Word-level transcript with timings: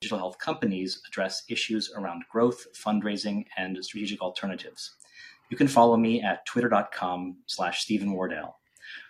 digital 0.00 0.18
health 0.18 0.38
companies 0.38 1.02
address 1.06 1.42
issues 1.48 1.92
around 1.94 2.24
growth, 2.30 2.66
fundraising, 2.72 3.44
and 3.58 3.84
strategic 3.84 4.22
alternatives. 4.22 4.94
You 5.50 5.58
can 5.58 5.68
follow 5.68 5.96
me 5.98 6.22
at 6.22 6.46
twitter.com 6.46 7.36
slash 7.46 7.82
Steven 7.82 8.12
Wardell. 8.12 8.56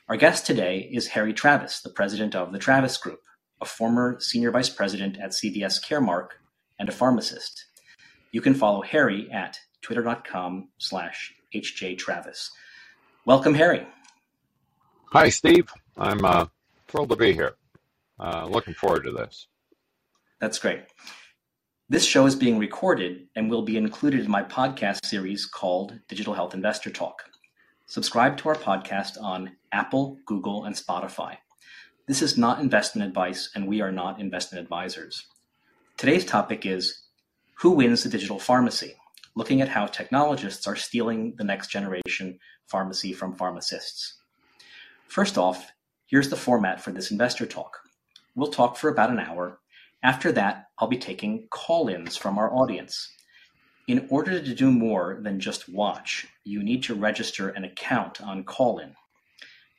Our 0.08 0.16
guest 0.16 0.46
today 0.46 0.90
is 0.90 1.06
Harry 1.06 1.32
Travis, 1.32 1.80
the 1.80 1.90
president 1.90 2.34
of 2.34 2.50
the 2.50 2.58
Travis 2.58 2.96
Group, 2.96 3.20
a 3.60 3.64
former 3.64 4.18
senior 4.18 4.50
vice 4.50 4.68
president 4.68 5.16
at 5.18 5.30
CVS 5.30 5.80
Caremark 5.80 6.30
and 6.80 6.88
a 6.88 6.92
pharmacist. 6.92 7.66
You 8.32 8.40
can 8.40 8.54
follow 8.54 8.82
Harry 8.82 9.30
at 9.30 9.60
twitter.com 9.82 10.70
slash 10.78 11.32
hjtravis. 11.54 12.50
Welcome, 13.26 13.54
Harry. 13.54 13.86
Hi, 15.12 15.28
Steve. 15.28 15.68
I'm 15.96 16.24
uh, 16.24 16.46
thrilled 16.88 17.10
to 17.10 17.16
be 17.16 17.32
here. 17.32 17.54
Uh, 18.18 18.46
looking 18.50 18.74
forward 18.74 19.04
to 19.04 19.12
this. 19.12 19.46
That's 20.40 20.58
great. 20.58 20.80
This 21.90 22.06
show 22.06 22.24
is 22.24 22.34
being 22.34 22.58
recorded 22.58 23.26
and 23.36 23.50
will 23.50 23.60
be 23.60 23.76
included 23.76 24.20
in 24.20 24.30
my 24.30 24.42
podcast 24.42 25.04
series 25.04 25.44
called 25.44 25.98
Digital 26.08 26.32
Health 26.32 26.54
Investor 26.54 26.88
Talk. 26.88 27.24
Subscribe 27.84 28.38
to 28.38 28.48
our 28.48 28.54
podcast 28.54 29.20
on 29.20 29.52
Apple, 29.70 30.16
Google, 30.24 30.64
and 30.64 30.74
Spotify. 30.74 31.36
This 32.08 32.22
is 32.22 32.38
not 32.38 32.58
investment 32.58 33.06
advice, 33.06 33.50
and 33.54 33.68
we 33.68 33.82
are 33.82 33.92
not 33.92 34.18
investment 34.18 34.64
advisors. 34.64 35.26
Today's 35.98 36.24
topic 36.24 36.64
is 36.64 37.02
Who 37.56 37.72
wins 37.72 38.02
the 38.02 38.08
digital 38.08 38.38
pharmacy? 38.38 38.94
Looking 39.36 39.60
at 39.60 39.68
how 39.68 39.84
technologists 39.84 40.66
are 40.66 40.74
stealing 40.74 41.34
the 41.36 41.44
next 41.44 41.68
generation 41.68 42.38
pharmacy 42.66 43.12
from 43.12 43.34
pharmacists. 43.36 44.14
First 45.06 45.36
off, 45.36 45.70
here's 46.06 46.30
the 46.30 46.36
format 46.36 46.80
for 46.80 46.92
this 46.92 47.10
investor 47.10 47.44
talk. 47.44 47.76
We'll 48.34 48.50
talk 48.50 48.78
for 48.78 48.88
about 48.88 49.10
an 49.10 49.18
hour. 49.18 49.58
After 50.02 50.32
that, 50.32 50.68
I'll 50.78 50.88
be 50.88 50.96
taking 50.96 51.46
call 51.50 51.88
ins 51.88 52.16
from 52.16 52.38
our 52.38 52.52
audience. 52.54 53.12
In 53.86 54.06
order 54.08 54.40
to 54.40 54.54
do 54.54 54.70
more 54.70 55.18
than 55.20 55.40
just 55.40 55.68
watch, 55.68 56.26
you 56.44 56.62
need 56.62 56.82
to 56.84 56.94
register 56.94 57.48
an 57.50 57.64
account 57.64 58.20
on 58.20 58.44
Callin. 58.44 58.94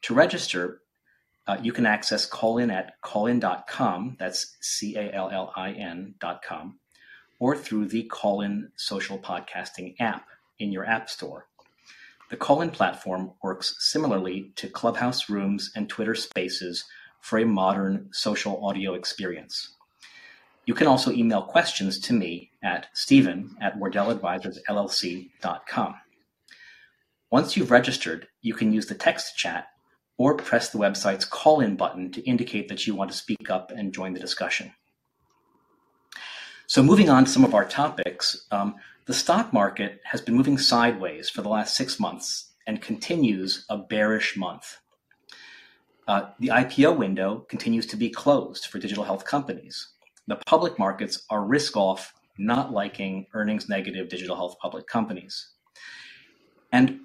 To 0.03 0.13
register, 0.13 0.81
uh, 1.47 1.57
you 1.61 1.71
can 1.71 1.85
access 1.85 2.25
Callin 2.25 2.69
at 2.69 3.01
callin.com, 3.01 4.17
that's 4.19 4.57
C 4.61 4.95
A 4.95 5.11
L 5.11 5.29
L 5.31 5.53
I 5.55 5.71
N.com, 5.71 6.79
or 7.39 7.57
through 7.57 7.87
the 7.87 8.03
Callin 8.03 8.71
social 8.75 9.17
podcasting 9.17 9.95
app 9.99 10.27
in 10.59 10.71
your 10.71 10.85
App 10.85 11.09
Store. 11.09 11.47
The 12.29 12.37
Callin 12.37 12.69
platform 12.69 13.31
works 13.41 13.75
similarly 13.79 14.51
to 14.55 14.69
Clubhouse 14.69 15.29
Rooms 15.29 15.71
and 15.75 15.89
Twitter 15.89 16.15
Spaces 16.15 16.85
for 17.19 17.39
a 17.39 17.45
modern 17.45 18.09
social 18.11 18.63
audio 18.65 18.93
experience. 18.93 19.75
You 20.65 20.73
can 20.73 20.87
also 20.87 21.11
email 21.11 21.41
questions 21.41 21.99
to 22.01 22.13
me 22.13 22.51
at 22.63 22.87
stephen 22.93 23.57
at 23.61 23.77
wardelladvisorsllc.com. 23.79 25.95
Once 27.31 27.57
you've 27.57 27.71
registered, 27.71 28.27
you 28.41 28.53
can 28.53 28.73
use 28.73 28.87
the 28.87 28.95
text 28.95 29.37
chat 29.37 29.67
or 30.17 30.35
press 30.35 30.69
the 30.69 30.77
website's 30.77 31.25
call 31.25 31.61
in 31.61 31.75
button 31.75 32.11
to 32.11 32.21
indicate 32.21 32.67
that 32.67 32.85
you 32.85 32.93
want 32.93 33.09
to 33.09 33.17
speak 33.17 33.49
up 33.49 33.71
and 33.71 33.93
join 33.93 34.13
the 34.13 34.19
discussion. 34.19 34.71
So, 36.67 36.83
moving 36.83 37.09
on 37.09 37.25
to 37.25 37.31
some 37.31 37.43
of 37.43 37.55
our 37.55 37.65
topics, 37.65 38.45
um, 38.51 38.75
the 39.05 39.13
stock 39.13 39.51
market 39.51 39.99
has 40.03 40.21
been 40.21 40.35
moving 40.35 40.57
sideways 40.57 41.29
for 41.29 41.41
the 41.41 41.49
last 41.49 41.75
six 41.75 41.99
months 41.99 42.51
and 42.67 42.81
continues 42.81 43.65
a 43.69 43.77
bearish 43.77 44.37
month. 44.37 44.77
Uh, 46.07 46.29
the 46.39 46.49
IPO 46.49 46.97
window 46.97 47.45
continues 47.49 47.85
to 47.87 47.97
be 47.97 48.09
closed 48.09 48.67
for 48.67 48.79
digital 48.79 49.03
health 49.03 49.25
companies. 49.25 49.87
The 50.27 50.37
public 50.45 50.77
markets 50.77 51.23
are 51.29 51.43
risk 51.43 51.75
off, 51.75 52.13
not 52.37 52.71
liking 52.71 53.27
earnings 53.33 53.69
negative 53.69 54.09
digital 54.09 54.35
health 54.35 54.55
public 54.61 54.87
companies. 54.87 55.49
And 56.71 56.99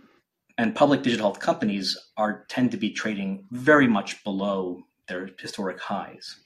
and 0.58 0.74
public 0.74 1.02
digital 1.02 1.26
health 1.26 1.40
companies 1.40 1.98
are 2.16 2.46
tend 2.48 2.70
to 2.70 2.76
be 2.76 2.90
trading 2.90 3.44
very 3.50 3.86
much 3.86 4.24
below 4.24 4.82
their 5.06 5.30
historic 5.38 5.78
highs. 5.80 6.36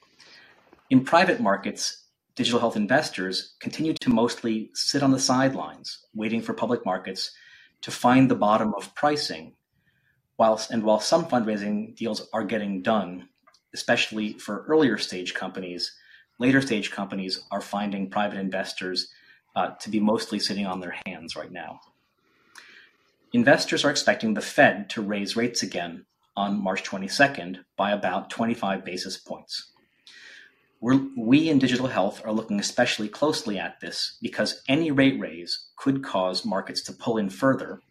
In 0.89 1.05
private 1.05 1.39
markets, 1.39 2.05
digital 2.35 2.59
health 2.59 2.75
investors 2.75 3.55
continue 3.59 3.93
to 4.01 4.09
mostly 4.09 4.69
sit 4.73 5.03
on 5.03 5.11
the 5.11 5.19
sidelines, 5.19 6.05
waiting 6.13 6.41
for 6.41 6.53
public 6.53 6.85
markets 6.85 7.31
to 7.81 7.91
find 7.91 8.29
the 8.29 8.35
bottom 8.35 8.73
of 8.75 8.93
pricing. 8.95 9.53
Whilst, 10.37 10.71
and 10.71 10.83
while 10.83 10.99
some 10.99 11.25
fundraising 11.25 11.95
deals 11.95 12.27
are 12.33 12.43
getting 12.43 12.81
done, 12.81 13.29
especially 13.73 14.33
for 14.33 14.65
earlier 14.67 14.97
stage 14.97 15.33
companies, 15.33 15.95
later 16.41 16.59
stage 16.59 16.89
companies 16.89 17.43
are 17.51 17.61
finding 17.61 18.09
private 18.09 18.39
investors 18.39 19.09
uh, 19.55 19.69
to 19.79 19.91
be 19.91 19.99
mostly 19.99 20.39
sitting 20.39 20.65
on 20.65 20.79
their 20.79 20.95
hands 21.05 21.35
right 21.35 21.51
now. 21.51 21.79
Investors 23.31 23.85
are 23.85 23.91
expecting 23.91 24.33
the 24.33 24.41
Fed 24.41 24.89
to 24.89 25.03
raise 25.03 25.35
rates 25.35 25.61
again 25.61 26.05
on 26.35 26.61
March 26.61 26.83
22nd 26.83 27.59
by 27.77 27.91
about 27.91 28.31
25 28.31 28.83
basis 28.83 29.17
points. 29.17 29.71
We're, 30.79 30.99
we 31.15 31.47
in 31.47 31.59
digital 31.59 31.87
health 31.87 32.23
are 32.25 32.33
looking 32.33 32.59
especially 32.59 33.07
closely 33.07 33.59
at 33.59 33.79
this 33.79 34.17
because 34.19 34.63
any 34.67 34.89
rate 34.89 35.19
raise 35.19 35.67
could 35.75 36.03
cause 36.03 36.43
markets 36.43 36.81
to 36.83 36.93
pull 36.93 37.17
in 37.17 37.29
further, 37.29 37.81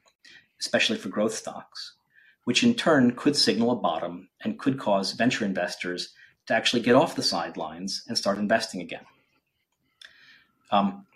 especially 0.60 0.98
for 0.98 1.08
growth 1.08 1.34
stocks, 1.34 1.94
which 2.44 2.64
in 2.64 2.74
turn 2.74 3.12
could 3.12 3.36
signal 3.36 3.70
a 3.70 3.76
bottom 3.76 4.28
and 4.42 4.58
could 4.58 4.76
cause 4.76 5.12
venture 5.12 5.44
investors 5.44 6.12
to 6.50 6.56
actually 6.56 6.82
get 6.82 6.96
off 6.96 7.14
the 7.14 7.22
sidelines 7.22 8.02
and 8.08 8.18
start 8.18 8.36
investing 8.36 8.80
again. 8.80 9.04
Um, 10.72 11.06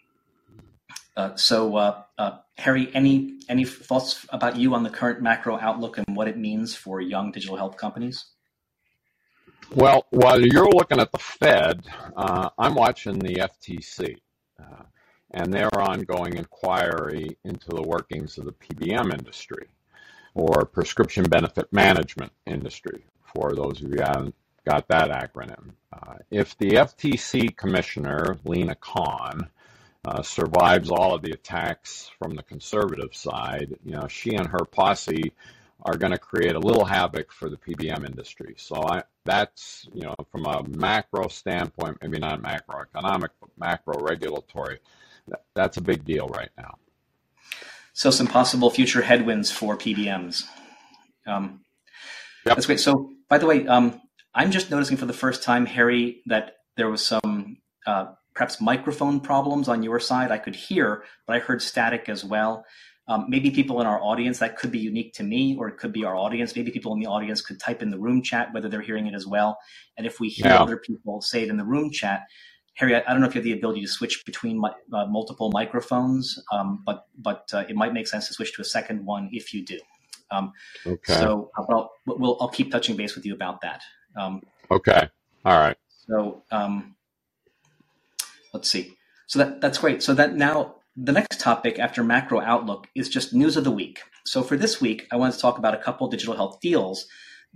uh, 1.17 1.34
so, 1.34 1.77
uh, 1.77 2.03
uh, 2.19 2.39
Harry, 2.56 2.89
any 2.95 3.41
any 3.49 3.65
thoughts 3.65 4.25
about 4.31 4.56
you 4.56 4.75
on 4.75 4.84
the 4.84 4.91
current 4.91 5.21
macro 5.21 5.59
outlook 5.59 5.99
and 5.99 6.17
what 6.17 6.28
it 6.28 6.39
means 6.39 6.75
for 6.77 7.00
young 7.00 7.33
digital 7.33 7.56
health 7.56 7.77
companies? 7.77 8.27
Well, 9.75 10.06
while 10.11 10.41
you're 10.41 10.71
looking 10.71 11.00
at 11.00 11.11
the 11.11 11.19
Fed, 11.19 11.84
uh, 12.16 12.51
I'm 12.56 12.77
watching 12.77 13.19
the 13.19 13.34
FTC 13.34 14.16
uh, 14.61 14.84
and 15.33 15.53
their 15.53 15.75
ongoing 15.81 16.37
inquiry 16.37 17.37
into 17.45 17.71
the 17.71 17.83
workings 17.83 18.39
of 18.39 18.45
the 18.45 18.53
PBM 18.53 19.12
industry 19.12 19.66
or 20.34 20.65
prescription 20.65 21.25
benefit 21.25 21.72
management 21.72 22.33
industry, 22.47 23.05
for 23.34 23.53
those 23.55 23.83
of 23.83 23.91
you 23.91 23.97
who 23.97 24.03
haven't 24.03 24.34
got 24.64 24.88
that 24.88 25.10
acronym. 25.10 25.70
Uh, 25.92 26.14
if 26.30 26.56
the 26.58 26.70
FTC 26.70 27.56
commissioner, 27.56 28.38
Lina 28.44 28.75
Khan, 28.75 29.48
uh, 30.04 30.22
survives 30.22 30.91
all 30.91 31.14
of 31.14 31.22
the 31.22 31.32
attacks 31.32 32.10
from 32.19 32.34
the 32.34 32.42
conservative 32.42 33.14
side, 33.14 33.74
you 33.84 33.92
know, 33.92 34.06
she 34.06 34.34
and 34.34 34.47
her 34.48 34.64
posse 34.64 35.32
are 35.82 35.97
going 35.97 36.12
to 36.12 36.19
create 36.19 36.54
a 36.54 36.58
little 36.58 36.84
havoc 36.84 37.32
for 37.32 37.48
the 37.48 37.56
PBM 37.56 38.06
industry. 38.06 38.54
So 38.56 38.82
I, 38.86 39.03
that's, 39.24 39.86
you 39.92 40.03
know, 40.03 40.14
from 40.30 40.47
a 40.47 40.62
macro 40.69 41.28
standpoint, 41.28 41.98
maybe 42.03 42.19
not 42.19 42.42
macroeconomic, 42.42 43.28
but 43.41 43.50
macro 43.58 43.98
regulatory, 44.00 44.78
that, 45.28 45.42
that's 45.54 45.76
a 45.76 45.82
big 45.82 46.04
deal 46.04 46.26
right 46.28 46.50
now. 46.56 46.76
So 47.92 48.10
some 48.10 48.26
possible 48.26 48.70
future 48.70 49.03
headwinds 49.03 49.50
for 49.50 49.76
PBMs. 49.76 50.44
Um, 51.26 51.60
yep. 52.44 52.56
That's 52.56 52.66
great. 52.66 52.80
So, 52.80 53.12
by 53.28 53.38
the 53.38 53.47
way, 53.47 53.66
um, 53.66 54.00
I'm 54.34 54.50
just 54.50 54.71
noticing 54.71 54.97
for 54.97 55.06
the 55.06 55.12
first 55.12 55.43
time, 55.43 55.67
Harry, 55.67 56.22
that 56.27 56.56
there 56.77 56.91
was 56.91 57.05
some 57.05 57.59
uh, 57.87 58.06
perhaps 58.34 58.61
microphone 58.61 59.21
problems 59.21 59.69
on 59.69 59.83
your 59.83 60.00
side. 60.00 60.31
I 60.31 60.39
could 60.39 60.56
hear, 60.56 61.05
but 61.27 61.37
I 61.37 61.39
heard 61.39 61.62
static 61.62 62.09
as 62.09 62.25
well. 62.25 62.65
Um, 63.06 63.27
maybe 63.28 63.50
people 63.50 63.81
in 63.81 63.87
our 63.87 64.00
audience, 64.03 64.39
that 64.39 64.56
could 64.56 64.72
be 64.72 64.78
unique 64.78 65.12
to 65.15 65.22
me, 65.22 65.56
or 65.59 65.69
it 65.69 65.77
could 65.77 65.93
be 65.93 66.05
our 66.05 66.17
audience. 66.17 66.56
Maybe 66.56 66.71
people 66.71 66.93
in 66.95 67.00
the 67.00 67.06
audience 67.06 67.43
could 67.43 67.61
type 67.61 67.83
in 67.83 67.91
the 67.91 67.99
room 67.99 68.22
chat 68.22 68.49
whether 68.53 68.69
they're 68.69 68.81
hearing 68.81 69.06
it 69.06 69.15
as 69.15 69.27
well. 69.27 69.59
And 69.97 70.06
if 70.06 70.21
we 70.21 70.28
hear 70.28 70.47
yeah. 70.47 70.62
other 70.62 70.78
people 70.78 71.21
say 71.21 71.43
it 71.43 71.51
in 71.51 71.59
the 71.59 71.65
room 71.65 71.91
chat, 71.91 72.22
Harry, 72.77 72.97
I, 72.97 73.03
I, 73.06 73.12
don't 73.12 73.21
know 73.21 73.28
if 73.28 73.34
you 73.34 73.41
have 73.41 73.45
the 73.45 73.53
ability 73.53 73.83
to 73.83 73.87
switch 73.87 74.25
between 74.25 74.59
my, 74.59 74.72
uh, 74.92 75.07
multiple 75.07 75.51
microphones, 75.53 76.42
um, 76.51 76.83
but 76.84 77.04
but 77.16 77.48
uh, 77.53 77.65
it 77.69 77.77
might 77.77 77.92
make 77.92 78.09
sense 78.09 78.27
to 78.28 78.34
switch 78.34 78.54
to 78.54 78.63
a 78.63 78.65
second 78.65 79.04
one 79.04 79.28
if 79.33 79.54
you 79.54 79.65
do. 79.65 79.78
Um, 80.30 80.53
okay. 80.87 81.13
So 81.13 81.51
I'll, 81.57 81.91
we'll, 82.07 82.37
I'll 82.41 82.48
keep 82.48 82.72
touching 82.72 82.97
base 82.97 83.15
with 83.15 83.27
you 83.27 83.34
about 83.34 83.60
that. 83.60 83.83
Um, 84.16 84.43
okay. 84.71 85.09
All 85.45 85.59
right. 85.59 85.77
So 86.07 86.43
um, 86.51 86.95
let's 88.53 88.71
see. 88.71 88.97
So 89.27 89.39
that 89.41 89.61
that's 89.61 89.78
great. 89.78 90.03
So 90.03 90.15
that 90.15 90.34
now 90.34 90.77
the 90.97 91.13
next 91.13 91.41
topic 91.41 91.78
after 91.78 92.05
macro 92.05 92.41
outlook 92.41 92.89
is 92.95 93.09
just 93.09 93.34
news 93.34 93.57
of 93.57 93.65
the 93.65 93.71
week. 93.71 94.01
So 94.25 94.43
for 94.43 94.57
this 94.57 94.81
week, 94.81 95.07
I 95.11 95.16
want 95.16 95.34
to 95.34 95.41
talk 95.41 95.59
about 95.59 95.75
a 95.75 95.78
couple 95.78 96.09
digital 96.09 96.37
health 96.37 96.61
deals 96.61 97.07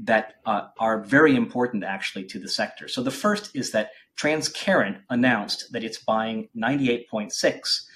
that 0.05 0.35
uh, 0.47 0.69
are 0.79 1.01
very 1.01 1.35
important 1.35 1.85
actually 1.85 2.25
to 2.25 2.39
the 2.39 2.49
sector. 2.49 2.89
So 2.89 3.03
the 3.03 3.11
first 3.11 3.55
is 3.55 3.73
that 3.73 3.91
Transcarent 4.17 5.01
announced 5.11 5.73
that 5.73 5.85
it's 5.85 5.99
buying 5.99 6.49
98.6. 6.57 7.88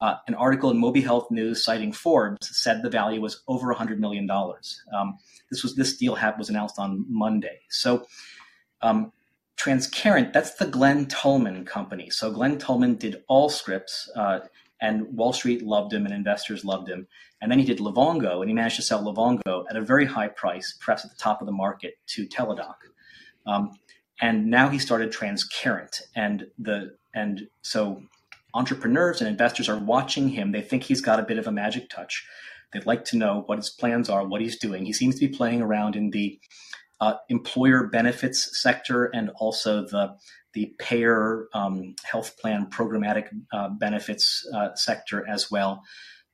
Uh, 0.00 0.16
an 0.26 0.34
article 0.34 0.70
in 0.70 0.80
MobiHealthNews 0.80 1.58
citing 1.58 1.92
Forbes 1.92 2.56
said 2.56 2.82
the 2.82 2.90
value 2.90 3.20
was 3.20 3.42
over 3.48 3.68
100 3.68 4.00
million 4.00 4.26
dollars. 4.26 4.80
Um, 4.96 5.18
this 5.50 5.62
was 5.62 5.74
this 5.74 5.96
deal 5.96 6.16
was 6.38 6.48
announced 6.48 6.78
on 6.78 7.04
Monday. 7.08 7.60
So 7.70 8.06
um, 8.82 9.12
Transcarent, 9.58 10.32
that's 10.32 10.54
the 10.54 10.66
Glenn 10.66 11.06
Tullman 11.06 11.66
company. 11.66 12.10
So 12.10 12.30
Glenn 12.30 12.58
Tullman 12.58 12.98
did 12.98 13.24
Allscripts, 13.28 14.08
uh, 14.14 14.40
and 14.80 15.16
Wall 15.16 15.32
Street 15.32 15.62
loved 15.62 15.92
him, 15.92 16.04
and 16.04 16.14
investors 16.14 16.64
loved 16.64 16.88
him. 16.88 17.08
And 17.40 17.50
then 17.50 17.58
he 17.58 17.64
did 17.64 17.78
Livongo, 17.78 18.40
and 18.40 18.48
he 18.48 18.54
managed 18.54 18.76
to 18.76 18.82
sell 18.82 19.02
Livongo 19.02 19.64
at 19.68 19.76
a 19.76 19.80
very 19.80 20.04
high 20.04 20.28
price, 20.28 20.76
perhaps 20.80 21.04
at 21.04 21.10
the 21.10 21.16
top 21.16 21.40
of 21.40 21.46
the 21.46 21.52
market, 21.52 21.94
to 22.08 22.26
Teladoc. 22.28 22.76
Um, 23.46 23.78
and 24.20 24.46
now 24.46 24.68
he 24.68 24.78
started 24.78 25.12
Transcarent, 25.12 26.02
and 26.14 26.46
the 26.58 26.96
and 27.14 27.48
so 27.62 28.02
entrepreneurs 28.54 29.20
and 29.20 29.28
investors 29.28 29.68
are 29.68 29.78
watching 29.78 30.28
him. 30.30 30.52
They 30.52 30.62
think 30.62 30.84
he's 30.84 31.00
got 31.00 31.20
a 31.20 31.24
bit 31.24 31.38
of 31.38 31.46
a 31.46 31.52
magic 31.52 31.90
touch. 31.90 32.26
They'd 32.72 32.86
like 32.86 33.04
to 33.06 33.16
know 33.16 33.42
what 33.46 33.58
his 33.58 33.70
plans 33.70 34.08
are, 34.08 34.26
what 34.26 34.40
he's 34.40 34.58
doing. 34.58 34.84
He 34.84 34.92
seems 34.92 35.18
to 35.18 35.28
be 35.28 35.34
playing 35.34 35.62
around 35.62 35.96
in 35.96 36.10
the 36.10 36.38
uh, 37.00 37.14
employer 37.28 37.86
benefits 37.86 38.60
sector 38.60 39.06
and 39.06 39.30
also 39.36 39.82
the 39.82 40.16
the 40.54 40.74
payer 40.78 41.46
um, 41.52 41.94
health 42.04 42.36
plan 42.38 42.66
programmatic 42.70 43.28
uh, 43.52 43.68
benefits 43.68 44.46
uh, 44.54 44.74
sector 44.74 45.28
as 45.28 45.50
well. 45.50 45.84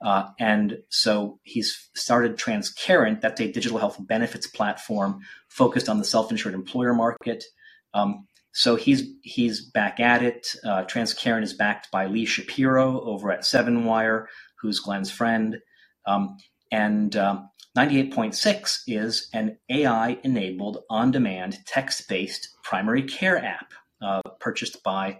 Uh, 0.00 0.28
and 0.38 0.78
so 0.88 1.40
he's 1.42 1.90
started 1.94 2.36
Transcarent. 2.36 3.20
That's 3.20 3.40
a 3.40 3.50
digital 3.50 3.78
health 3.78 3.96
benefits 4.00 4.46
platform 4.46 5.20
focused 5.48 5.88
on 5.88 5.98
the 5.98 6.04
self-insured 6.04 6.54
employer 6.54 6.94
market. 6.94 7.44
Um, 7.92 8.26
so 8.54 8.76
he's 8.76 9.02
he's 9.22 9.60
back 9.60 9.98
at 9.98 10.22
it. 10.22 10.54
Uh, 10.64 10.84
is 10.94 11.52
backed 11.54 11.90
by 11.90 12.06
Lee 12.06 12.24
Shapiro 12.24 13.00
over 13.02 13.32
at 13.32 13.40
7wire, 13.40 14.26
who's 14.60 14.78
Glenn's 14.78 15.10
friend. 15.10 15.58
Um, 16.06 16.36
and 16.70 17.16
um, 17.16 17.50
98.6 17.76 18.82
is 18.86 19.28
an 19.32 19.58
AI 19.68 20.18
enabled, 20.22 20.84
on 20.88 21.10
demand, 21.10 21.58
text 21.66 22.08
based 22.08 22.48
primary 22.62 23.02
care 23.02 23.44
app 23.44 23.72
uh, 24.00 24.22
purchased 24.38 24.82
by, 24.84 25.18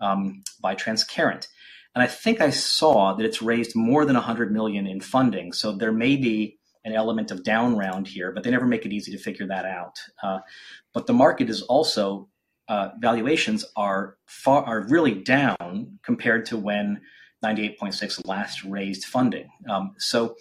um, 0.00 0.42
by 0.60 0.74
Transcarent. 0.74 1.46
And 1.94 2.02
I 2.02 2.06
think 2.06 2.42
I 2.42 2.50
saw 2.50 3.14
that 3.14 3.24
it's 3.24 3.40
raised 3.40 3.74
more 3.74 4.04
than 4.04 4.16
100 4.16 4.52
million 4.52 4.86
in 4.86 5.00
funding. 5.00 5.52
So 5.52 5.72
there 5.72 5.92
may 5.92 6.16
be 6.16 6.58
an 6.84 6.92
element 6.92 7.30
of 7.30 7.44
down 7.44 7.76
round 7.78 8.06
here, 8.08 8.30
but 8.30 8.44
they 8.44 8.50
never 8.50 8.66
make 8.66 8.84
it 8.84 8.92
easy 8.92 9.12
to 9.12 9.18
figure 9.18 9.46
that 9.46 9.64
out. 9.64 9.96
Uh, 10.22 10.40
but 10.92 11.06
the 11.06 11.14
market 11.14 11.48
is 11.48 11.62
also 11.62 12.28
uh, 12.68 12.90
valuations 12.98 13.64
are 13.76 14.16
far 14.26 14.64
are 14.64 14.86
really 14.88 15.14
down 15.14 15.98
compared 16.02 16.46
to 16.46 16.56
when 16.56 17.00
98.6 17.44 18.26
last 18.26 18.64
raised 18.64 19.04
funding. 19.04 19.48
Um, 19.68 19.94
so 19.98 20.36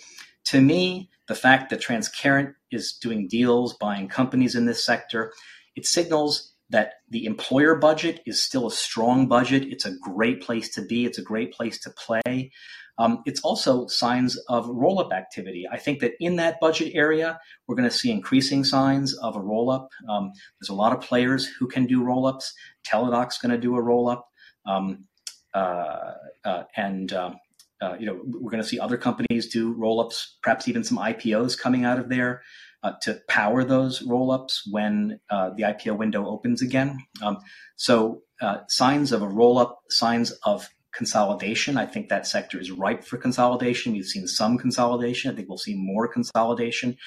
to 0.45 0.61
me, 0.61 1.09
the 1.27 1.35
fact 1.35 1.69
that 1.69 1.81
Transcarent 1.81 2.53
is 2.71 2.93
doing 2.93 3.27
deals, 3.27 3.73
buying 3.73 4.07
companies 4.07 4.55
in 4.55 4.65
this 4.65 4.85
sector, 4.85 5.31
it 5.75 5.85
signals 5.85 6.53
that 6.69 6.93
the 7.09 7.25
employer 7.25 7.75
budget 7.75 8.21
is 8.25 8.41
still 8.41 8.67
a 8.67 8.71
strong 8.71 9.27
budget. 9.27 9.63
It's 9.63 9.85
a 9.85 9.95
great 9.97 10.41
place 10.41 10.69
to 10.71 10.81
be. 10.81 11.05
It's 11.05 11.17
a 11.17 11.23
great 11.23 11.53
place 11.53 11.79
to 11.81 11.91
play. 11.91 12.51
Um, 12.97 13.23
it's 13.25 13.41
also 13.41 13.87
signs 13.87 14.37
of 14.49 14.67
roll 14.69 14.99
up 14.99 15.11
activity. 15.11 15.65
I 15.71 15.77
think 15.77 15.99
that 16.01 16.13
in 16.19 16.35
that 16.35 16.59
budget 16.59 16.93
area, 16.93 17.39
we're 17.67 17.75
going 17.75 17.89
to 17.89 17.95
see 17.95 18.11
increasing 18.11 18.63
signs 18.63 19.15
of 19.15 19.35
a 19.35 19.41
roll 19.41 19.69
up. 19.69 19.89
Um, 20.07 20.31
there's 20.59 20.69
a 20.69 20.75
lot 20.75 20.93
of 20.93 21.01
players 21.01 21.45
who 21.45 21.67
can 21.67 21.87
do 21.87 22.03
roll 22.03 22.27
ups. 22.27 22.53
Teladoc's 22.87 23.37
going 23.39 23.51
to 23.51 23.57
do 23.57 23.75
a 23.75 23.81
roll 23.81 24.09
up. 24.09 24.27
Um, 24.65 25.05
uh, 25.53 26.13
uh, 26.45 26.63
and 26.75 27.13
um, 27.13 27.35
uh, 27.83 27.95
you 27.99 28.05
know, 28.05 28.19
we're 28.25 28.51
going 28.51 28.63
to 28.63 28.67
see 28.67 28.79
other 28.79 28.97
companies 28.97 29.47
do 29.47 29.73
roll-ups, 29.73 30.37
perhaps 30.41 30.67
even 30.67 30.83
some 30.83 30.97
IPOs 30.97 31.59
coming 31.59 31.83
out 31.83 31.99
of 31.99 32.07
there 32.07 32.41
uh, 32.81 32.93
to 33.01 33.19
power 33.27 33.63
those 33.63 34.01
roll-ups 34.03 34.63
when 34.69 35.19
uh, 35.29 35.49
the 35.55 35.63
IPO 35.63 35.97
window 35.97 36.25
opens 36.25 36.61
again. 36.61 36.99
Um, 37.21 37.39
so 37.75 38.21
uh, 38.41 38.59
signs 38.67 39.11
of 39.11 39.21
a 39.21 39.27
roll-up, 39.27 39.79
signs 39.89 40.31
of 40.43 40.69
consolidation. 40.93 41.77
I 41.77 41.85
think 41.85 42.09
that 42.09 42.27
sector 42.27 42.59
is 42.59 42.71
ripe 42.71 43.03
for 43.03 43.17
consolidation. 43.17 43.93
We've 43.93 44.05
seen 44.05 44.27
some 44.27 44.57
consolidation. 44.57 45.31
I 45.31 45.35
think 45.35 45.49
we'll 45.49 45.57
see 45.57 45.75
more 45.75 46.07
consolidation. 46.07 46.97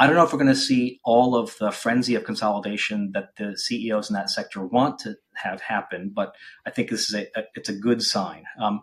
I 0.00 0.06
don't 0.06 0.14
know 0.14 0.22
if 0.22 0.32
we're 0.32 0.38
going 0.38 0.48
to 0.48 0.54
see 0.54 1.00
all 1.04 1.34
of 1.34 1.56
the 1.58 1.72
frenzy 1.72 2.14
of 2.14 2.24
consolidation 2.24 3.10
that 3.14 3.30
the 3.36 3.58
CEOs 3.58 4.08
in 4.08 4.14
that 4.14 4.30
sector 4.30 4.64
want 4.64 5.00
to 5.00 5.16
have 5.34 5.60
happen, 5.60 6.12
but 6.14 6.34
I 6.64 6.70
think 6.70 6.88
this 6.88 7.08
is 7.08 7.14
a, 7.14 7.26
a 7.36 7.44
it's 7.56 7.68
a 7.68 7.74
good 7.74 8.00
sign. 8.02 8.44
Um, 8.60 8.82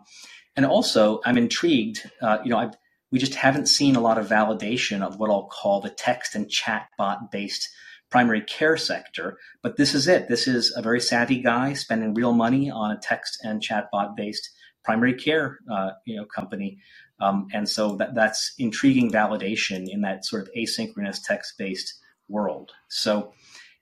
and 0.56 0.66
also, 0.66 1.20
I'm 1.24 1.38
intrigued. 1.38 2.10
Uh, 2.20 2.38
you 2.44 2.50
know, 2.50 2.58
I've, 2.58 2.74
we 3.10 3.18
just 3.18 3.34
haven't 3.34 3.66
seen 3.66 3.96
a 3.96 4.00
lot 4.00 4.18
of 4.18 4.28
validation 4.28 5.02
of 5.02 5.18
what 5.18 5.30
I'll 5.30 5.48
call 5.48 5.80
the 5.80 5.90
text 5.90 6.34
and 6.34 6.50
chatbot 6.50 7.30
based 7.30 7.66
primary 8.10 8.40
care 8.42 8.76
sector. 8.76 9.38
But 9.62 9.76
this 9.76 9.94
is 9.94 10.08
it. 10.08 10.28
This 10.28 10.46
is 10.46 10.72
a 10.76 10.82
very 10.82 11.00
savvy 11.00 11.42
guy 11.42 11.72
spending 11.72 12.14
real 12.14 12.32
money 12.32 12.70
on 12.70 12.90
a 12.90 12.98
text 13.00 13.38
and 13.42 13.62
chatbot 13.62 14.16
based 14.16 14.50
primary 14.84 15.14
care 15.14 15.58
uh, 15.70 15.90
you 16.06 16.16
know 16.16 16.24
company. 16.24 16.78
Um, 17.20 17.48
and 17.52 17.68
so 17.68 17.96
that, 17.96 18.14
that's 18.14 18.54
intriguing 18.58 19.10
validation 19.10 19.86
in 19.88 20.02
that 20.02 20.24
sort 20.24 20.42
of 20.42 20.50
asynchronous 20.56 21.18
text 21.24 21.54
based 21.58 21.94
world. 22.28 22.72
So, 22.88 23.32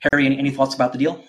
Harry, 0.01 0.27
any, 0.27 0.39
any 0.39 0.51
thoughts 0.51 0.75
about 0.75 0.93
the 0.93 0.99
deal? 0.99 1.25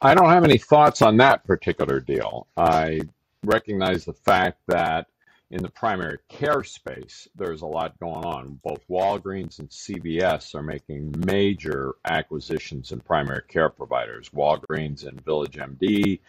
I 0.00 0.14
don't 0.14 0.30
have 0.30 0.44
any 0.44 0.58
thoughts 0.58 1.00
on 1.00 1.18
that 1.18 1.44
particular 1.44 2.00
deal. 2.00 2.48
I 2.56 3.02
recognize 3.44 4.04
the 4.04 4.12
fact 4.12 4.58
that 4.66 5.06
in 5.52 5.62
the 5.62 5.68
primary 5.68 6.18
care 6.30 6.64
space, 6.64 7.28
there's 7.36 7.60
a 7.60 7.66
lot 7.66 8.00
going 8.00 8.24
on. 8.24 8.58
Both 8.64 8.88
Walgreens 8.88 9.58
and 9.58 9.68
CVS 9.68 10.54
are 10.54 10.62
making 10.62 11.14
major 11.26 11.96
acquisitions 12.06 12.90
in 12.90 13.00
primary 13.00 13.42
care 13.48 13.68
providers. 13.68 14.30
Walgreens 14.30 15.06
and 15.06 15.22
Village 15.22 15.56
MD, 15.56 16.20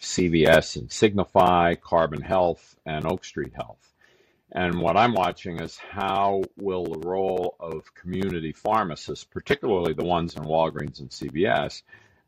CVS 0.00 0.76
and 0.76 0.90
Signify, 0.90 1.76
Carbon 1.76 2.20
Health, 2.20 2.76
and 2.84 3.06
Oak 3.06 3.24
Street 3.24 3.52
Health. 3.54 3.94
And 4.50 4.80
what 4.80 4.96
I'm 4.96 5.14
watching 5.14 5.60
is 5.60 5.78
how 5.78 6.42
will 6.56 6.84
the 6.84 7.06
role 7.06 7.54
of 7.60 7.94
community 7.94 8.52
pharmacists, 8.52 9.24
particularly 9.24 9.92
the 9.92 10.04
ones 10.04 10.34
in 10.34 10.42
Walgreens 10.42 10.98
and 10.98 11.08
CVS, 11.08 11.82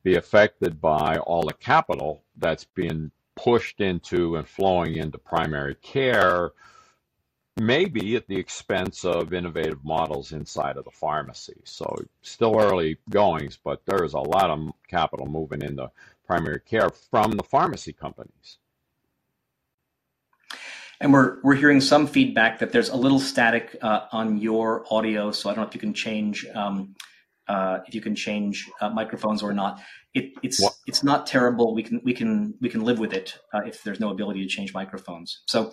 be 0.05 0.15
affected 0.15 0.81
by 0.81 1.17
all 1.17 1.43
the 1.43 1.53
capital 1.55 2.23
that's 2.37 2.65
being 2.65 3.11
pushed 3.37 3.81
into 3.81 4.37
and 4.37 4.49
flowing 4.49 4.97
into 4.97 5.19
primary 5.19 5.75
care, 5.77 6.53
maybe 7.57 8.17
at 8.17 8.27
the 8.27 8.37
expense 8.37 9.05
of 9.05 9.33
innovative 9.33 9.85
models 9.85 10.33
inside 10.33 10.77
of 10.77 10.85
the 10.85 10.91
pharmacy. 10.91 11.61
So 11.65 11.97
still 12.23 12.59
early 12.59 12.99
goings, 13.11 13.59
but 13.63 13.85
there 13.87 14.05
is 14.05 14.15
a 14.15 14.19
lot 14.19 14.51
of 14.51 14.73
capital 14.89 15.27
moving 15.27 15.63
into 15.63 15.91
primary 16.27 16.61
care 16.61 16.91
from 16.91 17.33
the 17.33 17.43
pharmacy 17.43 17.93
companies. 17.93 18.59
And 21.01 21.13
we're 21.13 21.41
we're 21.43 21.57
hearing 21.57 21.81
some 21.81 22.07
feedback 22.07 22.61
that 22.61 22.73
there's 22.73 22.89
a 22.89 22.97
little 22.97 23.19
static 23.19 23.77
uh, 23.83 24.07
on 24.13 24.39
your 24.39 24.87
audio, 24.91 25.33
so 25.33 25.51
I 25.51 25.55
don't 25.55 25.65
know 25.65 25.69
if 25.69 25.75
you 25.75 25.81
can 25.81 25.93
change 25.93 26.47
um, 26.55 26.95
uh, 27.49 27.81
if 27.87 27.95
you 27.95 28.01
can 28.01 28.15
change 28.15 28.71
uh, 28.81 28.89
microphones 28.89 29.43
or 29.43 29.53
not. 29.53 29.81
It, 30.15 30.33
it's 30.43 30.61
what? 30.61 30.75
it's 30.87 31.03
not 31.03 31.27
terrible. 31.27 31.75
We 31.75 31.83
can 31.83 32.01
we 32.05 32.15
can 32.15 32.55
we 32.61 32.69
can 32.69 32.83
live 32.83 32.99
with 32.99 33.13
it 33.13 33.39
uh, 33.53 33.63
if 33.67 33.83
there's 33.83 34.01
no 34.01 34.11
ability 34.11 34.43
to 34.43 34.49
change 34.49 34.73
microphones. 34.73 35.43
So 35.47 35.73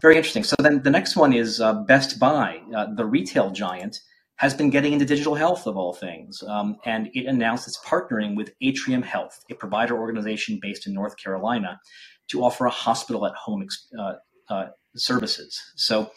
very 0.00 0.16
interesting. 0.16 0.44
So 0.44 0.54
then 0.60 0.82
the 0.82 0.90
next 0.90 1.16
one 1.16 1.32
is 1.32 1.60
uh, 1.60 1.74
Best 1.82 2.20
Buy, 2.20 2.60
uh, 2.74 2.94
the 2.94 3.04
retail 3.04 3.50
giant, 3.50 3.98
has 4.36 4.54
been 4.54 4.70
getting 4.70 4.92
into 4.92 5.04
digital 5.04 5.34
health 5.34 5.66
of 5.66 5.76
all 5.76 5.92
things, 5.92 6.42
um, 6.46 6.76
and 6.84 7.10
it 7.14 7.26
announced 7.26 7.66
it's 7.66 7.80
partnering 7.84 8.36
with 8.36 8.52
Atrium 8.60 9.02
Health, 9.02 9.44
a 9.50 9.54
provider 9.54 9.98
organization 9.98 10.60
based 10.62 10.86
in 10.86 10.94
North 10.94 11.16
Carolina, 11.16 11.80
to 12.28 12.44
offer 12.44 12.66
a 12.66 12.70
hospital 12.70 13.26
at 13.26 13.34
home 13.34 13.66
uh, 13.98 14.66
services. 14.96 15.60
So 15.76 16.10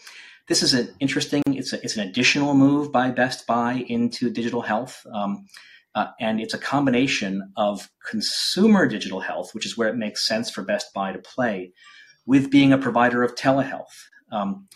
this 0.47 0.61
is 0.61 0.73
an 0.73 0.93
interesting. 0.99 1.41
It's 1.47 1.73
a, 1.73 1.83
it's 1.83 1.97
an 1.97 2.07
additional 2.07 2.53
move 2.53 2.91
by 2.91 3.11
Best 3.11 3.47
Buy 3.47 3.85
into 3.87 4.29
digital 4.29 4.61
health. 4.61 5.05
Um, 5.11 5.47
uh, 5.95 6.07
and 6.19 6.39
it's 6.39 6.53
a 6.53 6.59
combination 6.59 7.51
of 7.55 7.89
consumer 8.05 8.87
digital 8.87 9.19
health, 9.19 9.53
which 9.53 9.65
is 9.65 9.77
where 9.77 9.89
it 9.89 9.95
makes 9.95 10.27
sense 10.27 10.49
for 10.49 10.63
Best 10.63 10.93
Buy 10.93 11.11
to 11.11 11.19
play, 11.19 11.71
with 12.25 12.49
being 12.49 12.73
a 12.73 12.77
provider 12.77 13.23
of 13.23 13.35
telehealth. 13.35 14.07
Um, 14.31 14.67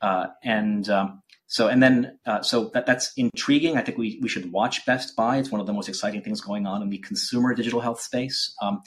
uh, 0.00 0.26
and 0.42 0.88
um, 0.88 1.22
so, 1.46 1.68
and 1.68 1.82
then, 1.82 2.18
uh, 2.26 2.42
so 2.42 2.70
that, 2.74 2.86
that's 2.86 3.12
intriguing. 3.16 3.76
I 3.76 3.82
think 3.82 3.98
we, 3.98 4.18
we 4.20 4.28
should 4.28 4.50
watch 4.50 4.84
Best 4.86 5.14
Buy. 5.14 5.36
It's 5.36 5.52
one 5.52 5.60
of 5.60 5.66
the 5.66 5.72
most 5.72 5.88
exciting 5.88 6.22
things 6.22 6.40
going 6.40 6.66
on 6.66 6.82
in 6.82 6.90
the 6.90 6.98
consumer 6.98 7.54
digital 7.54 7.80
health 7.80 8.00
space. 8.00 8.54
Um, 8.60 8.82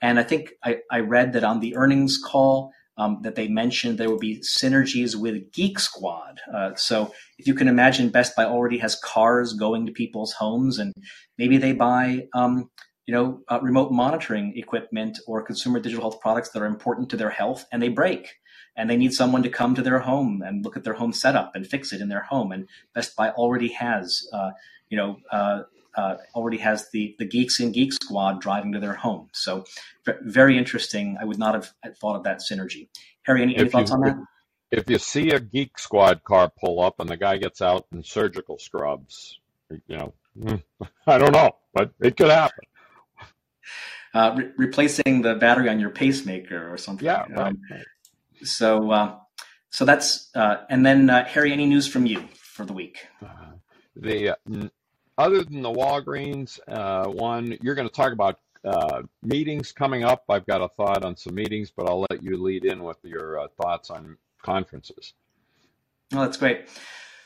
and 0.00 0.18
I 0.18 0.22
think 0.22 0.52
I, 0.62 0.78
I 0.90 1.00
read 1.00 1.32
that 1.32 1.44
on 1.44 1.60
the 1.60 1.76
earnings 1.76 2.18
call, 2.18 2.72
um, 2.96 3.18
that 3.22 3.34
they 3.34 3.48
mentioned 3.48 3.98
there 3.98 4.10
would 4.10 4.20
be 4.20 4.40
synergies 4.40 5.16
with 5.16 5.52
Geek 5.52 5.78
Squad. 5.78 6.40
Uh, 6.52 6.74
so 6.74 7.12
if 7.38 7.46
you 7.46 7.54
can 7.54 7.68
imagine, 7.68 8.10
Best 8.10 8.36
Buy 8.36 8.44
already 8.44 8.78
has 8.78 8.96
cars 8.96 9.54
going 9.54 9.86
to 9.86 9.92
people's 9.92 10.32
homes, 10.32 10.78
and 10.78 10.92
maybe 11.38 11.56
they 11.56 11.72
buy, 11.72 12.28
um, 12.34 12.70
you 13.06 13.14
know, 13.14 13.40
uh, 13.48 13.58
remote 13.62 13.92
monitoring 13.92 14.52
equipment 14.56 15.18
or 15.26 15.42
consumer 15.42 15.80
digital 15.80 16.02
health 16.02 16.20
products 16.20 16.50
that 16.50 16.62
are 16.62 16.66
important 16.66 17.10
to 17.10 17.16
their 17.16 17.30
health, 17.30 17.64
and 17.72 17.82
they 17.82 17.88
break, 17.88 18.34
and 18.76 18.88
they 18.88 18.96
need 18.96 19.12
someone 19.12 19.42
to 19.42 19.48
come 19.48 19.74
to 19.74 19.82
their 19.82 20.00
home 20.00 20.42
and 20.42 20.64
look 20.64 20.76
at 20.76 20.84
their 20.84 20.94
home 20.94 21.12
setup 21.12 21.54
and 21.54 21.66
fix 21.66 21.92
it 21.92 22.00
in 22.00 22.08
their 22.08 22.22
home. 22.24 22.52
And 22.52 22.68
Best 22.94 23.16
Buy 23.16 23.30
already 23.30 23.68
has, 23.68 24.26
uh, 24.32 24.50
you 24.88 24.96
know. 24.96 25.16
Uh, 25.94 26.16
already 26.34 26.56
has 26.58 26.90
the 26.90 27.14
the 27.18 27.24
geeks 27.24 27.60
in 27.60 27.72
Geek 27.72 27.92
Squad 27.92 28.40
driving 28.40 28.72
to 28.72 28.80
their 28.80 28.94
home. 28.94 29.28
So 29.32 29.64
very 30.22 30.56
interesting. 30.56 31.18
I 31.20 31.24
would 31.24 31.38
not 31.38 31.54
have 31.54 31.72
thought 32.00 32.16
of 32.16 32.24
that 32.24 32.40
synergy. 32.40 32.88
Harry, 33.22 33.42
any, 33.42 33.56
any 33.56 33.68
thoughts 33.68 33.90
you, 33.90 33.96
on 33.96 34.00
that? 34.02 34.16
If 34.70 34.88
you 34.88 34.98
see 34.98 35.30
a 35.30 35.40
Geek 35.40 35.78
Squad 35.78 36.24
car 36.24 36.50
pull 36.58 36.80
up 36.80 36.98
and 36.98 37.08
the 37.08 37.16
guy 37.16 37.36
gets 37.36 37.60
out 37.60 37.86
in 37.92 38.02
surgical 38.02 38.58
scrubs, 38.58 39.38
you 39.70 39.96
know, 39.96 40.14
hmm, 40.40 40.54
I 41.06 41.18
don't 41.18 41.32
know, 41.32 41.56
but 41.74 41.92
it 42.00 42.16
could 42.16 42.30
happen. 42.30 42.64
Uh, 44.14 44.34
re- 44.36 44.50
replacing 44.58 45.22
the 45.22 45.34
battery 45.34 45.68
on 45.68 45.80
your 45.80 45.90
pacemaker 45.90 46.72
or 46.72 46.76
something. 46.76 47.06
Yeah. 47.06 47.24
Right, 47.30 47.48
um. 47.48 47.58
So, 48.44 48.90
uh, 48.90 49.16
so 49.70 49.84
that's 49.84 50.30
uh, 50.34 50.64
and 50.68 50.84
then 50.84 51.08
uh, 51.08 51.24
Harry, 51.24 51.52
any 51.52 51.66
news 51.66 51.86
from 51.86 52.06
you 52.06 52.28
for 52.34 52.66
the 52.66 52.72
week? 52.72 53.06
Uh, 53.24 53.52
the 53.96 54.30
uh, 54.30 54.68
other 55.18 55.42
than 55.42 55.62
the 55.62 55.72
Walgreens 55.72 56.58
uh, 56.68 57.08
one, 57.08 57.56
you're 57.60 57.74
going 57.74 57.88
to 57.88 57.94
talk 57.94 58.12
about 58.12 58.38
uh, 58.64 59.02
meetings 59.22 59.72
coming 59.72 60.04
up. 60.04 60.24
I've 60.28 60.46
got 60.46 60.60
a 60.60 60.68
thought 60.68 61.04
on 61.04 61.16
some 61.16 61.34
meetings, 61.34 61.70
but 61.70 61.88
I'll 61.88 62.06
let 62.10 62.22
you 62.22 62.36
lead 62.36 62.64
in 62.64 62.82
with 62.82 62.98
your 63.02 63.40
uh, 63.40 63.48
thoughts 63.60 63.90
on 63.90 64.16
conferences. 64.42 65.14
Oh, 66.12 66.20
that's 66.20 66.36
great. 66.36 66.68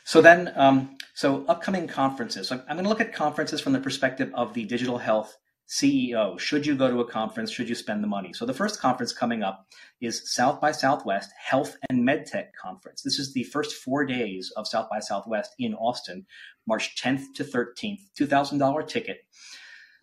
So 0.03 0.21
then, 0.21 0.53
um, 0.55 0.97
so 1.13 1.45
upcoming 1.47 1.87
conferences. 1.87 2.51
I'm 2.51 2.63
going 2.65 2.83
to 2.83 2.89
look 2.89 3.01
at 3.01 3.13
conferences 3.13 3.59
from 3.59 3.73
the 3.73 3.79
perspective 3.79 4.31
of 4.33 4.53
the 4.53 4.63
digital 4.63 4.97
health 4.97 5.37
CEO. 5.67 6.39
Should 6.39 6.65
you 6.65 6.75
go 6.75 6.89
to 6.89 7.01
a 7.01 7.09
conference? 7.09 7.51
Should 7.51 7.67
you 7.67 7.75
spend 7.75 8.03
the 8.03 8.07
money? 8.07 8.31
So 8.33 8.45
the 8.45 8.53
first 8.53 8.79
conference 8.79 9.11
coming 9.11 9.43
up 9.43 9.67
is 9.99 10.33
South 10.33 10.61
by 10.61 10.71
Southwest 10.71 11.31
Health 11.37 11.75
and 11.89 12.07
MedTech 12.07 12.53
Conference. 12.61 13.01
This 13.01 13.19
is 13.19 13.33
the 13.33 13.43
first 13.43 13.75
four 13.75 14.05
days 14.05 14.51
of 14.55 14.67
South 14.67 14.89
by 14.89 14.99
Southwest 14.99 15.53
in 15.59 15.73
Austin, 15.73 16.25
March 16.65 16.95
10th 17.01 17.33
to 17.35 17.43
13th, 17.43 17.99
$2,000 18.17 18.87
ticket. 18.87 19.25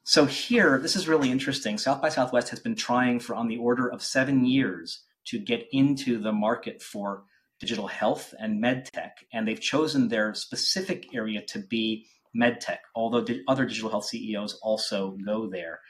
So 0.02 0.26
here, 0.26 0.78
this 0.78 0.96
is 0.96 1.08
really 1.08 1.30
interesting. 1.30 1.78
South 1.78 2.02
by 2.02 2.10
Southwest 2.10 2.50
has 2.50 2.60
been 2.60 2.76
trying 2.76 3.20
for 3.20 3.34
on 3.34 3.48
the 3.48 3.56
order 3.56 3.90
of 3.90 4.02
seven 4.02 4.44
years 4.44 5.02
to 5.26 5.38
get 5.38 5.66
into 5.72 6.18
the 6.18 6.32
market 6.32 6.82
for 6.82 7.24
digital 7.58 7.86
health 7.86 8.34
and 8.38 8.62
medtech, 8.62 9.12
and 9.32 9.48
they've 9.48 9.60
chosen 9.60 10.08
their 10.08 10.34
specific 10.34 11.14
area 11.14 11.40
to 11.40 11.58
be 11.58 12.04
medtech, 12.36 12.78
although 12.94 13.24
other 13.48 13.64
digital 13.64 13.90
health 13.90 14.06
CEOs 14.06 14.58
also 14.62 15.16
go 15.24 15.48
there. 15.48 15.80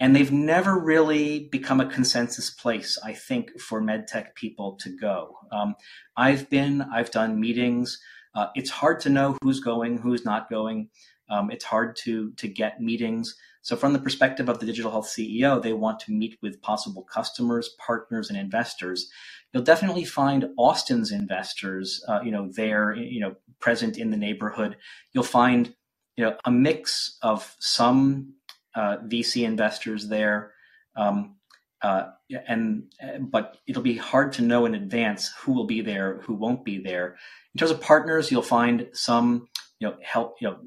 And 0.00 0.14
they've 0.14 0.32
never 0.32 0.78
really 0.78 1.48
become 1.48 1.80
a 1.80 1.86
consensus 1.86 2.50
place, 2.50 2.98
I 3.02 3.14
think, 3.14 3.60
for 3.60 3.82
medtech 3.82 4.34
people 4.34 4.76
to 4.82 4.96
go. 4.96 5.38
Um, 5.50 5.74
I've 6.16 6.48
been, 6.48 6.82
I've 6.82 7.10
done 7.10 7.40
meetings. 7.40 7.98
Uh, 8.34 8.46
it's 8.54 8.70
hard 8.70 9.00
to 9.00 9.10
know 9.10 9.36
who's 9.42 9.58
going, 9.58 9.98
who's 9.98 10.24
not 10.24 10.48
going. 10.48 10.90
Um, 11.30 11.50
it's 11.50 11.64
hard 11.64 11.96
to 12.04 12.32
to 12.34 12.48
get 12.48 12.80
meetings. 12.80 13.34
So, 13.62 13.76
from 13.76 13.92
the 13.92 13.98
perspective 13.98 14.48
of 14.48 14.60
the 14.60 14.66
digital 14.66 14.90
health 14.90 15.08
CEO, 15.08 15.60
they 15.60 15.72
want 15.72 16.00
to 16.00 16.12
meet 16.12 16.38
with 16.40 16.62
possible 16.62 17.02
customers, 17.02 17.74
partners, 17.78 18.30
and 18.30 18.38
investors. 18.38 19.10
You'll 19.52 19.62
definitely 19.62 20.04
find 20.04 20.50
Austin's 20.58 21.10
investors, 21.10 22.04
uh, 22.06 22.20
you 22.22 22.30
know, 22.30 22.50
there, 22.54 22.94
you 22.94 23.20
know, 23.20 23.34
present 23.60 23.96
in 23.96 24.10
the 24.10 24.16
neighborhood. 24.16 24.76
You'll 25.12 25.24
find, 25.24 25.74
you 26.16 26.24
know, 26.24 26.36
a 26.44 26.50
mix 26.50 27.18
of 27.22 27.56
some 27.58 28.34
uh, 28.74 28.98
VC 28.98 29.44
investors 29.44 30.08
there, 30.08 30.52
um, 30.96 31.36
uh, 31.80 32.08
and 32.46 32.92
but 33.30 33.56
it'll 33.66 33.82
be 33.82 33.96
hard 33.96 34.32
to 34.34 34.42
know 34.42 34.66
in 34.66 34.74
advance 34.74 35.32
who 35.40 35.52
will 35.52 35.66
be 35.66 35.80
there, 35.80 36.20
who 36.22 36.34
won't 36.34 36.64
be 36.64 36.78
there. 36.78 37.16
In 37.54 37.58
terms 37.58 37.70
of 37.70 37.80
partners, 37.80 38.30
you'll 38.30 38.42
find 38.42 38.88
some, 38.92 39.48
you 39.80 39.88
know, 39.88 39.96
help, 40.02 40.36
you 40.40 40.48
know, 40.48 40.58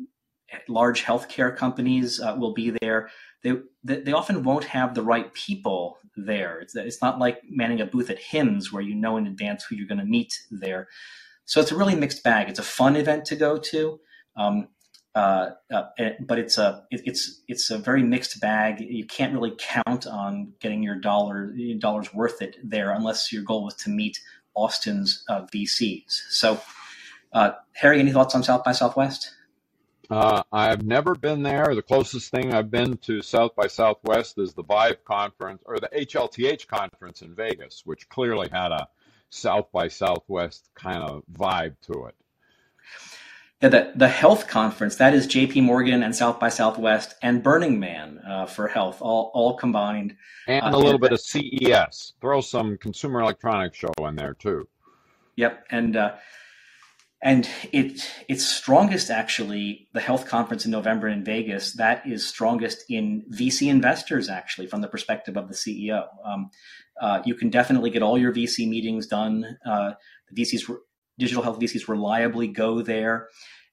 large 0.68 1.04
healthcare 1.04 1.56
companies 1.56 2.20
uh, 2.20 2.36
will 2.38 2.54
be 2.54 2.72
there. 2.82 3.10
They, 3.44 3.54
they 3.84 4.12
often 4.12 4.44
won't 4.44 4.66
have 4.66 4.94
the 4.94 5.02
right 5.02 5.34
people 5.34 5.98
there. 6.16 6.60
It's, 6.60 6.76
it's 6.76 7.02
not 7.02 7.20
like 7.20 7.42
manning 7.50 7.82
a 7.82 7.86
booth 7.86 8.10
at 8.10 8.22
HIMSS 8.22 8.72
where 8.72 8.84
you 8.84 8.96
know 8.96 9.18
in 9.18 9.28
advance 9.28 9.64
who 9.64 9.76
you're 9.76 9.88
going 9.88 9.98
to 10.00 10.06
meet 10.06 10.34
there. 10.52 10.88
So 11.46 11.60
it's 11.60 11.72
a 11.72 11.76
really 11.76 11.96
mixed 11.96 12.24
bag. 12.24 12.50
It's 12.50 12.60
a 12.60 12.64
fun 12.64 12.96
event 12.96 13.26
to 13.26 13.36
go 13.36 13.58
to, 13.58 14.00
um, 14.38 14.68
uh, 15.14 15.50
uh, 15.74 15.84
but 16.22 16.40
it's 16.40 16.58
a 16.58 16.86
it, 16.90 17.02
it's 17.04 17.42
it's 17.50 17.70
a 17.70 17.78
very 17.78 18.04
mixed 18.04 18.40
bag. 18.40 18.80
You 18.80 19.06
can't 19.06 19.34
really 19.34 19.54
count 19.58 20.08
on 20.08 20.54
getting 20.62 20.82
your 20.82 20.96
dollar 20.96 21.54
dollars 21.80 22.14
worth 22.14 22.42
it 22.42 22.56
there 22.64 22.92
unless 22.92 23.34
your 23.34 23.44
goal 23.44 23.66
was 23.66 23.76
to 23.78 23.90
meet 23.90 24.18
Austin's 24.56 25.26
uh, 25.28 25.42
VCs. 25.54 26.12
So, 26.30 26.62
uh, 27.34 27.52
Harry, 27.74 28.00
any 28.00 28.14
thoughts 28.14 28.36
on 28.36 28.44
South 28.44 28.64
by 28.64 28.72
Southwest? 28.72 29.34
Uh, 30.12 30.44
I've 30.52 30.86
never 30.86 31.16
been 31.16 31.42
there. 31.42 31.74
The 31.74 31.82
closest 31.82 32.32
thing 32.32 32.54
I've 32.54 32.70
been 32.70 32.98
to 32.98 33.22
South 33.22 33.56
by 33.56 33.68
Southwest 33.68 34.38
is 34.38 34.54
the 34.54 34.64
Vive 34.64 35.06
conference 35.06 35.64
or 35.66 35.80
the 35.80 35.88
HLTH 35.88 36.68
conference 36.68 37.22
in 37.22 37.34
Vegas, 37.34 37.84
which 37.86 38.10
clearly 38.10 38.50
had 38.52 38.74
a 38.74 38.90
South 39.30 39.72
by 39.72 39.88
Southwest 39.88 40.70
kind 40.76 41.02
of 41.02 41.24
vibe 41.32 41.76
to 41.84 42.08
it. 42.08 42.16
Yeah, 43.62 43.70
the, 43.70 43.94
the 43.96 44.10
health 44.10 44.50
conference, 44.50 44.98
that 44.98 45.14
is 45.14 45.28
JP 45.28 45.64
Morgan 45.64 46.04
and 46.04 46.14
South 46.14 46.42
by 46.42 46.50
Southwest 46.50 47.16
and 47.22 47.42
Burning 47.42 47.80
Man 47.80 48.20
uh, 48.28 48.48
for 48.48 48.68
health, 48.68 49.02
all, 49.02 49.32
all 49.34 49.54
combined. 49.56 50.18
And 50.46 50.76
uh, 50.76 50.78
a 50.78 50.78
little 50.78 51.00
bit 51.00 51.14
of 51.14 51.22
CES. 51.22 52.14
Throw 52.20 52.42
some 52.42 52.78
consumer 52.78 53.22
electronics 53.22 53.78
show 53.78 53.94
in 54.00 54.18
there 54.18 54.34
too. 54.34 54.68
Yep. 55.38 55.68
And 55.70 55.96
uh, 55.96 56.16
and 57.22 57.48
it 57.72 58.02
it's 58.28 58.46
strongest 58.46 59.12
actually 59.12 59.88
the 59.94 60.00
health 60.00 60.26
conference 60.26 60.66
in 60.66 60.72
November 60.72 61.08
in 61.08 61.24
Vegas. 61.24 61.74
That 61.74 62.06
is 62.08 62.28
strongest 62.28 62.84
in 62.90 63.24
VC 63.32 63.70
investors 63.70 64.28
actually 64.28 64.68
from 64.68 64.82
the 64.82 64.88
perspective 64.88 65.38
of 65.38 65.48
the 65.48 65.54
CEO. 65.54 66.08
Um, 66.26 66.50
uh, 67.00 67.22
you 67.26 67.36
can 67.36 67.50
definitely 67.50 67.92
get 67.92 68.02
all 68.02 68.18
your 68.18 68.34
VC 68.34 68.68
meetings 68.68 69.06
done. 69.06 69.58
Uh, 69.66 69.94
the 70.32 70.42
VCs, 70.42 70.76
digital 71.20 71.44
health 71.44 71.60
VCs, 71.60 71.88
reliably 71.88 72.48
go 72.48 72.82
there, 72.82 73.28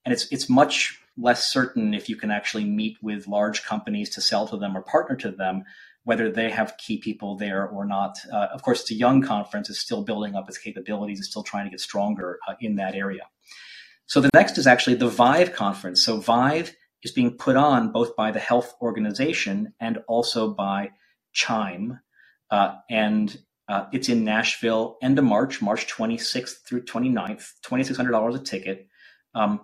and 0.05 0.13
it's 0.13 0.31
it's 0.31 0.51
much 0.51 1.01
less 1.17 1.51
certain 1.51 1.95
if 1.95 2.09
you 2.09 2.17
can 2.17 2.31
actually 2.31 2.65
meet 2.65 2.99
with 3.03 3.27
large 3.27 3.65
companies 3.65 4.11
to 4.11 4.21
sell 4.21 4.47
to 4.47 4.57
them 4.57 4.77
or 4.77 4.83
partner 4.83 5.17
to 5.17 5.31
them 5.31 5.65
whether 6.05 6.31
they 6.31 6.49
have 6.49 6.79
key 6.79 6.97
people 6.97 7.37
there 7.37 7.67
or 7.67 7.85
not. 7.85 8.17
Uh, 8.33 8.47
of 8.53 8.63
course, 8.63 8.81
it's 8.81 8.91
a 8.91 8.95
young 8.95 9.23
conference; 9.23 9.69
it's 9.69 9.79
still 9.79 10.03
building 10.03 10.35
up 10.35 10.49
its 10.49 10.59
capabilities, 10.59 11.19
it's 11.19 11.29
still 11.29 11.43
trying 11.43 11.65
to 11.65 11.71
get 11.71 11.81
stronger 11.81 12.39
uh, 12.47 12.55
in 12.61 12.77
that 12.77 12.95
area. 12.95 13.23
So 14.09 14.23
the 14.23 14.31
next 14.35 14.57
is 14.57 14.67
actually 14.67 14.97
the 14.97 15.09
Vive 15.09 15.53
conference. 15.53 16.03
So 16.03 16.17
Vive 16.17 16.75
is 17.03 17.13
being 17.13 17.37
put 17.37 17.57
on 17.57 17.93
both 17.93 18.17
by 18.17 18.33
the 18.33 18.41
health 18.41 18.75
organization 18.81 19.75
and 19.79 19.99
also 20.09 20.51
by 20.51 20.91
Chime. 21.33 22.01
Uh, 22.51 22.77
and 22.91 23.39
uh, 23.69 23.85
it's 23.93 24.09
in 24.09 24.25
Nashville, 24.25 24.97
end 25.03 25.19
of 25.19 25.27
March, 25.27 25.61
March 25.61 25.87
26th 25.87 26.65
through 26.67 26.85
29th, 26.85 27.53
$2,600 27.63 28.35
a 28.35 28.39
ticket. 28.39 28.89
Um, 29.35 29.61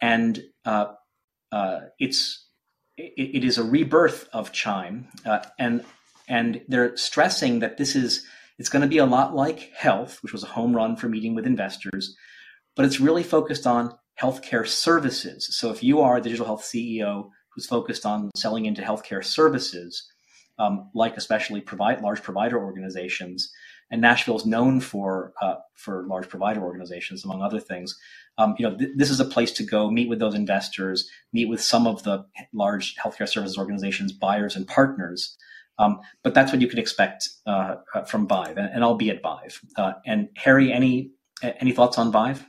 and 0.00 0.42
uh, 0.64 0.92
uh 1.50 1.80
it's 1.98 2.46
it, 2.96 3.36
it 3.36 3.44
is 3.44 3.58
a 3.58 3.64
rebirth 3.64 4.28
of 4.32 4.52
Chime, 4.52 5.08
uh, 5.26 5.40
and 5.58 5.84
and 6.28 6.62
they're 6.68 6.96
stressing 6.96 7.58
that 7.58 7.78
this 7.78 7.96
is 7.96 8.24
it's 8.58 8.68
going 8.68 8.82
to 8.82 8.88
be 8.88 8.98
a 8.98 9.06
lot 9.06 9.34
like 9.34 9.72
health, 9.74 10.22
which 10.22 10.32
was 10.32 10.44
a 10.44 10.48
home 10.48 10.74
run 10.74 10.94
for 10.94 11.08
meeting 11.08 11.34
with 11.34 11.46
investors, 11.46 12.16
but 12.78 12.84
it's 12.84 13.00
really 13.00 13.24
focused 13.24 13.66
on 13.66 13.92
healthcare 14.22 14.64
services. 14.64 15.48
So 15.50 15.72
if 15.72 15.82
you 15.82 16.00
are 16.00 16.16
a 16.16 16.20
digital 16.20 16.46
health 16.46 16.62
CEO 16.62 17.30
who's 17.50 17.66
focused 17.66 18.06
on 18.06 18.30
selling 18.36 18.66
into 18.66 18.82
healthcare 18.82 19.24
services, 19.24 20.08
um, 20.60 20.88
like 20.94 21.16
especially 21.16 21.60
provide 21.60 22.02
large 22.02 22.22
provider 22.22 22.56
organizations, 22.56 23.50
and 23.90 24.00
Nashville 24.00 24.36
is 24.36 24.46
known 24.46 24.80
for 24.80 25.32
uh, 25.42 25.56
for 25.74 26.06
large 26.06 26.28
provider 26.28 26.62
organizations, 26.62 27.24
among 27.24 27.42
other 27.42 27.58
things. 27.58 27.98
Um, 28.38 28.54
you 28.60 28.68
know, 28.68 28.76
th- 28.76 28.92
this 28.94 29.10
is 29.10 29.18
a 29.18 29.24
place 29.24 29.50
to 29.52 29.64
go 29.64 29.90
meet 29.90 30.08
with 30.08 30.20
those 30.20 30.36
investors, 30.36 31.10
meet 31.32 31.48
with 31.48 31.60
some 31.60 31.84
of 31.84 32.04
the 32.04 32.26
large 32.52 32.94
healthcare 32.94 33.28
services 33.28 33.58
organizations, 33.58 34.12
buyers 34.12 34.54
and 34.54 34.68
partners. 34.68 35.36
Um, 35.80 35.98
but 36.22 36.32
that's 36.32 36.52
what 36.52 36.60
you 36.60 36.68
can 36.68 36.78
expect 36.78 37.28
uh, 37.44 37.76
uh 37.92 38.04
from 38.04 38.28
Vive, 38.28 38.56
and, 38.56 38.70
and 38.72 38.84
I'll 38.84 38.94
be 38.94 39.10
at 39.10 39.20
Vive. 39.20 39.60
Uh, 39.76 39.94
and 40.06 40.28
Harry, 40.36 40.72
any 40.72 41.10
any 41.42 41.72
thoughts 41.72 41.98
on 41.98 42.12
Vive? 42.12 42.46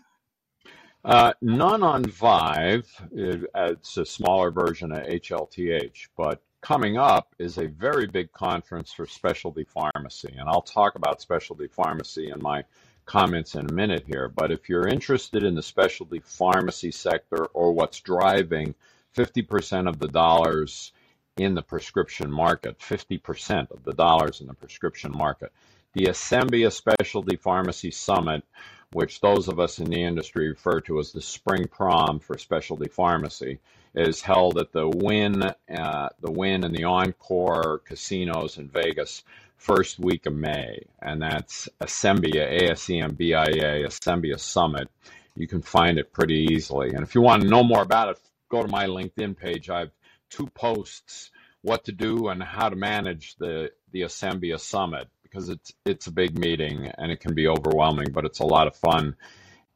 Uh, 1.06 1.34
none 1.41 1.82
on 1.82 2.03
Vive. 2.03 2.89
It's 3.13 3.98
a 3.98 4.06
smaller 4.06 4.51
version 4.51 4.91
of 4.91 5.06
HLTH, 5.06 6.08
but 6.18 6.41
coming 6.62 6.98
up 6.98 7.34
is 7.39 7.58
a 7.58 7.68
very 7.68 8.06
big 8.06 8.32
conference 8.34 8.91
for 8.91 9.06
specialty 9.06 9.63
pharmacy. 9.63 10.34
And 10.38 10.50
I'll 10.50 10.62
talk 10.62 10.96
about 10.96 11.22
specialty 11.22 11.68
pharmacy 11.68 12.29
in 12.29 12.41
my 12.41 12.63
comments 13.06 13.56
in 13.56 13.70
a 13.70 13.74
minute 13.74 14.03
here. 14.06 14.27
But 14.27 14.51
if 14.51 14.68
you're 14.68 14.88
interested 14.88 15.44
in 15.44 15.56
the 15.56 15.63
specialty 15.63 16.20
pharmacy 16.20 16.91
sector 16.91 17.46
or 17.53 17.72
what's 17.72 18.01
driving 18.01 18.75
50% 19.15 19.88
of 19.88 20.00
the 20.00 20.10
dollars 20.10 20.91
in 21.38 21.56
the 21.56 21.62
prescription 21.62 22.29
market, 22.29 22.77
50% 22.77 23.72
of 23.72 23.84
the 23.86 23.94
dollars 23.94 24.41
in 24.41 24.48
the 24.48 24.53
prescription 24.53 25.12
market, 25.12 25.53
the 25.94 26.06
Asembia 26.06 26.72
Specialty 26.72 27.38
Pharmacy 27.38 27.89
Summit 27.89 28.44
which 28.91 29.22
those 29.22 29.48
of 29.48 29.60
us 29.60 29.79
in 29.79 29.89
the 29.89 30.03
industry 30.03 30.50
refer 30.50 30.81
to 30.81 31.00
as 31.00 31.12
the 31.12 31.22
spring 31.22 31.67
prom 31.67 32.19
for 32.19 32.38
specialty 32.38 32.89
pharmacy, 32.89 33.60
is 33.96 34.22
held 34.22 34.58
at 34.58 34.72
the 34.72 34.88
Wynn, 34.88 35.43
uh, 35.43 36.10
the 36.22 36.31
Wynn 36.31 36.63
and 36.63 36.75
the 36.75 36.84
Encore 36.84 37.81
casinos 37.86 38.58
in 38.58 38.67
Vegas 38.67 39.24
first 39.58 40.00
week 40.00 40.25
of 40.25 40.34
May, 40.34 40.79
and 41.01 41.22
that's 41.22 41.67
Asembia, 41.81 42.46
A-S-E-M-B-I-A, 42.62 43.84
Asembia 43.84 44.39
Summit. 44.39 44.89
You 45.36 45.48
can 45.48 45.62
find 45.62 46.00
it 46.00 46.13
pretty 46.13 46.48
easily. 46.51 46.89
And 46.89 47.01
if 47.01 47.13
you 47.13 47.22
want 47.22 47.43
to 47.43 47.50
know 47.50 47.63
more 47.63 47.81
about 47.81 48.10
it, 48.10 48.19
go 48.50 48.62
to 48.63 48.69
my 48.69 48.86
LinkedIn 48.86 49.38
page. 49.38 49.69
I 49.69 49.79
have 49.79 49.91
two 50.29 50.48
posts, 50.48 51.31
what 51.62 51.86
to 51.86 51.91
do 51.91 52.29
and 52.29 52.41
how 52.41 52.69
to 52.69 52.75
manage 52.75 53.36
the, 53.36 53.72
the 53.91 54.01
Asembia 54.01 54.60
Summit 54.60 55.08
because 55.29 55.50
it's 55.50 55.74
it's 55.86 56.07
a 56.07 56.12
big 56.12 56.38
meeting 56.38 56.91
and 56.98 57.12
it 57.12 57.19
can 57.19 57.33
be 57.33 57.48
overwhelming, 57.48 58.12
but 58.12 58.25
it's 58.25 58.39
a 58.39 58.45
lot 58.45 58.67
of 58.67 58.75
fun 58.75 59.15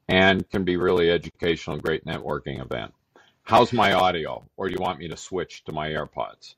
and 0.07 0.47
can 0.49 0.63
be 0.63 0.77
really 0.77 1.09
educational, 1.09 1.77
great 1.77 2.05
networking 2.05 2.61
event. 2.61 2.93
How's 3.43 3.73
my 3.73 3.93
audio, 3.93 4.43
or 4.57 4.67
do 4.67 4.73
you 4.73 4.79
want 4.79 4.99
me 4.99 5.07
to 5.09 5.17
switch 5.17 5.63
to 5.65 5.71
my 5.71 5.89
AirPods? 5.89 6.55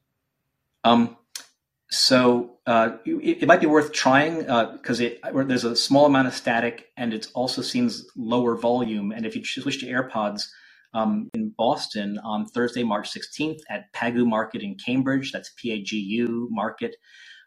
Um, 0.84 1.18
so 1.90 2.58
uh, 2.68 2.98
it, 3.06 3.44
it, 3.44 3.48
might 3.48 3.60
be 3.60 3.66
worth 3.68 3.92
trying 3.92 4.40
because 4.42 5.02
uh, 5.02 5.44
there's 5.48 5.64
a 5.64 5.76
small 5.76 6.06
amount 6.06 6.28
of 6.28 6.34
static 6.34 6.90
and 6.98 7.14
it 7.14 7.28
also 7.34 7.62
seems 7.62 8.06
lower 8.16 8.56
volume. 8.56 9.12
And 9.12 9.26
if 9.26 9.36
you 9.36 9.44
switch 9.44 9.80
to 9.80 9.88
AirPods 9.88 10.44
um, 10.94 11.30
in 11.34 11.54
Boston 11.58 12.20
on 12.24 12.46
Thursday, 12.46 12.84
March 12.84 13.12
16th 13.14 13.60
at 13.70 13.92
Pagu 13.94 14.26
Market 14.28 14.62
in 14.62 14.76
Cambridge, 14.76 15.32
that's 15.32 15.52
P 15.58 15.72
A 15.72 15.82
G 15.82 15.98
U 15.98 16.48
Market. 16.52 16.96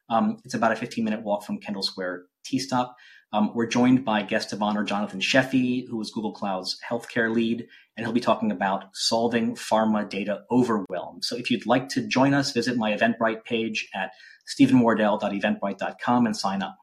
Um, 0.08 0.38
it's 0.44 0.54
about 0.54 0.72
a 0.72 0.76
15 0.76 1.04
minute 1.04 1.22
walk 1.22 1.44
from 1.44 1.58
Kendall 1.58 1.82
Square 1.82 2.24
T 2.44 2.58
Stop. 2.58 2.96
Um, 3.32 3.52
we're 3.54 3.66
joined 3.66 4.04
by 4.04 4.22
guest 4.22 4.52
of 4.54 4.62
honor 4.62 4.84
Jonathan 4.84 5.20
Sheffi, 5.20 5.86
who 5.86 6.00
is 6.00 6.10
Google 6.10 6.32
Cloud's 6.32 6.78
healthcare 6.88 7.32
lead, 7.32 7.66
and 7.96 8.06
he'll 8.06 8.14
be 8.14 8.20
talking 8.20 8.50
about 8.50 8.86
solving 8.94 9.54
pharma 9.54 10.08
data 10.08 10.44
overwhelm. 10.50 11.20
So 11.20 11.36
if 11.36 11.50
you'd 11.50 11.66
like 11.66 11.90
to 11.90 12.06
join 12.06 12.32
us, 12.32 12.52
visit 12.52 12.78
my 12.78 12.96
Eventbrite 12.96 13.44
page 13.44 13.88
at 13.94 14.12
stephenwardell.eventbrite.com 14.58 16.26
and 16.26 16.36
sign 16.36 16.62
up. 16.62 16.78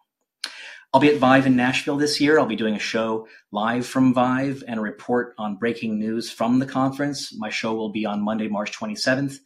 I'll 0.93 1.01
be 1.01 1.09
at 1.09 1.17
Vive 1.17 1.47
in 1.47 1.55
Nashville 1.55 1.97
this 1.97 2.21
year. 2.21 2.39
I'll 2.39 2.45
be 2.45 2.55
doing 2.55 2.75
a 2.75 2.79
show 2.79 3.27
live 3.51 3.85
from 3.85 4.13
Vive 4.13 4.63
and 4.67 4.79
a 4.79 4.83
report 4.83 5.33
on 5.37 5.57
breaking 5.57 5.99
news 5.99 6.31
from 6.31 6.59
the 6.59 6.65
conference. 6.65 7.35
My 7.37 7.49
show 7.49 7.73
will 7.73 7.91
be 7.91 8.05
on 8.05 8.23
Monday, 8.23 8.47
March 8.47 8.71
27th. 8.71 9.39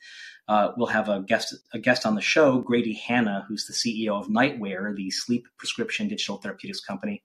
Uh, 0.50 0.72
we'll 0.76 0.88
have 0.88 1.10
a 1.10 1.22
guest 1.22 1.54
a 1.74 1.80
guest 1.80 2.08
on 2.08 2.16
the 2.16 2.22
show, 2.22 2.58
Grady 2.58 2.94
Hannah, 2.94 3.46
who's 3.48 3.68
the 3.68 3.74
CEO 3.74 4.20
of 4.20 4.28
NightWare, 4.30 4.96
the 4.96 5.12
sleep 5.12 5.48
prescription 5.60 6.08
digital 6.08 6.38
therapeutics 6.38 6.82
company. 6.82 7.22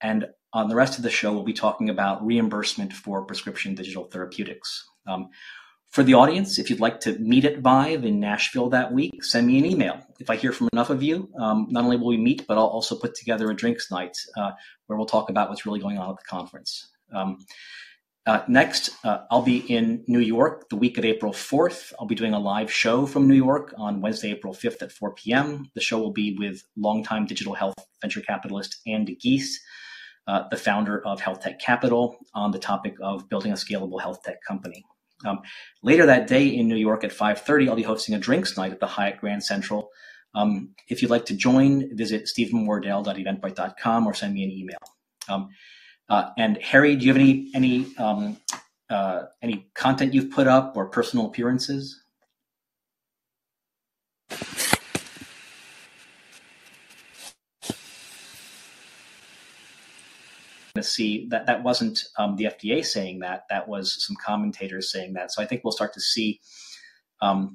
And 0.00 0.26
on 0.52 0.68
the 0.68 0.74
rest 0.74 0.98
of 0.98 1.04
the 1.04 1.10
show, 1.10 1.32
we'll 1.32 1.44
be 1.44 1.52
talking 1.52 1.88
about 1.88 2.26
reimbursement 2.26 2.92
for 2.92 3.24
prescription 3.24 3.76
digital 3.76 4.04
therapeutics. 4.04 4.84
Um, 5.06 5.28
for 5.90 6.02
the 6.02 6.14
audience, 6.14 6.58
if 6.58 6.70
you'd 6.70 6.80
like 6.80 7.00
to 7.00 7.18
meet 7.18 7.44
at 7.44 7.58
Vive 7.58 8.04
in 8.04 8.18
Nashville 8.18 8.70
that 8.70 8.92
week, 8.92 9.22
send 9.22 9.46
me 9.46 9.58
an 9.58 9.66
email. 9.66 10.00
If 10.18 10.28
I 10.28 10.36
hear 10.36 10.52
from 10.52 10.68
enough 10.72 10.90
of 10.90 11.02
you, 11.04 11.28
um, 11.38 11.68
not 11.70 11.84
only 11.84 11.96
will 11.98 12.08
we 12.08 12.16
meet, 12.16 12.46
but 12.48 12.58
I'll 12.58 12.66
also 12.66 12.96
put 12.96 13.14
together 13.14 13.48
a 13.50 13.54
drinks 13.54 13.92
night 13.92 14.16
uh, 14.36 14.52
where 14.86 14.96
we'll 14.96 15.06
talk 15.06 15.30
about 15.30 15.48
what's 15.48 15.66
really 15.66 15.80
going 15.80 15.98
on 15.98 16.10
at 16.10 16.16
the 16.16 16.24
conference. 16.28 16.90
Um, 17.12 17.38
uh, 18.26 18.42
next, 18.48 18.90
uh, 19.02 19.20
I'll 19.30 19.42
be 19.42 19.58
in 19.58 20.04
New 20.06 20.20
York 20.20 20.68
the 20.68 20.76
week 20.76 20.98
of 20.98 21.04
April 21.04 21.32
4th. 21.32 21.92
I'll 21.98 22.06
be 22.06 22.14
doing 22.14 22.34
a 22.34 22.38
live 22.38 22.70
show 22.70 23.06
from 23.06 23.26
New 23.26 23.34
York 23.34 23.72
on 23.78 24.02
Wednesday, 24.02 24.30
April 24.30 24.52
5th 24.52 24.82
at 24.82 24.92
4 24.92 25.14
p.m. 25.14 25.70
The 25.74 25.80
show 25.80 25.98
will 25.98 26.12
be 26.12 26.36
with 26.38 26.62
longtime 26.76 27.26
digital 27.26 27.54
health 27.54 27.74
venture 28.02 28.20
capitalist 28.20 28.76
Andy 28.86 29.16
Geese, 29.16 29.58
uh, 30.26 30.42
the 30.50 30.58
founder 30.58 31.04
of 31.06 31.20
Health 31.20 31.40
Tech 31.40 31.60
Capital, 31.60 32.18
on 32.34 32.50
the 32.50 32.58
topic 32.58 32.96
of 33.00 33.28
building 33.30 33.52
a 33.52 33.56
scalable 33.56 34.00
health 34.00 34.22
tech 34.22 34.36
company. 34.46 34.84
Um, 35.24 35.40
later 35.82 36.06
that 36.06 36.26
day 36.26 36.46
in 36.46 36.68
New 36.68 36.76
York 36.76 37.04
at 37.04 37.12
5:30, 37.12 37.68
I'll 37.68 37.76
be 37.76 37.82
hosting 37.82 38.14
a 38.14 38.18
drinks 38.18 38.56
night 38.56 38.72
at 38.72 38.80
the 38.80 38.86
Hyatt 38.86 39.18
Grand 39.18 39.42
Central. 39.42 39.90
Um, 40.34 40.74
if 40.88 41.00
you'd 41.00 41.10
like 41.10 41.26
to 41.26 41.34
join, 41.34 41.96
visit 41.96 42.28
stephenwardell.eventbrite.com 42.28 44.06
or 44.06 44.14
send 44.14 44.34
me 44.34 44.44
an 44.44 44.50
email. 44.50 44.78
Um, 45.28 45.48
uh, 46.10 46.30
and 46.36 46.58
Harry, 46.60 46.96
do 46.96 47.06
you 47.06 47.12
have 47.12 47.20
any 47.22 47.50
any 47.54 47.96
um, 47.96 48.36
uh, 48.90 49.22
any 49.42 49.68
content 49.74 50.12
you've 50.12 50.30
put 50.30 50.48
up 50.48 50.76
or 50.76 50.86
personal 50.86 51.26
appearances? 51.26 52.02
to 60.76 60.84
see 60.84 61.26
that 61.28 61.46
that 61.46 61.62
wasn't 61.64 62.04
um, 62.16 62.36
the 62.36 62.44
FDA 62.44 62.84
saying 62.84 63.18
that 63.18 63.42
that 63.50 63.66
was 63.68 64.04
some 64.06 64.16
commentators 64.24 64.90
saying 64.90 65.12
that 65.14 65.32
so 65.32 65.42
I 65.42 65.46
think 65.46 65.62
we'll 65.64 65.72
start 65.72 65.92
to 65.94 66.00
see 66.00 66.40
um, 67.20 67.54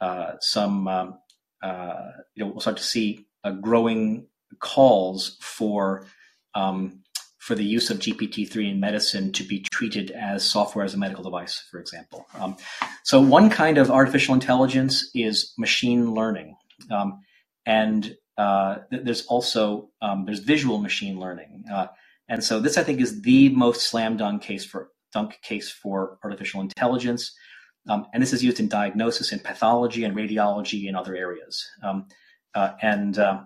uh, 0.00 0.34
some 0.40 0.86
um, 0.86 1.18
uh, 1.62 2.10
you 2.34 2.44
know 2.44 2.50
we'll 2.52 2.60
start 2.60 2.76
to 2.76 2.82
see 2.82 3.26
growing 3.60 4.26
calls 4.60 5.36
for 5.40 6.06
um, 6.54 7.01
for 7.42 7.56
the 7.56 7.64
use 7.64 7.90
of 7.90 7.98
GPT-3 7.98 8.70
in 8.70 8.78
medicine 8.78 9.32
to 9.32 9.42
be 9.42 9.58
treated 9.72 10.12
as 10.12 10.48
software 10.48 10.84
as 10.84 10.94
a 10.94 10.96
medical 10.96 11.24
device, 11.24 11.60
for 11.72 11.80
example. 11.80 12.24
Um, 12.38 12.56
so 13.02 13.20
one 13.20 13.50
kind 13.50 13.78
of 13.78 13.90
artificial 13.90 14.32
intelligence 14.32 15.10
is 15.12 15.52
machine 15.58 16.14
learning, 16.14 16.54
um, 16.92 17.18
and 17.66 18.14
uh, 18.38 18.76
th- 18.90 19.02
there's 19.04 19.26
also 19.26 19.90
um, 20.00 20.24
there's 20.24 20.38
visual 20.38 20.78
machine 20.78 21.18
learning, 21.18 21.64
uh, 21.70 21.88
and 22.28 22.44
so 22.44 22.60
this 22.60 22.78
I 22.78 22.84
think 22.84 23.00
is 23.00 23.22
the 23.22 23.48
most 23.48 23.90
slam 23.90 24.16
dunk 24.16 24.42
case 24.42 24.64
for 24.64 24.90
dunk 25.12 25.36
case 25.42 25.68
for 25.68 26.18
artificial 26.22 26.60
intelligence, 26.60 27.34
um, 27.88 28.06
and 28.14 28.22
this 28.22 28.32
is 28.32 28.44
used 28.44 28.60
in 28.60 28.68
diagnosis 28.68 29.32
in 29.32 29.40
pathology 29.40 30.04
and 30.04 30.16
radiology 30.16 30.86
and 30.86 30.96
other 30.96 31.16
areas. 31.16 31.66
Um, 31.82 32.06
uh, 32.54 32.74
and 32.80 33.18
uh, 33.18 33.40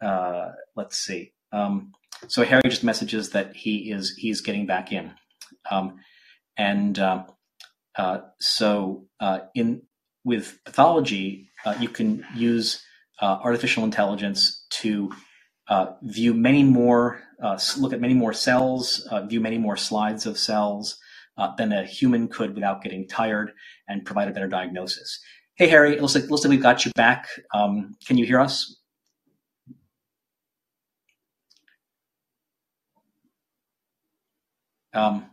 uh, 0.00 0.52
let's 0.76 0.98
see. 0.98 1.32
Um, 1.50 1.92
so 2.28 2.44
Harry 2.44 2.62
just 2.64 2.84
messages 2.84 3.30
that 3.30 3.56
he 3.56 3.90
is 3.90 4.14
he's 4.16 4.40
getting 4.40 4.66
back 4.66 4.92
in, 4.92 5.12
um, 5.70 5.96
and 6.56 6.98
uh, 6.98 7.24
uh, 7.96 8.20
so 8.38 9.06
uh, 9.20 9.40
in 9.54 9.82
with 10.24 10.58
pathology, 10.64 11.48
uh, 11.64 11.74
you 11.80 11.88
can 11.88 12.24
use 12.34 12.82
uh, 13.20 13.38
artificial 13.42 13.84
intelligence 13.84 14.66
to 14.70 15.10
view 16.02 16.34
many 16.34 16.64
more, 16.64 17.22
look 17.78 17.92
at 17.92 18.00
many 18.00 18.14
more 18.14 18.32
cells, 18.32 19.06
view 19.28 19.40
many 19.40 19.56
more 19.56 19.76
slides 19.76 20.26
of 20.26 20.36
cells 20.36 20.98
than 21.56 21.72
a 21.72 21.84
human 21.84 22.28
could 22.28 22.54
without 22.54 22.82
getting 22.82 23.06
tired, 23.06 23.52
and 23.88 24.04
provide 24.04 24.28
a 24.28 24.32
better 24.32 24.48
diagnosis. 24.48 25.20
Hey 25.54 25.68
Harry, 25.68 25.94
it 25.94 26.00
looks 26.00 26.14
like 26.14 26.28
looks 26.28 26.42
like 26.42 26.50
we've 26.50 26.62
got 26.62 26.84
you 26.84 26.92
back. 26.96 27.28
Um, 27.54 27.94
can 28.06 28.18
you 28.18 28.26
hear 28.26 28.40
us? 28.40 28.79
Um, 34.92 35.26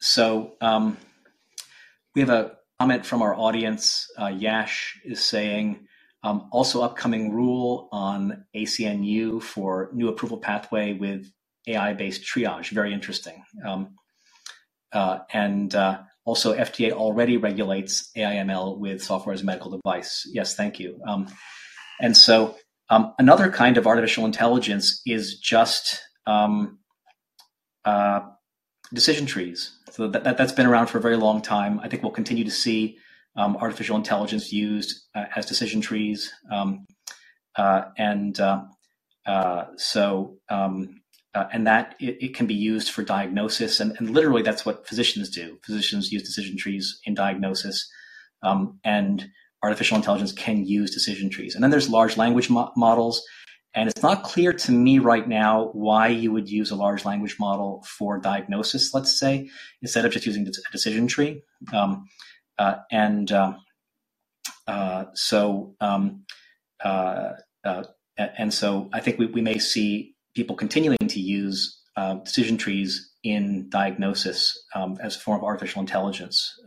so 0.00 0.54
um, 0.60 0.96
we 2.14 2.22
have 2.22 2.30
a 2.30 2.56
comment 2.78 3.04
from 3.04 3.22
our 3.22 3.34
audience. 3.34 4.10
Uh, 4.20 4.28
Yash 4.28 4.98
is 5.04 5.22
saying, 5.24 5.86
um, 6.22 6.48
also 6.52 6.82
upcoming 6.82 7.32
rule 7.32 7.88
on 7.92 8.44
ACNU 8.54 9.42
for 9.42 9.90
new 9.92 10.08
approval 10.08 10.38
pathway 10.38 10.92
with 10.92 11.30
AI-based 11.66 12.22
triage. 12.22 12.70
Very 12.70 12.92
interesting. 12.92 13.42
Um, 13.66 13.94
uh, 14.92 15.20
and 15.32 15.74
uh, 15.74 16.00
also 16.24 16.54
FDA 16.54 16.92
already 16.92 17.36
regulates 17.36 18.10
AIML 18.16 18.78
with 18.78 19.02
software 19.02 19.34
as 19.34 19.42
a 19.42 19.44
medical 19.44 19.70
device. 19.70 20.28
Yes, 20.32 20.54
thank 20.54 20.78
you. 20.78 21.00
Um, 21.06 21.28
and 22.00 22.16
so 22.16 22.56
um, 22.90 23.14
another 23.18 23.50
kind 23.50 23.76
of 23.78 23.86
artificial 23.86 24.26
intelligence 24.26 25.00
is 25.06 25.38
just 25.38 26.00
um, 26.26 26.79
uh, 27.84 28.20
decision 28.92 29.26
trees. 29.26 29.78
So 29.90 30.08
that, 30.08 30.24
that, 30.24 30.38
has 30.38 30.52
been 30.52 30.66
around 30.66 30.88
for 30.88 30.98
a 30.98 31.00
very 31.00 31.16
long 31.16 31.42
time. 31.42 31.80
I 31.80 31.88
think 31.88 32.02
we'll 32.02 32.12
continue 32.12 32.44
to 32.44 32.50
see 32.50 32.98
um, 33.36 33.56
artificial 33.56 33.96
intelligence 33.96 34.52
used 34.52 35.02
uh, 35.14 35.24
as 35.36 35.46
decision 35.46 35.80
trees. 35.80 36.32
Um, 36.50 36.86
uh, 37.56 37.82
and 37.98 38.38
uh, 38.40 38.64
uh, 39.26 39.64
so, 39.76 40.38
um, 40.48 41.00
and 41.34 41.66
that 41.66 41.94
it, 42.00 42.22
it, 42.22 42.34
can 42.34 42.46
be 42.46 42.54
used 42.54 42.90
for 42.90 43.02
diagnosis. 43.02 43.80
And, 43.80 43.96
and, 43.98 44.10
literally, 44.10 44.42
that's 44.42 44.66
what 44.66 44.86
physicians 44.86 45.30
do. 45.30 45.58
Physicians 45.64 46.10
use 46.10 46.22
decision 46.22 46.56
trees 46.56 47.00
in 47.04 47.14
diagnosis. 47.14 47.88
Um, 48.42 48.80
and 48.84 49.28
artificial 49.62 49.96
intelligence 49.96 50.32
can 50.32 50.64
use 50.64 50.90
decision 50.90 51.30
trees. 51.30 51.54
And 51.54 51.62
then 51.62 51.70
there's 51.70 51.90
large 51.90 52.16
language 52.16 52.48
mo- 52.48 52.72
models 52.76 53.22
and 53.74 53.88
it's 53.88 54.02
not 54.02 54.24
clear 54.24 54.52
to 54.52 54.72
me 54.72 54.98
right 54.98 55.28
now 55.28 55.70
why 55.72 56.08
you 56.08 56.32
would 56.32 56.48
use 56.48 56.70
a 56.70 56.76
large 56.76 57.04
language 57.04 57.36
model 57.38 57.84
for 57.86 58.18
diagnosis, 58.18 58.92
let's 58.92 59.18
say, 59.18 59.48
instead 59.80 60.04
of 60.04 60.12
just 60.12 60.26
using 60.26 60.46
a 60.46 60.72
decision 60.72 61.06
tree. 61.06 61.42
Um, 61.72 62.08
uh, 62.58 62.76
and 62.90 63.30
uh, 63.30 63.54
uh, 64.66 65.04
so, 65.14 65.74
um, 65.80 66.24
uh, 66.84 67.32
uh, 67.64 67.84
and 68.16 68.52
so 68.52 68.88
I 68.92 69.00
think 69.00 69.18
we, 69.18 69.26
we 69.26 69.40
may 69.40 69.58
see 69.58 70.14
people 70.34 70.56
continuing 70.56 70.98
to 71.08 71.20
use 71.20 71.80
uh, 71.96 72.14
decision 72.14 72.56
trees 72.56 73.10
in 73.22 73.68
diagnosis 73.68 74.60
um, 74.74 74.98
as 75.02 75.16
a 75.16 75.20
form 75.20 75.38
of 75.38 75.44
artificial 75.44 75.80
intelligence. 75.80 76.58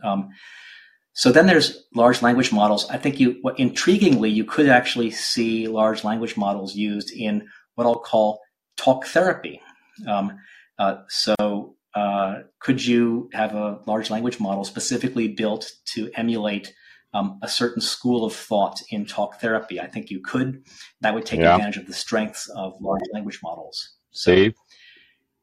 So 1.14 1.30
then 1.30 1.46
there's 1.46 1.84
large 1.94 2.22
language 2.22 2.52
models. 2.52 2.90
I 2.90 2.98
think 2.98 3.20
you, 3.20 3.38
what, 3.42 3.56
intriguingly, 3.56 4.32
you 4.32 4.44
could 4.44 4.68
actually 4.68 5.12
see 5.12 5.68
large 5.68 6.02
language 6.02 6.36
models 6.36 6.74
used 6.74 7.12
in 7.12 7.48
what 7.76 7.86
I'll 7.86 7.94
call 7.94 8.40
talk 8.76 9.06
therapy. 9.06 9.60
Um, 10.08 10.36
uh, 10.76 10.96
so 11.08 11.76
uh, 11.94 12.40
could 12.58 12.84
you 12.84 13.30
have 13.32 13.54
a 13.54 13.78
large 13.86 14.10
language 14.10 14.40
model 14.40 14.64
specifically 14.64 15.28
built 15.28 15.70
to 15.94 16.10
emulate 16.14 16.74
um, 17.12 17.38
a 17.42 17.48
certain 17.48 17.80
school 17.80 18.24
of 18.24 18.34
thought 18.34 18.82
in 18.90 19.06
talk 19.06 19.40
therapy? 19.40 19.80
I 19.80 19.86
think 19.86 20.10
you 20.10 20.20
could. 20.20 20.64
That 21.00 21.14
would 21.14 21.24
take 21.24 21.38
yeah. 21.38 21.54
advantage 21.54 21.76
of 21.76 21.86
the 21.86 21.92
strengths 21.92 22.48
of 22.48 22.74
large 22.80 23.02
language 23.12 23.38
models. 23.40 23.94
So, 24.10 24.32
Steve? 24.32 24.54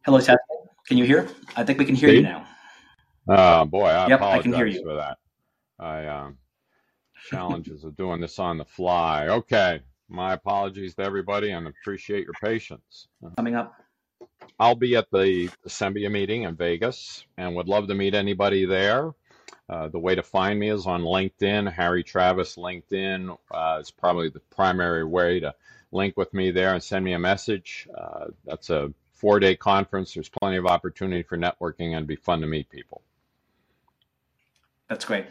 Hello, 0.04 0.20
Ted. 0.20 0.38
Can 0.86 0.98
you 0.98 1.06
hear? 1.06 1.30
I 1.56 1.64
think 1.64 1.80
we 1.80 1.86
can 1.86 1.96
hear 1.96 2.10
Steve? 2.10 2.24
you 2.24 2.24
now. 2.24 2.46
Oh, 3.30 3.64
boy. 3.66 3.86
I 3.86 4.10
yep, 4.10 4.20
apologize 4.20 4.40
I 4.40 4.44
can 4.44 4.54
hear 4.54 4.66
you. 4.66 4.84
for 4.84 4.96
that. 4.96 5.18
I 5.82 6.06
um, 6.06 6.38
challenges 7.30 7.84
of 7.84 7.98
doing 7.98 8.22
this 8.22 8.40
on 8.40 8.58
the 8.58 8.66
fly. 8.66 9.28
Okay, 9.28 9.82
my 10.08 10.34
apologies 10.34 10.96
to 10.96 11.04
everybody, 11.04 11.52
and 11.52 11.68
appreciate 11.68 12.24
your 12.24 12.34
patience. 12.42 13.08
Coming 13.36 13.56
up, 13.56 13.74
I'll 14.60 14.76
be 14.76 14.96
at 14.96 15.10
the 15.12 15.50
Asembia 15.68 16.12
meeting 16.12 16.44
in 16.44 16.56
Vegas, 16.56 17.26
and 17.38 17.56
would 17.56 17.68
love 17.68 17.88
to 17.88 17.96
meet 17.96 18.14
anybody 18.14 18.66
there. 18.66 19.14
Uh, 19.68 19.88
the 19.88 20.00
way 20.00 20.14
to 20.16 20.24
find 20.24 20.60
me 20.60 20.70
is 20.70 20.86
on 20.86 21.02
LinkedIn. 21.02 21.72
Harry 21.72 22.04
Travis 22.04 22.58
LinkedIn 22.58 23.38
uh, 23.52 23.78
is 23.82 23.90
probably 23.90 24.30
the 24.30 24.42
primary 24.52 25.06
way 25.06 25.40
to 25.40 25.54
link 25.92 26.16
with 26.18 26.34
me 26.34 26.52
there 26.52 26.74
and 26.74 26.84
send 26.84 27.04
me 27.04 27.14
a 27.14 27.20
message. 27.20 27.88
Uh, 27.98 28.28
that's 28.46 28.70
a 28.70 28.94
four-day 29.14 29.56
conference. 29.56 30.14
There's 30.14 30.30
plenty 30.30 30.58
of 30.58 30.66
opportunity 30.66 31.24
for 31.24 31.38
networking 31.38 31.96
and 31.96 32.06
be 32.06 32.16
fun 32.16 32.42
to 32.42 32.48
meet 32.48 32.70
people. 32.70 33.02
That's 34.90 35.06
great. 35.06 35.26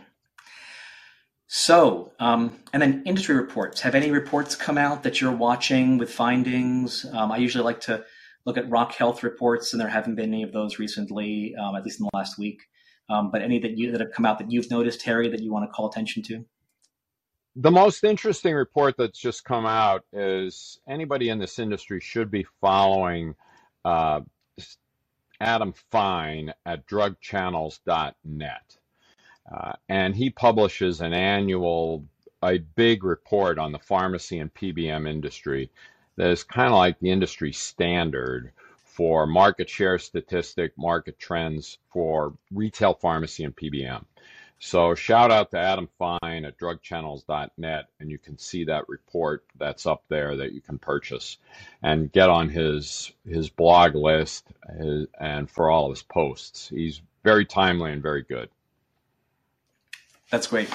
So, 1.53 2.13
um, 2.21 2.61
and 2.73 2.81
then 2.81 3.03
industry 3.07 3.35
reports. 3.35 3.81
Have 3.81 3.97
any 3.97 4.13
reports 4.13 4.55
come 4.55 4.79
out 4.79 5.03
that 5.03 5.21
you're 5.21 5.35
watching 5.35 5.99
with 5.99 6.09
findings? 6.09 7.05
Um, 7.13 7.33
I 7.33 7.39
usually 7.39 7.65
like 7.65 7.81
to 7.83 8.05
look 8.47 8.57
at 8.57 8.71
Rock 8.71 8.93
Health 8.93 9.25
reports, 9.25 9.73
and 9.73 9.81
there 9.81 9.89
haven't 9.89 10.15
been 10.15 10.33
any 10.33 10.45
of 10.45 10.53
those 10.53 10.79
recently, 10.79 11.57
um, 11.57 11.75
at 11.75 11.83
least 11.83 11.99
in 11.99 12.05
the 12.05 12.17
last 12.17 12.39
week. 12.39 12.61
Um, 13.09 13.33
but 13.33 13.43
any 13.43 13.59
that 13.59 13.77
you 13.77 13.91
that 13.91 14.01
have 14.01 14.13
come 14.13 14.25
out 14.25 14.39
that 14.39 14.53
you've 14.53 14.71
noticed, 14.71 15.03
Harry, 15.03 15.29
that 15.29 15.41
you 15.41 15.53
want 15.53 15.69
to 15.69 15.73
call 15.73 15.91
attention 15.91 16.23
to? 16.23 16.45
The 17.57 17.73
most 17.73 18.05
interesting 18.05 18.55
report 18.55 18.95
that's 18.97 19.19
just 19.19 19.45
come 19.45 19.67
out 19.67 20.05
is 20.13 20.79
anybody 20.89 21.31
in 21.31 21.41
this 21.41 21.59
industry 21.59 21.99
should 21.99 22.31
be 22.31 22.47
following 22.61 23.35
uh, 23.85 24.21
Adam 25.41 25.75
Fein 25.91 26.55
at 26.65 26.87
drugchannels.net. 26.87 28.77
Uh, 29.51 29.73
and 29.89 30.15
he 30.15 30.31
publishes 30.31 31.01
an 31.01 31.13
annual, 31.13 32.05
a 32.43 32.59
big 32.59 33.05
report 33.05 33.59
on 33.59 33.73
the 33.73 33.79
pharmacy 33.79 34.39
and 34.39 34.55
PBM 34.55 35.09
industry 35.09 35.71
that 36.17 36.31
is 36.31 36.45
kind 36.45 36.69
of 36.69 36.79
like 36.79 36.99
the 37.01 37.11
industry 37.11 37.53
standard 37.53 38.53
for 38.85 39.27
market 39.27 39.69
share 39.69 39.99
statistic, 39.99 40.73
market 40.77 41.19
trends 41.19 41.79
for 41.93 42.35
retail 42.53 42.95
pharmacy 42.95 43.45
and 43.45 43.57
PBM. 43.57 44.05
So 44.63 44.95
shout 44.95 45.31
out 45.31 45.51
to 45.53 45.59
Adam 45.59 45.89
Fein 45.99 46.45
at 46.45 46.59
drugchannels.net, 46.59 47.87
and 47.99 48.11
you 48.11 48.19
can 48.19 48.37
see 48.37 48.65
that 48.65 48.91
report 48.91 49.43
that's 49.59 49.87
up 49.87 50.03
there 50.09 50.37
that 50.37 50.53
you 50.53 50.61
can 50.61 50.79
purchase 50.79 51.39
and 51.83 52.13
get 52.13 52.29
on 52.29 52.51
his 52.51 53.11
his 53.27 53.49
blog 53.49 53.95
list 53.95 54.47
his, 54.79 55.07
and 55.19 55.51
for 55.51 55.71
all 55.71 55.89
his 55.89 56.03
posts. 56.03 56.69
He's 56.69 57.01
very 57.25 57.47
timely 57.47 57.93
and 57.93 58.03
very 58.03 58.23
good. 58.23 58.51
That's 60.31 60.47
great. 60.47 60.69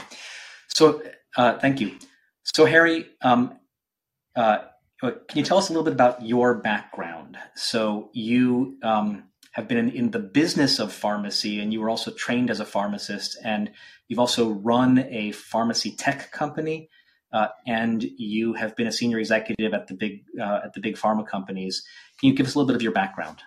So, 0.67 1.01
uh, 1.37 1.59
thank 1.59 1.79
you. 1.79 1.93
So, 2.43 2.65
Harry, 2.65 3.07
um, 3.21 3.57
uh, 4.35 4.59
can 5.01 5.17
you 5.35 5.43
tell 5.43 5.57
us 5.57 5.69
a 5.69 5.71
little 5.71 5.83
bit 5.83 5.93
about 5.93 6.25
your 6.25 6.55
background? 6.55 7.37
So, 7.55 8.09
you 8.13 8.77
um, 8.83 9.23
have 9.51 9.67
been 9.67 9.77
in, 9.77 9.89
in, 9.91 10.11
the 10.11 10.19
business 10.19 10.79
of 10.79 10.91
pharmacy, 10.91 11.59
and 11.59 11.71
you 11.71 11.81
were 11.81 11.89
also 11.89 12.11
trained 12.11 12.49
as 12.49 12.59
a 12.59 12.65
pharmacist, 12.65 13.37
and 13.43 13.71
you've 14.07 14.19
also 14.19 14.49
run 14.49 14.99
a 15.09 15.31
pharmacy 15.31 15.91
tech 15.91 16.31
company, 16.31 16.89
uh, 17.31 17.47
and 17.65 18.03
you 18.03 18.53
have 18.53 18.75
been 18.75 18.87
a 18.87 18.91
senior 18.91 19.19
executive 19.19 19.73
at 19.73 19.87
the 19.87 19.93
big 19.93 20.23
uh, 20.39 20.61
at 20.65 20.73
the 20.73 20.81
big 20.81 20.95
pharma 20.95 21.25
companies. 21.25 21.83
Can 22.19 22.29
you 22.29 22.35
give 22.35 22.45
us 22.45 22.55
a 22.55 22.57
little 22.57 22.67
bit 22.67 22.75
of 22.75 22.81
your 22.81 22.91
background? 22.91 23.37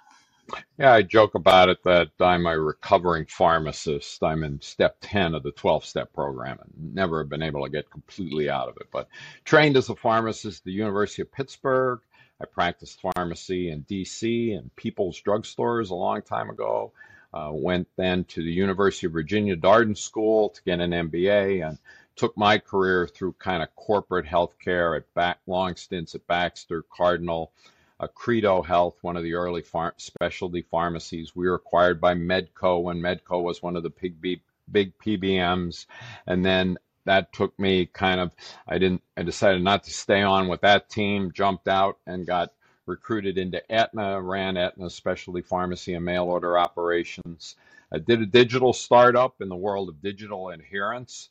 Yeah, 0.78 0.92
I 0.92 1.02
joke 1.02 1.34
about 1.34 1.68
it 1.68 1.82
that 1.84 2.10
I'm 2.20 2.46
a 2.46 2.58
recovering 2.58 3.26
pharmacist. 3.26 4.22
I'm 4.22 4.44
in 4.44 4.60
step 4.60 4.96
10 5.02 5.34
of 5.34 5.42
the 5.42 5.52
12 5.52 5.84
step 5.84 6.12
program 6.12 6.58
and 6.62 6.94
never 6.94 7.24
been 7.24 7.42
able 7.42 7.64
to 7.64 7.70
get 7.70 7.90
completely 7.90 8.48
out 8.48 8.68
of 8.68 8.76
it. 8.78 8.88
But 8.90 9.08
trained 9.44 9.76
as 9.76 9.88
a 9.88 9.96
pharmacist 9.96 10.60
at 10.60 10.64
the 10.64 10.72
University 10.72 11.22
of 11.22 11.32
Pittsburgh. 11.32 12.00
I 12.40 12.46
practiced 12.46 13.00
pharmacy 13.00 13.70
in 13.70 13.82
DC 13.84 14.56
and 14.56 14.74
People's 14.76 15.20
Drugstores 15.20 15.90
a 15.90 15.94
long 15.94 16.22
time 16.22 16.50
ago. 16.50 16.92
Uh, 17.34 17.50
went 17.52 17.86
then 17.96 18.24
to 18.24 18.42
the 18.42 18.52
University 18.52 19.06
of 19.06 19.12
Virginia 19.12 19.56
Darden 19.56 19.96
School 19.96 20.48
to 20.50 20.62
get 20.62 20.80
an 20.80 20.92
MBA 20.92 21.68
and 21.68 21.78
took 22.16 22.36
my 22.36 22.58
career 22.58 23.06
through 23.06 23.32
kind 23.34 23.62
of 23.62 23.74
corporate 23.76 24.24
healthcare 24.26 24.96
at 24.96 25.12
back 25.14 25.38
long 25.46 25.76
stints 25.76 26.14
at 26.14 26.26
Baxter, 26.26 26.84
Cardinal, 26.90 27.52
Accredo 28.00 28.64
Health, 28.64 28.98
one 29.02 29.16
of 29.16 29.22
the 29.22 29.34
early 29.34 29.62
phar- 29.62 29.94
specialty 29.96 30.62
pharmacies. 30.62 31.34
We 31.34 31.48
were 31.48 31.56
acquired 31.56 32.00
by 32.00 32.14
Medco 32.14 32.82
when 32.82 33.00
Medco 33.00 33.42
was 33.42 33.62
one 33.62 33.76
of 33.76 33.82
the 33.82 33.90
big, 33.90 34.42
big, 34.70 34.98
PBMs. 34.98 35.86
And 36.26 36.44
then 36.44 36.78
that 37.04 37.32
took 37.32 37.58
me 37.58 37.86
kind 37.86 38.20
of, 38.20 38.30
I 38.68 38.78
didn't, 38.78 39.02
I 39.16 39.22
decided 39.22 39.62
not 39.62 39.84
to 39.84 39.90
stay 39.90 40.22
on 40.22 40.48
with 40.48 40.60
that 40.60 40.90
team, 40.90 41.32
jumped 41.32 41.66
out 41.66 41.98
and 42.06 42.26
got 42.26 42.52
recruited 42.86 43.36
into 43.36 43.62
Aetna, 43.72 44.20
ran 44.22 44.56
Aetna 44.56 44.90
specialty 44.90 45.42
pharmacy 45.42 45.94
and 45.94 46.04
mail 46.04 46.24
order 46.24 46.58
operations. 46.58 47.56
I 47.92 47.98
did 47.98 48.20
a 48.20 48.26
digital 48.26 48.72
startup 48.72 49.40
in 49.40 49.48
the 49.48 49.56
world 49.56 49.88
of 49.88 50.02
digital 50.02 50.50
adherence 50.50 51.30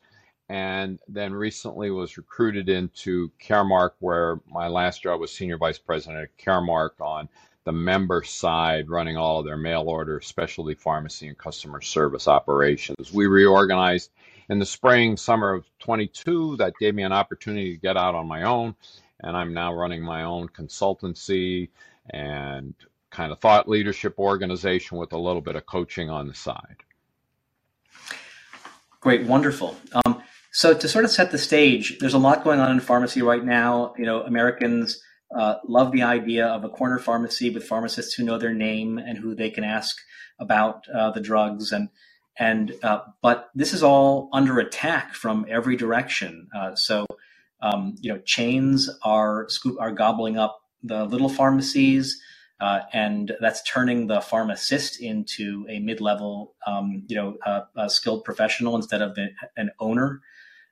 and 0.50 1.00
then 1.08 1.34
recently 1.34 1.92
was 1.92 2.18
recruited 2.18 2.70
into 2.70 3.32
Caremark, 3.42 3.92
where 4.00 4.40
my 4.50 4.68
last 4.68 5.04
job 5.04 5.20
was 5.20 5.32
senior 5.32 5.58
vice 5.58 5.78
president 5.78 6.24
at 6.24 6.38
Caremark 6.38 7.02
on 7.02 7.28
the 7.66 7.72
member 7.74 8.24
side, 8.24 8.90
running 8.90 9.18
all 9.18 9.40
of 9.40 9.46
their 9.46 9.58
mail 9.58 9.84
order, 9.90 10.22
specialty 10.22 10.74
pharmacy, 10.74 11.28
and 11.28 11.38
customer 11.38 11.82
service 11.82 12.28
operations. 12.28 13.12
We 13.12 13.28
reorganized 13.28 14.12
in 14.50 14.58
the 14.58 14.66
spring, 14.66 15.18
summer 15.18 15.54
of 15.54 15.66
22. 15.80 16.56
That 16.58 16.74
gave 16.80 16.96
me 16.96 17.04
an 17.04 17.12
opportunity 17.12 17.74
to 17.74 17.82
get 17.82 17.98
out 17.98 18.16
on 18.16 18.26
my 18.26 18.44
own, 18.44 18.74
and 19.20 19.36
I'm 19.36 19.54
now 19.54 19.74
running 19.74 20.02
my 20.02 20.24
own 20.24 20.48
consultancy 20.48 21.68
and 22.12 22.74
kind 23.10 23.34
of 23.34 23.40
thought 23.40 23.68
leadership 23.68 24.18
organization 24.18 24.98
with 24.98 25.12
a 25.12 25.18
little 25.18 25.42
bit 25.42 25.58
of 25.58 25.66
coaching 25.66 26.10
on 26.10 26.30
the 26.30 26.34
side. 26.34 26.78
Great, 29.02 29.24
wonderful. 29.26 29.76
Um, 30.06 30.24
so 30.58 30.74
to 30.74 30.88
sort 30.88 31.06
of 31.06 31.12
set 31.12 31.30
the 31.30 31.38
stage, 31.38 32.00
there's 32.00 32.16
a 32.16 32.18
lot 32.18 32.44
going 32.44 32.60
on 32.60 32.72
in 32.72 32.80
pharmacy 32.80 33.22
right 33.22 33.46
now. 33.46 33.94
You 33.96 34.08
know, 34.08 34.24
Americans 34.24 35.00
uh, 35.30 35.58
love 35.68 35.92
the 35.92 36.02
idea 36.02 36.48
of 36.48 36.64
a 36.64 36.70
corner 36.70 36.98
pharmacy 36.98 37.52
with 37.52 37.64
pharmacists 37.64 38.16
who 38.16 38.24
know 38.24 38.40
their 38.40 38.56
name 38.56 38.98
and 38.98 39.20
who 39.20 39.36
they 39.36 39.52
can 39.52 39.64
ask 39.64 39.96
about 40.40 40.88
uh, 40.90 41.12
the 41.12 41.22
drugs 41.22 41.72
and 41.72 41.90
and 42.40 42.74
uh, 42.82 43.02
but 43.22 43.52
this 43.54 43.72
is 43.72 43.84
all 43.84 44.30
under 44.34 44.58
attack 44.58 45.14
from 45.14 45.46
every 45.48 45.76
direction. 45.76 46.48
Uh, 46.58 46.74
so 46.74 47.06
um, 47.62 47.94
you 48.02 48.12
know, 48.12 48.18
chains 48.26 48.90
are 49.04 49.48
scoop 49.50 49.78
are 49.80 49.92
gobbling 49.92 50.40
up 50.40 50.60
the 50.82 51.06
little 51.06 51.30
pharmacies. 51.30 52.20
Uh, 52.60 52.80
and 52.94 53.34
that's 53.40 53.62
turning 53.62 54.08
the 54.08 54.22
pharmacist 54.22 55.00
into 55.00 55.68
a 55.70 55.78
mid-level, 55.78 56.56
um, 56.66 57.04
you 57.06 57.16
know, 57.16 57.38
uh, 57.46 57.88
skilled 57.88 58.24
professional 58.24 58.76
instead 58.76 59.04
of 59.04 59.16
an 59.56 59.70
owner. 59.80 60.20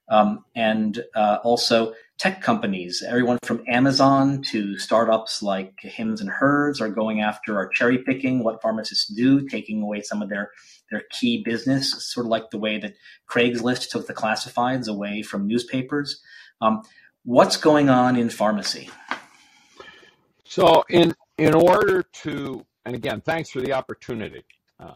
Um, 0.07 0.45
and 0.55 1.03
uh, 1.15 1.39
also 1.43 1.93
tech 2.17 2.41
companies, 2.41 3.03
everyone 3.05 3.39
from 3.43 3.63
Amazon 3.67 4.41
to 4.51 4.77
startups 4.77 5.41
like 5.41 5.79
Hims 5.79 6.21
and 6.21 6.29
Hers 6.29 6.79
are 6.79 6.89
going 6.89 7.21
after 7.21 7.57
are 7.57 7.67
cherry 7.67 7.97
picking 7.97 8.43
what 8.43 8.61
pharmacists 8.61 9.07
do, 9.07 9.47
taking 9.47 9.81
away 9.81 10.01
some 10.01 10.21
of 10.21 10.29
their 10.29 10.51
their 10.91 11.03
key 11.11 11.41
business, 11.43 12.05
sort 12.05 12.27
of 12.27 12.29
like 12.29 12.51
the 12.51 12.59
way 12.59 12.77
that 12.77 12.93
Craigslist 13.27 13.89
took 13.89 14.05
the 14.07 14.13
classifieds 14.13 14.87
away 14.87 15.23
from 15.23 15.47
newspapers. 15.47 16.21
Um, 16.61 16.83
what's 17.23 17.57
going 17.57 17.89
on 17.89 18.15
in 18.15 18.29
pharmacy? 18.29 18.89
So, 20.45 20.83
in 20.89 21.15
in 21.37 21.53
order 21.53 22.03
to, 22.03 22.65
and 22.85 22.95
again, 22.95 23.21
thanks 23.21 23.49
for 23.49 23.61
the 23.61 23.73
opportunity. 23.73 24.45
Uh, 24.79 24.93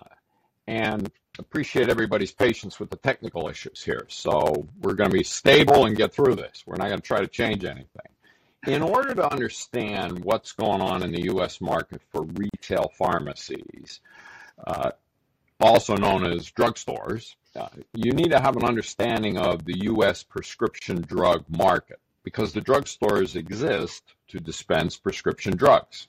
and 0.67 1.12
appreciate 1.39 1.89
everybody's 1.89 2.32
patience 2.32 2.80
with 2.80 2.89
the 2.89 2.97
technical 2.97 3.47
issues 3.49 3.82
here. 3.82 4.06
So 4.10 4.67
we're 4.82 4.93
going 4.93 5.10
to 5.10 5.17
be 5.17 5.23
stable 5.23 5.86
and 5.86 5.95
get 5.95 6.13
through 6.13 6.36
this. 6.36 6.63
We're 6.65 6.75
not 6.75 6.89
going 6.89 6.99
to 6.99 7.08
try 7.08 7.21
to 7.21 7.28
change 7.28 7.63
anything. 7.63 7.88
in 8.67 8.82
order 8.82 9.15
to 9.15 9.32
understand 9.32 10.23
what's 10.25 10.52
going 10.52 10.82
on 10.82 11.02
in 11.02 11.12
the 11.12 11.23
U.S. 11.23 11.62
market 11.62 12.02
for 12.12 12.23
retail 12.23 12.91
pharmacies, 12.97 14.02
uh, 14.67 14.91
also 15.62 15.95
known 15.95 16.25
as 16.25 16.52
drugstores, 16.52 17.36
uh, 17.56 17.69
you 17.93 18.12
need 18.12 18.32
to 18.32 18.39
have 18.39 18.58
an 18.58 18.65
understanding 18.65 19.38
of 19.38 19.63
the 19.63 19.80
U.S. 19.86 20.23
prescription 20.23 21.02
drug 21.02 21.45
market 21.49 21.99
because 22.24 22.54
the 22.54 22.62
drugstores 22.62 23.36
exist 23.36 24.04
to 24.28 24.40
dispense 24.40 24.98
prescription 24.98 25.56
drugs. 25.56 26.08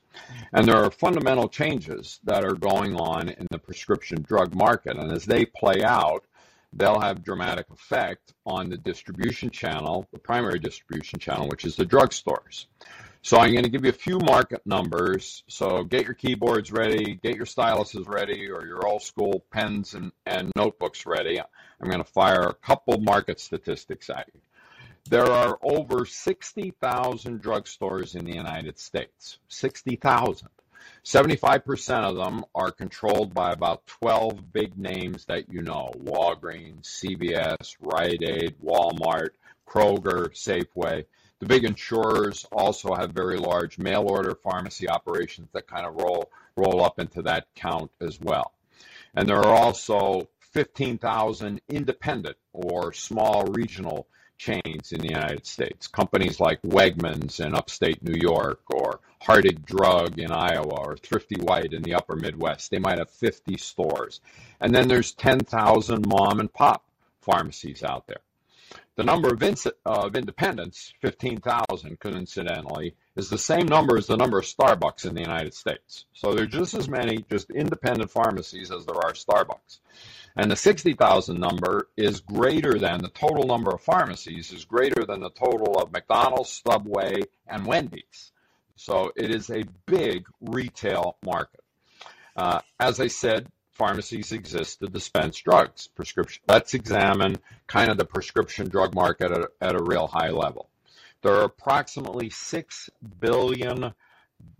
And 0.52 0.66
there 0.66 0.76
are 0.76 0.90
fundamental 0.90 1.48
changes 1.48 2.20
that 2.24 2.44
are 2.44 2.54
going 2.54 2.96
on 2.96 3.28
in 3.28 3.46
the 3.50 3.58
prescription 3.58 4.22
drug 4.22 4.54
market. 4.54 4.96
And 4.96 5.12
as 5.12 5.24
they 5.24 5.44
play 5.44 5.82
out, 5.82 6.24
they'll 6.72 7.00
have 7.00 7.24
dramatic 7.24 7.66
effect 7.70 8.34
on 8.46 8.68
the 8.68 8.76
distribution 8.76 9.50
channel, 9.50 10.06
the 10.12 10.18
primary 10.18 10.58
distribution 10.58 11.18
channel, 11.18 11.48
which 11.48 11.64
is 11.64 11.76
the 11.76 11.86
drugstores. 11.86 12.66
So 13.22 13.38
I'm 13.38 13.52
going 13.52 13.64
to 13.64 13.70
give 13.70 13.84
you 13.84 13.90
a 13.90 13.92
few 13.92 14.18
market 14.18 14.62
numbers. 14.64 15.44
So 15.46 15.84
get 15.84 16.04
your 16.04 16.14
keyboards 16.14 16.72
ready, 16.72 17.18
get 17.22 17.36
your 17.36 17.44
styluses 17.44 18.08
ready, 18.08 18.50
or 18.50 18.66
your 18.66 18.86
old 18.86 19.02
school 19.02 19.44
pens 19.50 19.94
and, 19.94 20.10
and 20.24 20.50
notebooks 20.56 21.04
ready. 21.04 21.38
I'm 21.38 21.88
going 21.88 22.02
to 22.02 22.12
fire 22.12 22.44
a 22.44 22.54
couple 22.54 22.98
market 22.98 23.38
statistics 23.38 24.08
at 24.08 24.28
you. 24.32 24.40
There 25.08 25.26
are 25.26 25.58
over 25.62 26.04
60,000 26.04 27.42
drugstores 27.42 28.14
in 28.14 28.24
the 28.24 28.34
United 28.34 28.78
States. 28.78 29.38
60,000. 29.48 30.48
75% 31.04 32.04
of 32.04 32.16
them 32.16 32.44
are 32.54 32.70
controlled 32.70 33.32
by 33.32 33.52
about 33.52 33.86
12 33.86 34.52
big 34.52 34.76
names 34.76 35.24
that 35.26 35.50
you 35.50 35.62
know 35.62 35.90
Walgreens, 35.96 36.82
CVS, 36.82 37.76
Rite 37.80 38.22
Aid, 38.22 38.56
Walmart, 38.62 39.30
Kroger, 39.66 40.30
Safeway. 40.30 41.04
The 41.38 41.46
big 41.46 41.64
insurers 41.64 42.44
also 42.52 42.94
have 42.94 43.12
very 43.12 43.38
large 43.38 43.78
mail 43.78 44.06
order 44.06 44.34
pharmacy 44.34 44.88
operations 44.88 45.48
that 45.52 45.66
kind 45.66 45.86
of 45.86 45.94
roll, 45.94 46.30
roll 46.56 46.84
up 46.84 46.98
into 46.98 47.22
that 47.22 47.46
count 47.54 47.90
as 48.00 48.20
well. 48.20 48.52
And 49.14 49.28
there 49.28 49.38
are 49.38 49.56
also 49.56 50.28
15,000 50.52 51.60
independent 51.68 52.36
or 52.52 52.92
small 52.92 53.44
regional 53.46 54.06
chains 54.40 54.92
in 54.92 55.00
the 55.00 55.08
United 55.08 55.44
States. 55.44 55.86
Companies 55.86 56.40
like 56.40 56.62
Wegmans 56.62 57.44
in 57.44 57.54
upstate 57.54 58.02
New 58.02 58.18
York 58.18 58.62
or 58.68 59.00
Hartig 59.22 59.66
Drug 59.66 60.18
in 60.18 60.32
Iowa 60.32 60.80
or 60.80 60.96
Thrifty 60.96 61.36
White 61.36 61.74
in 61.74 61.82
the 61.82 61.94
upper 61.94 62.16
Midwest. 62.16 62.70
They 62.70 62.78
might 62.78 62.98
have 62.98 63.10
50 63.10 63.58
stores. 63.58 64.20
And 64.60 64.74
then 64.74 64.88
there's 64.88 65.12
10,000 65.12 66.06
mom 66.06 66.40
and 66.40 66.52
pop 66.52 66.84
pharmacies 67.20 67.82
out 67.82 68.06
there. 68.06 68.22
The 68.96 69.04
number 69.04 69.28
of, 69.28 69.42
of 69.84 70.16
independents, 70.16 70.94
15,000 71.02 72.00
coincidentally, 72.00 72.94
is 73.16 73.28
the 73.28 73.38
same 73.38 73.66
number 73.66 73.98
as 73.98 74.06
the 74.06 74.16
number 74.16 74.38
of 74.38 74.46
Starbucks 74.46 75.04
in 75.04 75.14
the 75.14 75.20
United 75.20 75.52
States. 75.52 76.06
So 76.14 76.34
there's 76.34 76.48
just 76.48 76.74
as 76.74 76.88
many 76.88 77.24
just 77.30 77.50
independent 77.50 78.10
pharmacies 78.10 78.70
as 78.70 78.86
there 78.86 78.96
are 78.96 79.12
Starbucks. 79.12 79.80
And 80.36 80.50
the 80.50 80.56
60,000 80.56 81.38
number 81.38 81.88
is 81.96 82.20
greater 82.20 82.78
than 82.78 83.02
the 83.02 83.08
total 83.08 83.44
number 83.44 83.72
of 83.72 83.82
pharmacies 83.82 84.52
is 84.52 84.64
greater 84.64 85.04
than 85.04 85.20
the 85.20 85.30
total 85.30 85.78
of 85.78 85.92
McDonald's, 85.92 86.62
Subway, 86.64 87.22
and 87.46 87.66
Wendy's. 87.66 88.32
So 88.76 89.12
it 89.16 89.34
is 89.34 89.50
a 89.50 89.64
big 89.86 90.26
retail 90.40 91.16
market. 91.24 91.60
Uh, 92.36 92.60
as 92.78 93.00
I 93.00 93.08
said, 93.08 93.48
pharmacies 93.72 94.32
exist 94.32 94.80
to 94.80 94.86
dispense 94.86 95.38
drugs. 95.38 95.88
Prescription. 95.88 96.42
Let's 96.48 96.74
examine 96.74 97.36
kind 97.66 97.90
of 97.90 97.98
the 97.98 98.04
prescription 98.04 98.68
drug 98.68 98.94
market 98.94 99.32
at, 99.32 99.50
at 99.60 99.74
a 99.74 99.82
real 99.82 100.06
high 100.06 100.30
level. 100.30 100.70
There 101.22 101.34
are 101.34 101.44
approximately 101.44 102.30
six 102.30 102.88
billion, 103.20 103.92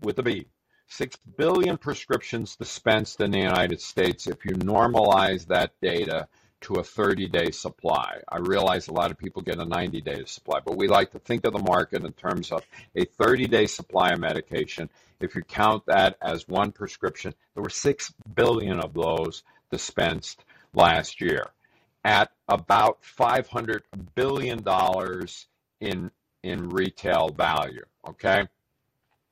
with 0.01 0.19
a 0.19 0.23
B, 0.23 0.45
6 0.91 1.15
billion 1.37 1.77
prescriptions 1.77 2.57
dispensed 2.57 3.21
in 3.21 3.31
the 3.31 3.39
United 3.39 3.79
States 3.79 4.27
if 4.27 4.43
you 4.43 4.51
normalize 4.55 5.47
that 5.47 5.71
data 5.81 6.27
to 6.59 6.75
a 6.75 6.83
30 6.83 7.29
day 7.29 7.49
supply. 7.49 8.19
I 8.27 8.39
realize 8.39 8.89
a 8.89 8.93
lot 8.93 9.09
of 9.09 9.17
people 9.17 9.41
get 9.41 9.57
a 9.57 9.63
90 9.63 10.01
day 10.01 10.25
supply, 10.25 10.59
but 10.59 10.75
we 10.75 10.89
like 10.89 11.11
to 11.11 11.19
think 11.19 11.47
of 11.47 11.53
the 11.53 11.63
market 11.63 12.03
in 12.03 12.11
terms 12.11 12.51
of 12.51 12.65
a 12.93 13.05
30 13.05 13.47
day 13.47 13.67
supply 13.67 14.09
of 14.09 14.19
medication. 14.19 14.89
If 15.21 15.33
you 15.33 15.43
count 15.43 15.85
that 15.85 16.17
as 16.21 16.49
one 16.49 16.73
prescription, 16.73 17.33
there 17.53 17.63
were 17.63 17.69
6 17.69 18.13
billion 18.35 18.81
of 18.81 18.93
those 18.93 19.43
dispensed 19.71 20.43
last 20.73 21.21
year 21.21 21.47
at 22.03 22.31
about 22.49 23.01
$500 23.01 23.79
billion 24.13 24.61
in, 25.79 26.11
in 26.43 26.69
retail 26.69 27.29
value. 27.29 27.85
Okay. 28.05 28.45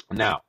Now, 0.09 0.41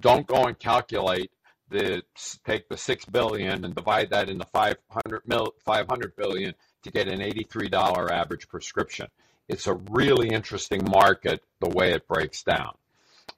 don't 0.00 0.26
go 0.26 0.44
and 0.44 0.58
calculate 0.58 1.30
the 1.68 2.02
take 2.44 2.68
the 2.68 2.76
six 2.76 3.04
billion 3.04 3.64
and 3.64 3.74
divide 3.74 4.10
that 4.10 4.28
into 4.28 4.44
500 4.46 5.22
mil 5.26 5.54
500 5.64 6.16
billion 6.16 6.54
to 6.82 6.90
get 6.90 7.08
an 7.08 7.20
$83 7.20 8.10
average 8.10 8.48
prescription. 8.48 9.08
It's 9.48 9.66
a 9.66 9.74
really 9.90 10.28
interesting 10.28 10.82
market 10.88 11.42
the 11.60 11.68
way 11.68 11.92
it 11.92 12.06
breaks 12.06 12.42
down. 12.42 12.76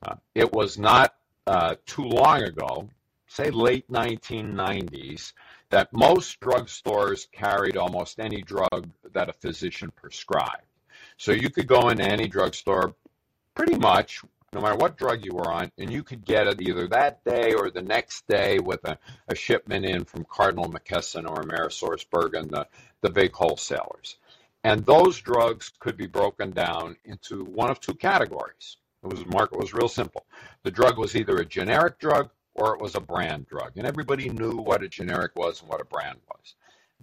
Uh, 0.03 0.17
it 0.35 0.53
was 0.53 0.79
not 0.79 1.15
uh, 1.47 1.77
too 1.87 2.05
long 2.05 2.43
ago, 2.43 2.89
say 3.27 3.51
late 3.51 3.91
1990s, 3.91 5.33
that 5.71 5.93
most 5.93 6.41
drugstores 6.41 7.31
carried 7.31 7.77
almost 7.77 8.21
any 8.21 8.43
drug 8.43 8.91
that 9.13 9.29
a 9.29 9.35
physician 9.35 9.91
prescribed. 9.97 10.63
So 11.17 11.33
you 11.33 11.51
could 11.51 11.67
go 11.67 11.89
into 11.89 12.05
any 12.05 12.29
drugstore 12.29 12.95
pretty 13.55 13.77
much 13.77 14.23
no 14.53 14.61
matter 14.61 14.77
what 14.77 14.97
drug 14.97 15.25
you 15.25 15.35
were 15.35 15.53
on, 15.53 15.71
and 15.79 15.93
you 15.93 16.03
could 16.03 16.25
get 16.25 16.47
it 16.47 16.63
either 16.63 16.89
that 16.89 17.23
day 17.25 17.53
or 17.53 17.71
the 17.71 17.83
next 17.83 18.27
day 18.27 18.59
with 18.59 18.83
a, 18.85 18.99
a 19.29 19.35
shipment 19.35 19.85
in 19.85 20.05
from 20.05 20.25
Cardinal 20.25 20.71
McKesson 20.71 21.29
or 21.29 21.43
AmerisourceBergen, 21.43 22.51
the, 22.51 22.67
the 23.03 23.11
big 23.11 23.33
wholesalers. 23.33 24.17
And 24.65 24.85
those 24.85 25.21
drugs 25.21 25.73
could 25.79 25.97
be 25.97 26.07
broken 26.07 26.51
down 26.51 26.97
into 27.05 27.45
one 27.45 27.71
of 27.71 27.81
two 27.81 27.95
categories. 27.95 28.79
It 29.05 29.11
was 29.11 29.25
market 29.27 29.59
was 29.59 29.75
real 29.75 29.89
simple. 29.89 30.27
The 30.65 30.71
drug 30.71 30.99
was 30.99 31.15
either 31.15 31.37
a 31.37 31.45
generic 31.45 31.99
drug 31.99 32.31
or 32.55 32.75
it 32.75 32.81
was 32.81 32.97
a 32.97 33.01
brand 33.01 33.47
drug, 33.47 33.73
and 33.77 33.87
everybody 33.87 34.29
knew 34.31 34.57
what 34.57 34.83
a 34.83 34.89
generic 34.89 35.33
was 35.37 35.61
and 35.61 35.71
what 35.71 35.81
a 35.81 35.85
brand 35.85 36.19
was. 36.29 36.55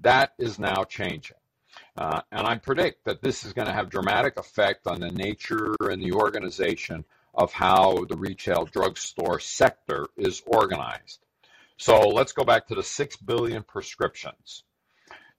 That 0.02 0.34
is 0.38 0.60
now 0.60 0.84
changing. 0.84 1.38
Uh, 1.98 2.22
and 2.32 2.46
I 2.46 2.58
predict 2.58 3.06
that 3.06 3.22
this 3.22 3.46
is 3.46 3.54
going 3.54 3.68
to 3.68 3.74
have 3.74 3.90
dramatic 3.90 4.38
effect 4.38 4.88
on 4.88 5.00
the 5.00 5.12
nature 5.12 5.76
and 5.82 6.02
the 6.02 6.12
organization 6.12 7.06
of 7.36 7.52
how 7.52 8.06
the 8.06 8.18
retail 8.18 8.66
drugstore 8.66 9.40
sector 9.40 10.08
is 10.18 10.42
organized. 10.46 11.20
So 11.78 12.08
let's 12.08 12.32
go 12.32 12.44
back 12.44 12.68
to 12.68 12.76
the 12.76 12.84
6 12.84 13.18
billion 13.18 13.64
prescriptions. 13.64 14.64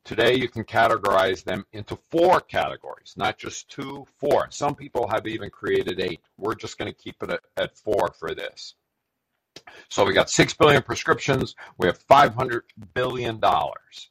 Today, 0.05 0.37
you 0.37 0.49
can 0.49 0.63
categorize 0.63 1.43
them 1.43 1.67
into 1.73 1.97
four 1.97 2.41
categories, 2.41 3.15
not 3.17 3.39
just 3.39 3.69
two, 3.69 4.07
four. 4.21 4.47
Some 4.51 4.77
people 4.77 5.09
have 5.09 5.27
even 5.27 5.51
created 5.51 5.99
eight. 5.99 6.21
We're 6.37 6.55
just 6.55 6.79
going 6.79 6.93
to 6.93 6.97
keep 6.97 7.21
it 7.25 7.41
at, 7.57 7.77
four 7.77 8.15
for 8.17 8.33
this. 8.33 8.75
So 9.89 10.05
we 10.05 10.13
got 10.13 10.31
6 10.31 10.55
billion 10.55 10.83
prescriptions, 10.83 11.57
we 11.79 11.89
have 11.89 11.99
500 11.99 12.63
billion 12.95 13.41
dollars. 13.41 14.11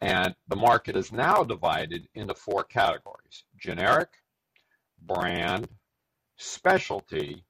And 0.00 0.36
the 0.48 0.56
market 0.56 0.96
is 0.96 1.10
now 1.10 1.42
divided 1.42 2.06
into 2.14 2.34
four 2.34 2.62
categories 2.62 3.44
generic, 3.58 4.10
brand, 5.00 5.66
specialty, 6.36 7.44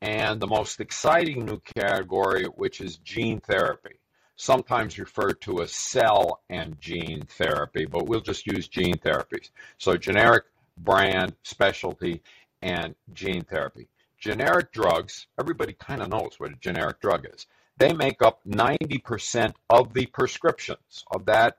and 0.00 0.40
the 0.40 0.46
most 0.46 0.80
exciting 0.80 1.44
new 1.44 1.60
category, 1.76 2.44
which 2.44 2.80
is 2.80 2.96
gene 2.98 3.40
therapy, 3.40 3.98
sometimes 4.36 4.98
referred 4.98 5.40
to 5.40 5.62
as 5.62 5.72
cell 5.72 6.42
and 6.50 6.78
gene 6.80 7.22
therapy, 7.22 7.86
but 7.86 8.06
we'll 8.06 8.20
just 8.20 8.46
use 8.46 8.68
gene 8.68 8.98
therapies. 8.98 9.50
So 9.78 9.96
generic, 9.96 10.44
brand, 10.76 11.34
specialty, 11.42 12.20
and 12.60 12.94
gene 13.12 13.44
therapy. 13.44 13.88
Generic 14.18 14.72
drugs, 14.72 15.26
everybody 15.38 15.74
kind 15.74 16.02
of 16.02 16.08
knows 16.08 16.34
what 16.38 16.52
a 16.52 16.56
generic 16.56 17.00
drug 17.00 17.26
is. 17.32 17.46
They 17.76 17.92
make 17.92 18.22
up 18.22 18.40
90% 18.46 19.54
of 19.70 19.92
the 19.92 20.06
prescriptions 20.06 21.04
of 21.12 21.26
that 21.26 21.58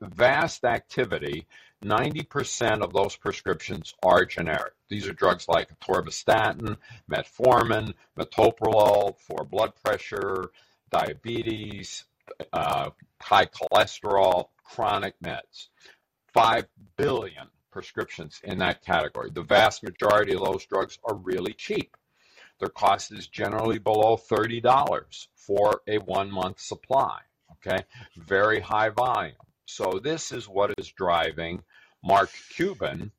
vast 0.00 0.64
activity 0.64 1.46
90% 1.84 2.82
of 2.82 2.92
those 2.92 3.16
prescriptions 3.16 3.94
are 4.02 4.24
generic. 4.24 4.74
These 4.88 5.08
are 5.08 5.12
drugs 5.12 5.46
like 5.48 5.70
atorvastatin, 5.78 6.76
metformin, 7.10 7.94
metoprolol 8.18 9.18
for 9.18 9.44
blood 9.44 9.72
pressure, 9.82 10.50
diabetes, 10.90 12.04
uh, 12.52 12.90
high 13.20 13.46
cholesterol, 13.46 14.48
chronic 14.62 15.14
meds. 15.24 15.68
5 16.32 16.66
billion 16.96 17.48
prescriptions 17.70 18.40
in 18.44 18.58
that 18.58 18.84
category. 18.84 19.30
The 19.30 19.42
vast 19.42 19.82
majority 19.82 20.34
of 20.34 20.44
those 20.44 20.66
drugs 20.66 20.98
are 21.04 21.14
really 21.14 21.54
cheap. 21.54 21.96
Their 22.58 22.68
cost 22.68 23.12
is 23.12 23.26
generally 23.26 23.78
below 23.78 24.16
$30 24.16 25.28
for 25.34 25.80
a 25.88 25.98
one 25.98 26.30
month 26.30 26.60
supply. 26.60 27.20
Okay, 27.52 27.84
very 28.16 28.60
high 28.60 28.90
volume. 28.90 29.34
So 29.66 30.00
this 30.02 30.32
is 30.32 30.48
what 30.48 30.74
is 30.78 30.88
driving 30.88 31.62
Mark 32.02 32.30
Cuban 32.54 33.12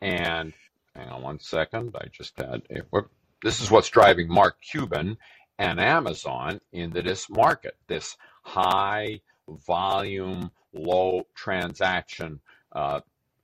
and 0.00 0.52
hang 0.94 1.08
on 1.08 1.22
one 1.22 1.40
second. 1.40 1.94
I 1.96 2.08
just 2.12 2.38
had 2.38 2.62
a 2.70 3.02
This 3.42 3.60
is 3.60 3.70
what's 3.70 3.88
driving 3.88 4.28
Mark 4.28 4.60
Cuban 4.60 5.16
and 5.58 5.80
Amazon 5.80 6.60
into 6.72 7.02
this 7.02 7.28
market, 7.28 7.76
this 7.88 8.16
high 8.42 9.20
volume, 9.66 10.50
low 10.72 11.26
transaction, 11.34 12.40
uh, 12.72 13.00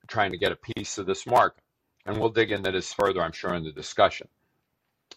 trying 0.07 0.31
to 0.31 0.39
get 0.39 0.53
a 0.53 0.75
piece 0.75 0.99
of 0.99 1.07
this 1.07 1.27
market. 1.27 1.63
And 2.07 2.19
we'll 2.19 2.31
dig 2.31 2.53
into 2.53 2.71
this 2.71 2.93
further, 2.93 3.23
I'm 3.23 3.33
sure, 3.33 3.55
in 3.55 3.65
the 3.65 3.73
discussion. 3.73 4.29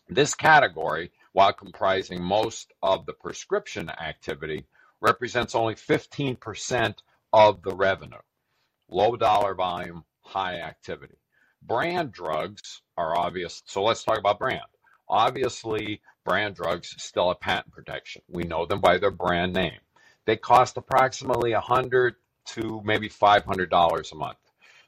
This 0.08 0.34
category, 0.34 1.12
while 1.34 1.54
comprising 1.54 2.24
most 2.24 2.74
of 2.82 3.06
the 3.06 3.14
prescription 3.14 3.90
activity, 3.90 4.66
represents 5.02 5.54
only 5.54 5.76
15% 5.76 6.96
of 7.34 7.62
the 7.62 7.76
revenue. 7.76 8.18
Low 8.90 9.16
dollar 9.16 9.54
volume, 9.54 10.04
high 10.22 10.60
activity. 10.60 11.18
Brand 11.62 12.12
drugs 12.12 12.82
are 12.98 13.18
obvious. 13.18 13.64
So 13.66 13.84
let's 13.84 14.04
talk 14.04 14.18
about 14.18 14.40
brand. 14.40 14.62
Obviously, 15.10 16.02
brand 16.24 16.56
drugs 16.56 16.96
still 16.98 17.30
have 17.30 17.40
patent 17.40 17.74
protection. 17.74 18.22
We 18.30 18.44
know 18.44 18.66
them 18.66 18.82
by 18.82 18.98
their 18.98 19.12
brand 19.12 19.54
name. 19.54 19.80
They 20.26 20.38
cost 20.38 20.78
approximately 20.78 21.54
100 21.54 22.16
to 22.48 22.82
maybe 22.84 23.10
$500 23.10 24.12
a 24.12 24.16
month. 24.16 24.38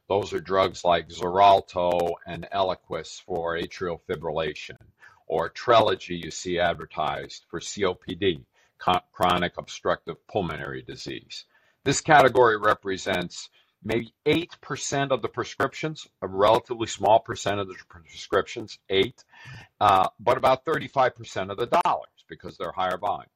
Those 0.08 0.34
are 0.34 0.40
drugs 0.40 0.84
like 0.84 1.10
Xarelto 1.10 2.14
and 2.26 2.48
Eliquis 2.54 3.22
for 3.22 3.56
atrial 3.58 4.00
fibrillation, 4.10 4.78
or 5.28 5.50
Trelegy 5.52 6.24
you 6.24 6.32
see 6.32 6.58
advertised 6.60 7.46
for 7.50 7.60
COPD, 7.60 8.44
chronic 9.12 9.58
obstructive 9.58 10.26
pulmonary 10.28 10.82
disease. 10.82 11.46
This 11.84 12.02
category 12.02 12.58
represents 12.58 13.50
maybe 13.84 14.13
8% 14.26 15.12
of 15.12 15.22
the 15.22 15.30
prescriptions, 15.30 16.08
a 16.22 16.28
relatively 16.28 16.88
small 16.88 17.20
percent 17.20 17.60
of 17.60 17.68
the 17.68 17.76
prescriptions, 17.88 18.80
8, 18.89 19.24
uh, 19.80 20.10
but 20.20 20.38
about 20.38 20.65
35% 20.65 21.52
of 21.52 21.58
the 21.58 21.80
dollars 21.84 22.10
because 22.28 22.58
they're 22.58 22.72
higher 22.72 22.98
volume. 22.98 23.30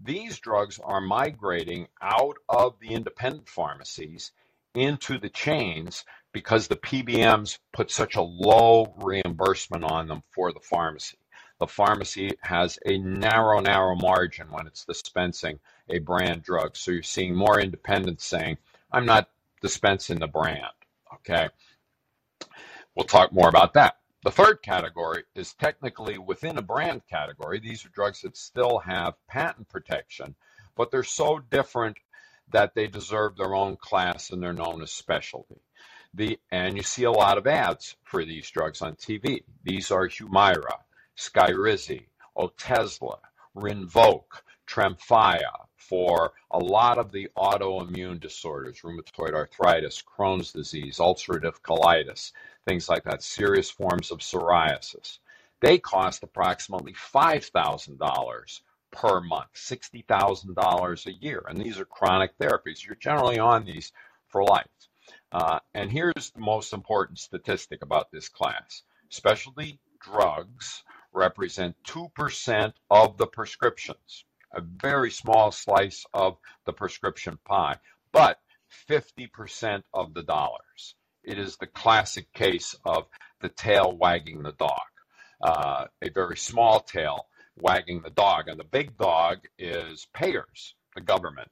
These 0.00 0.40
drugs 0.40 0.80
are 0.82 1.00
migrating 1.00 1.88
out 2.00 2.36
of 2.48 2.78
the 2.80 2.88
independent 2.88 3.48
pharmacies 3.48 4.32
into 4.74 5.18
the 5.18 5.28
chains 5.28 6.04
because 6.32 6.66
the 6.66 6.76
PBMs 6.76 7.58
put 7.72 7.90
such 7.90 8.16
a 8.16 8.22
low 8.22 8.94
reimbursement 8.96 9.84
on 9.84 10.08
them 10.08 10.22
for 10.30 10.52
the 10.52 10.60
pharmacy. 10.60 11.18
The 11.60 11.66
pharmacy 11.68 12.32
has 12.40 12.78
a 12.84 12.98
narrow, 12.98 13.60
narrow 13.60 13.94
margin 13.94 14.50
when 14.50 14.66
it's 14.66 14.84
dispensing 14.84 15.60
a 15.88 16.00
brand 16.00 16.42
drug. 16.42 16.76
So 16.76 16.90
you're 16.90 17.02
seeing 17.02 17.36
more 17.36 17.60
independents 17.60 18.24
saying, 18.24 18.58
I'm 18.90 19.06
not 19.06 19.28
dispensing 19.62 20.18
the 20.18 20.26
brand. 20.26 20.66
Okay. 21.14 21.48
We'll 22.94 23.06
talk 23.06 23.32
more 23.32 23.48
about 23.48 23.74
that. 23.74 23.96
The 24.24 24.30
third 24.30 24.62
category 24.62 25.24
is 25.34 25.54
technically 25.54 26.18
within 26.18 26.58
a 26.58 26.62
brand 26.62 27.02
category. 27.08 27.58
These 27.58 27.86
are 27.86 27.90
drugs 27.90 28.20
that 28.22 28.36
still 28.36 28.78
have 28.78 29.14
patent 29.26 29.68
protection, 29.68 30.34
but 30.76 30.90
they're 30.90 31.02
so 31.02 31.38
different 31.38 31.96
that 32.50 32.74
they 32.74 32.86
deserve 32.86 33.36
their 33.36 33.54
own 33.54 33.76
class 33.76 34.30
and 34.30 34.42
they're 34.42 34.52
known 34.52 34.82
as 34.82 34.92
specialty. 34.92 35.60
The, 36.14 36.38
and 36.50 36.76
you 36.76 36.82
see 36.82 37.04
a 37.04 37.10
lot 37.10 37.38
of 37.38 37.46
ads 37.46 37.96
for 38.04 38.24
these 38.24 38.50
drugs 38.50 38.82
on 38.82 38.96
TV. 38.96 39.42
These 39.64 39.90
are 39.90 40.08
Humira, 40.08 40.76
Skyrizi, 41.16 42.06
Otezla, 42.36 43.18
Rinvoq, 43.56 44.24
Tremfya 44.68 45.66
for 45.82 46.32
a 46.50 46.58
lot 46.58 46.98
of 46.98 47.12
the 47.12 47.28
autoimmune 47.36 48.20
disorders, 48.20 48.80
rheumatoid 48.82 49.34
arthritis, 49.34 50.02
Crohn's 50.02 50.52
disease, 50.52 50.98
ulcerative 50.98 51.60
colitis, 51.60 52.32
things 52.66 52.88
like 52.88 53.04
that, 53.04 53.22
serious 53.22 53.70
forms 53.70 54.10
of 54.10 54.18
psoriasis. 54.20 55.18
They 55.60 55.78
cost 55.78 56.22
approximately 56.22 56.92
$5,000 56.92 58.60
per 58.90 59.20
month, 59.20 59.52
$60,000 59.54 61.06
a 61.06 61.12
year. 61.12 61.44
And 61.48 61.58
these 61.58 61.78
are 61.78 61.84
chronic 61.84 62.36
therapies. 62.38 62.84
You're 62.84 62.96
generally 62.96 63.38
on 63.38 63.64
these 63.64 63.92
for 64.28 64.44
life. 64.44 64.66
Uh, 65.32 65.58
and 65.74 65.90
here's 65.90 66.30
the 66.30 66.40
most 66.40 66.72
important 66.72 67.18
statistic 67.18 67.82
about 67.82 68.10
this 68.10 68.28
class 68.28 68.82
specialty 69.08 69.78
drugs 70.00 70.84
represent 71.12 71.76
2% 71.84 72.72
of 72.90 73.16
the 73.18 73.26
prescriptions, 73.26 74.24
a 74.54 74.60
very 74.60 75.10
small 75.10 75.50
slice 75.52 76.04
of 76.12 76.36
the 76.66 76.72
prescription 76.72 77.38
pie, 77.44 77.76
but 78.12 78.38
50% 78.88 79.82
of 79.92 80.14
the 80.14 80.22
dollars. 80.22 80.94
It 81.24 81.38
is 81.38 81.56
the 81.56 81.66
classic 81.66 82.32
case 82.32 82.74
of 82.84 83.06
the 83.40 83.48
tail 83.48 83.96
wagging 83.96 84.42
the 84.42 84.52
dog, 84.52 84.80
uh, 85.42 85.86
a 86.02 86.10
very 86.10 86.36
small 86.36 86.80
tail 86.80 87.28
wagging 87.56 88.02
the 88.02 88.10
dog. 88.10 88.48
And 88.48 88.58
the 88.58 88.64
big 88.64 88.96
dog 88.96 89.38
is 89.58 90.06
payers, 90.14 90.74
the 90.94 91.00
government, 91.00 91.50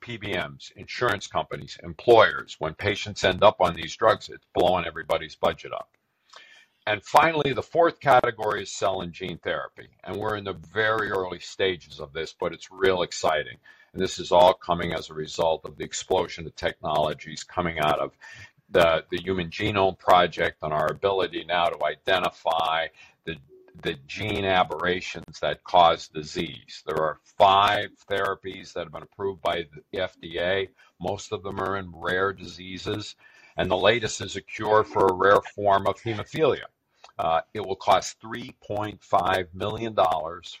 PBMs, 0.00 0.70
insurance 0.76 1.26
companies, 1.26 1.78
employers. 1.82 2.56
When 2.58 2.74
patients 2.74 3.24
end 3.24 3.42
up 3.42 3.60
on 3.60 3.74
these 3.74 3.96
drugs, 3.96 4.28
it's 4.28 4.46
blowing 4.54 4.84
everybody's 4.84 5.34
budget 5.34 5.72
up. 5.72 5.90
And 6.88 7.04
finally, 7.04 7.52
the 7.52 7.62
fourth 7.62 8.00
category 8.00 8.62
is 8.62 8.72
cell 8.72 9.02
and 9.02 9.12
gene 9.12 9.36
therapy. 9.36 9.88
And 10.04 10.16
we're 10.16 10.36
in 10.36 10.44
the 10.44 10.54
very 10.54 11.10
early 11.10 11.38
stages 11.38 12.00
of 12.00 12.14
this, 12.14 12.34
but 12.40 12.54
it's 12.54 12.70
real 12.70 13.02
exciting. 13.02 13.58
And 13.92 14.00
this 14.00 14.18
is 14.18 14.32
all 14.32 14.54
coming 14.54 14.94
as 14.94 15.10
a 15.10 15.14
result 15.14 15.66
of 15.66 15.76
the 15.76 15.84
explosion 15.84 16.46
of 16.46 16.56
technologies 16.56 17.44
coming 17.44 17.78
out 17.78 17.98
of 17.98 18.12
the, 18.70 19.04
the 19.10 19.18
Human 19.18 19.50
Genome 19.50 19.98
Project 19.98 20.62
and 20.62 20.72
our 20.72 20.90
ability 20.90 21.44
now 21.46 21.66
to 21.66 21.84
identify 21.84 22.86
the 23.26 23.36
the 23.82 23.94
gene 24.06 24.46
aberrations 24.46 25.40
that 25.40 25.62
cause 25.64 26.08
disease. 26.08 26.82
There 26.86 27.02
are 27.02 27.18
five 27.36 27.90
therapies 28.10 28.72
that 28.72 28.84
have 28.84 28.92
been 28.92 29.02
approved 29.02 29.42
by 29.42 29.66
the 29.92 29.98
FDA. 29.98 30.68
Most 30.98 31.32
of 31.32 31.42
them 31.42 31.60
are 31.60 31.76
in 31.76 31.92
rare 31.94 32.32
diseases. 32.32 33.14
And 33.58 33.70
the 33.70 33.76
latest 33.76 34.22
is 34.22 34.36
a 34.36 34.40
cure 34.40 34.84
for 34.84 35.06
a 35.06 35.12
rare 35.12 35.42
form 35.54 35.86
of 35.86 36.00
hemophilia. 36.02 36.64
Uh, 37.18 37.40
it 37.52 37.66
will 37.66 37.76
cost 37.76 38.20
$3.5 38.20 39.46
million 39.52 39.96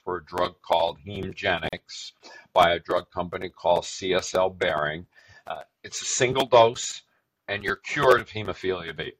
for 0.04 0.16
a 0.16 0.24
drug 0.24 0.54
called 0.60 0.98
Hemgenix 1.06 2.12
by 2.52 2.72
a 2.72 2.80
drug 2.80 3.10
company 3.10 3.48
called 3.48 3.84
CSL 3.84 4.58
Behring. 4.58 5.06
Uh, 5.46 5.62
it's 5.84 6.02
a 6.02 6.06
single 6.06 6.46
dose, 6.46 7.02
and 7.46 7.62
you're 7.62 7.76
cured 7.76 8.20
of 8.20 8.28
hemophilia 8.28 8.96
B. 8.96 9.12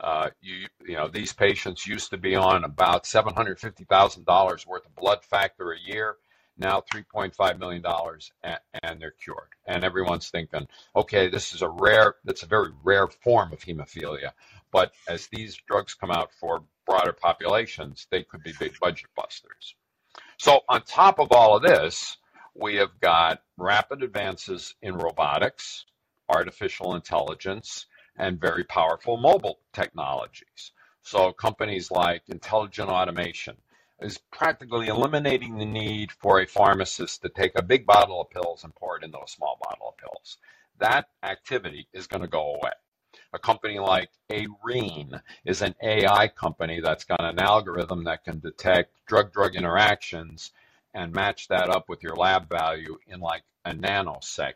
Uh, 0.00 0.30
you, 0.40 0.66
you 0.86 0.96
know, 0.96 1.08
these 1.08 1.32
patients 1.32 1.86
used 1.86 2.10
to 2.10 2.18
be 2.18 2.34
on 2.34 2.64
about 2.64 3.04
$750,000 3.04 4.66
worth 4.66 4.86
of 4.86 4.96
blood 4.96 5.24
factor 5.24 5.72
a 5.72 5.78
year. 5.80 6.16
Now 6.56 6.82
$3.5 6.92 7.58
million 7.58 7.82
and, 8.42 8.58
and 8.82 9.00
they're 9.00 9.10
cured. 9.12 9.48
And 9.66 9.82
everyone's 9.82 10.30
thinking, 10.30 10.66
okay, 10.94 11.28
this 11.28 11.52
is 11.52 11.62
a 11.62 11.68
rare, 11.68 12.14
that's 12.24 12.42
a 12.42 12.46
very 12.46 12.70
rare 12.84 13.08
form 13.08 13.52
of 13.52 13.60
hemophilia. 13.60 14.30
But 14.74 14.92
as 15.06 15.28
these 15.28 15.56
drugs 15.68 15.94
come 15.94 16.10
out 16.10 16.32
for 16.32 16.64
broader 16.84 17.12
populations, 17.12 18.08
they 18.10 18.24
could 18.24 18.42
be 18.42 18.52
big 18.58 18.76
budget 18.80 19.08
busters. 19.14 19.76
So 20.36 20.62
on 20.68 20.82
top 20.82 21.20
of 21.20 21.30
all 21.30 21.56
of 21.56 21.62
this, 21.62 22.16
we 22.56 22.74
have 22.76 22.98
got 22.98 23.40
rapid 23.56 24.02
advances 24.02 24.74
in 24.82 24.96
robotics, 24.96 25.84
artificial 26.28 26.96
intelligence, 26.96 27.86
and 28.16 28.40
very 28.40 28.64
powerful 28.64 29.16
mobile 29.16 29.60
technologies. 29.72 30.72
So 31.02 31.30
companies 31.32 31.92
like 31.92 32.24
Intelligent 32.26 32.90
Automation 32.90 33.56
is 34.00 34.18
practically 34.32 34.88
eliminating 34.88 35.56
the 35.56 35.66
need 35.66 36.10
for 36.10 36.40
a 36.40 36.48
pharmacist 36.48 37.22
to 37.22 37.28
take 37.28 37.52
a 37.54 37.62
big 37.62 37.86
bottle 37.86 38.20
of 38.20 38.30
pills 38.30 38.64
and 38.64 38.74
pour 38.74 38.96
it 38.96 39.04
into 39.04 39.18
a 39.22 39.28
small 39.28 39.56
bottle 39.62 39.90
of 39.90 39.98
pills. 39.98 40.38
That 40.80 41.10
activity 41.22 41.86
is 41.92 42.08
going 42.08 42.22
to 42.22 42.28
go 42.28 42.56
away. 42.56 42.72
A 43.34 43.38
company 43.40 43.80
like 43.80 44.10
Arine 44.30 45.20
is 45.44 45.60
an 45.60 45.74
AI 45.82 46.28
company 46.28 46.78
that's 46.80 47.02
got 47.02 47.20
an 47.20 47.40
algorithm 47.40 48.04
that 48.04 48.22
can 48.22 48.38
detect 48.38 48.92
drug 49.06 49.32
drug 49.32 49.56
interactions 49.56 50.52
and 50.94 51.12
match 51.12 51.48
that 51.48 51.68
up 51.68 51.88
with 51.88 52.00
your 52.00 52.14
lab 52.14 52.48
value 52.48 52.96
in 53.08 53.18
like 53.18 53.42
a 53.64 53.72
nanosecond. 53.72 54.54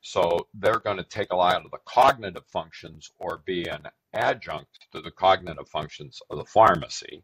So 0.00 0.48
they're 0.54 0.80
going 0.80 0.96
to 0.96 1.02
take 1.02 1.30
a 1.30 1.36
lot 1.36 1.62
of 1.62 1.70
the 1.70 1.78
cognitive 1.84 2.46
functions 2.46 3.10
or 3.18 3.42
be 3.44 3.68
an 3.68 3.86
adjunct 4.14 4.86
to 4.92 5.02
the 5.02 5.10
cognitive 5.10 5.68
functions 5.68 6.22
of 6.30 6.38
the 6.38 6.44
pharmacy. 6.46 7.22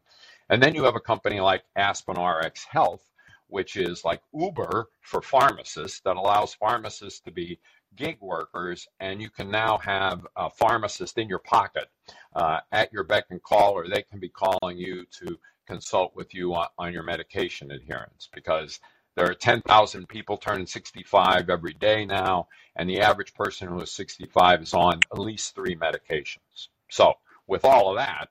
And 0.51 0.61
then 0.61 0.75
you 0.75 0.83
have 0.83 0.95
a 0.95 0.99
company 0.99 1.39
like 1.39 1.63
Aspen 1.75 2.21
RX 2.21 2.65
Health, 2.65 3.09
which 3.47 3.77
is 3.77 4.05
like 4.05 4.21
Uber 4.31 4.89
for 5.01 5.23
pharmacists 5.23 6.01
that 6.01 6.17
allows 6.17 6.53
pharmacists 6.53 7.19
to 7.21 7.31
be 7.31 7.57
gig 7.95 8.17
workers, 8.21 8.87
and 8.99 9.21
you 9.21 9.29
can 9.29 9.49
now 9.49 9.77
have 9.77 10.25
a 10.35 10.49
pharmacist 10.49 11.17
in 11.17 11.27
your 11.27 11.39
pocket 11.39 11.89
uh, 12.35 12.59
at 12.71 12.91
your 12.91 13.03
beck 13.03 13.25
and 13.29 13.41
call, 13.41 13.73
or 13.73 13.87
they 13.87 14.03
can 14.03 14.19
be 14.19 14.29
calling 14.29 14.77
you 14.77 15.05
to 15.19 15.37
consult 15.65 16.15
with 16.15 16.33
you 16.33 16.53
on, 16.53 16.67
on 16.77 16.93
your 16.93 17.03
medication 17.03 17.71
adherence 17.71 18.29
because 18.33 18.79
there 19.15 19.29
are 19.29 19.35
10,000 19.35 20.07
people 20.07 20.37
turning 20.37 20.65
65 20.65 21.49
every 21.49 21.73
day 21.73 22.03
now, 22.05 22.47
and 22.75 22.89
the 22.89 23.01
average 23.01 23.33
person 23.35 23.67
who 23.67 23.79
is 23.79 23.91
65 23.91 24.63
is 24.63 24.73
on 24.73 24.99
at 25.11 25.19
least 25.19 25.53
three 25.53 25.75
medications. 25.75 26.69
So, 26.89 27.13
with 27.45 27.63
all 27.63 27.91
of 27.91 27.97
that, 27.97 28.29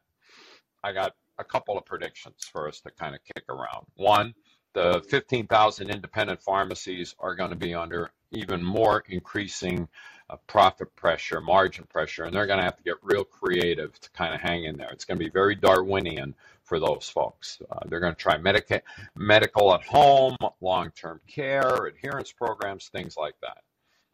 I 0.82 0.92
got 0.92 1.14
a 1.38 1.44
couple 1.44 1.78
of 1.78 1.84
predictions 1.84 2.44
for 2.50 2.66
us 2.66 2.80
to 2.80 2.90
kind 2.90 3.14
of 3.14 3.20
kick 3.24 3.44
around. 3.48 3.86
One, 3.94 4.34
the 4.74 5.04
15,000 5.08 5.90
independent 5.90 6.42
pharmacies 6.42 7.14
are 7.18 7.34
going 7.34 7.50
to 7.50 7.56
be 7.56 7.74
under 7.74 8.10
even 8.30 8.62
more 8.62 9.04
increasing 9.08 9.88
uh, 10.30 10.36
profit 10.46 10.94
pressure, 10.96 11.40
margin 11.40 11.84
pressure, 11.84 12.24
and 12.24 12.34
they're 12.34 12.46
going 12.46 12.58
to 12.58 12.64
have 12.64 12.76
to 12.76 12.82
get 12.82 12.94
real 13.02 13.24
creative 13.24 13.98
to 14.00 14.10
kind 14.10 14.34
of 14.34 14.40
hang 14.40 14.64
in 14.64 14.76
there. 14.76 14.90
It's 14.90 15.04
going 15.04 15.18
to 15.18 15.24
be 15.24 15.30
very 15.30 15.54
Darwinian 15.54 16.34
for 16.64 16.80
those 16.80 17.08
folks. 17.08 17.60
Uh, 17.70 17.80
they're 17.86 18.00
going 18.00 18.14
to 18.14 18.20
try 18.20 18.38
medica- 18.38 18.82
medical 19.14 19.74
at 19.74 19.82
home, 19.82 20.36
long 20.60 20.90
term 20.90 21.20
care, 21.26 21.86
adherence 21.86 22.32
programs, 22.32 22.88
things 22.88 23.16
like 23.16 23.34
that. 23.42 23.58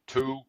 Two, 0.07 0.41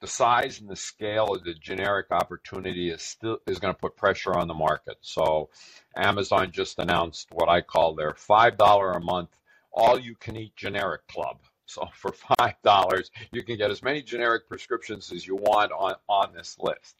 the 0.00 0.06
size 0.06 0.60
and 0.60 0.70
the 0.70 0.76
scale 0.76 1.34
of 1.34 1.44
the 1.44 1.54
generic 1.54 2.06
opportunity 2.10 2.90
is 2.90 3.02
still 3.02 3.38
is 3.46 3.58
going 3.58 3.74
to 3.74 3.78
put 3.78 3.96
pressure 3.96 4.34
on 4.34 4.46
the 4.46 4.54
market. 4.54 4.96
So 5.00 5.50
Amazon 5.96 6.52
just 6.52 6.78
announced 6.78 7.28
what 7.32 7.48
I 7.48 7.60
call 7.60 7.94
their 7.94 8.12
$5 8.12 8.96
a 8.96 9.00
month 9.00 9.30
all 9.72 9.98
you 9.98 10.14
can 10.16 10.36
eat 10.36 10.56
generic 10.56 11.06
club. 11.08 11.38
So 11.66 11.88
for 11.94 12.12
$5, 12.12 13.10
you 13.32 13.42
can 13.42 13.56
get 13.56 13.70
as 13.70 13.82
many 13.82 14.02
generic 14.02 14.48
prescriptions 14.48 15.12
as 15.12 15.26
you 15.26 15.36
want 15.36 15.72
on, 15.72 15.94
on 16.08 16.32
this 16.34 16.56
list. 16.58 16.96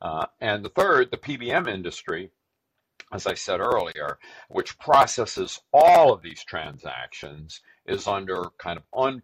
Uh, 0.00 0.26
and 0.40 0.64
the 0.64 0.70
third, 0.70 1.10
the 1.10 1.16
PBM 1.16 1.68
industry, 1.68 2.30
as 3.12 3.26
I 3.26 3.34
said 3.34 3.60
earlier, 3.60 4.18
which 4.48 4.78
processes 4.78 5.60
all 5.72 6.12
of 6.12 6.22
these 6.22 6.44
transactions, 6.44 7.60
is 7.86 8.06
under 8.06 8.44
kind 8.58 8.78
of 8.78 9.16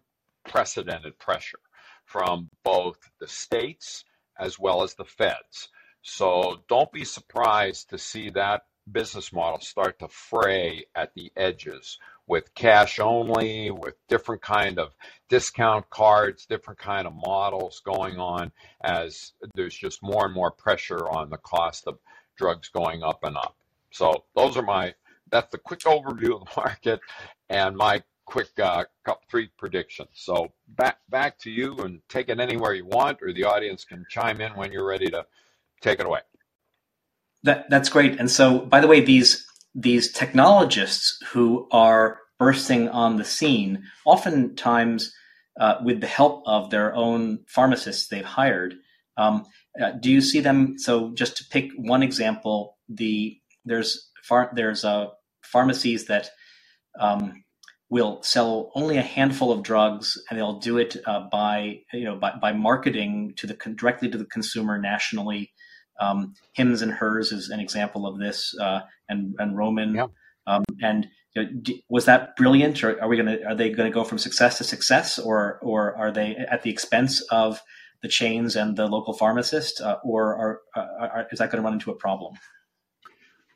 unprecedented 0.45 1.19
pressure 1.19 1.59
from 2.05 2.49
both 2.63 2.97
the 3.19 3.27
states 3.27 4.03
as 4.39 4.57
well 4.57 4.83
as 4.83 4.95
the 4.95 5.05
feds. 5.05 5.69
So 6.01 6.63
don't 6.67 6.91
be 6.91 7.05
surprised 7.05 7.89
to 7.89 7.97
see 7.97 8.29
that 8.31 8.63
business 8.91 9.31
model 9.31 9.61
start 9.61 9.99
to 9.99 10.07
fray 10.09 10.85
at 10.95 11.13
the 11.13 11.31
edges 11.37 11.97
with 12.27 12.53
cash 12.55 12.99
only, 12.99 13.69
with 13.71 13.95
different 14.07 14.41
kind 14.41 14.79
of 14.79 14.93
discount 15.29 15.89
cards, 15.89 16.45
different 16.45 16.79
kind 16.79 17.07
of 17.07 17.13
models 17.13 17.81
going 17.85 18.17
on 18.17 18.51
as 18.81 19.33
there's 19.55 19.75
just 19.75 20.01
more 20.01 20.25
and 20.25 20.33
more 20.33 20.51
pressure 20.51 21.07
on 21.09 21.29
the 21.29 21.37
cost 21.37 21.87
of 21.87 21.97
drugs 22.37 22.69
going 22.69 23.03
up 23.03 23.23
and 23.23 23.35
up. 23.37 23.55
So 23.91 24.23
those 24.35 24.57
are 24.57 24.63
my 24.63 24.93
that's 25.29 25.51
the 25.51 25.57
quick 25.57 25.79
overview 25.81 26.39
of 26.39 26.47
the 26.47 26.51
market 26.57 26.99
and 27.49 27.75
my 27.75 28.03
quick 28.25 28.57
uh, 28.59 28.85
three 29.29 29.49
predictions. 29.57 30.09
So 30.13 30.53
back 30.67 30.99
back 31.09 31.37
to 31.39 31.51
you 31.51 31.77
and 31.79 32.01
take 32.09 32.29
it 32.29 32.39
anywhere 32.39 32.73
you 32.73 32.85
want, 32.85 33.19
or 33.21 33.33
the 33.33 33.43
audience 33.43 33.83
can 33.83 34.05
chime 34.09 34.41
in 34.41 34.53
when 34.53 34.71
you're 34.71 34.85
ready 34.85 35.07
to 35.07 35.25
take 35.81 35.99
it 35.99 36.05
away. 36.05 36.21
That 37.43 37.69
that's 37.69 37.89
great. 37.89 38.19
And 38.19 38.31
so, 38.31 38.59
by 38.59 38.79
the 38.79 38.87
way, 38.87 39.01
these 39.01 39.45
these 39.75 40.11
technologists 40.11 41.17
who 41.31 41.67
are 41.71 42.19
bursting 42.39 42.89
on 42.89 43.17
the 43.17 43.25
scene, 43.25 43.83
oftentimes 44.05 45.13
uh, 45.59 45.75
with 45.83 46.01
the 46.01 46.07
help 46.07 46.43
of 46.45 46.69
their 46.69 46.93
own 46.95 47.39
pharmacists 47.47 48.07
they've 48.07 48.25
hired. 48.25 48.75
Um, 49.17 49.45
uh, 49.81 49.91
do 49.99 50.11
you 50.11 50.21
see 50.21 50.39
them? 50.39 50.75
So, 50.77 51.13
just 51.13 51.37
to 51.37 51.45
pick 51.51 51.71
one 51.77 52.03
example, 52.03 52.77
the 52.89 53.37
there's 53.65 54.09
far, 54.23 54.51
there's 54.55 54.83
uh, 54.83 55.07
pharmacies 55.43 56.05
that 56.05 56.29
um, 56.99 57.43
will 57.89 58.21
sell 58.23 58.71
only 58.75 58.97
a 58.97 59.03
handful 59.03 59.51
of 59.51 59.63
drugs, 59.63 60.17
and 60.29 60.39
they'll 60.39 60.59
do 60.59 60.77
it 60.79 60.97
uh, 61.05 61.27
by 61.31 61.79
you 61.93 62.03
know 62.03 62.15
by, 62.15 62.33
by 62.41 62.51
marketing 62.51 63.33
to 63.37 63.47
the 63.47 63.53
directly 63.75 64.09
to 64.09 64.17
the 64.17 64.25
consumer 64.25 64.79
nationally. 64.79 65.52
Um, 65.99 66.33
Hims 66.53 66.81
and 66.81 66.91
Hers 66.91 67.31
is 67.31 67.49
an 67.49 67.59
example 67.59 68.07
of 68.07 68.19
this, 68.19 68.55
uh, 68.59 68.81
and 69.09 69.35
and 69.39 69.57
Roman. 69.57 69.95
Yeah. 69.95 70.07
Um, 70.45 70.63
and 70.81 71.07
you 71.35 71.43
know, 71.43 71.49
was 71.89 72.05
that 72.05 72.35
brilliant, 72.35 72.83
or 72.83 73.01
are 73.01 73.07
we 73.07 73.15
going 73.15 73.37
to 73.37 73.45
are 73.45 73.55
they 73.55 73.69
going 73.69 73.89
to 73.89 73.93
go 73.93 74.03
from 74.03 74.17
success 74.17 74.57
to 74.57 74.63
success, 74.63 75.19
or 75.19 75.59
or 75.61 75.95
are 75.95 76.11
they 76.11 76.35
at 76.35 76.63
the 76.63 76.69
expense 76.69 77.21
of 77.31 77.61
the 78.03 78.09
chains 78.09 78.55
and 78.55 78.75
the 78.75 78.85
local 78.85 79.13
pharmacist, 79.13 79.81
uh, 79.81 79.97
or 80.03 80.35
are, 80.35 80.61
are, 80.75 81.09
are, 81.09 81.27
is 81.31 81.39
that 81.39 81.49
going 81.49 81.61
to 81.61 81.65
run 81.65 81.73
into 81.73 81.89
a 81.89 81.95
problem? 81.95 82.35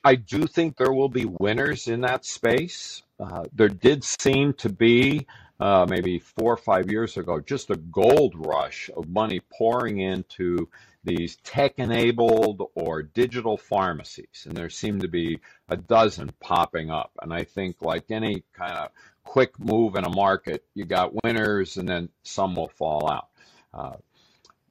I 0.03 0.15
do 0.15 0.47
think 0.47 0.77
there 0.77 0.93
will 0.93 1.09
be 1.09 1.25
winners 1.25 1.89
in 1.89 2.01
that 2.01 2.23
space. 2.23 3.03
Uh, 3.19 3.43
there 3.53 3.67
did 3.67 4.05
seem 4.05 4.53
to 4.53 4.69
be, 4.69 5.27
uh, 5.59 5.85
maybe 5.89 6.19
four 6.19 6.53
or 6.53 6.57
five 6.57 6.91
years 6.91 7.17
ago, 7.17 7.39
just 7.39 7.69
a 7.69 7.75
gold 7.75 8.33
rush 8.35 8.89
of 8.95 9.09
money 9.09 9.41
pouring 9.57 9.99
into 9.99 10.69
these 11.03 11.37
tech 11.37 11.79
enabled 11.79 12.69
or 12.75 13.01
digital 13.01 13.57
pharmacies. 13.57 14.45
And 14.45 14.55
there 14.55 14.69
seem 14.69 14.99
to 15.01 15.07
be 15.07 15.39
a 15.69 15.77
dozen 15.77 16.31
popping 16.39 16.91
up. 16.91 17.11
And 17.21 17.33
I 17.33 17.43
think, 17.43 17.81
like 17.81 18.11
any 18.11 18.43
kind 18.53 18.73
of 18.73 18.89
quick 19.23 19.59
move 19.59 19.95
in 19.95 20.03
a 20.03 20.09
market, 20.09 20.63
you 20.73 20.85
got 20.85 21.23
winners 21.23 21.77
and 21.77 21.87
then 21.87 22.09
some 22.23 22.55
will 22.55 22.69
fall 22.69 23.09
out. 23.09 23.27
Uh, 23.73 23.95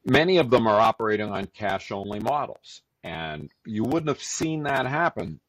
many 0.04 0.38
of 0.38 0.50
them 0.50 0.66
are 0.66 0.80
operating 0.80 1.30
on 1.30 1.46
cash 1.46 1.90
only 1.90 2.20
models. 2.20 2.82
And 3.02 3.50
you 3.64 3.84
wouldn't 3.84 4.08
have 4.08 4.22
seen 4.22 4.64
that 4.64 4.86
happen 4.86 5.40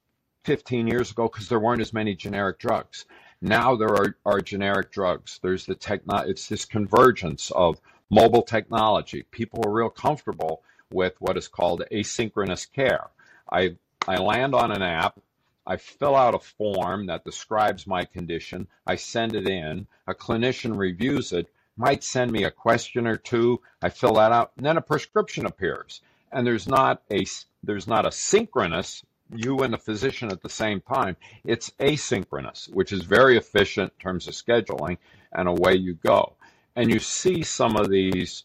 15 0.45 0.87
years 0.87 1.11
ago 1.11 1.27
because 1.27 1.49
there 1.49 1.59
weren't 1.59 1.81
as 1.81 1.93
many 1.93 2.15
generic 2.15 2.59
drugs. 2.59 3.05
Now 3.41 3.75
there 3.75 3.93
are, 3.93 4.15
are 4.25 4.41
generic 4.41 4.91
drugs. 4.91 5.39
There's 5.41 5.65
the 5.65 5.75
techno, 5.75 6.17
it's 6.17 6.47
this 6.47 6.65
convergence 6.65 7.51
of 7.51 7.79
mobile 8.09 8.41
technology. 8.41 9.23
People 9.31 9.63
are 9.65 9.71
real 9.73 9.89
comfortable 9.89 10.63
with 10.91 11.13
what 11.19 11.37
is 11.37 11.47
called 11.47 11.83
asynchronous 11.91 12.71
care. 12.71 13.07
I, 13.51 13.75
I 14.07 14.17
land 14.17 14.55
on 14.55 14.71
an 14.71 14.81
app, 14.81 15.19
I 15.65 15.77
fill 15.77 16.15
out 16.15 16.33
a 16.33 16.39
form 16.39 17.07
that 17.07 17.25
describes 17.25 17.85
my 17.85 18.05
condition, 18.05 18.67
I 18.85 18.95
send 18.95 19.35
it 19.35 19.47
in, 19.47 19.87
a 20.07 20.13
clinician 20.13 20.77
reviews 20.77 21.33
it, 21.33 21.47
might 21.75 22.03
send 22.03 22.31
me 22.31 22.43
a 22.43 22.51
question 22.51 23.05
or 23.05 23.17
two, 23.17 23.61
I 23.81 23.89
fill 23.89 24.13
that 24.13 24.31
out, 24.31 24.51
and 24.57 24.65
then 24.65 24.77
a 24.77 24.81
prescription 24.81 25.45
appears. 25.45 26.01
And 26.31 26.45
there's 26.45 26.67
not 26.67 27.03
a 27.11 27.25
there's 27.63 27.87
not 27.87 28.05
a 28.05 28.11
synchronous 28.11 29.03
you 29.33 29.59
and 29.59 29.73
the 29.73 29.77
physician 29.77 30.31
at 30.31 30.41
the 30.41 30.49
same 30.49 30.81
time. 30.81 31.15
It's 31.43 31.69
asynchronous, 31.79 32.69
which 32.73 32.91
is 32.91 33.03
very 33.03 33.37
efficient 33.37 33.93
in 33.97 34.03
terms 34.03 34.27
of 34.27 34.33
scheduling, 34.33 34.97
and 35.31 35.47
away 35.47 35.75
you 35.75 35.95
go. 35.95 36.35
And 36.75 36.91
you 36.91 36.99
see 36.99 37.43
some 37.43 37.75
of 37.75 37.89
these. 37.89 38.43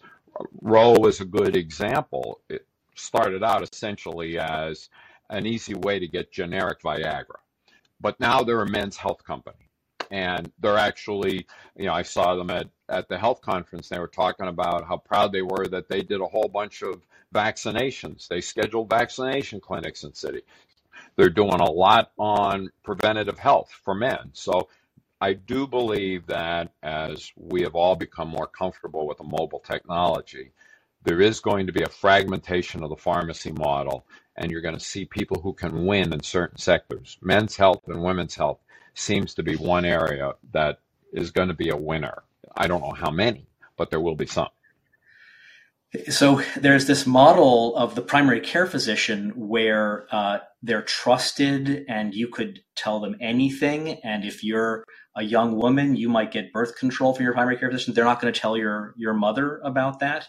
Ro 0.63 0.95
is 1.07 1.21
a 1.21 1.27
good 1.27 1.57
example. 1.57 2.41
It 2.49 2.67
started 2.95 3.43
out 3.45 3.63
essentially 3.63 4.39
as 4.39 4.89
an 5.29 5.47
easy 5.47 5.75
way 5.75 5.99
to 5.99 6.09
get 6.09 6.33
generic 6.33 6.81
Viagra, 6.83 7.41
but 8.01 8.19
now 8.19 8.43
they're 8.43 8.63
a 8.63 8.71
men's 8.71 8.97
health 8.97 9.25
company 9.25 9.69
and 10.13 10.53
they're 10.61 10.79
actually, 10.79 11.47
you 11.77 11.87
know, 11.87 11.95
I 11.95 12.03
saw 12.03 12.37
them 12.37 12.51
at, 12.51 12.69
at 12.89 13.09
the 13.09 13.19
health 13.19 13.41
conference. 13.41 13.89
They 13.89 13.99
were 13.99 14.07
talking 14.07 14.47
about 14.47 14.87
how 14.87 14.99
proud 14.99 15.33
they 15.33 15.41
were 15.41 15.67
that 15.69 15.89
they 15.89 16.03
did 16.03 16.21
a 16.21 16.27
whole 16.27 16.49
bunch 16.49 16.83
of 16.83 17.01
vaccinations. 17.35 18.29
They 18.29 18.43
scheduled 18.43 18.91
vaccination 18.91 19.59
clinics 19.59 20.05
in 20.05 20.13
city. 20.13 20.43
They're 21.17 21.31
doing 21.31 21.61
a 21.61 21.71
lot 21.71 22.11
on 22.19 22.71
preventative 22.83 23.39
health 23.39 23.71
for 23.85 23.95
men. 23.95 24.31
So 24.33 24.69
I 25.21 25.35
do 25.35 25.67
believe 25.67 26.27
that 26.27 26.73
as 26.83 27.31
we 27.37 27.63
have 27.63 27.75
all 27.75 27.95
become 27.97 28.29
more 28.29 28.47
comfortable 28.47 29.07
with 29.07 29.19
the 29.19 29.25
mobile 29.25 29.61
technology, 29.61 30.53
there 31.05 31.21
is 31.21 31.41
going 31.41 31.67
to 31.67 31.73
be 31.73 31.83
a 31.83 31.89
fragmentation 31.89 32.83
of 32.83 32.91
the 32.91 32.97
pharmacy 32.97 33.53
model, 33.53 34.05
and 34.37 34.51
you're 34.51 34.61
going 34.61 34.79
to 34.79 34.81
see 34.81 35.05
people 35.05 35.41
who 35.41 35.53
can 35.53 35.87
win 35.87 36.13
in 36.13 36.23
certain 36.23 36.59
sectors. 36.59 37.19
Men's 37.21 37.57
health 37.57 37.83
and 37.87 38.03
women's 38.03 38.35
health 38.35 38.59
seems 38.95 39.35
to 39.35 39.43
be 39.43 39.57
one 39.57 39.85
area 39.85 40.33
that 40.53 40.81
is 41.13 41.31
going 41.31 41.49
to 41.49 41.55
be 41.55 41.71
a 41.71 41.77
winner. 41.77 42.23
I 42.57 42.67
don't 42.67 42.83
know 42.83 42.93
how 42.93 43.11
many, 43.11 43.47
but 43.77 43.91
there 43.91 44.01
will 44.01 44.15
be 44.15 44.27
some. 44.27 44.49
So 46.09 46.41
there's 46.57 46.87
this 46.87 47.07
model 47.07 47.77
of 47.77 47.95
the 47.95 48.01
primary 48.01 48.41
care 48.41 48.67
physician 48.67 49.31
where 49.37 50.07
uh, 50.11 50.39
they're 50.63 50.83
trusted 50.83 51.85
and 51.87 52.15
you 52.15 52.29
could 52.29 52.61
tell 52.75 52.99
them 52.99 53.17
anything. 53.21 54.01
And 54.03 54.25
if 54.25 54.43
you're 54.43 54.85
a 55.15 55.23
young 55.23 55.57
woman, 55.57 55.95
you 55.95 56.09
might 56.09 56.33
get 56.33 56.53
birth 56.53 56.77
control 56.77 57.15
from 57.15 57.25
your 57.25 57.35
primary 57.35 57.59
care 57.59 57.71
physician. 57.71 57.93
They're 57.93 58.05
not 58.05 58.21
going 58.21 58.33
to 58.33 58.41
tell 58.41 58.57
your 58.57 58.95
your 58.97 59.13
mother 59.13 59.61
about 59.65 60.01
that. 60.01 60.29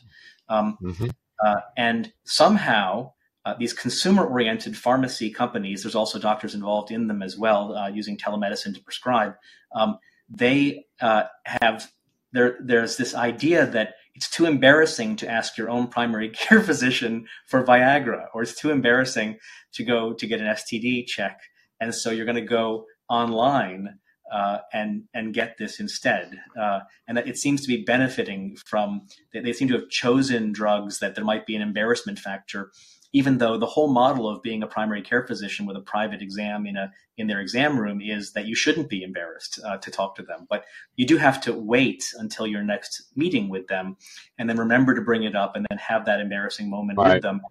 Um, 0.49 0.77
mm-hmm. 0.81 1.07
uh, 1.43 1.61
and 1.77 2.11
somehow 2.25 3.13
uh, 3.45 3.55
these 3.57 3.71
consumer 3.71 4.25
oriented 4.25 4.75
pharmacy 4.77 5.29
companies, 5.31 5.83
there's 5.83 5.95
also 5.95 6.19
doctors 6.19 6.55
involved 6.55 6.91
in 6.91 7.07
them 7.07 7.21
as 7.21 7.37
well, 7.37 7.75
uh, 7.75 7.87
using 7.87 8.17
telemedicine 8.17 8.73
to 8.75 8.81
prescribe. 8.81 9.35
Um, 9.73 9.97
they 10.29 10.85
uh, 10.99 11.23
have 11.45 11.89
there. 12.33 12.57
There's 12.61 12.97
this 12.97 13.15
idea 13.15 13.65
that 13.67 13.95
it's 14.15 14.29
too 14.29 14.45
embarrassing 14.45 15.15
to 15.17 15.29
ask 15.29 15.57
your 15.57 15.69
own 15.69 15.87
primary 15.87 16.29
care 16.33 16.61
physician 16.61 17.27
for 17.47 17.63
Viagra, 17.63 18.27
or 18.33 18.43
it's 18.43 18.59
too 18.59 18.71
embarrassing 18.71 19.37
to 19.73 19.83
go 19.83 20.13
to 20.13 20.27
get 20.27 20.41
an 20.41 20.47
STD 20.47 21.05
check, 21.07 21.39
and 21.79 21.93
so 21.93 22.11
you're 22.11 22.25
going 22.25 22.35
to 22.35 22.41
go 22.41 22.85
online 23.09 23.99
uh, 24.31 24.59
and 24.71 25.03
and 25.13 25.33
get 25.33 25.57
this 25.57 25.79
instead. 25.79 26.31
Uh, 26.59 26.79
and 27.07 27.17
that 27.17 27.27
it 27.27 27.37
seems 27.37 27.61
to 27.61 27.67
be 27.67 27.83
benefiting 27.83 28.55
from. 28.65 29.07
They, 29.33 29.41
they, 29.41 29.53
seem 29.53 29.67
to 29.69 29.75
have 29.75 29.89
chosen 29.89 30.51
drugs 30.51 30.99
that 30.99 31.15
there 31.15 31.25
might 31.25 31.45
be 31.45 31.55
an 31.55 31.61
embarrassment 31.61 32.19
factor 32.19 32.71
even 33.13 33.37
though 33.37 33.57
the 33.57 33.67
whole 33.67 33.93
model 33.93 34.27
of 34.27 34.41
being 34.41 34.63
a 34.63 34.67
primary 34.67 35.01
care 35.01 35.25
physician 35.25 35.65
with 35.67 35.77
a 35.77 35.81
private 35.81 36.21
exam 36.21 36.65
in 36.65 36.75
a 36.75 36.91
in 37.15 37.27
their 37.27 37.39
exam 37.39 37.79
room 37.79 38.01
is 38.01 38.33
that 38.33 38.47
you 38.47 38.55
shouldn't 38.55 38.89
be 38.89 39.03
embarrassed 39.03 39.59
uh, 39.63 39.77
to 39.77 39.91
talk 39.91 40.15
to 40.15 40.23
them, 40.23 40.47
but 40.49 40.65
you 40.95 41.05
do 41.05 41.17
have 41.17 41.39
to 41.39 41.53
wait 41.53 42.03
until 42.17 42.47
your 42.47 42.63
next 42.63 43.03
meeting 43.15 43.49
with 43.49 43.67
them, 43.67 43.95
and 44.37 44.49
then 44.49 44.57
remember 44.57 44.95
to 44.95 45.01
bring 45.01 45.23
it 45.23 45.35
up, 45.35 45.55
and 45.55 45.65
then 45.69 45.77
have 45.77 46.05
that 46.05 46.19
embarrassing 46.19 46.69
moment 46.69 46.97
right. 46.97 47.13
with 47.13 47.21
them. 47.21 47.41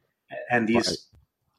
And 0.51 0.67
these 0.67 0.89
right. 0.89 0.99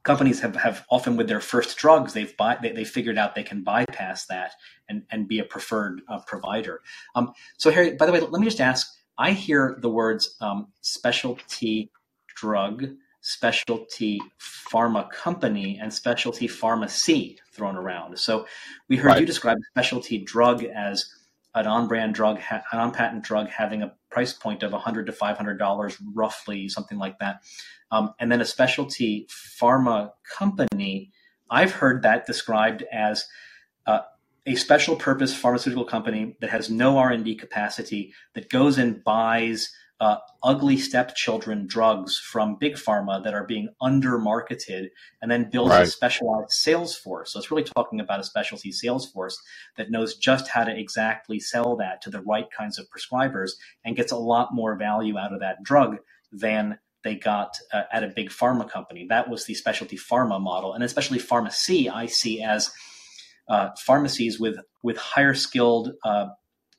companies 0.04 0.42
have, 0.42 0.56
have 0.58 0.86
often 0.90 1.16
with 1.16 1.28
their 1.30 1.40
first 1.40 1.78
drugs 1.78 2.12
they've 2.12 2.36
buy, 2.36 2.58
they, 2.62 2.72
they 2.72 2.84
figured 2.84 3.18
out 3.18 3.36
they 3.36 3.44
can 3.44 3.64
bypass 3.64 4.26
that 4.26 4.52
and 4.90 5.04
and 5.10 5.28
be 5.28 5.40
a 5.40 5.46
preferred 5.46 6.02
uh, 6.10 6.20
provider. 6.28 6.82
Um, 7.16 7.32
so 7.58 7.72
Harry, 7.72 7.96
by 7.96 8.06
the 8.06 8.12
way, 8.12 8.20
let 8.20 8.40
me 8.40 8.46
just 8.46 8.62
ask. 8.62 8.88
I 9.16 9.32
hear 9.32 9.78
the 9.80 9.90
words 9.90 10.36
um, 10.42 10.70
specialty 10.82 11.92
drug 12.36 12.86
specialty 13.24 14.22
pharma 14.40 15.10
company 15.10 15.80
and 15.82 15.94
specialty 15.94 16.46
pharmacy 16.46 17.40
thrown 17.54 17.78
around. 17.78 18.20
So 18.20 18.46
we 18.90 18.98
heard 18.98 19.08
right. 19.08 19.20
you 19.22 19.26
describe 19.26 19.58
specialty 19.72 20.18
drug 20.20 20.64
as 20.64 21.10
an 21.56 21.66
on-brand 21.66 22.14
drug, 22.14 22.40
an 22.52 22.80
on-patent 22.80 23.24
drug 23.24 23.48
having 23.48 23.82
a 23.82 23.94
price 24.12 24.34
point 24.34 24.62
of 24.62 24.74
100 24.74 25.06
to 25.06 25.14
500 25.14 25.58
dollars, 25.58 25.98
roughly 26.14 26.68
something 26.68 26.98
like 26.98 27.18
that, 27.20 27.44
um, 27.92 28.14
and 28.20 28.30
then 28.32 28.42
a 28.42 28.46
specialty 28.46 29.28
pharma 29.30 30.12
company. 30.38 31.12
I've 31.50 31.72
heard 31.72 32.02
that 32.04 32.26
described 32.26 32.84
as 32.92 33.26
uh, 33.86 34.02
a 34.46 34.56
special 34.56 34.98
purpose 34.98 35.34
pharmaceutical 35.34 35.86
company 35.86 36.36
that 36.42 36.50
has 36.50 36.70
no 36.70 36.98
R&D 36.98 37.36
capacity 37.36 38.14
that 38.34 38.50
goes 38.50 38.78
and 38.78 39.02
buys 39.02 39.70
uh, 40.04 40.18
ugly 40.44 40.76
stepchildren 40.76 41.66
drugs 41.66 42.18
from 42.18 42.58
big 42.60 42.74
pharma 42.74 43.24
that 43.24 43.34
are 43.34 43.46
being 43.46 43.70
under 43.80 44.18
marketed 44.18 44.92
and 45.22 45.32
then 45.32 45.50
builds 45.50 45.70
right. 45.70 45.88
a 45.88 45.90
specialized 45.90 46.52
sales 46.52 46.94
force. 46.94 47.32
So 47.32 47.40
it's 47.40 47.50
really 47.50 47.64
talking 47.64 48.02
about 48.02 48.20
a 48.20 48.24
specialty 48.26 48.74
sales 48.74 49.10
force 49.10 49.42
that 49.78 49.92
knows 49.92 50.18
just 50.18 50.50
how 50.50 50.66
to 50.66 50.78
exactly 50.78 51.40
sell 51.40 51.78
that 51.78 52.02
to 52.02 52.10
the 52.10 52.20
right 52.20 52.48
kinds 52.52 52.78
of 52.78 52.88
prescribers 52.90 53.52
and 53.86 53.96
gets 53.96 54.12
a 54.12 54.18
lot 54.18 54.54
more 54.54 54.76
value 54.76 55.18
out 55.18 55.32
of 55.32 55.40
that 55.40 55.64
drug 55.64 56.00
than 56.34 56.80
they 57.06 57.16
got 57.16 57.58
uh, 57.72 57.84
at 57.90 58.04
a 58.04 58.10
big 58.10 58.30
pharma 58.30 58.70
company. 58.70 59.08
That 59.08 59.30
was 59.30 59.46
the 59.46 59.54
specialty 59.54 59.98
pharma 59.98 60.42
model. 60.42 60.74
And 60.74 60.84
especially 60.84 61.20
pharmacy, 61.20 61.90
I 61.90 62.08
see 62.08 62.44
as 62.44 62.72
uh, 63.48 63.70
pharmacies 63.80 64.38
with, 64.38 64.58
with 64.82 64.98
higher 64.98 65.34
skilled 65.34 65.94
uh, 66.04 66.28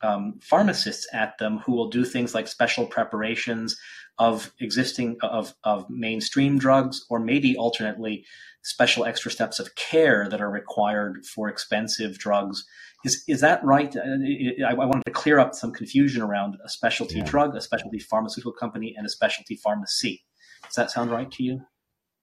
um, 0.05 0.39
pharmacists 0.41 1.07
at 1.13 1.39
them 1.39 1.59
who 1.59 1.73
will 1.73 1.89
do 1.89 2.05
things 2.05 2.35
like 2.35 2.47
special 2.47 2.87
preparations 2.87 3.77
of 4.19 4.53
existing 4.61 5.17
of, 5.23 5.55
of 5.65 5.89
mainstream 5.89 6.59
drugs 6.59 7.05
or 7.09 7.19
maybe 7.19 7.57
alternately 7.57 8.25
special 8.63 9.05
extra 9.05 9.31
steps 9.31 9.59
of 9.59 9.75
care 9.75 10.29
that 10.29 10.41
are 10.41 10.51
required 10.51 11.25
for 11.27 11.49
expensive 11.49 12.19
drugs. 12.19 12.65
Is 13.05 13.25
is 13.27 13.41
that 13.41 13.65
right? 13.65 13.95
Uh, 13.97 14.67
I, 14.67 14.73
I 14.73 14.75
wanted 14.75 15.05
to 15.07 15.13
clear 15.13 15.39
up 15.39 15.55
some 15.55 15.73
confusion 15.73 16.23
around 16.23 16.57
a 16.65 16.69
specialty 16.69 17.17
yeah. 17.17 17.25
drug 17.25 17.57
a 17.57 17.61
specialty 17.61 17.99
pharmaceutical 17.99 18.53
company 18.53 18.95
and 18.97 19.07
a 19.07 19.11
specialty 19.11 19.57
pharmacy. 19.57 20.25
Does 20.65 20.77
that 20.77 20.91
sound 20.91 21.11
right 21.11 21.31
to 21.33 21.43
you 21.43 21.63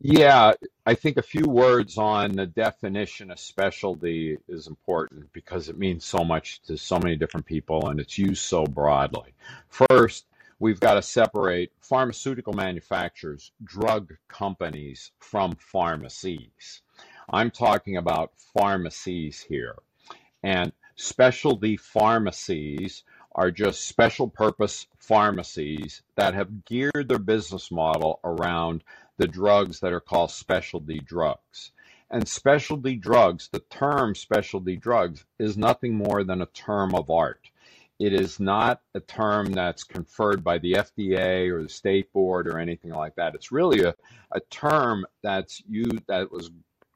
yeah, 0.03 0.53
I 0.83 0.95
think 0.95 1.17
a 1.17 1.21
few 1.21 1.45
words 1.45 1.99
on 1.99 2.31
the 2.31 2.47
definition 2.47 3.29
of 3.29 3.39
specialty 3.39 4.35
is 4.47 4.65
important 4.65 5.31
because 5.31 5.69
it 5.69 5.77
means 5.77 6.05
so 6.05 6.23
much 6.23 6.59
to 6.63 6.75
so 6.75 6.97
many 6.97 7.15
different 7.15 7.45
people 7.45 7.87
and 7.87 7.99
it's 7.99 8.17
used 8.17 8.43
so 8.43 8.65
broadly. 8.65 9.33
First, 9.69 10.25
we've 10.57 10.79
got 10.79 10.95
to 10.95 11.03
separate 11.03 11.71
pharmaceutical 11.81 12.53
manufacturers, 12.53 13.51
drug 13.63 14.15
companies, 14.27 15.11
from 15.19 15.55
pharmacies. 15.59 16.81
I'm 17.29 17.51
talking 17.51 17.97
about 17.97 18.31
pharmacies 18.57 19.39
here. 19.39 19.75
And 20.41 20.71
specialty 20.95 21.77
pharmacies 21.77 23.03
are 23.33 23.51
just 23.51 23.87
special 23.87 24.27
purpose 24.27 24.87
pharmacies 24.97 26.01
that 26.15 26.33
have 26.33 26.65
geared 26.65 27.07
their 27.07 27.19
business 27.19 27.69
model 27.69 28.19
around 28.23 28.83
the 29.22 29.28
drugs 29.28 29.82
that 29.82 29.93
are 29.93 30.01
called 30.01 30.32
specialty 30.32 30.99
drugs. 30.99 31.72
And 32.09 32.28
specialty 32.28 32.95
drugs, 32.95 33.49
the 33.51 33.59
term 33.69 34.15
specialty 34.15 34.76
drugs, 34.76 35.24
is 35.38 35.55
nothing 35.55 35.95
more 35.95 36.24
than 36.24 36.41
a 36.41 36.47
term 36.47 36.95
of 36.95 37.11
art. 37.11 37.51
It 37.99 38.13
is 38.13 38.39
not 38.39 38.82
a 38.95 38.99
term 38.99 39.51
that's 39.51 39.84
conferred 39.84 40.43
by 40.43 40.57
the 40.57 40.74
FDA 40.74 41.51
or 41.51 41.61
the 41.61 41.69
state 41.69 42.11
board 42.11 42.47
or 42.47 42.57
anything 42.57 42.89
like 42.89 43.13
that. 43.17 43.36
It's 43.36 43.51
really 43.51 43.84
a, 43.84 43.93
a 44.32 44.39
term 44.49 45.05
that's 45.22 45.61
used 45.69 46.07
that 46.07 46.32
was 46.32 46.49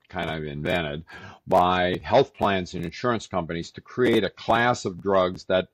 kind 0.10 0.32
of 0.32 0.46
invented 0.46 1.06
by 1.46 2.00
health 2.02 2.34
plans 2.34 2.74
and 2.74 2.84
insurance 2.84 3.28
companies 3.28 3.70
to 3.70 3.82
create 3.82 4.24
a 4.24 4.32
class 4.32 4.84
of 4.84 5.00
drugs 5.00 5.46
that 5.46 5.68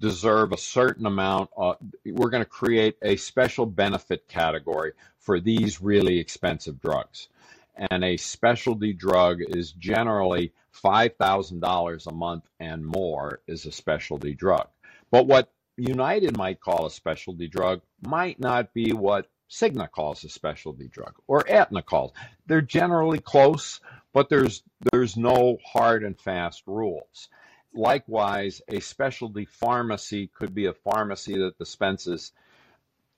deserve 0.00 0.52
a 0.52 0.58
certain 0.58 1.06
amount. 1.06 1.50
Of, 1.56 1.76
we're 2.04 2.30
going 2.30 2.44
to 2.44 2.48
create 2.48 2.96
a 3.02 3.16
special 3.16 3.66
benefit 3.66 4.28
category 4.28 4.92
for 5.18 5.40
these 5.40 5.82
really 5.82 6.18
expensive 6.18 6.80
drugs. 6.80 7.28
And 7.76 8.04
a 8.04 8.16
specialty 8.16 8.92
drug 8.92 9.40
is 9.40 9.72
generally 9.72 10.52
$5,000 10.82 12.06
a 12.06 12.14
month 12.14 12.44
and 12.58 12.84
more 12.84 13.40
is 13.46 13.66
a 13.66 13.72
specialty 13.72 14.34
drug. 14.34 14.68
But 15.10 15.26
what 15.26 15.52
United 15.76 16.36
might 16.36 16.60
call 16.60 16.86
a 16.86 16.90
specialty 16.90 17.46
drug 17.46 17.80
might 18.06 18.40
not 18.40 18.74
be 18.74 18.92
what 18.92 19.28
Cigna 19.50 19.90
calls 19.90 20.24
a 20.24 20.28
specialty 20.28 20.88
drug 20.88 21.14
or 21.26 21.48
Aetna 21.48 21.82
calls. 21.82 22.12
They're 22.46 22.60
generally 22.60 23.18
close, 23.18 23.80
but 24.12 24.28
there's 24.28 24.62
there's 24.92 25.16
no 25.16 25.58
hard 25.64 26.04
and 26.04 26.18
fast 26.20 26.64
rules. 26.66 27.28
Likewise, 27.74 28.62
a 28.68 28.80
specialty 28.80 29.44
pharmacy 29.44 30.28
could 30.34 30.54
be 30.54 30.66
a 30.66 30.72
pharmacy 30.72 31.38
that 31.38 31.58
dispenses 31.58 32.32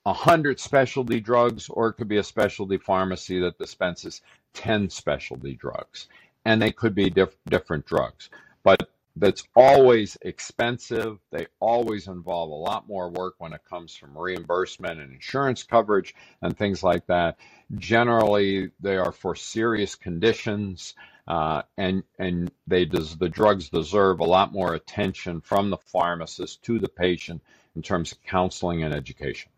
100 0.05 0.59
specialty 0.59 1.21
drugs, 1.21 1.69
or 1.69 1.89
it 1.89 1.95
could 1.95 2.09
be 2.09 2.17
a 2.19 2.23
specialty 2.23 2.79
pharmacy 2.79 3.41
that 3.41 3.59
dispenses 3.59 4.23
10 4.55 4.91
specialty 4.91 5.55
drugs. 5.55 6.09
And 6.45 6.61
they 6.61 6.73
could 6.73 6.95
be 6.95 7.11
diff- 7.11 7.37
different 7.47 7.87
drugs. 7.87 8.31
But 8.63 8.89
that's 9.17 9.45
always 9.55 10.17
expensive. 10.23 11.19
They 11.31 11.47
always 11.59 12.07
involve 12.09 12.51
a 12.51 12.55
lot 12.55 12.89
more 12.89 13.11
work 13.11 13.35
when 13.39 13.53
it 13.53 13.65
comes 13.69 13.95
from 13.95 14.17
reimbursement 14.17 15.01
and 15.01 15.13
insurance 15.13 15.63
coverage 15.63 16.15
and 16.43 16.57
things 16.57 16.83
like 16.83 17.07
that. 17.07 17.39
Generally, 17.77 18.71
they 18.81 18.97
are 18.97 19.13
for 19.13 19.35
serious 19.35 19.95
conditions, 19.95 20.95
uh, 21.31 21.63
and 21.77 22.03
and 22.19 22.51
they 22.67 22.85
des- 22.85 23.17
the 23.17 23.29
drugs 23.29 23.69
deserve 23.69 24.19
a 24.19 24.25
lot 24.25 24.53
more 24.53 24.75
attention 24.75 25.41
from 25.41 25.71
the 25.71 25.77
pharmacist 25.77 26.61
to 26.65 26.81
the 26.81 26.89
patient 26.89 27.41
in 27.77 27.83
terms 27.83 28.11
of 28.11 28.21
counseling 28.25 28.83
and 28.83 28.93
education. 28.93 29.53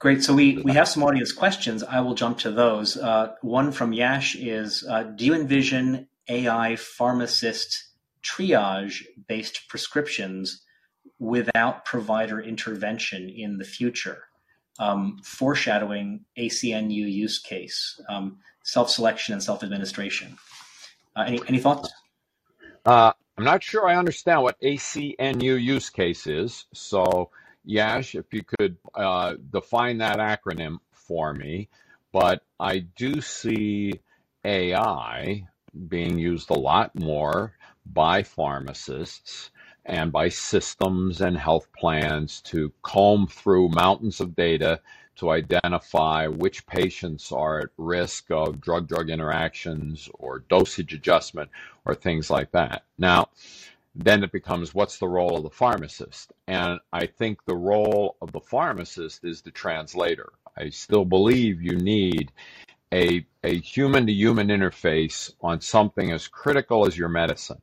Great. 0.00 0.24
So 0.24 0.34
we, 0.34 0.58
we 0.58 0.72
have 0.72 0.88
some 0.88 1.04
audience 1.04 1.30
questions. 1.30 1.84
I 1.84 2.00
will 2.00 2.16
jump 2.16 2.38
to 2.38 2.50
those. 2.50 2.96
Uh, 2.96 3.36
one 3.40 3.70
from 3.70 3.92
Yash 3.92 4.34
is 4.34 4.84
uh, 4.90 5.04
Do 5.04 5.24
you 5.24 5.32
envision 5.32 6.08
AI 6.28 6.74
pharmacist 6.74 7.84
triage 8.20 9.04
based 9.28 9.68
prescriptions 9.68 10.62
without 11.20 11.84
provider 11.84 12.40
intervention 12.40 13.28
in 13.28 13.58
the 13.58 13.64
future? 13.64 14.24
Um, 14.78 15.20
foreshadowing 15.22 16.24
ACNU 16.36 16.90
use 17.10 17.38
case, 17.38 18.00
um, 18.08 18.38
self 18.64 18.90
selection 18.90 19.34
and 19.34 19.42
self 19.42 19.62
administration. 19.62 20.36
Uh, 21.14 21.24
any, 21.28 21.40
any 21.46 21.58
thoughts? 21.58 21.92
Uh, 22.84 23.12
I'm 23.38 23.44
not 23.44 23.62
sure 23.62 23.88
I 23.88 23.96
understand 23.96 24.42
what 24.42 24.60
ACNU 24.60 25.62
use 25.62 25.90
case 25.90 26.26
is. 26.26 26.66
So 26.72 27.30
Yash, 27.64 28.14
if 28.14 28.32
you 28.32 28.42
could 28.42 28.76
uh, 28.94 29.34
define 29.50 29.98
that 29.98 30.18
acronym 30.18 30.78
for 30.92 31.32
me. 31.32 31.68
But 32.12 32.42
I 32.60 32.80
do 32.80 33.20
see 33.20 34.00
AI 34.44 35.46
being 35.88 36.18
used 36.18 36.50
a 36.50 36.58
lot 36.58 36.94
more 36.94 37.54
by 37.86 38.22
pharmacists 38.22 39.50
and 39.86 40.10
by 40.12 40.28
systems 40.28 41.20
and 41.20 41.36
health 41.36 41.68
plans 41.76 42.40
to 42.42 42.72
comb 42.82 43.26
through 43.26 43.68
mountains 43.70 44.20
of 44.20 44.34
data 44.34 44.80
to 45.16 45.30
identify 45.30 46.26
which 46.26 46.66
patients 46.66 47.30
are 47.30 47.60
at 47.60 47.68
risk 47.76 48.30
of 48.30 48.60
drug 48.60 48.88
drug 48.88 49.10
interactions 49.10 50.08
or 50.14 50.40
dosage 50.48 50.92
adjustment 50.92 51.50
or 51.84 51.94
things 51.94 52.30
like 52.30 52.50
that. 52.52 52.84
Now, 52.98 53.28
then 53.94 54.24
it 54.24 54.32
becomes 54.32 54.74
what's 54.74 54.98
the 54.98 55.08
role 55.08 55.36
of 55.36 55.44
the 55.44 55.50
pharmacist? 55.50 56.32
And 56.48 56.80
I 56.92 57.06
think 57.06 57.44
the 57.44 57.54
role 57.54 58.16
of 58.20 58.32
the 58.32 58.40
pharmacist 58.40 59.24
is 59.24 59.42
the 59.42 59.52
translator. 59.52 60.32
I 60.56 60.70
still 60.70 61.04
believe 61.04 61.62
you 61.62 61.76
need 61.76 62.32
a, 62.92 63.24
a 63.42 63.58
human 63.58 64.06
to 64.06 64.12
human 64.12 64.48
interface 64.48 65.32
on 65.40 65.60
something 65.60 66.10
as 66.10 66.28
critical 66.28 66.86
as 66.86 66.98
your 66.98 67.08
medicine. 67.08 67.60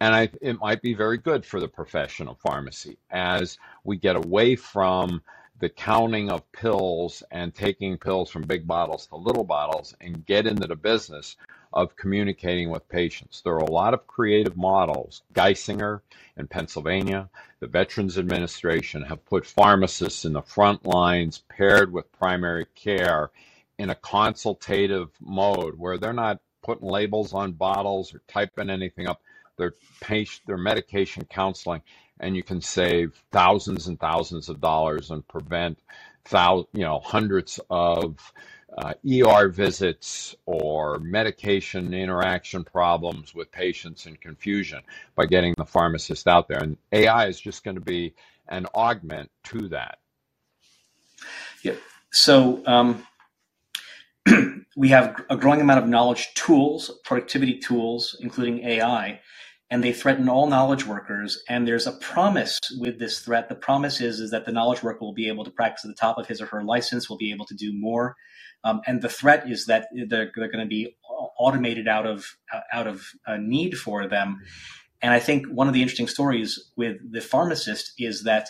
And 0.00 0.14
I, 0.14 0.30
it 0.40 0.58
might 0.60 0.80
be 0.80 0.94
very 0.94 1.18
good 1.18 1.44
for 1.44 1.60
the 1.60 1.68
profession 1.68 2.28
of 2.28 2.38
pharmacy 2.38 2.98
as 3.10 3.58
we 3.84 3.96
get 3.96 4.16
away 4.16 4.54
from 4.54 5.22
the 5.60 5.68
counting 5.68 6.30
of 6.30 6.50
pills 6.52 7.22
and 7.32 7.52
taking 7.52 7.98
pills 7.98 8.30
from 8.30 8.42
big 8.42 8.66
bottles 8.66 9.08
to 9.08 9.16
little 9.16 9.42
bottles 9.42 9.94
and 10.00 10.24
get 10.24 10.46
into 10.46 10.68
the 10.68 10.76
business 10.76 11.36
of 11.72 11.96
communicating 11.96 12.70
with 12.70 12.88
patients. 12.88 13.42
There 13.42 13.54
are 13.54 13.58
a 13.58 13.70
lot 13.70 13.92
of 13.92 14.06
creative 14.06 14.56
models. 14.56 15.22
Geisinger 15.34 16.00
in 16.36 16.46
Pennsylvania, 16.46 17.28
the 17.60 17.66
Veterans 17.66 18.18
Administration 18.18 19.02
have 19.02 19.24
put 19.26 19.44
pharmacists 19.44 20.24
in 20.24 20.32
the 20.32 20.42
front 20.42 20.86
lines 20.86 21.42
paired 21.48 21.92
with 21.92 22.10
primary 22.12 22.66
care 22.74 23.30
in 23.78 23.90
a 23.90 23.96
consultative 23.96 25.10
mode 25.20 25.78
where 25.78 25.98
they're 25.98 26.12
not 26.12 26.40
putting 26.62 26.88
labels 26.88 27.32
on 27.32 27.52
bottles 27.52 28.14
or 28.14 28.22
typing 28.28 28.70
anything 28.70 29.06
up. 29.06 29.20
They're 29.58 29.74
patient, 30.00 30.46
their 30.46 30.56
medication 30.56 31.24
counseling, 31.30 31.82
and 32.20 32.36
you 32.36 32.42
can 32.42 32.60
save 32.60 33.22
thousands 33.32 33.86
and 33.88 34.00
thousands 34.00 34.48
of 34.48 34.60
dollars 34.60 35.10
and 35.10 35.26
prevent, 35.28 35.78
thou, 36.30 36.66
you 36.72 36.82
know, 36.82 37.00
hundreds 37.00 37.60
of 37.70 38.32
uh, 38.78 38.94
ER 39.10 39.48
visits 39.48 40.36
or 40.46 40.98
medication 41.00 41.92
interaction 41.94 42.64
problems 42.64 43.34
with 43.34 43.50
patients 43.50 44.06
and 44.06 44.20
confusion 44.20 44.80
by 45.16 45.26
getting 45.26 45.54
the 45.56 45.64
pharmacist 45.64 46.28
out 46.28 46.48
there. 46.48 46.62
And 46.62 46.76
AI 46.92 47.26
is 47.26 47.40
just 47.40 47.64
going 47.64 47.76
to 47.76 47.80
be 47.80 48.14
an 48.48 48.66
augment 48.74 49.30
to 49.44 49.68
that. 49.68 49.98
Yeah. 51.62 51.74
So 52.12 52.62
um, 52.66 53.06
we 54.76 54.88
have 54.88 55.24
a 55.30 55.36
growing 55.36 55.60
amount 55.60 55.82
of 55.82 55.88
knowledge 55.88 56.34
tools, 56.34 56.90
productivity 57.04 57.58
tools, 57.58 58.16
including 58.20 58.64
AI, 58.64 59.20
and 59.70 59.84
they 59.84 59.92
threaten 59.92 60.28
all 60.28 60.46
knowledge 60.46 60.86
workers. 60.86 61.42
And 61.48 61.66
there's 61.66 61.86
a 61.86 61.92
promise 61.92 62.58
with 62.78 62.98
this 62.98 63.20
threat. 63.20 63.48
The 63.48 63.54
promise 63.54 64.00
is, 64.00 64.20
is 64.20 64.30
that 64.30 64.46
the 64.46 64.52
knowledge 64.52 64.82
worker 64.82 65.00
will 65.00 65.12
be 65.12 65.28
able 65.28 65.44
to 65.44 65.50
practice 65.50 65.84
at 65.84 65.88
the 65.88 65.94
top 65.94 66.18
of 66.18 66.26
his 66.26 66.40
or 66.40 66.46
her 66.46 66.62
license, 66.62 67.08
will 67.08 67.18
be 67.18 67.32
able 67.32 67.46
to 67.46 67.54
do 67.54 67.72
more. 67.72 68.16
Um, 68.64 68.80
and 68.86 69.02
the 69.02 69.08
threat 69.08 69.48
is 69.50 69.66
that 69.66 69.88
they're, 69.92 70.32
they're 70.34 70.50
going 70.50 70.64
to 70.64 70.66
be 70.66 70.96
automated 71.38 71.86
out 71.86 72.06
of 72.06 72.36
out 72.72 72.86
of 72.86 73.06
a 73.26 73.38
need 73.38 73.76
for 73.76 74.08
them. 74.08 74.40
And 75.00 75.12
I 75.12 75.20
think 75.20 75.46
one 75.46 75.68
of 75.68 75.74
the 75.74 75.82
interesting 75.82 76.08
stories 76.08 76.72
with 76.76 76.96
the 77.12 77.20
pharmacist 77.20 77.92
is 77.98 78.24
that 78.24 78.48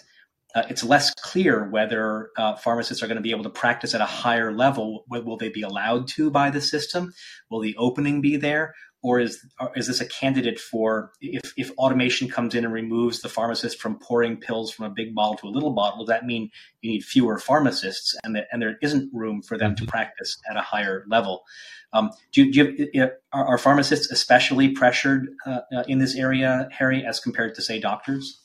uh, 0.55 0.63
it's 0.71 0.83
less 0.83 1.13
clear 1.13 1.69
whether 1.69 2.31
uh, 2.39 2.57
pharmacists 2.57 3.03
are 3.03 3.07
going 3.07 3.17
to 3.17 3.23
be 3.23 3.33
able 3.33 3.43
to 3.45 3.51
practice 3.51 3.95
at 3.95 4.01
a 4.01 4.07
higher 4.07 4.51
level. 4.51 5.05
Will 5.11 5.37
they 5.37 5.51
be 5.51 5.61
allowed 5.63 6.09
to 6.09 6.31
by 6.31 6.49
the 6.49 6.61
system? 6.61 7.13
Will 7.51 7.61
the 7.61 7.77
opening 7.77 8.23
be 8.23 8.37
there? 8.37 8.75
Or 9.01 9.21
is, 9.21 9.47
is 9.77 9.87
this 9.87 10.01
a 10.01 10.07
candidate 10.07 10.59
for 10.59 11.13
if, 11.21 11.53
if 11.57 11.71
automation 11.79 12.29
comes 12.29 12.55
in 12.55 12.65
and 12.65 12.75
removes 12.75 13.21
the 13.21 13.29
pharmacist 13.29 13.81
from 13.81 13.99
pouring 13.99 14.39
pills 14.39 14.73
from 14.73 14.87
a 14.87 14.91
big 14.91 15.15
bottle 15.15 15.37
to 15.37 15.47
a 15.47 15.51
little 15.51 15.71
bottle, 15.71 16.01
does 16.05 16.09
that 16.09 16.27
mean 16.27 16.51
you 16.83 16.91
need 16.91 17.05
fewer 17.05 17.39
pharmacists 17.39 18.17
and, 18.25 18.35
that, 18.35 18.49
and 18.51 18.61
there 18.61 18.77
isn't 18.83 19.15
room 19.15 19.41
for 19.41 19.57
them 19.57 19.77
to 19.77 19.83
mm-hmm. 19.83 19.91
practice 19.91 20.37
at 20.51 20.57
a 20.57 20.63
higher 20.63 21.05
level? 21.09 21.45
Um, 21.93 22.11
do, 22.33 22.51
do 22.51 22.89
you, 22.93 23.09
are, 23.33 23.47
are, 23.47 23.59
pharmacists 23.59 24.11
especially 24.11 24.71
pressured 24.71 25.29
uh, 25.47 25.61
uh, 25.75 25.85
in 25.89 25.99
this 25.99 26.17
area, 26.17 26.69
Harry, 26.71 27.05
as 27.07 27.19
compared 27.19 27.55
to, 27.55 27.63
say, 27.63 27.81
doctors? 27.81 28.43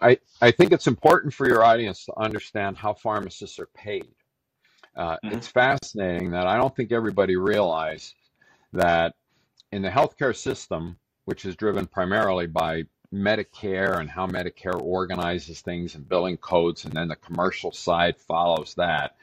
I, 0.00 0.18
I 0.40 0.50
think 0.50 0.72
it's 0.72 0.88
important 0.88 1.32
for 1.34 1.46
your 1.46 1.62
audience 1.62 2.04
to 2.06 2.18
understand 2.18 2.76
how 2.76 2.94
pharmacists 2.94 3.60
are 3.60 3.68
paid. 3.74 4.08
Uh, 4.96 5.12
mm-hmm. 5.12 5.36
It's 5.36 5.46
fascinating 5.46 6.32
that 6.32 6.46
I 6.46 6.56
don't 6.56 6.74
think 6.74 6.90
everybody 6.90 7.36
realizes 7.36 8.14
that 8.72 9.14
in 9.72 9.82
the 9.82 9.88
healthcare 9.88 10.36
system, 10.36 10.98
which 11.24 11.44
is 11.44 11.56
driven 11.56 11.86
primarily 11.86 12.46
by 12.46 12.84
Medicare 13.12 13.98
and 13.98 14.10
how 14.10 14.26
Medicare 14.26 14.80
organizes 14.80 15.60
things 15.60 15.94
and 15.94 16.08
billing 16.08 16.36
codes, 16.36 16.84
and 16.84 16.94
then 16.94 17.08
the 17.08 17.16
commercial 17.16 17.72
side 17.72 18.16
follows 18.16 18.74
that, 18.74 19.16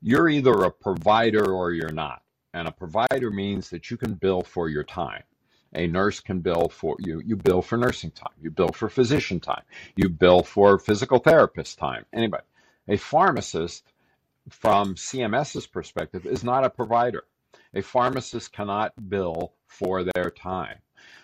you're 0.00 0.28
either 0.28 0.52
a 0.52 0.70
provider 0.70 1.52
or 1.52 1.72
you're 1.72 1.92
not. 1.92 2.22
And 2.54 2.66
a 2.66 2.72
provider 2.72 3.30
means 3.30 3.70
that 3.70 3.90
you 3.90 3.96
can 3.96 4.14
bill 4.14 4.42
for 4.42 4.68
your 4.68 4.84
time. 4.84 5.22
A 5.74 5.86
nurse 5.86 6.20
can 6.20 6.40
bill 6.40 6.68
for 6.68 6.96
you. 6.98 7.20
You 7.24 7.36
bill 7.36 7.60
for 7.60 7.76
nursing 7.76 8.10
time. 8.10 8.32
You 8.40 8.50
bill 8.50 8.70
for 8.70 8.88
physician 8.88 9.38
time. 9.38 9.62
You 9.96 10.08
bill 10.08 10.42
for 10.42 10.78
physical 10.78 11.18
therapist 11.18 11.78
time. 11.78 12.06
Anybody. 12.12 12.44
A 12.88 12.96
pharmacist, 12.96 13.84
from 14.48 14.94
CMS's 14.94 15.66
perspective, 15.66 16.24
is 16.24 16.42
not 16.42 16.64
a 16.64 16.70
provider. 16.70 17.24
A 17.74 17.82
pharmacist 17.82 18.52
cannot 18.52 18.92
bill 19.10 19.52
for 19.68 20.04
their 20.04 20.30
time. 20.30 20.78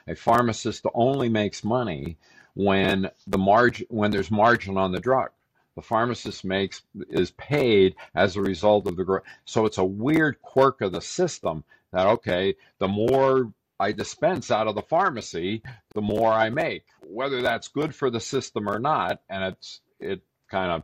A 0.06 0.14
pharmacist 0.14 0.86
only 0.94 1.28
makes 1.28 1.64
money 1.64 2.18
when 2.54 3.10
the 3.26 3.38
margin 3.38 3.86
when 3.90 4.10
there's 4.10 4.30
margin 4.30 4.76
on 4.76 4.92
the 4.92 5.00
drug. 5.00 5.30
The 5.74 5.82
pharmacist 5.82 6.44
makes 6.44 6.82
is 7.08 7.32
paid 7.32 7.96
as 8.14 8.36
a 8.36 8.42
result 8.42 8.86
of 8.86 8.96
the 8.96 9.04
growth. 9.04 9.24
So 9.44 9.66
it's 9.66 9.78
a 9.78 9.84
weird 9.84 10.40
quirk 10.40 10.80
of 10.80 10.92
the 10.92 11.00
system 11.00 11.64
that 11.92 12.06
okay, 12.06 12.54
the 12.78 12.88
more 12.88 13.52
I 13.80 13.92
dispense 13.92 14.50
out 14.50 14.68
of 14.68 14.76
the 14.76 14.82
pharmacy, 14.82 15.62
the 15.94 16.02
more 16.02 16.32
I 16.32 16.50
make. 16.50 16.84
Whether 17.00 17.42
that's 17.42 17.68
good 17.68 17.94
for 17.94 18.08
the 18.08 18.20
system 18.20 18.68
or 18.68 18.78
not, 18.78 19.20
and 19.28 19.42
it's 19.44 19.80
it 19.98 20.22
kind 20.48 20.70
of 20.70 20.82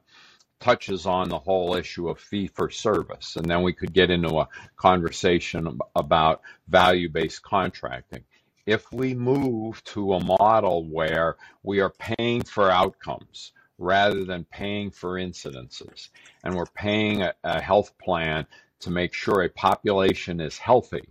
touches 0.60 1.06
on 1.06 1.28
the 1.28 1.38
whole 1.38 1.74
issue 1.74 2.08
of 2.08 2.20
fee 2.20 2.46
for 2.46 2.70
service. 2.70 3.36
And 3.36 3.46
then 3.46 3.62
we 3.62 3.72
could 3.72 3.92
get 3.92 4.10
into 4.10 4.38
a 4.38 4.48
conversation 4.76 5.78
about 5.96 6.42
value 6.68 7.08
based 7.08 7.42
contracting. 7.42 8.24
If 8.66 8.92
we 8.92 9.14
move 9.14 9.82
to 9.84 10.14
a 10.14 10.24
model 10.24 10.84
where 10.84 11.36
we 11.62 11.80
are 11.80 11.90
paying 11.98 12.42
for 12.42 12.70
outcomes 12.70 13.52
rather 13.78 14.24
than 14.24 14.44
paying 14.44 14.90
for 14.90 15.14
incidences, 15.14 16.10
and 16.44 16.54
we're 16.54 16.66
paying 16.66 17.22
a, 17.22 17.34
a 17.42 17.60
health 17.60 17.96
plan 17.98 18.46
to 18.80 18.90
make 18.90 19.14
sure 19.14 19.42
a 19.42 19.48
population 19.48 20.40
is 20.40 20.58
healthy, 20.58 21.08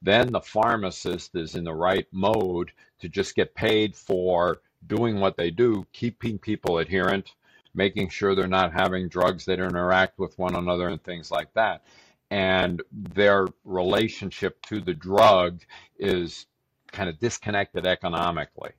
then 0.00 0.32
the 0.32 0.40
pharmacist 0.40 1.34
is 1.34 1.54
in 1.54 1.64
the 1.64 1.74
right 1.74 2.06
mode 2.12 2.72
to 3.00 3.08
just 3.08 3.34
get 3.34 3.54
paid 3.54 3.94
for 3.94 4.60
doing 4.86 5.20
what 5.20 5.36
they 5.36 5.50
do, 5.50 5.86
keeping 5.92 6.38
people 6.38 6.78
adherent, 6.78 7.32
making 7.74 8.08
sure 8.08 8.34
they're 8.34 8.46
not 8.46 8.72
having 8.72 9.08
drugs 9.08 9.44
that 9.46 9.58
interact 9.58 10.18
with 10.18 10.38
one 10.38 10.54
another 10.54 10.88
and 10.88 11.02
things 11.02 11.30
like 11.30 11.52
that. 11.54 11.84
And 12.30 12.82
their 12.92 13.46
relationship 13.64 14.60
to 14.66 14.80
the 14.80 14.94
drug 14.94 15.60
is 15.98 16.46
kind 16.90 17.08
of 17.08 17.18
disconnected 17.18 17.86
economically. 17.86 18.70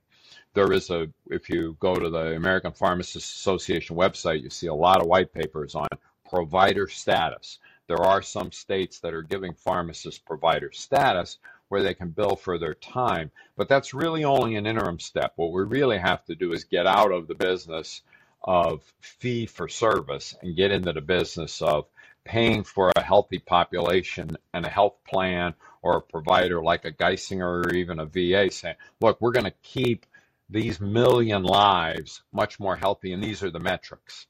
There 0.54 0.72
is 0.72 0.90
a, 0.90 1.08
if 1.30 1.48
you 1.48 1.76
go 1.80 1.94
to 1.94 2.08
the 2.10 2.36
American 2.36 2.72
Pharmacists 2.72 3.34
Association 3.34 3.96
website, 3.96 4.42
you 4.42 4.50
see 4.50 4.68
a 4.68 4.74
lot 4.74 5.00
of 5.00 5.08
white 5.08 5.32
papers 5.32 5.74
on 5.74 5.88
provider 6.28 6.88
status. 6.88 7.58
There 7.86 8.02
are 8.02 8.22
some 8.22 8.50
states 8.50 9.00
that 9.00 9.14
are 9.14 9.22
giving 9.22 9.52
pharmacists 9.54 10.18
provider 10.18 10.70
status 10.72 11.38
where 11.68 11.82
they 11.82 11.94
can 11.94 12.10
bill 12.10 12.36
for 12.36 12.56
their 12.56 12.74
time, 12.74 13.30
but 13.56 13.68
that's 13.68 13.94
really 13.94 14.24
only 14.24 14.56
an 14.56 14.66
interim 14.66 15.00
step. 15.00 15.32
What 15.36 15.52
we 15.52 15.62
really 15.62 15.98
have 15.98 16.24
to 16.26 16.34
do 16.34 16.52
is 16.52 16.64
get 16.64 16.86
out 16.86 17.12
of 17.12 17.26
the 17.26 17.34
business 17.34 18.02
of 18.44 18.82
fee 19.00 19.46
for 19.46 19.68
service 19.68 20.34
and 20.42 20.56
get 20.56 20.70
into 20.70 20.92
the 20.92 21.00
business 21.00 21.62
of 21.62 21.86
paying 22.24 22.62
for 22.62 22.92
a 22.94 23.02
healthy 23.02 23.38
population 23.38 24.36
and 24.52 24.64
a 24.64 24.70
health 24.70 24.96
plan 25.04 25.54
or 25.82 25.96
a 25.96 26.02
provider 26.02 26.62
like 26.62 26.84
a 26.84 26.92
Geisinger 26.92 27.66
or 27.66 27.74
even 27.74 27.98
a 27.98 28.06
VA 28.06 28.50
saying, 28.50 28.76
look, 29.00 29.20
we're 29.20 29.32
going 29.32 29.44
to 29.44 29.54
keep 29.62 30.06
these 30.48 30.80
million 30.80 31.42
lives 31.42 32.22
much 32.32 32.60
more 32.60 32.76
healthy, 32.76 33.12
and 33.12 33.22
these 33.22 33.42
are 33.42 33.50
the 33.50 33.60
metrics. 33.60 34.26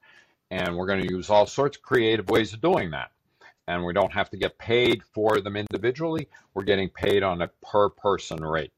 And 0.50 0.76
we're 0.76 0.86
going 0.86 1.02
to 1.02 1.12
use 1.12 1.30
all 1.30 1.46
sorts 1.46 1.76
of 1.76 1.82
creative 1.82 2.28
ways 2.28 2.52
of 2.52 2.60
doing 2.60 2.90
that. 2.90 3.10
And 3.66 3.84
we 3.84 3.92
don't 3.92 4.12
have 4.12 4.30
to 4.30 4.36
get 4.36 4.58
paid 4.58 5.02
for 5.14 5.40
them 5.40 5.56
individually, 5.56 6.28
we're 6.52 6.64
getting 6.64 6.90
paid 6.90 7.22
on 7.22 7.42
a 7.42 7.50
per 7.62 7.88
person 7.88 8.44
rate. 8.44 8.72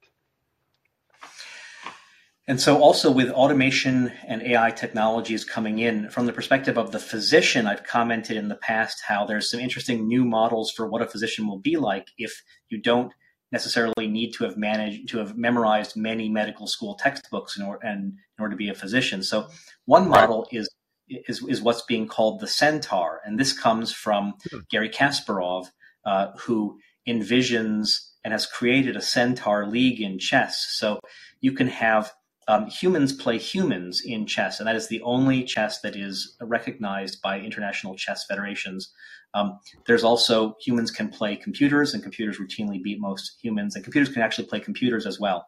And 2.48 2.60
so, 2.60 2.80
also 2.80 3.10
with 3.10 3.28
automation 3.30 4.12
and 4.24 4.40
AI 4.40 4.70
technologies 4.70 5.44
coming 5.44 5.80
in, 5.80 6.10
from 6.10 6.26
the 6.26 6.32
perspective 6.32 6.78
of 6.78 6.92
the 6.92 7.00
physician, 7.00 7.66
I've 7.66 7.82
commented 7.82 8.36
in 8.36 8.48
the 8.48 8.54
past 8.54 9.02
how 9.04 9.26
there's 9.26 9.50
some 9.50 9.58
interesting 9.58 10.06
new 10.06 10.24
models 10.24 10.70
for 10.70 10.86
what 10.86 11.02
a 11.02 11.08
physician 11.08 11.48
will 11.48 11.58
be 11.58 11.76
like 11.76 12.08
if 12.18 12.42
you 12.68 12.80
don't 12.80 13.12
necessarily 13.50 14.06
need 14.06 14.32
to 14.34 14.44
have 14.44 14.56
managed 14.56 15.08
to 15.08 15.18
have 15.18 15.36
memorized 15.36 15.96
many 15.96 16.28
medical 16.28 16.68
school 16.68 16.94
textbooks 16.94 17.58
in, 17.58 17.64
or, 17.64 17.80
and, 17.82 18.12
in 18.12 18.42
order 18.42 18.52
to 18.52 18.56
be 18.56 18.68
a 18.68 18.74
physician. 18.74 19.24
So, 19.24 19.48
one 19.86 20.08
model 20.08 20.46
is, 20.52 20.68
is 21.08 21.42
is 21.48 21.60
what's 21.60 21.82
being 21.82 22.06
called 22.06 22.38
the 22.38 22.46
centaur, 22.46 23.22
and 23.24 23.40
this 23.40 23.52
comes 23.52 23.92
from 23.92 24.34
hmm. 24.48 24.58
Garry 24.70 24.88
Kasparov, 24.88 25.66
uh, 26.04 26.28
who 26.38 26.78
envisions 27.08 28.10
and 28.24 28.32
has 28.32 28.46
created 28.46 28.96
a 28.96 29.00
centaur 29.00 29.66
league 29.66 30.00
in 30.00 30.18
chess. 30.18 30.66
So 30.70 30.98
you 31.40 31.52
can 31.52 31.68
have 31.68 32.12
um, 32.48 32.66
humans 32.66 33.12
play 33.12 33.38
humans 33.38 34.02
in 34.04 34.26
chess, 34.26 34.60
and 34.60 34.68
that 34.68 34.76
is 34.76 34.88
the 34.88 35.02
only 35.02 35.42
chess 35.44 35.80
that 35.80 35.96
is 35.96 36.36
recognized 36.40 37.20
by 37.22 37.40
international 37.40 37.96
chess 37.96 38.24
federations. 38.26 38.92
Um, 39.34 39.58
there's 39.86 40.04
also 40.04 40.56
humans 40.60 40.90
can 40.90 41.08
play 41.08 41.36
computers, 41.36 41.92
and 41.92 42.02
computers 42.02 42.38
routinely 42.38 42.82
beat 42.82 43.00
most 43.00 43.38
humans, 43.42 43.74
and 43.74 43.84
computers 43.84 44.12
can 44.12 44.22
actually 44.22 44.46
play 44.46 44.60
computers 44.60 45.06
as 45.06 45.18
well. 45.18 45.46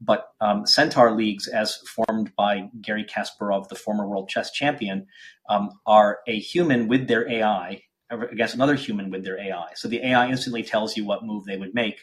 but 0.00 0.28
um, 0.40 0.66
Centaur 0.66 1.12
leagues, 1.12 1.48
as 1.48 1.76
formed 1.76 2.30
by 2.36 2.68
Garry 2.82 3.04
Kasparov, 3.04 3.68
the 3.68 3.74
former 3.74 4.06
world 4.06 4.28
chess 4.28 4.50
champion, 4.50 5.06
um, 5.48 5.70
are 5.86 6.18
a 6.26 6.38
human 6.38 6.86
with 6.88 7.08
their 7.08 7.28
AI 7.30 7.82
against 8.10 8.54
another 8.54 8.74
human 8.74 9.10
with 9.10 9.24
their 9.24 9.40
AI. 9.40 9.68
So 9.74 9.88
the 9.88 10.04
AI 10.04 10.28
instantly 10.28 10.62
tells 10.62 10.96
you 10.96 11.04
what 11.04 11.24
move 11.24 11.44
they 11.44 11.56
would 11.56 11.74
make. 11.74 11.98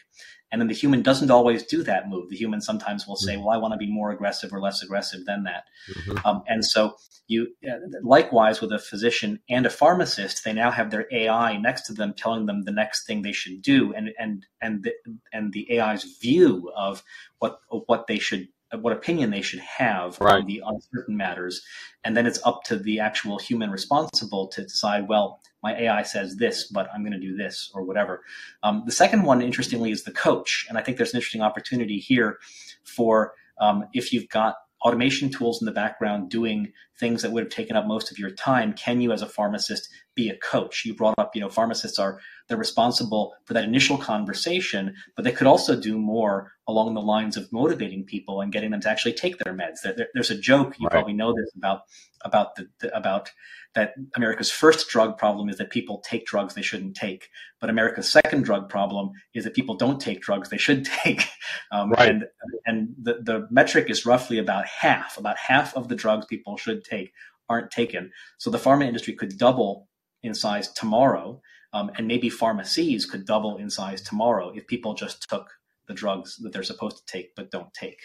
And 0.54 0.60
then 0.60 0.68
the 0.68 0.74
human 0.74 1.02
doesn't 1.02 1.32
always 1.32 1.64
do 1.64 1.82
that 1.82 2.08
move. 2.08 2.30
The 2.30 2.36
human 2.36 2.60
sometimes 2.60 3.08
will 3.08 3.16
say, 3.16 3.34
mm-hmm. 3.34 3.42
well, 3.42 3.56
I 3.56 3.58
want 3.60 3.72
to 3.72 3.76
be 3.76 3.90
more 3.90 4.12
aggressive 4.12 4.52
or 4.52 4.60
less 4.60 4.84
aggressive 4.84 5.24
than 5.26 5.42
that. 5.42 5.64
Mm-hmm. 5.92 6.24
Um, 6.24 6.44
and 6.46 6.64
so 6.64 6.94
you, 7.26 7.48
uh, 7.68 7.78
likewise 8.04 8.60
with 8.60 8.70
a 8.70 8.78
physician 8.78 9.40
and 9.50 9.66
a 9.66 9.70
pharmacist, 9.70 10.44
they 10.44 10.52
now 10.52 10.70
have 10.70 10.92
their 10.92 11.08
AI 11.10 11.56
next 11.56 11.86
to 11.86 11.92
them 11.92 12.14
telling 12.16 12.46
them 12.46 12.62
the 12.62 12.70
next 12.70 13.04
thing 13.04 13.22
they 13.22 13.32
should 13.32 13.62
do. 13.62 13.92
And, 13.94 14.10
and, 14.16 14.46
and 14.62 14.84
the, 14.84 14.92
and 15.32 15.52
the 15.52 15.80
AI's 15.80 16.04
view 16.22 16.70
of 16.76 17.02
what, 17.40 17.58
of 17.72 17.82
what 17.86 18.06
they 18.06 18.20
should 18.20 18.46
what 18.80 18.92
opinion 18.92 19.30
they 19.30 19.42
should 19.42 19.60
have 19.60 20.18
right. 20.20 20.40
on 20.40 20.46
the 20.46 20.62
uncertain 20.64 21.16
matters. 21.16 21.62
And 22.04 22.16
then 22.16 22.26
it's 22.26 22.40
up 22.44 22.62
to 22.64 22.76
the 22.76 23.00
actual 23.00 23.38
human 23.38 23.70
responsible 23.70 24.48
to 24.48 24.62
decide, 24.62 25.08
well, 25.08 25.40
my 25.62 25.74
AI 25.74 26.02
says 26.02 26.36
this, 26.36 26.64
but 26.64 26.88
I'm 26.94 27.02
going 27.02 27.12
to 27.12 27.20
do 27.20 27.36
this 27.36 27.70
or 27.74 27.84
whatever. 27.84 28.22
Um, 28.62 28.82
the 28.84 28.92
second 28.92 29.22
one, 29.22 29.40
interestingly, 29.40 29.90
is 29.90 30.04
the 30.04 30.12
coach. 30.12 30.66
And 30.68 30.76
I 30.76 30.82
think 30.82 30.96
there's 30.96 31.12
an 31.12 31.18
interesting 31.18 31.42
opportunity 31.42 31.98
here 31.98 32.38
for 32.82 33.32
um, 33.60 33.84
if 33.94 34.12
you've 34.12 34.28
got 34.28 34.56
automation 34.82 35.30
tools 35.30 35.62
in 35.62 35.66
the 35.66 35.72
background 35.72 36.30
doing 36.30 36.72
things 37.00 37.22
that 37.22 37.32
would 37.32 37.44
have 37.44 37.52
taken 37.52 37.76
up 37.76 37.86
most 37.86 38.10
of 38.10 38.18
your 38.18 38.30
time 38.30 38.74
can 38.74 39.00
you 39.00 39.12
as 39.12 39.22
a 39.22 39.26
pharmacist 39.26 39.88
be 40.14 40.28
a 40.28 40.36
coach 40.36 40.84
you 40.84 40.94
brought 40.94 41.14
up 41.18 41.34
you 41.34 41.40
know 41.40 41.48
pharmacists 41.48 41.98
are 41.98 42.20
they're 42.48 42.56
responsible 42.56 43.34
for 43.44 43.54
that 43.54 43.64
initial 43.64 43.98
conversation 43.98 44.94
but 45.16 45.24
they 45.24 45.32
could 45.32 45.46
also 45.46 45.78
do 45.78 45.98
more 45.98 46.52
along 46.66 46.94
the 46.94 47.00
lines 47.00 47.36
of 47.36 47.52
motivating 47.52 48.04
people 48.04 48.40
and 48.40 48.52
getting 48.52 48.70
them 48.70 48.80
to 48.80 48.88
actually 48.88 49.12
take 49.12 49.38
their 49.38 49.54
meds 49.54 49.80
there, 49.82 50.08
there's 50.14 50.30
a 50.30 50.38
joke 50.38 50.74
you 50.78 50.86
right. 50.86 50.92
probably 50.92 51.14
know 51.14 51.32
this 51.32 51.50
about 51.56 51.82
about 52.24 52.56
the, 52.56 52.68
the 52.80 52.96
about 52.96 53.30
that 53.74 53.94
America's 54.14 54.50
first 54.50 54.88
drug 54.88 55.18
problem 55.18 55.48
is 55.48 55.58
that 55.58 55.70
people 55.70 56.02
take 56.08 56.26
drugs 56.26 56.54
they 56.54 56.62
shouldn't 56.62 56.94
take, 56.94 57.28
but 57.60 57.70
America's 57.70 58.10
second 58.10 58.44
drug 58.44 58.68
problem 58.68 59.10
is 59.34 59.44
that 59.44 59.54
people 59.54 59.74
don't 59.74 60.00
take 60.00 60.22
drugs 60.22 60.48
they 60.48 60.58
should 60.58 60.84
take. 61.04 61.28
Um, 61.72 61.90
right. 61.90 62.08
And 62.08 62.24
and 62.66 62.94
the, 63.00 63.14
the 63.20 63.48
metric 63.50 63.90
is 63.90 64.06
roughly 64.06 64.38
about 64.38 64.66
half. 64.66 65.18
About 65.18 65.36
half 65.36 65.76
of 65.76 65.88
the 65.88 65.96
drugs 65.96 66.26
people 66.26 66.56
should 66.56 66.84
take 66.84 67.12
aren't 67.48 67.70
taken. 67.70 68.10
So 68.38 68.50
the 68.50 68.58
pharma 68.58 68.86
industry 68.86 69.14
could 69.14 69.36
double 69.36 69.88
in 70.24 70.34
size 70.34 70.72
tomorrow, 70.72 71.40
um, 71.72 71.90
and 71.96 72.08
maybe 72.08 72.28
pharmacies 72.28 73.06
could 73.06 73.24
double 73.26 73.58
in 73.58 73.70
size 73.70 74.00
tomorrow 74.00 74.50
if 74.54 74.66
people 74.66 74.94
just 74.94 75.28
took 75.28 75.50
the 75.86 75.94
drugs 75.94 76.36
that 76.36 76.52
they're 76.52 76.62
supposed 76.62 76.98
to 76.98 77.04
take 77.04 77.34
but 77.36 77.50
don't 77.50 77.72
take. 77.74 78.00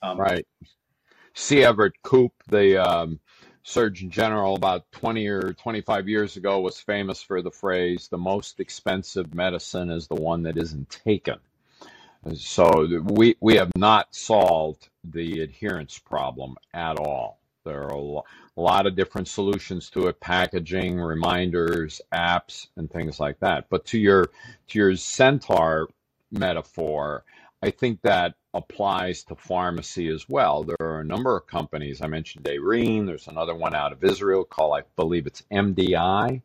Um, 0.00 0.18
right. 0.18 0.46
C. 1.34 1.62
Everett 1.64 2.00
Koop, 2.02 2.32
the 2.48 2.82
um, 2.82 3.20
Surgeon 3.62 4.10
General 4.10 4.54
about 4.54 4.90
20 4.92 5.26
or 5.26 5.52
25 5.52 6.08
years 6.08 6.36
ago 6.36 6.60
was 6.60 6.80
famous 6.80 7.20
for 7.20 7.42
the 7.42 7.50
phrase, 7.50 8.08
the 8.08 8.16
most 8.16 8.60
expensive 8.60 9.34
medicine 9.34 9.90
is 9.90 10.06
the 10.06 10.14
one 10.14 10.44
that 10.44 10.56
isn't 10.56 10.88
taken. 10.88 11.38
So 12.34 13.02
we, 13.02 13.36
we 13.40 13.56
have 13.56 13.70
not 13.76 14.14
solved 14.14 14.88
the 15.04 15.40
adherence 15.40 15.98
problem 15.98 16.56
at 16.72 16.96
all. 16.96 17.40
There 17.66 17.82
are 17.82 18.22
a 18.56 18.60
lot 18.60 18.86
of 18.86 18.96
different 18.96 19.28
solutions 19.28 19.90
to 19.90 20.06
it, 20.06 20.20
packaging, 20.20 20.98
reminders, 20.98 22.00
apps, 22.12 22.68
and 22.76 22.90
things 22.90 23.20
like 23.20 23.40
that. 23.40 23.66
But 23.68 23.84
to 23.86 23.98
your 23.98 24.30
to 24.68 24.78
your 24.78 24.96
centaur 24.96 25.88
metaphor, 26.32 27.24
I 27.62 27.70
think 27.70 28.00
that 28.02 28.36
applies 28.54 29.24
to 29.24 29.36
pharmacy 29.36 30.08
as 30.08 30.28
well. 30.28 30.64
There 30.64 30.76
are 30.80 31.00
a 31.00 31.04
number 31.04 31.36
of 31.36 31.46
companies. 31.46 32.00
I 32.00 32.06
mentioned 32.06 32.44
Dayreen. 32.44 33.06
There's 33.06 33.28
another 33.28 33.54
one 33.54 33.74
out 33.74 33.92
of 33.92 34.02
Israel 34.02 34.44
called, 34.44 34.78
I 34.78 34.82
believe 34.96 35.26
it's 35.26 35.42
MDI. 35.52 36.42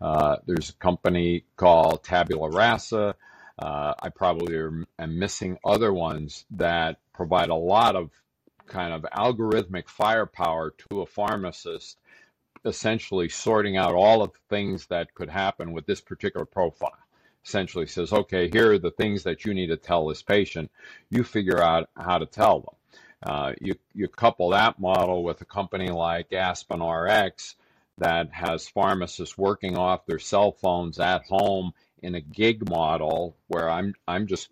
Uh, 0.00 0.36
there's 0.46 0.70
a 0.70 0.74
company 0.74 1.44
called 1.56 2.02
Tabula 2.02 2.50
Rasa. 2.50 3.14
Uh, 3.58 3.94
I 4.02 4.08
probably 4.08 4.56
am 4.56 4.86
missing 5.18 5.58
other 5.64 5.92
ones 5.92 6.44
that 6.52 6.98
provide 7.12 7.50
a 7.50 7.54
lot 7.54 7.94
of 7.94 8.10
kind 8.72 8.94
of 8.94 9.02
algorithmic 9.12 9.88
firepower 9.88 10.72
to 10.88 11.02
a 11.02 11.06
pharmacist, 11.06 11.98
essentially 12.64 13.28
sorting 13.28 13.76
out 13.76 13.94
all 13.94 14.22
of 14.22 14.32
the 14.32 14.38
things 14.48 14.86
that 14.86 15.14
could 15.14 15.28
happen 15.28 15.72
with 15.72 15.86
this 15.86 16.00
particular 16.00 16.46
profile 16.46 16.96
essentially 17.44 17.86
says, 17.86 18.12
okay, 18.12 18.48
here 18.48 18.72
are 18.72 18.78
the 18.78 18.90
things 18.92 19.24
that 19.24 19.44
you 19.44 19.54
need 19.54 19.68
to 19.68 19.76
tell 19.76 20.06
this 20.06 20.22
patient. 20.22 20.70
You 21.10 21.24
figure 21.24 21.60
out 21.60 21.90
how 21.96 22.18
to 22.18 22.26
tell 22.26 22.60
them. 22.60 22.76
Uh, 23.24 23.52
you, 23.60 23.74
you 23.94 24.08
couple 24.08 24.50
that 24.50 24.80
model 24.80 25.22
with 25.22 25.40
a 25.40 25.44
company 25.44 25.88
like 25.88 26.32
Aspen 26.32 26.82
RX 26.82 27.56
that 27.98 28.32
has 28.32 28.68
pharmacists 28.68 29.38
working 29.38 29.76
off 29.76 30.06
their 30.06 30.18
cell 30.18 30.52
phones 30.52 30.98
at 30.98 31.24
home 31.26 31.72
in 32.02 32.14
a 32.14 32.20
gig 32.20 32.68
model 32.68 33.36
where 33.46 33.70
I'm, 33.70 33.94
I'm 34.08 34.26
just 34.26 34.48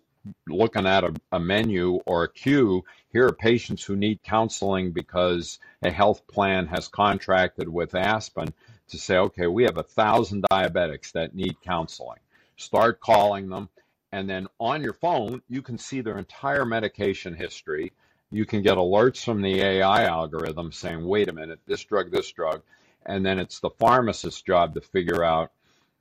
looking 0.47 0.87
at 0.87 1.03
a, 1.03 1.13
a 1.31 1.39
menu 1.39 1.99
or 2.05 2.23
a 2.23 2.31
queue. 2.31 2.83
Here 3.11 3.27
are 3.27 3.33
patients 3.33 3.83
who 3.83 3.95
need 3.95 4.23
counseling 4.23 4.91
because 4.91 5.59
a 5.81 5.91
health 5.91 6.25
plan 6.27 6.67
has 6.67 6.87
contracted 6.87 7.67
with 7.67 7.95
Aspen 7.95 8.53
to 8.89 8.97
say, 8.97 9.17
okay, 9.17 9.47
we 9.47 9.63
have 9.63 9.77
a 9.77 9.83
thousand 9.83 10.45
diabetics 10.51 11.11
that 11.13 11.35
need 11.35 11.59
counseling 11.61 12.19
start 12.61 12.99
calling 12.99 13.49
them, 13.49 13.69
and 14.11 14.29
then 14.29 14.47
on 14.59 14.81
your 14.81 14.93
phone, 14.93 15.41
you 15.49 15.61
can 15.61 15.77
see 15.77 16.01
their 16.01 16.17
entire 16.17 16.65
medication 16.65 17.33
history. 17.33 17.91
You 18.29 18.45
can 18.45 18.61
get 18.61 18.77
alerts 18.77 19.23
from 19.23 19.41
the 19.41 19.61
AI 19.61 20.05
algorithm 20.05 20.71
saying, 20.71 21.05
wait 21.05 21.27
a 21.27 21.33
minute, 21.33 21.59
this 21.65 21.83
drug, 21.83 22.11
this 22.11 22.31
drug. 22.31 22.61
And 23.05 23.25
then 23.25 23.39
it's 23.39 23.59
the 23.59 23.71
pharmacist's 23.71 24.41
job 24.41 24.75
to 24.75 24.81
figure 24.81 25.23
out 25.23 25.51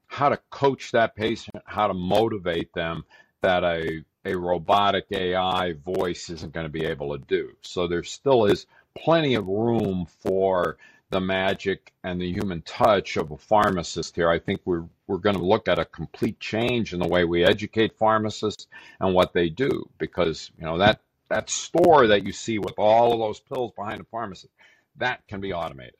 how 0.06 0.28
to 0.28 0.38
coach 0.50 0.92
that 0.92 1.16
patient, 1.16 1.62
how 1.64 1.86
to 1.86 1.94
motivate 1.94 2.72
them 2.74 3.04
that 3.40 3.64
a, 3.64 4.04
a 4.24 4.34
robotic 4.34 5.06
AI 5.10 5.72
voice 5.72 6.30
isn't 6.30 6.52
going 6.52 6.66
to 6.66 6.72
be 6.72 6.84
able 6.84 7.16
to 7.16 7.24
do. 7.24 7.52
So 7.62 7.86
there 7.86 8.02
still 8.02 8.44
is 8.46 8.66
plenty 8.96 9.34
of 9.34 9.46
room 9.46 10.06
for 10.20 10.76
the 11.10 11.20
magic 11.20 11.92
and 12.04 12.20
the 12.20 12.32
human 12.32 12.62
touch 12.62 13.16
of 13.16 13.30
a 13.30 13.36
pharmacist 13.36 14.14
here. 14.14 14.30
I 14.30 14.38
think 14.38 14.60
we're 14.64 14.84
we're 15.06 15.18
going 15.18 15.36
to 15.36 15.44
look 15.44 15.66
at 15.66 15.80
a 15.80 15.84
complete 15.84 16.38
change 16.38 16.92
in 16.92 17.00
the 17.00 17.08
way 17.08 17.24
we 17.24 17.44
educate 17.44 17.98
pharmacists 17.98 18.68
and 19.00 19.12
what 19.12 19.32
they 19.32 19.48
do 19.48 19.88
because 19.98 20.52
you 20.56 20.64
know 20.64 20.78
that 20.78 21.00
that 21.28 21.50
store 21.50 22.06
that 22.08 22.24
you 22.24 22.32
see 22.32 22.58
with 22.58 22.74
all 22.78 23.12
of 23.12 23.18
those 23.18 23.40
pills 23.40 23.72
behind 23.76 24.00
the 24.00 24.04
pharmacist 24.04 24.52
that 24.96 25.26
can 25.26 25.40
be 25.40 25.52
automated. 25.52 25.94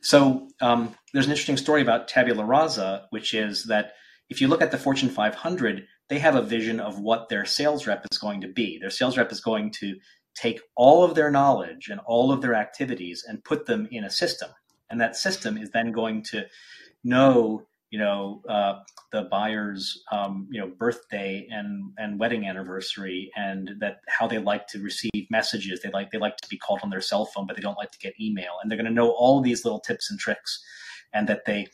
So 0.00 0.48
um, 0.60 0.94
there's 1.12 1.26
an 1.26 1.32
interesting 1.32 1.56
story 1.56 1.82
about 1.82 2.08
Tabula 2.08 2.44
Rasa, 2.44 3.06
which 3.10 3.34
is 3.34 3.64
that 3.64 3.94
if 4.30 4.40
you 4.40 4.48
look 4.48 4.62
at 4.62 4.70
the 4.70 4.78
Fortune 4.78 5.08
500, 5.08 5.86
they 6.08 6.18
have 6.18 6.36
a 6.36 6.42
vision 6.42 6.80
of 6.80 6.98
what 7.00 7.28
their 7.28 7.44
sales 7.44 7.86
rep 7.86 8.06
is 8.10 8.18
going 8.18 8.40
to 8.40 8.48
be. 8.48 8.78
Their 8.78 8.90
sales 8.90 9.18
rep 9.18 9.30
is 9.30 9.40
going 9.40 9.72
to 9.72 9.96
take 10.34 10.60
all 10.76 11.04
of 11.04 11.14
their 11.14 11.30
knowledge 11.30 11.88
and 11.88 12.00
all 12.06 12.32
of 12.32 12.40
their 12.40 12.54
activities 12.54 13.24
and 13.26 13.44
put 13.44 13.66
them 13.66 13.88
in 13.90 14.04
a 14.04 14.10
system. 14.10 14.50
And 14.90 15.00
that 15.00 15.16
system 15.16 15.58
is 15.58 15.70
then 15.70 15.92
going 15.92 16.22
to 16.30 16.46
know, 17.04 17.66
you 17.90 17.98
know, 17.98 18.42
uh, 18.48 18.80
the 19.12 19.22
buyer's, 19.22 20.02
um, 20.12 20.48
you 20.50 20.60
know, 20.60 20.68
birthday 20.68 21.46
and, 21.50 21.92
and 21.98 22.18
wedding 22.18 22.46
anniversary 22.46 23.30
and 23.36 23.72
that 23.80 23.98
how 24.06 24.26
they 24.26 24.38
like 24.38 24.66
to 24.68 24.78
receive 24.80 25.26
messages. 25.30 25.80
They 25.82 25.90
like, 25.90 26.10
they 26.10 26.18
like 26.18 26.36
to 26.38 26.48
be 26.48 26.56
called 26.56 26.80
on 26.82 26.90
their 26.90 27.00
cell 27.00 27.26
phone, 27.26 27.46
but 27.46 27.56
they 27.56 27.62
don't 27.62 27.78
like 27.78 27.90
to 27.92 27.98
get 27.98 28.18
email. 28.20 28.52
And 28.62 28.70
they're 28.70 28.78
going 28.78 28.86
to 28.86 28.92
know 28.92 29.10
all 29.10 29.40
these 29.40 29.64
little 29.64 29.80
tips 29.80 30.10
and 30.10 30.18
tricks 30.18 30.62
and 31.12 31.28
that 31.28 31.44
they, 31.44 31.66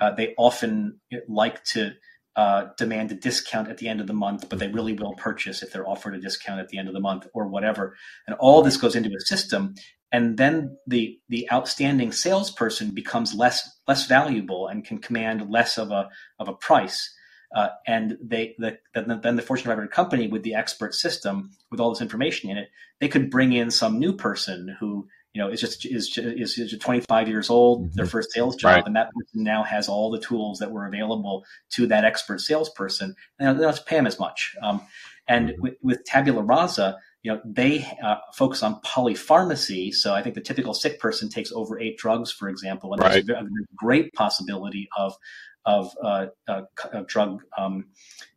uh, 0.00 0.14
they 0.14 0.34
often 0.38 1.00
like 1.28 1.62
to, 1.64 1.92
uh, 2.36 2.66
demand 2.78 3.12
a 3.12 3.14
discount 3.14 3.68
at 3.68 3.78
the 3.78 3.88
end 3.88 4.00
of 4.00 4.06
the 4.06 4.12
month, 4.12 4.48
but 4.48 4.58
they 4.58 4.68
really 4.68 4.94
will 4.94 5.14
purchase 5.14 5.62
if 5.62 5.72
they're 5.72 5.88
offered 5.88 6.14
a 6.14 6.20
discount 6.20 6.60
at 6.60 6.68
the 6.68 6.78
end 6.78 6.88
of 6.88 6.94
the 6.94 7.00
month 7.00 7.26
or 7.34 7.46
whatever. 7.46 7.96
And 8.26 8.36
all 8.38 8.62
this 8.62 8.76
goes 8.76 8.96
into 8.96 9.10
a 9.10 9.20
system, 9.20 9.74
and 10.10 10.36
then 10.36 10.76
the 10.86 11.18
the 11.28 11.50
outstanding 11.52 12.12
salesperson 12.12 12.90
becomes 12.90 13.34
less 13.34 13.68
less 13.86 14.06
valuable 14.06 14.66
and 14.66 14.84
can 14.84 14.98
command 14.98 15.50
less 15.50 15.78
of 15.78 15.90
a 15.90 16.08
of 16.38 16.48
a 16.48 16.54
price. 16.54 17.12
Uh, 17.54 17.68
and 17.86 18.16
they 18.22 18.54
the, 18.58 18.78
then 18.94 19.36
the 19.36 19.42
Fortune 19.42 19.66
500 19.66 19.90
company 19.90 20.26
with 20.26 20.42
the 20.42 20.54
expert 20.54 20.94
system 20.94 21.50
with 21.70 21.80
all 21.80 21.90
this 21.90 22.00
information 22.00 22.48
in 22.48 22.56
it, 22.56 22.70
they 22.98 23.08
could 23.08 23.30
bring 23.30 23.52
in 23.52 23.70
some 23.70 23.98
new 23.98 24.14
person 24.14 24.74
who 24.80 25.06
you 25.34 25.40
know, 25.40 25.48
is 25.48 25.60
just 25.60 25.86
is 25.86 26.16
is, 26.16 26.58
is 26.58 26.78
25 26.78 27.28
years 27.28 27.48
old, 27.48 27.84
mm-hmm. 27.84 27.94
their 27.94 28.06
first 28.06 28.32
sales 28.32 28.56
job, 28.56 28.76
right. 28.76 28.86
and 28.86 28.96
that 28.96 29.10
person 29.14 29.42
now 29.42 29.62
has 29.62 29.88
all 29.88 30.10
the 30.10 30.20
tools 30.20 30.58
that 30.58 30.70
were 30.70 30.86
available 30.86 31.44
to 31.70 31.86
that 31.86 32.04
expert 32.04 32.40
salesperson, 32.40 33.14
and 33.38 33.58
they 33.58 33.62
don't 33.62 33.72
have 33.72 33.78
to 33.78 33.84
pay 33.84 33.96
them 33.96 34.06
as 34.06 34.18
much. 34.18 34.54
Um, 34.62 34.82
and 35.26 35.50
mm-hmm. 35.50 35.62
with, 35.62 35.74
with, 35.82 36.04
Tabula 36.04 36.42
Rasa, 36.42 36.98
you 37.22 37.32
know, 37.32 37.40
they 37.44 37.86
uh, 38.02 38.16
focus 38.34 38.62
on 38.62 38.80
polypharmacy. 38.82 39.94
So 39.94 40.12
I 40.12 40.22
think 40.22 40.34
the 40.34 40.40
typical 40.40 40.74
sick 40.74 41.00
person 41.00 41.28
takes 41.28 41.52
over 41.52 41.80
eight 41.80 41.96
drugs, 41.96 42.30
for 42.30 42.48
example, 42.48 42.92
and 42.92 43.00
right. 43.00 43.24
there's 43.24 43.38
a 43.38 43.46
great 43.76 44.12
possibility 44.12 44.88
of 44.96 45.16
of, 45.64 45.94
uh, 46.02 46.26
uh, 46.48 46.62
of 46.92 47.06
drug 47.06 47.42
um, 47.56 47.86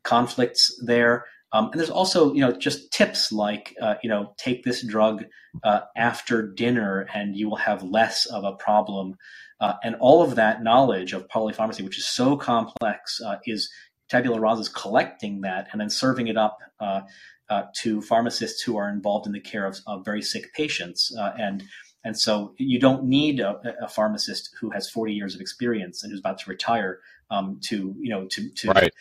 conflicts 0.03 0.79
there. 0.85 1.25
Um, 1.55 1.69
and 1.71 1.79
there's 1.79 1.89
also, 1.89 2.33
you 2.33 2.41
know, 2.41 2.51
just 2.51 2.91
tips 2.91 3.31
like, 3.31 3.73
uh, 3.81 3.95
you 4.03 4.09
know, 4.09 4.33
take 4.37 4.65
this 4.65 4.85
drug 4.85 5.23
uh, 5.63 5.81
after 5.95 6.45
dinner 6.45 7.07
and 7.13 7.37
you 7.37 7.47
will 7.47 7.55
have 7.55 7.81
less 7.81 8.25
of 8.25 8.43
a 8.43 8.51
problem. 8.51 9.15
Uh, 9.61 9.75
and 9.81 9.95
all 10.01 10.21
of 10.21 10.35
that 10.35 10.63
knowledge 10.63 11.13
of 11.13 11.29
polypharmacy, 11.29 11.81
which 11.81 11.97
is 11.97 12.05
so 12.05 12.35
complex, 12.35 13.21
uh, 13.21 13.37
is 13.45 13.71
tabula 14.09 14.37
rasa 14.37 14.63
is 14.63 14.69
collecting 14.69 15.41
that 15.41 15.69
and 15.71 15.79
then 15.79 15.89
serving 15.89 16.27
it 16.27 16.35
up 16.35 16.57
uh, 16.81 17.01
uh, 17.49 17.63
to 17.77 18.01
pharmacists 18.01 18.61
who 18.61 18.75
are 18.75 18.89
involved 18.89 19.25
in 19.25 19.31
the 19.31 19.39
care 19.39 19.65
of, 19.65 19.79
of 19.87 20.03
very 20.03 20.21
sick 20.21 20.53
patients. 20.53 21.15
and 21.39 21.63
and 22.03 22.19
so 22.19 22.53
you 22.59 22.79
don't 22.79 23.05
need 23.05 23.39
a, 23.39 23.59
a, 23.81 23.87
pharmacist 23.87 24.51
who 24.61 24.69
has 24.69 24.87
40 24.87 25.13
years 25.13 25.33
of 25.33 25.41
experience 25.41 26.03
and 26.03 26.11
who's 26.11 26.19
about 26.19 26.37
to 26.37 26.49
retire 26.51 26.99
um, 27.31 27.59
to 27.63 27.95
you 27.99 28.09
know 28.09 28.27
to 28.27 28.49
to 28.51 28.67
right 28.69 28.93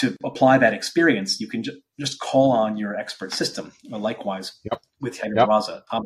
to 0.00 0.16
apply 0.24 0.58
that 0.58 0.72
experience, 0.72 1.40
you 1.40 1.46
can 1.46 1.62
ju- 1.62 1.78
just 1.98 2.18
call 2.20 2.50
on 2.52 2.76
your 2.76 2.96
expert 2.96 3.32
system. 3.32 3.72
likewise 3.88 4.58
yep. 4.64 4.80
with 5.00 5.14
Tabula 5.14 5.62
yep. 5.68 5.84
Um, 5.92 6.04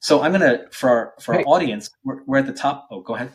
so 0.00 0.22
I'm 0.22 0.32
going 0.32 0.42
to 0.42 0.66
for 0.70 0.88
our, 0.88 1.14
for 1.20 1.34
hey. 1.34 1.40
our 1.40 1.44
audience, 1.44 1.90
we're, 2.04 2.22
we're, 2.26 2.38
at 2.38 2.46
the 2.46 2.52
top. 2.52 2.86
Oh, 2.90 3.00
go 3.00 3.14
ahead. 3.14 3.32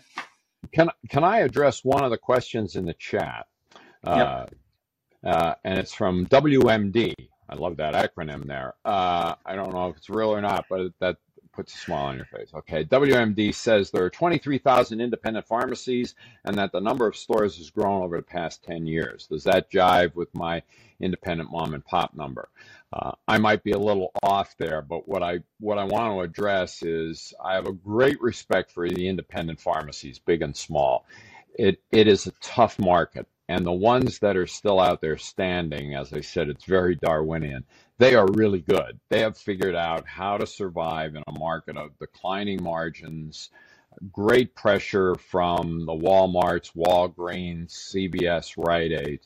Can 0.74 0.90
can 1.10 1.24
I 1.24 1.40
address 1.40 1.84
one 1.84 2.04
of 2.04 2.12
the 2.12 2.18
questions 2.18 2.76
in 2.76 2.86
the 2.86 2.94
chat? 2.94 3.48
Uh, 4.06 4.46
yep. 5.24 5.36
uh, 5.36 5.54
and 5.66 5.78
it's 5.78 5.94
from 5.94 6.26
WMD. 6.28 7.14
I 7.50 7.56
love 7.56 7.78
that 7.78 7.94
acronym 7.94 8.48
there. 8.48 8.76
Uh, 8.86 9.36
I 9.46 9.56
don't 9.56 9.74
know 9.74 9.90
if 9.90 9.98
it's 9.98 10.10
real 10.10 10.30
or 10.30 10.40
not, 10.40 10.66
but 10.70 10.92
that 11.02 11.18
puts 11.54 11.74
a 11.74 11.78
smile 11.78 12.06
on 12.06 12.16
your 12.18 12.26
face. 12.26 12.50
Okay, 12.54 12.84
WMD 12.86 13.54
says 13.54 13.92
there 13.92 14.04
are 14.04 14.10
23,000 14.10 15.02
independent 15.02 15.48
pharmacies 15.48 16.16
and 16.46 16.58
that 16.58 16.72
the 16.72 16.82
number 16.82 17.08
of 17.08 17.16
stores 17.16 17.58
has 17.58 17.70
grown 17.70 18.04
over 18.04 18.18
the 18.18 18.24
past 18.24 18.64
10 18.64 18.86
years. 18.86 19.28
Does 19.28 19.44
that 19.44 19.72
jive 19.72 20.16
with 20.16 20.34
my 20.34 20.62
independent 21.00 21.52
mom 21.52 21.74
and 21.74 21.86
pop 21.86 22.14
number? 22.16 22.50
Uh, 22.94 23.12
I 23.28 23.38
might 23.38 23.64
be 23.64 23.72
a 23.72 23.80
little 23.80 24.12
off 24.22 24.56
there, 24.58 24.82
but 24.82 25.08
what 25.08 25.24
I 25.24 25.40
what 25.60 25.78
I 25.78 25.86
want 25.86 26.14
to 26.14 26.22
address 26.22 26.84
is 26.84 27.34
I 27.44 27.56
have 27.56 27.66
a 27.66 27.72
great 27.72 28.22
respect 28.22 28.72
for 28.72 28.90
the 28.90 29.08
independent 29.08 29.62
pharmacies, 29.62 30.20
big 30.20 30.42
and 30.42 30.56
small. 30.56 31.06
It 31.58 31.82
it 31.92 32.08
is 32.08 32.28
a 32.28 32.34
tough 32.42 32.78
market. 32.80 33.28
And 33.52 33.66
the 33.66 33.74
ones 33.74 34.20
that 34.20 34.38
are 34.38 34.48
still 34.48 34.80
out 34.80 35.02
there 35.02 35.18
standing, 35.18 35.94
as 35.94 36.14
I 36.14 36.22
said, 36.22 36.48
it's 36.48 36.64
very 36.64 36.96
Darwinian. 36.96 37.66
They 37.98 38.16
are 38.16 38.26
really 38.26 38.62
good. 38.62 38.98
They 39.10 39.20
have 39.20 39.38
figured 39.38 39.76
out 39.76 40.08
how 40.08 40.38
to 40.38 40.48
survive 40.48 41.16
in 41.16 41.24
a 41.28 41.38
market 41.38 41.76
of 41.76 42.00
declining 42.00 42.64
margins, 42.64 43.50
great 44.10 44.56
pressure 44.56 45.16
from 45.16 45.86
the 45.86 45.92
Walmarts, 45.92 46.72
Walgreens, 46.78 47.72
CVS, 47.74 48.54
Rite 48.56 48.94
Aid. 48.94 49.20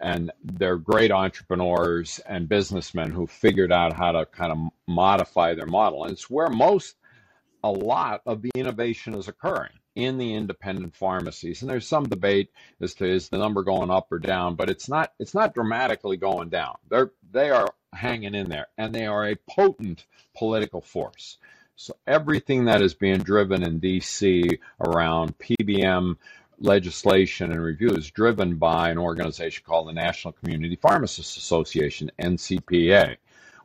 And 0.00 0.30
they're 0.44 0.76
great 0.76 1.10
entrepreneurs 1.10 2.20
and 2.28 2.48
businessmen 2.48 3.10
who 3.10 3.26
figured 3.26 3.72
out 3.72 3.92
how 3.92 4.12
to 4.12 4.24
kind 4.24 4.52
of 4.52 4.58
modify 4.86 5.54
their 5.54 5.66
model. 5.66 6.04
And 6.04 6.12
it's 6.12 6.30
where 6.30 6.48
most, 6.48 6.94
a 7.64 7.72
lot 7.72 8.22
of 8.24 8.40
the 8.40 8.52
innovation 8.54 9.16
is 9.16 9.26
occurring 9.26 9.72
in 9.94 10.18
the 10.18 10.34
independent 10.34 10.94
pharmacies. 10.94 11.62
And 11.62 11.70
there's 11.70 11.86
some 11.86 12.08
debate 12.08 12.50
as 12.80 12.94
to 12.94 13.04
is 13.04 13.28
the 13.28 13.38
number 13.38 13.62
going 13.62 13.90
up 13.90 14.10
or 14.10 14.18
down, 14.18 14.54
but 14.56 14.70
it's 14.70 14.88
not 14.88 15.12
it's 15.18 15.34
not 15.34 15.54
dramatically 15.54 16.16
going 16.16 16.48
down. 16.48 16.76
They're 16.88 17.12
they 17.32 17.50
are 17.50 17.72
hanging 17.92 18.34
in 18.34 18.48
there 18.48 18.66
and 18.76 18.94
they 18.94 19.06
are 19.06 19.28
a 19.28 19.36
potent 19.48 20.04
political 20.36 20.80
force. 20.80 21.38
So 21.76 21.96
everything 22.06 22.66
that 22.66 22.82
is 22.82 22.94
being 22.94 23.18
driven 23.18 23.62
in 23.62 23.80
DC 23.80 24.58
around 24.80 25.38
PBM 25.38 26.16
legislation 26.60 27.50
and 27.50 27.60
review 27.60 27.90
is 27.90 28.10
driven 28.10 28.56
by 28.56 28.90
an 28.90 28.98
organization 28.98 29.64
called 29.66 29.88
the 29.88 29.92
National 29.92 30.32
Community 30.32 30.76
Pharmacists 30.76 31.36
Association, 31.36 32.12
NCPA 32.20 33.16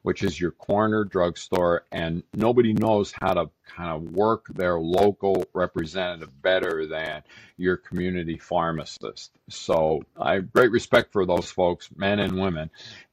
which 0.09 0.23
is 0.23 0.41
your 0.41 0.49
corner 0.49 1.03
drugstore, 1.03 1.85
and 1.91 2.23
nobody 2.33 2.73
knows 2.73 3.13
how 3.21 3.31
to 3.31 3.47
kind 3.67 3.91
of 3.91 4.11
work 4.11 4.47
their 4.47 4.79
local 4.79 5.45
representative 5.53 6.41
better 6.41 6.87
than 6.87 7.21
your 7.57 7.77
community 7.77 8.35
pharmacist. 8.35 9.29
So 9.49 10.01
I 10.19 10.33
have 10.33 10.51
great 10.51 10.71
respect 10.71 11.13
for 11.13 11.27
those 11.27 11.51
folks, 11.51 11.91
men 11.95 12.17
and 12.17 12.41
women, 12.41 12.71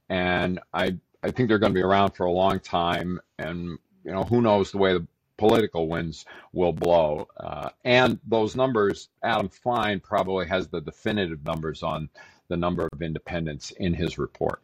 and 0.08 0.58
I 0.72 0.96
I 1.22 1.32
think 1.32 1.50
they're 1.50 1.58
going 1.58 1.74
to 1.74 1.78
be 1.78 1.82
around 1.84 2.12
for 2.12 2.24
a 2.24 2.32
long 2.32 2.60
time. 2.60 3.20
And 3.38 3.78
you 4.02 4.12
know, 4.12 4.24
who 4.24 4.40
knows 4.40 4.72
the 4.72 4.78
way 4.78 4.94
the 4.94 5.06
political 5.36 5.88
winds 5.88 6.24
will 6.54 6.72
blow. 6.72 7.28
Uh, 7.36 7.68
and 7.84 8.18
those 8.26 8.56
numbers, 8.56 9.10
Adam 9.22 9.50
Fein 9.50 10.00
probably 10.00 10.46
has 10.46 10.68
the 10.68 10.80
definitive 10.80 11.44
numbers 11.44 11.82
on 11.82 12.08
the 12.48 12.56
number 12.56 12.88
of 12.90 13.02
independents 13.02 13.70
in 13.72 13.92
his 13.92 14.16
report. 14.16 14.62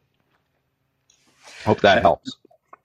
Hope 1.64 1.80
that 1.82 2.02
helps. 2.02 2.36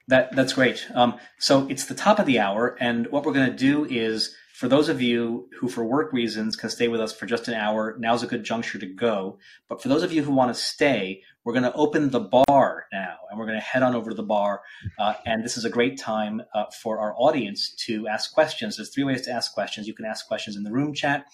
That 0.07 0.35
that's 0.35 0.53
great. 0.53 0.87
Um, 0.93 1.19
so 1.37 1.67
it's 1.69 1.85
the 1.85 1.95
top 1.95 2.19
of 2.19 2.25
the 2.25 2.39
hour, 2.39 2.77
and 2.79 3.07
what 3.07 3.25
we're 3.25 3.33
going 3.33 3.51
to 3.51 3.57
do 3.57 3.85
is, 3.85 4.35
for 4.53 4.67
those 4.69 4.87
of 4.87 5.01
you 5.01 5.49
who, 5.59 5.67
for 5.67 5.83
work 5.83 6.13
reasons, 6.13 6.55
can 6.55 6.69
stay 6.69 6.87
with 6.87 7.01
us 7.01 7.13
for 7.13 7.25
just 7.25 7.47
an 7.47 7.53
hour, 7.53 7.95
now's 7.99 8.23
a 8.23 8.27
good 8.27 8.43
juncture 8.43 8.79
to 8.79 8.85
go. 8.85 9.37
But 9.67 9.81
for 9.81 9.89
those 9.89 10.03
of 10.03 10.13
you 10.13 10.23
who 10.23 10.31
want 10.31 10.55
to 10.55 10.59
stay, 10.59 11.23
we're 11.43 11.53
going 11.53 11.63
to 11.63 11.73
open 11.73 12.09
the 12.09 12.21
bar 12.47 12.85
now, 12.91 13.15
and 13.29 13.37
we're 13.37 13.45
going 13.45 13.59
to 13.59 13.63
head 13.63 13.83
on 13.83 13.95
over 13.95 14.09
to 14.09 14.15
the 14.15 14.23
bar. 14.23 14.61
Uh, 14.97 15.15
and 15.25 15.43
this 15.43 15.57
is 15.57 15.65
a 15.65 15.69
great 15.69 15.99
time 15.99 16.41
uh, 16.55 16.65
for 16.81 16.99
our 16.99 17.13
audience 17.17 17.73
to 17.85 18.07
ask 18.07 18.33
questions. 18.33 18.77
There's 18.77 18.93
three 18.93 19.03
ways 19.03 19.23
to 19.23 19.31
ask 19.31 19.53
questions. 19.53 19.87
You 19.87 19.93
can 19.93 20.05
ask 20.05 20.27
questions 20.27 20.55
in 20.55 20.63
the 20.63 20.71
room 20.71 20.93
chat. 20.93 21.25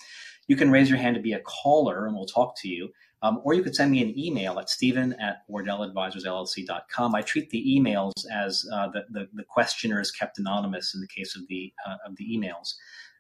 You 0.48 0.56
can 0.56 0.72
raise 0.72 0.90
your 0.90 1.00
hand 1.00 1.16
to 1.16 1.22
be 1.22 1.34
a 1.34 1.40
caller, 1.40 2.06
and 2.06 2.16
we'll 2.16 2.26
talk 2.26 2.56
to 2.62 2.68
you. 2.68 2.90
Um, 3.24 3.40
or 3.46 3.54
you 3.54 3.64
could 3.64 3.74
send 3.74 3.90
me 3.90 4.04
an 4.04 4.20
email 4.20 4.60
at 4.60 4.70
steven 4.70 5.14
at 5.14 5.48
wardelladvisorsllc.com. 5.50 7.16
I 7.16 7.22
treat 7.22 7.50
the 7.50 7.66
emails 7.66 8.12
as 8.32 8.68
uh, 8.72 8.90
the, 8.90 9.06
the, 9.10 9.30
the, 9.34 9.46
questioner 9.46 10.02
is 10.02 10.12
kept 10.12 10.40
anonymous 10.40 10.94
in 10.94 11.00
the 11.00 11.08
case 11.08 11.38
of 11.38 11.48
the, 11.48 11.72
uh, 11.88 11.96
of 12.06 12.18
the 12.18 12.26
emails. 12.26 12.74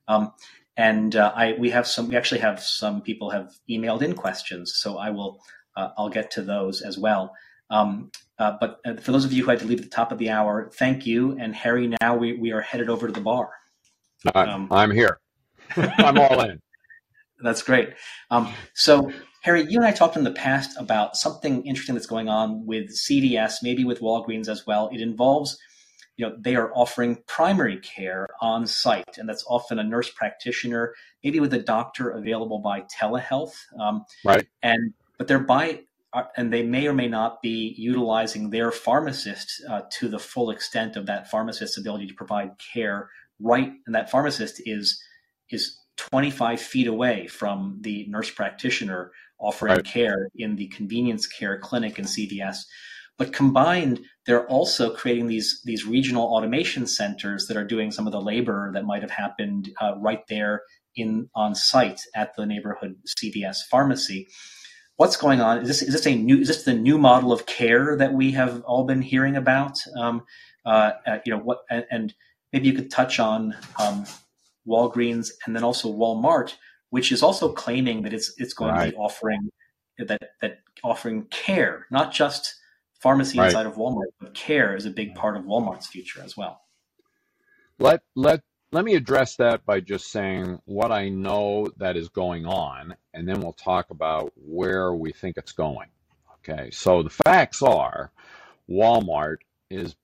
Um, 0.09 0.33
and 0.75 1.15
uh, 1.15 1.31
I, 1.33 1.53
we 1.53 1.69
have 1.69 1.87
some, 1.87 2.09
we 2.09 2.17
actually 2.17 2.41
have 2.41 2.61
some 2.61 3.01
people 3.01 3.29
have 3.29 3.53
emailed 3.69 4.01
in 4.01 4.13
questions, 4.13 4.75
so 4.75 4.97
I 4.97 5.09
will, 5.09 5.39
uh, 5.77 5.89
I'll 5.97 6.09
get 6.09 6.31
to 6.31 6.41
those 6.41 6.81
as 6.81 6.97
well. 6.97 7.33
Um, 7.69 8.11
uh, 8.39 8.57
but 8.59 8.81
uh, 8.85 8.95
for 8.95 9.13
those 9.13 9.23
of 9.23 9.31
you 9.31 9.45
who 9.45 9.51
had 9.51 9.59
to 9.59 9.65
leave 9.65 9.79
at 9.79 9.85
the 9.85 9.89
top 9.89 10.11
of 10.11 10.17
the 10.17 10.29
hour, 10.29 10.69
thank 10.75 11.05
you. 11.05 11.37
And 11.39 11.55
Harry, 11.55 11.89
now 12.01 12.17
we, 12.17 12.33
we 12.33 12.51
are 12.51 12.61
headed 12.61 12.89
over 12.89 13.07
to 13.07 13.13
the 13.13 13.21
bar. 13.21 13.51
Um, 14.35 14.67
I'm 14.69 14.91
here. 14.91 15.19
I'm 15.77 16.17
all 16.17 16.41
in. 16.41 16.59
That's 17.41 17.61
great. 17.61 17.93
Um, 18.31 18.53
so 18.73 19.11
Harry, 19.43 19.65
you 19.69 19.77
and 19.77 19.85
I 19.85 19.91
talked 19.91 20.15
in 20.15 20.23
the 20.23 20.31
past 20.31 20.77
about 20.77 21.17
something 21.17 21.65
interesting 21.65 21.95
that's 21.95 22.07
going 22.07 22.29
on 22.29 22.65
with 22.65 22.91
CVS, 22.91 23.55
maybe 23.61 23.83
with 23.83 23.99
Walgreens 23.99 24.47
as 24.47 24.65
well. 24.65 24.89
It 24.93 25.01
involves, 25.01 25.59
you 26.15 26.25
know, 26.25 26.33
they 26.39 26.55
are 26.55 26.71
offering 26.73 27.17
primary 27.27 27.77
care 27.77 28.25
on 28.39 28.65
site, 28.65 29.17
and 29.17 29.27
that's 29.27 29.43
often 29.49 29.79
a 29.79 29.83
nurse 29.83 30.09
practitioner, 30.09 30.93
maybe 31.25 31.41
with 31.41 31.53
a 31.53 31.59
doctor 31.59 32.09
available 32.11 32.59
by 32.59 32.83
telehealth. 32.83 33.55
Um, 33.77 34.05
right. 34.23 34.47
And 34.61 34.93
but 35.17 35.27
they're 35.27 35.39
by 35.39 35.81
uh, 36.13 36.23
and 36.37 36.53
they 36.53 36.63
may 36.63 36.87
or 36.87 36.93
may 36.93 37.09
not 37.09 37.41
be 37.41 37.75
utilizing 37.77 38.49
their 38.49 38.71
pharmacist 38.71 39.61
uh, 39.69 39.81
to 39.91 40.07
the 40.07 40.19
full 40.19 40.51
extent 40.51 40.95
of 40.95 41.05
that 41.07 41.29
pharmacist's 41.29 41.77
ability 41.77 42.07
to 42.07 42.13
provide 42.13 42.51
care. 42.73 43.09
Right, 43.41 43.73
and 43.85 43.93
that 43.93 44.09
pharmacist 44.09 44.61
is 44.65 45.03
is 45.49 45.79
25 45.97 46.61
feet 46.61 46.87
away 46.87 47.27
from 47.27 47.79
the 47.81 48.05
nurse 48.07 48.31
practitioner 48.31 49.11
offering 49.43 49.75
right. 49.75 49.85
care 49.85 50.29
in 50.35 50.55
the 50.55 50.67
convenience 50.67 51.27
care 51.27 51.59
clinic 51.59 51.99
in 51.99 52.05
CVS. 52.05 52.57
But 53.17 53.33
combined, 53.33 54.01
they're 54.25 54.47
also 54.47 54.93
creating 54.93 55.27
these 55.27 55.61
these 55.63 55.85
regional 55.85 56.23
automation 56.23 56.87
centers 56.87 57.45
that 57.47 57.57
are 57.57 57.65
doing 57.65 57.91
some 57.91 58.07
of 58.07 58.13
the 58.13 58.21
labor 58.21 58.71
that 58.73 58.85
might 58.85 59.01
have 59.01 59.11
happened 59.11 59.71
uh, 59.79 59.93
right 59.97 60.25
there 60.27 60.63
in 60.95 61.29
on 61.35 61.53
site 61.55 62.01
at 62.15 62.35
the 62.35 62.45
neighborhood 62.45 62.95
CVS 63.07 63.57
pharmacy. 63.69 64.27
What's 64.95 65.17
going 65.17 65.41
on? 65.41 65.59
Is 65.59 65.67
this 65.67 65.81
is 65.81 65.93
this 65.93 66.07
a 66.07 66.15
new 66.15 66.39
is 66.39 66.47
this 66.47 66.63
the 66.63 66.73
new 66.73 66.97
model 66.97 67.31
of 67.31 67.45
care 67.45 67.95
that 67.97 68.13
we 68.13 68.31
have 68.31 68.63
all 68.63 68.85
been 68.85 69.01
hearing 69.01 69.35
about? 69.35 69.77
Um, 69.95 70.23
uh, 70.65 70.91
uh, 71.05 71.19
you 71.25 71.33
know 71.33 71.39
what, 71.39 71.59
and, 71.69 71.85
and, 71.91 72.13
maybe 72.53 72.67
you 72.67 72.73
could 72.73 72.91
touch 72.91 73.19
on 73.19 73.55
um, 73.79 74.05
Walgreens 74.67 75.31
and 75.45 75.55
then 75.55 75.63
also 75.63 75.91
Walmart 75.91 76.53
which 76.93 77.11
is 77.11 77.23
also 77.23 77.51
claiming 77.51 78.03
that 78.03 78.13
it's 78.13 78.35
it's 78.37 78.53
going 78.53 78.71
right. 78.71 78.85
to 78.85 78.91
be 78.91 78.97
offering 78.97 79.49
that 79.97 80.21
that 80.41 80.59
offering 80.83 81.23
care, 81.31 81.87
not 81.89 82.13
just 82.13 82.53
pharmacy 83.01 83.39
right. 83.39 83.47
inside 83.47 83.65
of 83.65 83.77
Walmart, 83.77 84.13
but 84.21 84.35
care 84.35 84.75
is 84.75 84.85
a 84.85 84.91
big 84.91 85.15
part 85.15 85.35
of 85.35 85.43
Walmart's 85.43 85.87
future 85.87 86.21
as 86.23 86.37
well. 86.37 86.61
Let 87.79 88.03
let 88.15 88.43
let 88.71 88.85
me 88.85 88.93
address 88.93 89.37
that 89.37 89.65
by 89.65 89.79
just 89.79 90.11
saying 90.11 90.59
what 90.65 90.91
I 90.91 91.09
know 91.09 91.67
that 91.77 91.97
is 91.97 92.09
going 92.09 92.45
on, 92.45 92.95
and 93.11 93.27
then 93.27 93.41
we'll 93.41 93.53
talk 93.53 93.89
about 93.89 94.31
where 94.35 94.93
we 94.93 95.13
think 95.13 95.37
it's 95.37 95.53
going. 95.53 95.89
Okay, 96.47 96.69
so 96.69 97.01
the 97.01 97.09
facts 97.09 97.63
are 97.63 98.11
Walmart 98.69 99.37
is 99.71 99.95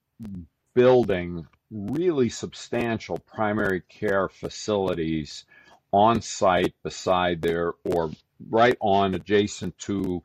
building 0.74 1.46
really 1.70 2.30
substantial 2.30 3.20
primary 3.20 3.82
care 3.82 4.28
facilities 4.28 5.46
on 5.92 6.22
site 6.22 6.74
beside 6.84 7.42
there 7.42 7.74
or 7.84 8.12
right 8.50 8.78
on 8.80 9.16
adjacent 9.16 9.78
to 9.80 10.22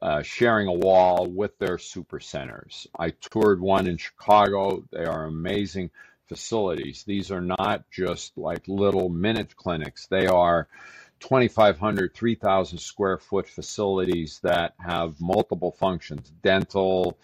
uh, 0.00 0.22
sharing 0.22 0.68
a 0.68 0.72
wall 0.72 1.26
with 1.26 1.58
their 1.58 1.78
super 1.78 2.20
centers. 2.20 2.86
I 2.98 3.10
toured 3.10 3.60
one 3.60 3.86
in 3.86 3.96
Chicago. 3.96 4.84
They 4.92 5.04
are 5.04 5.24
amazing 5.24 5.90
facilities. 6.26 7.04
These 7.04 7.30
are 7.30 7.40
not 7.40 7.90
just 7.90 8.36
like 8.36 8.68
little 8.68 9.08
minute 9.08 9.56
clinics. 9.56 10.06
They 10.06 10.26
are 10.26 10.68
2,500, 11.20 12.14
3,000 12.14 12.78
square 12.78 13.18
foot 13.18 13.48
facilities 13.48 14.40
that 14.42 14.74
have 14.78 15.20
multiple 15.20 15.72
functions 15.72 16.30
dental, 16.42 17.16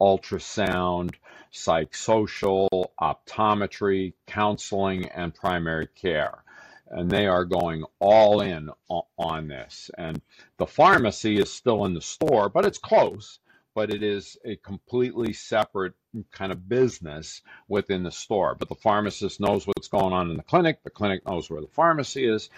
ultrasound, 0.00 1.14
psychosocial, 1.52 2.68
optometry, 3.00 4.12
counseling, 4.26 5.06
and 5.06 5.34
primary 5.34 5.88
care. 5.88 6.44
And 6.90 7.10
they 7.10 7.26
are 7.26 7.44
going 7.44 7.84
all 7.98 8.40
in 8.40 8.70
on 9.18 9.48
this. 9.48 9.90
And 9.98 10.20
the 10.58 10.66
pharmacy 10.66 11.38
is 11.38 11.52
still 11.52 11.84
in 11.84 11.94
the 11.94 12.00
store, 12.00 12.48
but 12.48 12.64
it's 12.64 12.78
close. 12.78 13.40
But 13.74 13.90
it 13.92 14.02
is 14.02 14.36
a 14.44 14.56
completely 14.56 15.32
separate 15.32 15.94
kind 16.32 16.50
of 16.50 16.68
business 16.68 17.42
within 17.68 18.02
the 18.02 18.10
store. 18.10 18.56
But 18.58 18.68
the 18.68 18.74
pharmacist 18.74 19.40
knows 19.40 19.66
what's 19.66 19.88
going 19.88 20.12
on 20.12 20.30
in 20.30 20.36
the 20.36 20.42
clinic. 20.42 20.82
The 20.82 20.90
clinic 20.90 21.24
knows 21.26 21.48
where 21.48 21.60
the 21.60 21.68
pharmacy 21.68 22.26
is, 22.26 22.50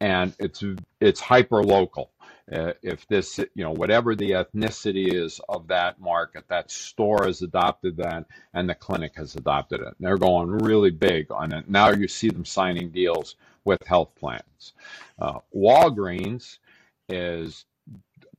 and 0.00 0.34
it's 0.38 0.62
it's 1.00 1.20
hyper 1.20 1.64
local. 1.64 2.10
Uh, 2.50 2.72
if 2.82 3.06
this, 3.08 3.38
you 3.38 3.62
know, 3.62 3.72
whatever 3.72 4.14
the 4.14 4.30
ethnicity 4.30 5.12
is 5.12 5.40
of 5.48 5.66
that 5.68 6.00
market, 6.00 6.44
that 6.48 6.70
store 6.70 7.24
has 7.26 7.42
adopted 7.42 7.96
that, 7.96 8.24
and 8.54 8.68
the 8.68 8.74
clinic 8.74 9.14
has 9.16 9.34
adopted 9.36 9.80
it. 9.80 9.86
And 9.86 9.96
they're 10.00 10.16
going 10.16 10.48
really 10.48 10.90
big 10.90 11.30
on 11.30 11.52
it. 11.52 11.68
Now 11.68 11.90
you 11.90 12.08
see 12.08 12.30
them 12.30 12.46
signing 12.46 12.90
deals 12.90 13.36
with 13.64 13.86
health 13.86 14.14
plans. 14.18 14.72
Uh, 15.18 15.40
Walgreens 15.54 16.58
is 17.08 17.66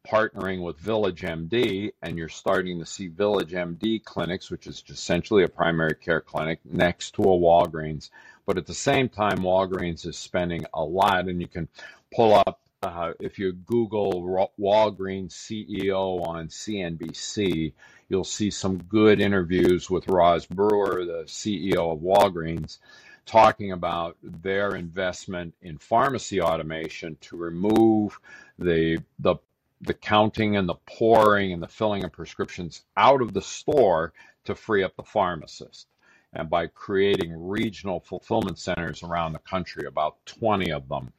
partnering 0.07 0.63
with 0.63 0.79
Village 0.79 1.21
MD, 1.21 1.91
and 2.01 2.17
you're 2.17 2.29
starting 2.29 2.79
to 2.79 2.85
see 2.85 3.07
Village 3.07 3.51
MD 3.51 4.03
clinics, 4.03 4.49
which 4.49 4.65
is 4.65 4.83
essentially 4.89 5.43
a 5.43 5.49
primary 5.49 5.95
care 5.95 6.21
clinic 6.21 6.59
next 6.65 7.13
to 7.15 7.23
a 7.23 7.25
Walgreens. 7.25 8.09
But 8.45 8.57
at 8.57 8.65
the 8.65 8.73
same 8.73 9.09
time, 9.09 9.39
Walgreens 9.39 10.07
is 10.07 10.17
spending 10.17 10.65
a 10.73 10.83
lot, 10.83 11.27
and 11.27 11.39
you 11.39 11.47
can 11.47 11.67
pull 12.11 12.33
up 12.33 12.59
uh, 12.81 13.13
if 13.19 13.37
you 13.37 13.53
Google 13.53 14.51
Walgreens 14.59 15.31
CEO 15.33 16.25
on 16.25 16.47
CNBC, 16.47 17.73
you'll 18.07 18.23
see 18.23 18.49
some 18.49 18.77
good 18.83 19.19
interviews 19.19 19.89
with 19.89 20.07
Roz 20.07 20.45
Brewer, 20.45 21.05
the 21.05 21.23
CEO 21.25 21.93
of 21.93 21.99
Walgreens, 21.99 22.79
talking 23.25 23.73
about 23.73 24.17
their 24.23 24.75
investment 24.75 25.53
in 25.61 25.77
pharmacy 25.77 26.41
automation 26.41 27.17
to 27.21 27.37
remove 27.37 28.19
the 28.57 29.01
the 29.19 29.35
the 29.81 29.93
counting 29.93 30.57
and 30.57 30.67
the 30.67 30.75
pouring 30.85 31.53
and 31.53 31.63
the 31.63 31.67
filling 31.67 32.03
of 32.03 32.11
prescriptions 32.11 32.83
out 32.97 33.21
of 33.21 33.33
the 33.33 33.41
store 33.41 34.13
to 34.43 34.55
free 34.55 34.83
up 34.83 34.95
the 34.95 35.03
pharmacist 35.03 35.87
and 36.33 36.49
by 36.49 36.67
creating 36.67 37.47
regional 37.47 37.99
fulfillment 37.99 38.59
centers 38.59 39.03
around 39.03 39.33
the 39.33 39.39
country, 39.39 39.87
about 39.87 40.23
20 40.25 40.71
of 40.71 40.87
them 40.87 41.11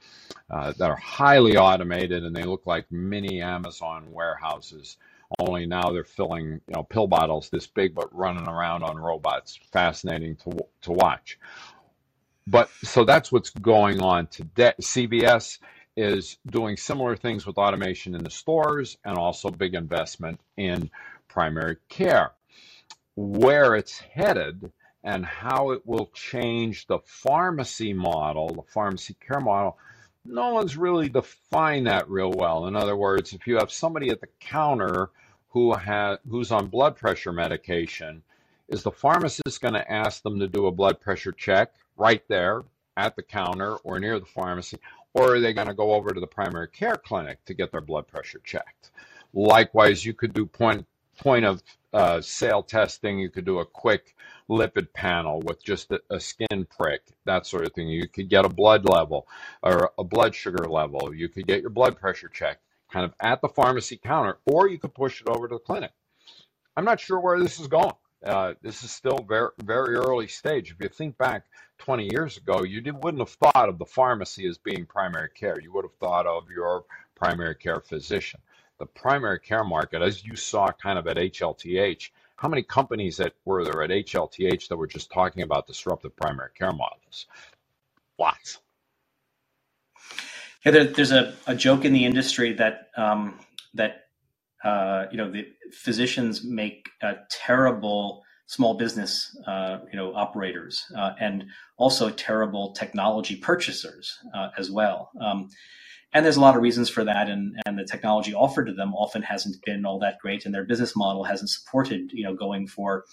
uh, 0.50 0.72
that 0.78 0.90
are 0.90 0.96
highly 0.96 1.56
automated 1.56 2.24
and 2.24 2.34
they 2.34 2.44
look 2.44 2.66
like 2.66 2.90
mini 2.90 3.40
Amazon 3.42 4.10
warehouses. 4.12 4.96
Only 5.38 5.66
now 5.66 5.90
they're 5.90 6.04
filling 6.04 6.44
you 6.46 6.74
know 6.74 6.82
pill 6.82 7.06
bottles 7.06 7.50
this 7.50 7.66
big, 7.66 7.94
but 7.94 8.14
running 8.14 8.48
around 8.48 8.82
on 8.82 8.98
robots. 8.98 9.58
Fascinating 9.72 10.36
to 10.36 10.58
to 10.82 10.92
watch. 10.92 11.38
But 12.46 12.68
so 12.82 13.04
that's 13.04 13.30
what's 13.30 13.50
going 13.50 14.00
on 14.02 14.26
today. 14.26 14.72
CVS 14.80 15.58
is 15.96 16.38
doing 16.46 16.76
similar 16.76 17.14
things 17.14 17.46
with 17.46 17.58
automation 17.58 18.14
in 18.16 18.24
the 18.24 18.30
stores 18.30 18.96
and 19.04 19.16
also 19.16 19.50
big 19.50 19.74
investment 19.74 20.40
in 20.56 20.90
primary 21.28 21.76
care. 21.88 22.32
Where 23.14 23.76
it's 23.76 24.00
headed 24.00 24.72
and 25.02 25.24
how 25.24 25.70
it 25.70 25.86
will 25.86 26.10
change 26.12 26.86
the 26.86 26.98
pharmacy 27.04 27.92
model, 27.92 28.48
the 28.48 28.72
pharmacy 28.72 29.16
care 29.20 29.40
model, 29.40 29.78
no 30.24 30.52
one's 30.52 30.76
really 30.76 31.08
defined 31.08 31.86
that 31.86 32.08
real 32.08 32.30
well. 32.32 32.66
In 32.66 32.76
other 32.76 32.96
words, 32.96 33.32
if 33.32 33.46
you 33.46 33.56
have 33.56 33.72
somebody 33.72 34.10
at 34.10 34.20
the 34.20 34.28
counter 34.38 35.10
who 35.48 35.74
has 35.74 36.18
who's 36.28 36.52
on 36.52 36.66
blood 36.66 36.96
pressure 36.96 37.32
medication, 37.32 38.22
is 38.68 38.82
the 38.82 38.90
pharmacist 38.90 39.60
going 39.60 39.74
to 39.74 39.90
ask 39.90 40.22
them 40.22 40.38
to 40.38 40.46
do 40.46 40.66
a 40.66 40.72
blood 40.72 41.00
pressure 41.00 41.32
check 41.32 41.72
right 41.96 42.22
there 42.28 42.62
at 42.96 43.16
the 43.16 43.22
counter 43.22 43.76
or 43.76 43.98
near 43.98 44.20
the 44.20 44.26
pharmacy, 44.26 44.78
or 45.14 45.34
are 45.34 45.40
they 45.40 45.52
going 45.52 45.66
to 45.66 45.74
go 45.74 45.94
over 45.94 46.10
to 46.10 46.20
the 46.20 46.26
primary 46.26 46.68
care 46.68 46.96
clinic 46.96 47.44
to 47.46 47.54
get 47.54 47.72
their 47.72 47.80
blood 47.80 48.06
pressure 48.06 48.40
checked? 48.44 48.90
Likewise, 49.32 50.04
you 50.04 50.12
could 50.12 50.32
do 50.32 50.44
point 50.44 50.86
point 51.20 51.44
of 51.44 51.62
uh, 51.92 52.20
sale 52.20 52.62
testing. 52.62 53.18
You 53.18 53.30
could 53.30 53.44
do 53.44 53.60
a 53.60 53.66
quick 53.66 54.14
lipid 54.48 54.92
panel 54.92 55.40
with 55.40 55.62
just 55.62 55.90
a, 55.92 56.00
a, 56.10 56.18
skin 56.18 56.66
prick, 56.78 57.02
that 57.24 57.46
sort 57.46 57.66
of 57.66 57.72
thing. 57.72 57.88
You 57.88 58.08
could 58.08 58.28
get 58.28 58.44
a 58.44 58.48
blood 58.48 58.84
level 58.84 59.26
or 59.62 59.92
a 59.98 60.04
blood 60.04 60.34
sugar 60.34 60.68
level. 60.68 61.14
You 61.14 61.28
could 61.28 61.46
get 61.46 61.60
your 61.60 61.70
blood 61.70 61.98
pressure 61.98 62.28
checked 62.28 62.62
kind 62.92 63.04
of 63.04 63.14
at 63.20 63.40
the 63.40 63.48
pharmacy 63.48 63.96
counter, 63.96 64.38
or 64.46 64.68
you 64.68 64.78
could 64.78 64.94
push 64.94 65.20
it 65.20 65.28
over 65.28 65.46
to 65.48 65.54
the 65.54 65.60
clinic. 65.60 65.92
I'm 66.76 66.84
not 66.84 67.00
sure 67.00 67.20
where 67.20 67.38
this 67.38 67.60
is 67.60 67.68
going. 67.68 67.94
Uh, 68.24 68.54
this 68.62 68.82
is 68.82 68.90
still 68.90 69.24
very, 69.26 69.48
very 69.62 69.94
early 69.94 70.26
stage. 70.26 70.70
If 70.70 70.76
you 70.80 70.88
think 70.88 71.16
back 71.16 71.46
20 71.78 72.08
years 72.10 72.36
ago, 72.36 72.64
you 72.64 72.80
did, 72.80 73.02
wouldn't 73.02 73.20
have 73.26 73.30
thought 73.30 73.68
of 73.68 73.78
the 73.78 73.86
pharmacy 73.86 74.46
as 74.46 74.58
being 74.58 74.84
primary 74.86 75.30
care. 75.30 75.58
You 75.60 75.72
would 75.72 75.84
have 75.84 75.94
thought 75.94 76.26
of 76.26 76.50
your 76.50 76.84
primary 77.14 77.54
care 77.54 77.80
physician 77.80 78.40
the 78.80 78.86
primary 78.86 79.38
care 79.38 79.62
market, 79.62 80.02
as 80.02 80.24
you 80.24 80.34
saw 80.34 80.72
kind 80.72 80.98
of 80.98 81.06
at 81.06 81.18
HLTH, 81.18 82.10
how 82.36 82.48
many 82.48 82.62
companies 82.62 83.18
that 83.18 83.34
were 83.44 83.62
there 83.62 83.82
at 83.82 83.90
HLTH 83.90 84.68
that 84.68 84.76
were 84.76 84.86
just 84.86 85.12
talking 85.12 85.42
about 85.42 85.66
disruptive 85.66 86.16
primary 86.16 86.48
care 86.58 86.72
models? 86.72 87.26
Lots. 88.18 88.58
Yeah, 90.64 90.72
there, 90.72 90.84
there's 90.84 91.12
a, 91.12 91.34
a 91.46 91.54
joke 91.54 91.84
in 91.84 91.92
the 91.92 92.04
industry 92.04 92.54
that 92.54 92.88
um, 92.96 93.38
that 93.74 94.06
uh, 94.64 95.04
you 95.10 95.18
know 95.18 95.30
the 95.30 95.46
physicians 95.72 96.42
make 96.42 96.88
a 97.02 97.16
terrible 97.30 98.22
small 98.46 98.74
business 98.74 99.36
uh, 99.46 99.78
you 99.92 99.96
know 99.98 100.14
operators 100.14 100.84
uh, 100.96 101.12
and 101.20 101.44
also 101.76 102.10
terrible 102.10 102.72
technology 102.72 103.36
purchasers 103.36 104.18
uh, 104.34 104.48
as 104.56 104.70
well. 104.70 105.10
Um, 105.20 105.50
and 106.12 106.24
there's 106.24 106.36
a 106.36 106.40
lot 106.40 106.56
of 106.56 106.62
reasons 106.62 106.88
for 106.88 107.04
that 107.04 107.28
and, 107.28 107.54
and 107.66 107.78
the 107.78 107.84
technology 107.84 108.34
offered 108.34 108.66
to 108.66 108.72
them 108.72 108.94
often 108.94 109.22
hasn't 109.22 109.56
been 109.64 109.84
all 109.84 109.98
that 109.98 110.18
great 110.20 110.44
and 110.44 110.54
their 110.54 110.64
business 110.64 110.96
model 110.96 111.24
hasn't 111.24 111.50
supported 111.50 112.10
you 112.12 112.24
know 112.24 112.34
going 112.34 112.66
for 112.66 113.04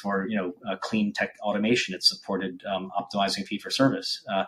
for 0.00 0.26
you 0.28 0.36
know 0.36 0.54
uh, 0.70 0.76
clean 0.76 1.12
tech 1.12 1.34
automation. 1.42 1.94
It's 1.94 2.08
supported 2.08 2.62
um, 2.70 2.90
optimizing 2.98 3.46
fee 3.46 3.58
for 3.58 3.70
service. 3.70 4.24
Uh, 4.32 4.44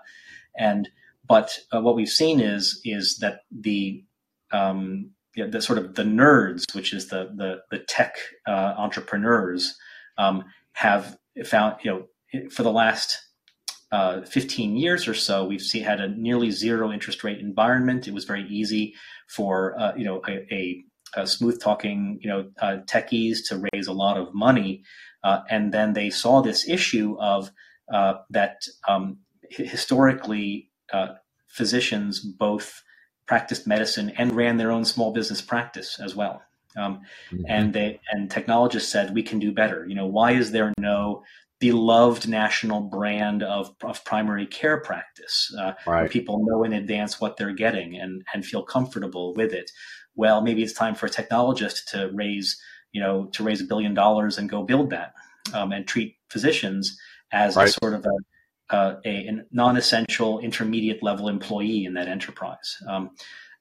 and 0.56 0.88
but 1.26 1.58
uh, 1.74 1.80
what 1.80 1.96
we've 1.96 2.08
seen 2.08 2.40
is 2.40 2.80
is 2.84 3.18
that 3.18 3.40
the 3.50 4.04
um, 4.50 5.10
you 5.34 5.44
know, 5.44 5.50
the 5.50 5.60
sort 5.60 5.78
of 5.78 5.94
the 5.94 6.02
nerds 6.02 6.74
which 6.74 6.92
is 6.92 7.08
the 7.08 7.30
the, 7.36 7.60
the 7.70 7.78
tech 7.84 8.16
uh, 8.46 8.74
entrepreneurs 8.76 9.76
um, 10.16 10.44
have 10.72 11.16
found 11.44 11.76
you 11.82 11.90
know 11.90 12.48
for 12.50 12.62
the 12.62 12.72
last 12.72 13.27
uh, 13.90 14.20
15 14.22 14.76
years 14.76 15.08
or 15.08 15.14
so, 15.14 15.44
we've 15.44 15.62
seen 15.62 15.82
had 15.82 16.00
a 16.00 16.08
nearly 16.08 16.50
zero 16.50 16.92
interest 16.92 17.24
rate 17.24 17.40
environment. 17.40 18.06
It 18.06 18.14
was 18.14 18.24
very 18.24 18.46
easy 18.48 18.94
for 19.28 19.78
uh, 19.80 19.94
you 19.96 20.04
know 20.04 20.20
a, 20.28 20.54
a, 20.54 20.84
a 21.14 21.26
smooth 21.26 21.60
talking 21.60 22.18
you 22.20 22.28
know 22.28 22.50
uh, 22.60 22.78
techies 22.86 23.38
to 23.48 23.62
raise 23.72 23.86
a 23.86 23.92
lot 23.92 24.18
of 24.18 24.34
money, 24.34 24.82
uh, 25.24 25.40
and 25.48 25.72
then 25.72 25.94
they 25.94 26.10
saw 26.10 26.42
this 26.42 26.68
issue 26.68 27.16
of 27.18 27.50
uh, 27.92 28.14
that 28.30 28.62
um, 28.86 29.18
historically 29.48 30.70
uh, 30.92 31.08
physicians 31.46 32.20
both 32.20 32.82
practiced 33.26 33.66
medicine 33.66 34.12
and 34.18 34.32
ran 34.32 34.56
their 34.56 34.70
own 34.70 34.84
small 34.84 35.12
business 35.12 35.40
practice 35.40 35.98
as 36.00 36.14
well. 36.14 36.42
Um, 36.76 37.00
mm-hmm. 37.30 37.44
And 37.48 37.72
they 37.72 38.00
and 38.10 38.30
technologists 38.30 38.90
said 38.90 39.14
we 39.14 39.22
can 39.22 39.38
do 39.38 39.52
better. 39.52 39.86
You 39.86 39.94
know, 39.94 40.06
why 40.06 40.32
is 40.32 40.52
there 40.52 40.72
no 40.78 41.22
beloved 41.60 42.28
national 42.28 42.80
brand 42.80 43.42
of, 43.42 43.74
of 43.82 44.04
primary 44.04 44.46
care 44.46 44.80
practice 44.80 45.54
uh, 45.58 45.72
right. 45.86 46.10
people 46.10 46.44
know 46.46 46.62
in 46.62 46.72
advance 46.72 47.20
what 47.20 47.36
they're 47.36 47.52
getting 47.52 47.96
and, 47.98 48.22
and 48.32 48.44
feel 48.44 48.62
comfortable 48.62 49.34
with 49.34 49.52
it 49.52 49.70
well 50.14 50.40
maybe 50.40 50.62
it's 50.62 50.72
time 50.72 50.94
for 50.94 51.06
a 51.06 51.10
technologist 51.10 51.86
to 51.86 52.10
raise 52.14 52.60
you 52.92 53.00
know 53.00 53.26
to 53.26 53.42
raise 53.42 53.60
a 53.60 53.64
billion 53.64 53.94
dollars 53.94 54.38
and 54.38 54.48
go 54.48 54.62
build 54.62 54.90
that 54.90 55.12
um, 55.54 55.72
and 55.72 55.86
treat 55.86 56.16
physicians 56.30 56.98
as 57.32 57.56
right. 57.56 57.68
a 57.68 57.72
sort 57.72 57.94
of 57.94 58.06
a, 58.06 58.74
uh, 58.74 58.96
a, 59.04 59.08
a, 59.08 59.44
non-essential 59.50 60.38
intermediate 60.40 61.02
level 61.02 61.28
employee 61.28 61.84
in 61.84 61.94
that 61.94 62.08
enterprise 62.08 62.76
um, 62.88 63.10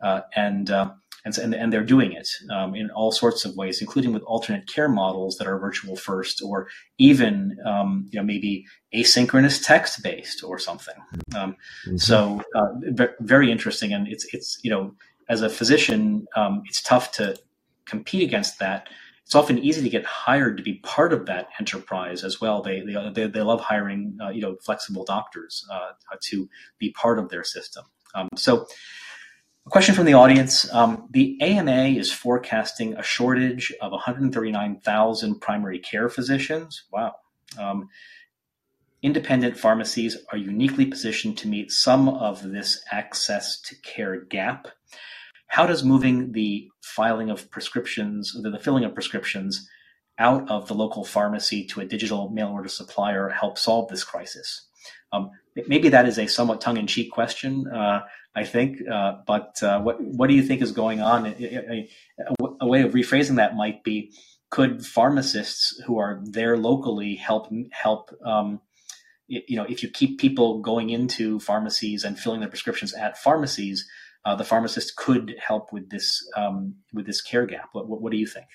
uh, 0.01 0.21
and 0.35 0.69
uh, 0.69 0.91
and, 1.27 1.37
and, 1.37 1.53
and 1.53 1.73
they're 1.73 1.83
doing 1.83 2.13
it 2.13 2.29
um, 2.51 2.73
in 2.73 2.89
all 2.91 3.11
sorts 3.11 3.43
of 3.43 3.55
ways, 3.55 3.81
including 3.81 4.13
with 4.13 4.23
alternate 4.23 4.67
care 4.67 4.87
models 4.87 5.37
that 5.37 5.47
are 5.47 5.59
virtual 5.59 5.95
first, 5.95 6.41
or 6.41 6.67
even 6.97 7.57
um, 7.65 8.07
you 8.11 8.19
know 8.19 8.25
maybe 8.25 8.65
asynchronous 8.95 9.63
text 9.63 10.01
based 10.01 10.43
or 10.43 10.57
something. 10.57 10.95
Um, 11.35 11.55
mm-hmm. 11.85 11.97
So 11.97 12.41
uh, 12.55 13.07
very 13.19 13.51
interesting, 13.51 13.91
and 13.93 14.07
it's 14.07 14.25
it's 14.33 14.57
you 14.63 14.71
know 14.71 14.95
as 15.29 15.41
a 15.41 15.49
physician, 15.49 16.25
um, 16.35 16.63
it's 16.65 16.81
tough 16.81 17.11
to 17.13 17.37
compete 17.85 18.23
against 18.23 18.59
that, 18.59 18.87
it's 19.27 19.35
often 19.35 19.59
easy 19.59 19.81
to 19.81 19.89
get 19.89 20.05
hired 20.05 20.55
to 20.55 20.63
be 20.63 20.75
part 20.75 21.11
of 21.11 21.25
that 21.25 21.49
enterprise 21.59 22.23
as 22.23 22.39
well. 22.39 22.61
They 22.61 22.79
they 22.79 23.11
they, 23.13 23.27
they 23.27 23.41
love 23.41 23.59
hiring 23.59 24.17
uh, 24.23 24.29
you 24.29 24.41
know 24.41 24.55
flexible 24.63 25.03
doctors 25.03 25.65
uh, 25.69 25.91
to 26.29 26.47
be 26.79 26.91
part 26.91 27.19
of 27.19 27.27
their 27.29 27.43
system. 27.43 27.83
Um, 28.15 28.29
so. 28.35 28.65
A 29.67 29.69
question 29.69 29.95
from 29.95 30.05
the 30.05 30.13
audience. 30.13 30.73
Um, 30.73 31.09
the 31.11 31.37
AMA 31.41 31.87
is 31.87 32.09
forecasting 32.09 32.93
a 32.93 33.03
shortage 33.03 33.73
of 33.81 33.91
139,000 33.91 35.41
primary 35.41 35.79
care 35.79 36.07
physicians. 36.07 36.85
Wow. 36.89 37.15
Um, 37.59 37.89
independent 39.03 39.57
pharmacies 39.57 40.15
are 40.31 40.37
uniquely 40.37 40.85
positioned 40.85 41.37
to 41.39 41.49
meet 41.49 41.73
some 41.73 42.07
of 42.07 42.49
this 42.49 42.81
access 42.93 43.59
to 43.63 43.75
care 43.81 44.21
gap. 44.21 44.69
How 45.47 45.65
does 45.65 45.83
moving 45.83 46.31
the 46.31 46.69
filing 46.81 47.29
of 47.29 47.51
prescriptions, 47.51 48.33
the 48.41 48.59
filling 48.59 48.85
of 48.85 48.93
prescriptions 48.93 49.69
out 50.17 50.49
of 50.49 50.69
the 50.69 50.75
local 50.75 51.03
pharmacy 51.03 51.65
to 51.65 51.81
a 51.81 51.85
digital 51.85 52.29
mail 52.29 52.51
order 52.51 52.69
supplier 52.69 53.27
help 53.27 53.57
solve 53.57 53.89
this 53.89 54.05
crisis? 54.05 54.65
Um, 55.11 55.31
maybe 55.67 55.89
that 55.89 56.07
is 56.07 56.17
a 56.17 56.27
somewhat 56.27 56.61
tongue-in-cheek 56.61 57.11
question, 57.11 57.67
uh, 57.67 58.01
I 58.37 58.43
think, 58.43 58.87
uh, 58.87 59.15
but 59.25 59.61
uh, 59.63 59.81
what 59.81 59.99
what 59.99 60.27
do 60.27 60.35
you 60.35 60.43
think 60.43 60.61
is 60.61 60.71
going 60.71 61.01
on? 61.01 61.25
A, 61.25 61.87
a, 62.19 62.45
a, 62.61 62.67
way 62.67 62.83
of 62.83 62.93
rephrasing 62.93 63.37
that 63.37 63.55
might 63.55 63.83
be: 63.83 64.11
Could 64.51 64.85
pharmacists 64.85 65.81
who 65.85 65.97
are 65.97 66.21
there 66.23 66.55
locally 66.55 67.15
help 67.15 67.51
help 67.71 68.11
um, 68.23 68.61
you 69.27 69.57
know 69.57 69.65
if 69.67 69.81
you 69.81 69.89
keep 69.89 70.19
people 70.19 70.59
going 70.59 70.91
into 70.91 71.39
pharmacies 71.39 72.03
and 72.03 72.19
filling 72.19 72.39
their 72.39 72.49
prescriptions 72.49 72.93
at 72.93 73.17
pharmacies 73.17 73.87
uh, 74.27 74.35
the 74.35 74.43
pharmacist 74.43 74.97
could 74.97 75.35
help 75.39 75.71
with 75.71 75.89
this 75.89 76.29
um, 76.35 76.75
with 76.93 77.05
this 77.05 77.21
care 77.21 77.45
gap. 77.45 77.69
What, 77.71 77.87
what, 77.87 78.01
what 78.01 78.11
do 78.11 78.17
you 78.17 78.27
think? 78.27 78.47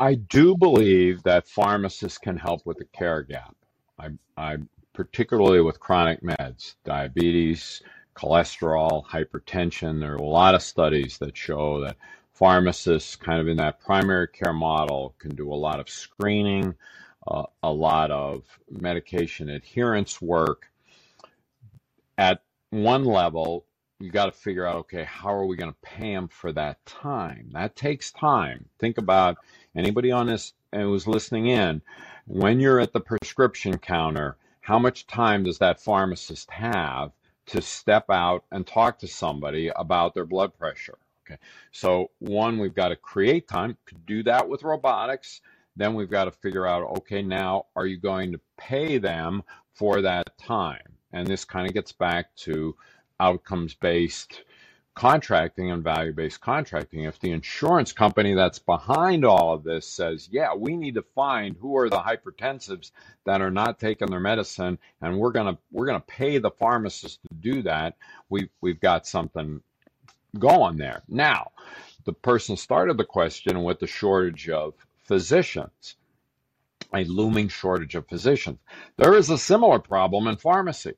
I 0.00 0.14
do 0.14 0.56
believe 0.56 1.22
that 1.22 1.48
pharmacists 1.48 2.18
can 2.18 2.36
help 2.36 2.66
with 2.66 2.78
the 2.78 2.86
care 2.86 3.22
gap. 3.22 3.54
I, 3.96 4.08
I 4.36 4.56
particularly 4.94 5.60
with 5.60 5.80
chronic 5.80 6.22
meds, 6.22 6.76
diabetes, 6.84 7.82
cholesterol, 8.16 9.04
hypertension. 9.04 10.00
There 10.00 10.12
are 10.12 10.16
a 10.16 10.22
lot 10.22 10.54
of 10.54 10.62
studies 10.62 11.18
that 11.18 11.36
show 11.36 11.80
that 11.80 11.96
pharmacists, 12.32 13.16
kind 13.16 13.40
of 13.40 13.48
in 13.48 13.58
that 13.58 13.80
primary 13.80 14.28
care 14.28 14.52
model, 14.52 15.14
can 15.18 15.34
do 15.34 15.52
a 15.52 15.54
lot 15.54 15.80
of 15.80 15.90
screening, 15.90 16.74
uh, 17.26 17.44
a 17.62 17.72
lot 17.72 18.10
of 18.10 18.44
medication 18.70 19.50
adherence 19.50 20.22
work. 20.22 20.70
At 22.16 22.42
one 22.70 23.04
level, 23.04 23.66
you 24.00 24.10
got 24.10 24.26
to 24.26 24.32
figure 24.32 24.66
out 24.66 24.76
okay 24.76 25.04
how 25.04 25.32
are 25.32 25.46
we 25.46 25.56
going 25.56 25.72
to 25.72 25.78
pay 25.80 26.12
them 26.12 26.28
for 26.28 26.52
that 26.52 26.84
time 26.84 27.48
that 27.52 27.76
takes 27.76 28.10
time 28.10 28.64
think 28.78 28.98
about 28.98 29.36
anybody 29.76 30.10
on 30.10 30.26
this 30.26 30.52
and 30.72 30.82
who's 30.82 31.06
listening 31.06 31.46
in 31.46 31.80
when 32.26 32.58
you're 32.58 32.80
at 32.80 32.92
the 32.92 33.00
prescription 33.00 33.78
counter 33.78 34.36
how 34.64 34.78
much 34.78 35.06
time 35.06 35.44
does 35.44 35.58
that 35.58 35.80
pharmacist 35.80 36.50
have 36.50 37.12
to 37.46 37.60
step 37.60 38.06
out 38.08 38.44
and 38.50 38.66
talk 38.66 38.98
to 38.98 39.06
somebody 39.06 39.70
about 39.76 40.14
their 40.14 40.24
blood 40.24 40.56
pressure 40.58 40.98
okay? 41.24 41.38
So 41.72 42.10
one 42.18 42.58
we've 42.58 42.74
got 42.74 42.88
to 42.88 42.96
create 42.96 43.48
time 43.48 43.76
to 43.86 43.94
do 44.06 44.22
that 44.24 44.48
with 44.48 44.62
robotics. 44.62 45.40
Then 45.76 45.94
we've 45.94 46.10
got 46.10 46.24
to 46.24 46.30
figure 46.30 46.66
out 46.66 46.98
okay 46.98 47.22
now 47.22 47.66
are 47.74 47.86
you 47.86 47.98
going 47.98 48.32
to 48.32 48.40
pay 48.56 48.98
them 48.98 49.42
for 49.74 50.00
that 50.02 50.36
time? 50.38 50.96
And 51.12 51.26
this 51.26 51.44
kind 51.44 51.66
of 51.66 51.74
gets 51.74 51.92
back 51.92 52.34
to 52.36 52.74
outcomes 53.20 53.74
based 53.74 54.44
contracting 54.94 55.70
and 55.70 55.82
value 55.82 56.12
based 56.12 56.40
contracting. 56.40 57.04
If 57.04 57.18
the 57.18 57.32
insurance 57.32 57.92
company 57.92 58.34
that's 58.34 58.58
behind 58.58 59.24
all 59.24 59.52
of 59.52 59.64
this 59.64 59.86
says, 59.86 60.28
yeah, 60.30 60.54
we 60.54 60.76
need 60.76 60.94
to 60.94 61.04
find 61.14 61.56
who 61.60 61.76
are 61.76 61.90
the 61.90 61.98
hypertensives 61.98 62.92
that 63.24 63.40
are 63.40 63.50
not 63.50 63.80
taking 63.80 64.08
their 64.08 64.20
medicine 64.20 64.78
and 65.00 65.18
we're 65.18 65.32
going 65.32 65.54
to 65.54 65.60
we're 65.72 65.86
going 65.86 66.00
to 66.00 66.06
pay 66.06 66.38
the 66.38 66.50
pharmacist 66.50 67.20
to 67.22 67.34
do 67.34 67.62
that, 67.62 67.96
we 68.28 68.48
we've 68.60 68.80
got 68.80 69.06
something 69.06 69.60
going 70.38 70.76
there. 70.76 71.02
Now, 71.08 71.52
the 72.04 72.12
person 72.12 72.56
started 72.56 72.96
the 72.96 73.04
question 73.04 73.62
with 73.64 73.80
the 73.80 73.86
shortage 73.86 74.48
of 74.48 74.74
physicians. 75.04 75.96
A 76.94 77.04
looming 77.04 77.48
shortage 77.48 77.96
of 77.96 78.06
physicians. 78.06 78.58
There 78.96 79.14
is 79.14 79.28
a 79.28 79.38
similar 79.38 79.80
problem 79.80 80.28
in 80.28 80.36
pharmacy. 80.36 80.94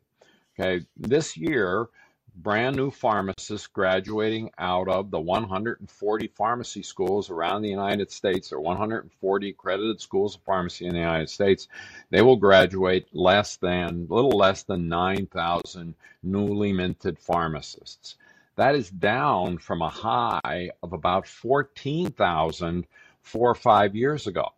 Okay, 0.59 0.85
this 0.97 1.37
year 1.37 1.89
brand 2.37 2.77
new 2.77 2.91
pharmacists 2.91 3.67
graduating 3.67 4.51
out 4.59 4.89
of 4.89 5.11
the 5.11 5.19
140 5.19 6.27
pharmacy 6.29 6.83
schools 6.83 7.31
around 7.31 7.63
the 7.63 7.69
United 7.69 8.11
States, 8.11 8.53
or 8.53 8.61
140 8.61 9.49
accredited 9.49 10.01
schools 10.01 10.35
of 10.37 10.43
pharmacy 10.43 10.85
in 10.85 10.93
the 10.93 10.99
United 10.99 11.31
States, 11.31 11.69
they 12.11 12.21
will 12.21 12.37
graduate 12.37 13.07
less 13.15 13.57
than, 13.57 14.07
little 14.11 14.37
less 14.37 14.65
than 14.65 14.89
9,000 14.89 15.95
newly 16.23 16.73
minted 16.73 17.19
pharmacists. 17.19 18.17
That 18.57 18.75
is 18.75 18.91
down 18.91 19.59
from 19.59 19.81
a 19.81 19.89
high 19.89 20.71
of 20.83 20.93
about 20.93 21.27
14,000 21.27 22.87
four 23.23 23.51
or 23.51 23.55
five 23.55 23.97
years 23.97 24.27
ago. 24.27 24.53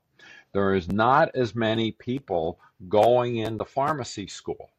There 0.53 0.75
is 0.75 0.91
not 0.91 1.35
as 1.35 1.55
many 1.55 1.93
people 1.93 2.59
going 2.89 3.37
into 3.37 3.65
pharmacy 3.65 4.27
school 4.27 4.71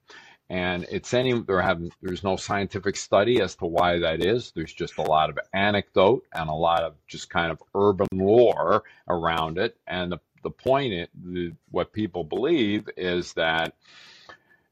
and 0.49 0.85
it's 0.91 1.13
any 1.13 1.39
there 1.41 1.61
have 1.61 1.81
there's 2.01 2.23
no 2.23 2.35
scientific 2.35 2.95
study 2.95 3.41
as 3.41 3.55
to 3.55 3.65
why 3.65 3.99
that 3.99 4.25
is. 4.25 4.51
There's 4.51 4.73
just 4.73 4.97
a 4.97 5.03
lot 5.03 5.29
of 5.29 5.37
anecdote 5.53 6.25
and 6.33 6.49
a 6.49 6.53
lot 6.53 6.83
of 6.83 6.95
just 7.07 7.29
kind 7.29 7.51
of 7.51 7.61
urban 7.75 8.07
lore 8.11 8.83
around 9.07 9.59
it. 9.59 9.77
And 9.87 10.11
the 10.11 10.19
the 10.41 10.49
point 10.49 10.93
it, 10.93 11.09
the, 11.13 11.53
what 11.69 11.91
people 11.91 12.23
believe 12.23 12.89
is 12.95 13.33
that 13.33 13.75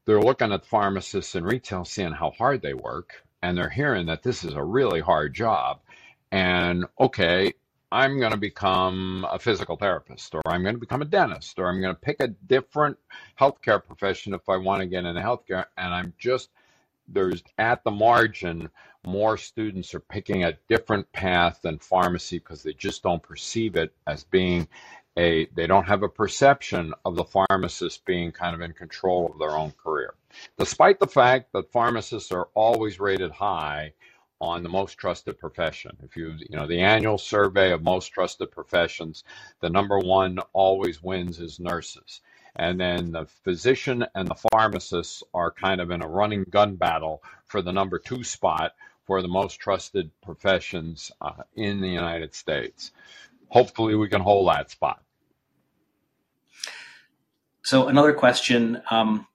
they're 0.06 0.20
looking 0.20 0.52
at 0.52 0.64
pharmacists 0.64 1.34
and 1.34 1.46
retail 1.46 1.84
seeing 1.84 2.12
how 2.12 2.30
hard 2.30 2.62
they 2.62 2.72
work 2.72 3.22
and 3.42 3.56
they're 3.56 3.68
hearing 3.68 4.06
that 4.06 4.22
this 4.22 4.44
is 4.44 4.54
a 4.54 4.64
really 4.64 5.00
hard 5.00 5.34
job. 5.34 5.80
And 6.32 6.86
okay 6.98 7.52
I'm 7.90 8.18
going 8.18 8.32
to 8.32 8.38
become 8.38 9.26
a 9.30 9.38
physical 9.38 9.76
therapist, 9.76 10.34
or 10.34 10.42
I'm 10.46 10.62
going 10.62 10.74
to 10.74 10.80
become 10.80 11.00
a 11.00 11.06
dentist, 11.06 11.58
or 11.58 11.68
I'm 11.68 11.80
going 11.80 11.94
to 11.94 12.00
pick 12.00 12.16
a 12.20 12.28
different 12.28 12.98
healthcare 13.40 13.82
profession 13.84 14.34
if 14.34 14.48
I 14.48 14.58
want 14.58 14.80
to 14.80 14.86
get 14.86 15.06
into 15.06 15.20
healthcare. 15.20 15.64
And 15.76 15.94
I'm 15.94 16.12
just, 16.18 16.50
there's 17.08 17.42
at 17.56 17.84
the 17.84 17.90
margin, 17.90 18.68
more 19.06 19.38
students 19.38 19.94
are 19.94 20.00
picking 20.00 20.44
a 20.44 20.58
different 20.68 21.10
path 21.12 21.60
than 21.62 21.78
pharmacy 21.78 22.38
because 22.38 22.62
they 22.62 22.74
just 22.74 23.02
don't 23.02 23.22
perceive 23.22 23.76
it 23.76 23.94
as 24.06 24.24
being 24.24 24.68
a, 25.18 25.48
they 25.56 25.66
don't 25.66 25.86
have 25.88 26.02
a 26.02 26.08
perception 26.08 26.92
of 27.06 27.16
the 27.16 27.24
pharmacist 27.24 28.04
being 28.04 28.32
kind 28.32 28.54
of 28.54 28.60
in 28.60 28.72
control 28.72 29.30
of 29.32 29.38
their 29.38 29.56
own 29.56 29.72
career. 29.82 30.14
Despite 30.58 31.00
the 31.00 31.06
fact 31.06 31.52
that 31.54 31.72
pharmacists 31.72 32.32
are 32.32 32.48
always 32.54 33.00
rated 33.00 33.30
high 33.30 33.94
on 34.40 34.62
the 34.62 34.68
most 34.68 34.98
trusted 34.98 35.38
profession. 35.38 35.96
If 36.02 36.16
you, 36.16 36.34
you 36.38 36.56
know, 36.56 36.66
the 36.66 36.80
annual 36.80 37.18
survey 37.18 37.72
of 37.72 37.82
most 37.82 38.08
trusted 38.08 38.50
professions, 38.50 39.24
the 39.60 39.70
number 39.70 39.98
one 39.98 40.38
always 40.52 41.02
wins 41.02 41.40
is 41.40 41.58
nurses. 41.58 42.20
And 42.56 42.80
then 42.80 43.12
the 43.12 43.26
physician 43.44 44.04
and 44.14 44.28
the 44.28 44.36
pharmacists 44.50 45.22
are 45.32 45.50
kind 45.50 45.80
of 45.80 45.90
in 45.90 46.02
a 46.02 46.08
running 46.08 46.44
gun 46.44 46.76
battle 46.76 47.22
for 47.46 47.62
the 47.62 47.72
number 47.72 47.98
two 47.98 48.24
spot 48.24 48.74
for 49.06 49.22
the 49.22 49.28
most 49.28 49.58
trusted 49.60 50.10
professions 50.22 51.10
uh, 51.20 51.42
in 51.56 51.80
the 51.80 51.88
United 51.88 52.34
States. 52.34 52.92
Hopefully, 53.48 53.94
we 53.94 54.08
can 54.08 54.20
hold 54.20 54.48
that 54.48 54.70
spot. 54.70 55.02
So, 57.62 57.88
another 57.88 58.12
question. 58.12 58.82
Um, 58.90 59.26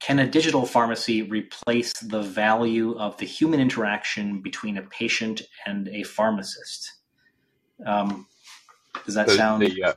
can 0.00 0.18
a 0.20 0.26
digital 0.26 0.64
pharmacy 0.64 1.22
replace 1.22 1.92
the 1.94 2.22
value 2.22 2.96
of 2.98 3.16
the 3.18 3.26
human 3.26 3.60
interaction 3.60 4.40
between 4.40 4.78
a 4.78 4.82
patient 4.82 5.42
and 5.66 5.88
a 5.88 6.04
pharmacist? 6.04 6.92
Um, 7.84 8.26
does 9.04 9.14
that 9.14 9.26
the, 9.26 9.34
sound? 9.34 9.62
The, 9.62 9.82
uh, 9.82 9.92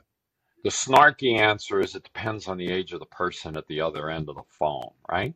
the 0.64 0.70
snarky 0.70 1.38
answer 1.38 1.80
is 1.80 1.94
it 1.94 2.04
depends 2.04 2.46
on 2.46 2.56
the 2.56 2.70
age 2.70 2.92
of 2.92 3.00
the 3.00 3.06
person 3.06 3.56
at 3.56 3.66
the 3.66 3.80
other 3.80 4.10
end 4.10 4.28
of 4.28 4.36
the 4.36 4.42
phone, 4.48 4.90
right? 5.10 5.34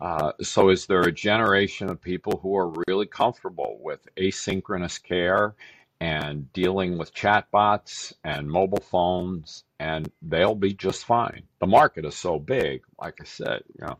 Uh, 0.00 0.32
so, 0.40 0.70
is 0.70 0.86
there 0.86 1.02
a 1.02 1.12
generation 1.12 1.90
of 1.90 2.00
people 2.00 2.38
who 2.42 2.56
are 2.56 2.72
really 2.86 3.06
comfortable 3.06 3.78
with 3.80 4.06
asynchronous 4.16 5.02
care 5.02 5.54
and 6.02 6.52
dealing 6.52 6.98
with 6.98 7.14
chatbots 7.14 8.12
and 8.24 8.50
mobile 8.50 8.82
phones, 8.90 9.62
and 9.78 10.10
they'll 10.20 10.56
be 10.56 10.74
just 10.74 11.04
fine. 11.04 11.44
The 11.60 11.68
market 11.68 12.04
is 12.04 12.16
so 12.16 12.40
big, 12.40 12.82
like 13.00 13.20
I 13.20 13.24
said, 13.24 13.62
you 13.78 13.86
know, 13.86 13.98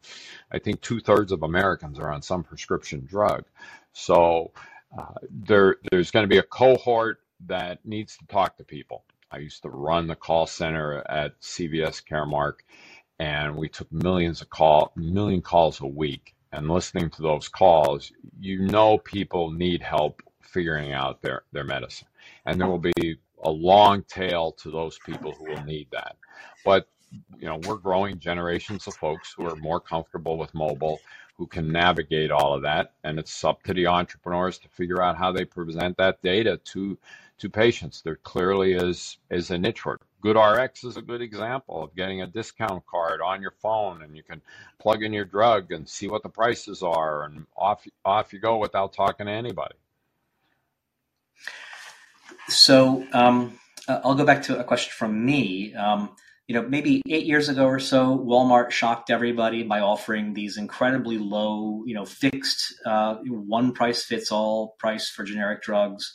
I 0.50 0.58
think 0.58 0.80
two 0.80 0.98
thirds 0.98 1.30
of 1.30 1.44
Americans 1.44 2.00
are 2.00 2.10
on 2.10 2.20
some 2.20 2.42
prescription 2.42 3.06
drug. 3.08 3.44
So 3.92 4.50
uh, 4.98 5.14
there, 5.30 5.76
there's 5.92 6.10
going 6.10 6.24
to 6.24 6.28
be 6.28 6.38
a 6.38 6.42
cohort 6.42 7.20
that 7.46 7.86
needs 7.86 8.16
to 8.16 8.26
talk 8.26 8.56
to 8.56 8.64
people. 8.64 9.04
I 9.30 9.38
used 9.38 9.62
to 9.62 9.68
run 9.68 10.08
the 10.08 10.16
call 10.16 10.48
center 10.48 11.08
at 11.08 11.40
CVS 11.40 12.02
Caremark, 12.04 12.64
and 13.20 13.54
we 13.54 13.68
took 13.68 13.92
millions 13.92 14.42
of 14.42 14.50
call, 14.50 14.90
million 14.96 15.40
calls 15.40 15.80
a 15.80 15.86
week. 15.86 16.34
And 16.50 16.68
listening 16.68 17.10
to 17.10 17.22
those 17.22 17.48
calls, 17.48 18.10
you 18.40 18.58
know 18.58 18.98
people 18.98 19.52
need 19.52 19.82
help 19.82 20.20
figuring 20.52 20.92
out 20.92 21.22
their, 21.22 21.42
their 21.52 21.64
medicine. 21.64 22.08
and 22.46 22.60
there 22.60 22.68
will 22.68 22.78
be 22.78 23.16
a 23.44 23.50
long 23.50 24.02
tail 24.04 24.52
to 24.52 24.70
those 24.70 24.98
people 25.06 25.32
who 25.32 25.46
will 25.46 25.64
need 25.64 25.88
that. 25.92 26.16
But 26.64 26.88
you 27.38 27.46
know, 27.48 27.60
we're 27.66 27.76
growing 27.76 28.18
generations 28.18 28.86
of 28.86 28.94
folks 28.94 29.34
who 29.36 29.46
are 29.46 29.56
more 29.56 29.80
comfortable 29.80 30.38
with 30.38 30.54
mobile, 30.54 31.00
who 31.36 31.46
can 31.46 31.70
navigate 31.72 32.30
all 32.30 32.54
of 32.54 32.62
that, 32.62 32.94
and 33.04 33.18
it's 33.18 33.44
up 33.44 33.62
to 33.64 33.74
the 33.74 33.86
entrepreneurs 33.86 34.58
to 34.58 34.68
figure 34.68 35.02
out 35.02 35.16
how 35.18 35.32
they 35.32 35.44
present 35.44 35.96
that 35.98 36.22
data 36.22 36.58
to 36.64 36.98
to 37.38 37.50
patients. 37.50 38.02
There 38.02 38.16
clearly 38.16 38.74
is 38.74 39.18
is 39.30 39.50
a 39.50 39.58
niche 39.58 39.80
for 39.80 39.94
it. 39.94 40.00
GoodRx 40.24 40.84
is 40.86 40.96
a 40.96 41.02
good 41.02 41.22
example 41.22 41.82
of 41.84 41.96
getting 41.96 42.22
a 42.22 42.26
discount 42.28 42.86
card 42.86 43.20
on 43.20 43.42
your 43.42 43.54
phone, 43.62 44.02
and 44.02 44.16
you 44.16 44.22
can 44.22 44.40
plug 44.80 45.02
in 45.02 45.12
your 45.12 45.24
drug 45.26 45.72
and 45.72 45.88
see 45.88 46.08
what 46.08 46.22
the 46.22 46.28
prices 46.28 46.82
are, 46.82 47.24
and 47.24 47.46
off 47.56 47.86
off 48.04 48.32
you 48.32 48.38
go 48.40 48.58
without 48.58 48.92
talking 48.92 49.26
to 49.26 49.32
anybody. 49.32 49.74
So 52.52 53.06
um, 53.12 53.58
I'll 53.88 54.14
go 54.14 54.24
back 54.24 54.42
to 54.44 54.58
a 54.58 54.64
question 54.64 54.92
from 54.96 55.24
me. 55.24 55.74
Um, 55.74 56.10
you 56.48 56.54
know, 56.54 56.68
maybe 56.68 57.02
eight 57.08 57.24
years 57.24 57.48
ago 57.48 57.66
or 57.66 57.78
so, 57.78 58.18
Walmart 58.18 58.70
shocked 58.70 59.10
everybody 59.10 59.62
by 59.62 59.80
offering 59.80 60.34
these 60.34 60.56
incredibly 60.56 61.16
low, 61.16 61.82
you 61.86 61.94
know, 61.94 62.04
fixed 62.04 62.74
uh, 62.84 63.16
one 63.26 63.72
price 63.72 64.04
fits 64.04 64.30
all 64.30 64.74
price 64.78 65.08
for 65.08 65.24
generic 65.24 65.62
drugs. 65.62 66.12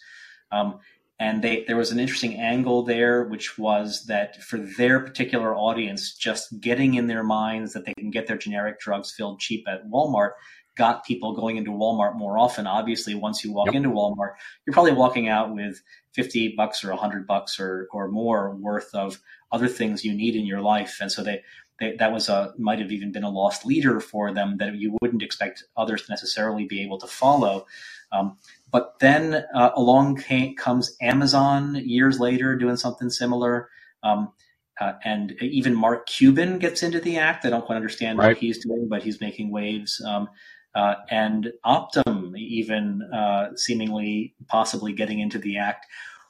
Um, 0.52 0.80
and 1.20 1.44
they, 1.44 1.64
there 1.66 1.78
was 1.78 1.92
an 1.92 2.00
interesting 2.00 2.36
angle 2.36 2.84
there, 2.84 3.24
which 3.24 3.58
was 3.58 4.06
that 4.06 4.44
for 4.44 4.58
their 4.58 5.00
particular 5.00 5.56
audience, 5.56 6.16
just 6.16 6.60
getting 6.60 6.94
in 6.94 7.08
their 7.08 7.24
minds 7.24 7.74
that 7.74 7.86
they 7.86 7.94
can 7.96 8.12
get 8.12 8.28
their 8.28 8.38
generic 8.38 8.80
drugs 8.80 9.14
filled 9.18 9.40
cheap 9.40 9.66
at 9.68 9.88
Walmart 9.88 10.32
got 10.78 11.06
people 11.06 11.34
going 11.34 11.58
into 11.58 11.72
Walmart 11.72 12.16
more 12.16 12.38
often. 12.38 12.68
Obviously, 12.68 13.16
once 13.16 13.44
you 13.44 13.52
walk 13.52 13.68
yep. 13.68 13.76
into 13.76 13.90
Walmart, 13.90 14.34
you're 14.66 14.74
probably 14.74 14.94
walking 14.94 15.28
out 15.28 15.54
with 15.54 15.82
50 16.14 16.56
bucks 16.56 16.84
or 16.84 16.90
100 16.90 17.28
bucks 17.28 17.60
or, 17.60 17.88
or 17.92 18.08
more 18.08 18.56
worth 18.56 18.94
of 18.94 19.20
other 19.52 19.68
things 19.68 20.06
you 20.06 20.14
need 20.14 20.36
in 20.36 20.46
your 20.46 20.62
life. 20.62 20.98
And 21.02 21.12
so 21.12 21.24
they, 21.24 21.44
they, 21.80 21.96
that 21.98 22.12
was 22.12 22.30
a 22.30 22.54
might 22.58 22.80
have 22.80 22.92
even 22.92 23.12
been 23.12 23.24
a 23.24 23.30
lost 23.30 23.66
leader 23.66 24.00
for 24.00 24.34
them 24.34 24.58
that 24.58 24.76
you 24.76 24.98
wouldn't 25.02 25.24
expect 25.24 25.64
others 25.76 26.04
to 26.04 26.12
necessarily 26.12 26.66
be 26.66 26.82
able 26.82 27.00
to 27.00 27.08
follow. 27.08 27.68
Um, 28.12 28.38
but 28.72 29.00
then 29.00 29.46
uh, 29.54 29.72
along 29.76 30.18
came, 30.18 30.56
comes 30.56 30.96
Amazon 31.02 31.76
years 31.76 32.20
later 32.20 32.56
doing 32.56 32.78
something 32.78 33.10
similar. 33.10 33.70
Um, 34.04 34.32
uh, 34.80 34.94
and 35.04 35.32
even 35.42 35.74
Mark 35.74 36.06
Cuban 36.08 36.60
gets 36.60 36.84
into 36.84 37.00
the 37.00 37.18
act. 37.18 37.46
I 37.46 37.50
don't 37.50 37.66
quite 37.66 37.78
understand 37.78 38.20
right. 38.20 38.30
what 38.30 38.38
he's 38.38 38.64
doing, 38.64 38.88
but 38.88 39.02
he's 39.02 39.20
making 39.20 39.52
waves. 39.52 40.02
Um, 40.06 40.30
uh, 40.78 40.96
and 41.10 41.52
Optum 41.66 42.38
even 42.38 43.02
uh, 43.02 43.56
seemingly 43.56 44.36
possibly 44.48 44.94
getting 44.94 45.20
into 45.20 45.40
the 45.40 45.58
act. 45.58 45.88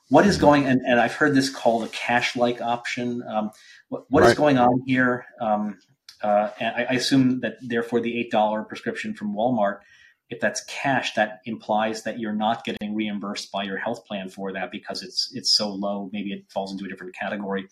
What 0.07 0.25
is 0.25 0.37
going 0.37 0.65
and, 0.65 0.79
and 0.87 1.01
I've 1.01 1.13
heard 1.13 1.35
this 1.35 1.49
called 1.49 1.83
a 1.83 1.89
cash-like 1.89 2.61
option. 2.61 3.21
Um, 3.23 3.51
what, 3.89 4.05
what 4.09 4.23
right. 4.23 4.29
is 4.29 4.37
going 4.37 4.57
on 4.57 4.83
here? 4.85 5.25
Um, 5.41 5.77
uh, 6.23 6.51
and 6.61 6.75
I, 6.77 6.83
I, 6.91 6.93
assume 6.93 7.41
that 7.41 7.57
therefore 7.61 7.99
the 7.99 8.17
eight 8.17 8.31
dollar 8.31 8.63
prescription 8.63 9.13
from 9.13 9.35
Walmart, 9.35 9.79
if 10.29 10.39
that's 10.39 10.63
cash, 10.63 11.13
that 11.15 11.41
implies 11.45 12.03
that 12.03 12.17
you're 12.17 12.33
not 12.33 12.63
getting 12.63 12.95
reimbursed 12.95 13.51
by 13.51 13.63
your 13.63 13.77
health 13.77 14.05
plan 14.05 14.29
for 14.29 14.53
that 14.53 14.71
because 14.71 15.03
it's 15.03 15.29
it's 15.33 15.51
so 15.51 15.69
low. 15.69 16.09
Maybe 16.13 16.31
it 16.31 16.45
falls 16.49 16.71
into 16.71 16.85
a 16.85 16.87
different 16.87 17.15
category. 17.15 17.67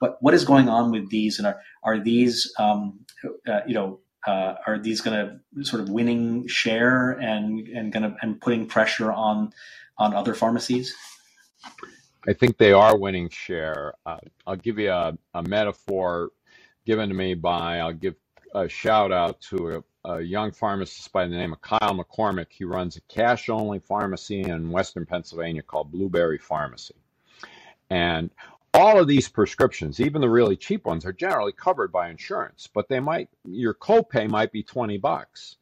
But 0.00 0.16
what 0.20 0.34
is 0.34 0.44
going 0.46 0.68
on 0.68 0.90
with 0.90 1.10
these? 1.10 1.38
And 1.38 1.46
are 1.46 1.60
are 1.84 2.00
these 2.00 2.52
um, 2.58 3.00
uh, 3.46 3.60
you 3.66 3.74
know 3.74 4.00
uh, 4.26 4.54
are 4.66 4.78
these 4.78 5.00
going 5.00 5.40
to 5.54 5.64
sort 5.64 5.82
of 5.82 5.88
winning 5.88 6.46
share 6.46 7.12
and 7.12 7.66
and 7.68 7.92
going 7.92 8.02
to 8.02 8.16
and 8.22 8.40
putting 8.40 8.66
pressure 8.66 9.12
on 9.12 9.52
on 9.98 10.14
other 10.14 10.34
pharmacies? 10.34 10.94
I 12.28 12.32
think 12.32 12.58
they 12.58 12.72
are 12.72 12.96
winning 12.96 13.28
share. 13.28 13.94
Uh, 14.04 14.18
I'll 14.46 14.56
give 14.56 14.78
you 14.78 14.90
a, 14.90 15.16
a, 15.34 15.42
metaphor 15.42 16.30
given 16.84 17.08
to 17.08 17.14
me 17.14 17.34
by, 17.34 17.78
I'll 17.78 17.92
give 17.92 18.16
a 18.54 18.68
shout 18.68 19.12
out 19.12 19.40
to 19.42 19.84
a, 20.04 20.10
a, 20.10 20.20
young 20.20 20.50
pharmacist 20.50 21.12
by 21.12 21.26
the 21.26 21.36
name 21.36 21.52
of 21.52 21.60
Kyle 21.60 21.94
McCormick. 21.94 22.46
He 22.50 22.64
runs 22.64 22.96
a 22.96 23.00
cash 23.02 23.48
only 23.48 23.78
pharmacy 23.78 24.42
in 24.42 24.70
Western 24.70 25.06
Pennsylvania 25.06 25.62
called 25.62 25.92
Blueberry 25.92 26.38
Pharmacy. 26.38 26.96
And 27.90 28.30
all 28.76 29.00
of 29.00 29.08
these 29.08 29.28
prescriptions, 29.28 30.00
even 30.00 30.20
the 30.20 30.28
really 30.28 30.56
cheap 30.56 30.84
ones, 30.84 31.04
are 31.06 31.12
generally 31.12 31.52
covered 31.52 31.90
by 31.90 32.10
insurance, 32.10 32.68
but 32.72 32.88
they 32.88 33.00
might, 33.00 33.28
your 33.44 33.74
copay 33.74 34.28
might 34.28 34.52
be 34.52 34.62
20 34.62 34.98
bucks. 34.98 35.56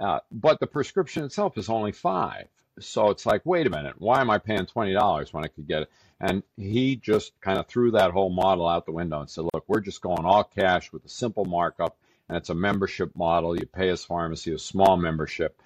Uh, 0.00 0.18
but 0.32 0.58
the 0.60 0.66
prescription 0.66 1.24
itself 1.24 1.56
is 1.58 1.68
only 1.68 1.92
five. 1.92 2.46
So 2.80 3.10
it's 3.10 3.26
like, 3.26 3.42
wait 3.44 3.66
a 3.66 3.70
minute, 3.70 3.94
why 3.98 4.20
am 4.20 4.30
I 4.30 4.38
paying 4.38 4.66
$20 4.66 5.32
when 5.32 5.44
I 5.44 5.48
could 5.48 5.68
get 5.68 5.82
it? 5.82 5.90
And 6.20 6.42
he 6.56 6.96
just 6.96 7.38
kind 7.40 7.58
of 7.58 7.66
threw 7.66 7.92
that 7.92 8.10
whole 8.10 8.30
model 8.30 8.66
out 8.66 8.86
the 8.86 8.92
window 8.92 9.20
and 9.20 9.30
said, 9.30 9.44
look, 9.52 9.64
we're 9.68 9.80
just 9.80 10.00
going 10.00 10.24
all 10.24 10.44
cash 10.44 10.92
with 10.92 11.04
a 11.04 11.08
simple 11.08 11.44
markup, 11.44 11.96
and 12.28 12.36
it's 12.36 12.50
a 12.50 12.54
membership 12.54 13.14
model. 13.14 13.56
You 13.56 13.66
pay 13.66 13.90
as 13.90 14.04
pharmacy 14.04 14.52
a 14.52 14.58
small 14.58 14.96
membership, 14.96 15.60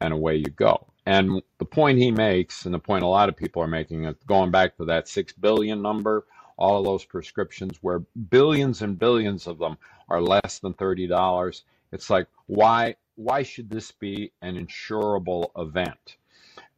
and 0.00 0.12
away 0.12 0.36
you 0.36 0.50
go. 0.50 0.86
And 1.06 1.42
the 1.58 1.64
point 1.64 1.98
he 1.98 2.10
makes, 2.10 2.64
and 2.64 2.74
the 2.74 2.78
point 2.78 3.02
a 3.02 3.08
lot 3.08 3.28
of 3.28 3.36
people 3.36 3.62
are 3.62 3.68
making, 3.68 4.14
going 4.26 4.50
back 4.50 4.76
to 4.76 4.84
that 4.86 5.08
six 5.08 5.32
billion 5.32 5.82
number, 5.82 6.24
all 6.56 6.78
of 6.78 6.84
those 6.84 7.04
prescriptions 7.04 7.78
where 7.80 8.00
billions 8.30 8.82
and 8.82 8.98
billions 8.98 9.46
of 9.46 9.58
them 9.58 9.76
are 10.08 10.20
less 10.20 10.58
than 10.58 10.74
$30. 10.74 11.62
It's 11.92 12.10
like, 12.10 12.26
why, 12.46 12.96
why 13.16 13.42
should 13.42 13.70
this 13.70 13.90
be 13.92 14.32
an 14.42 14.56
insurable 14.56 15.50
event? 15.56 16.16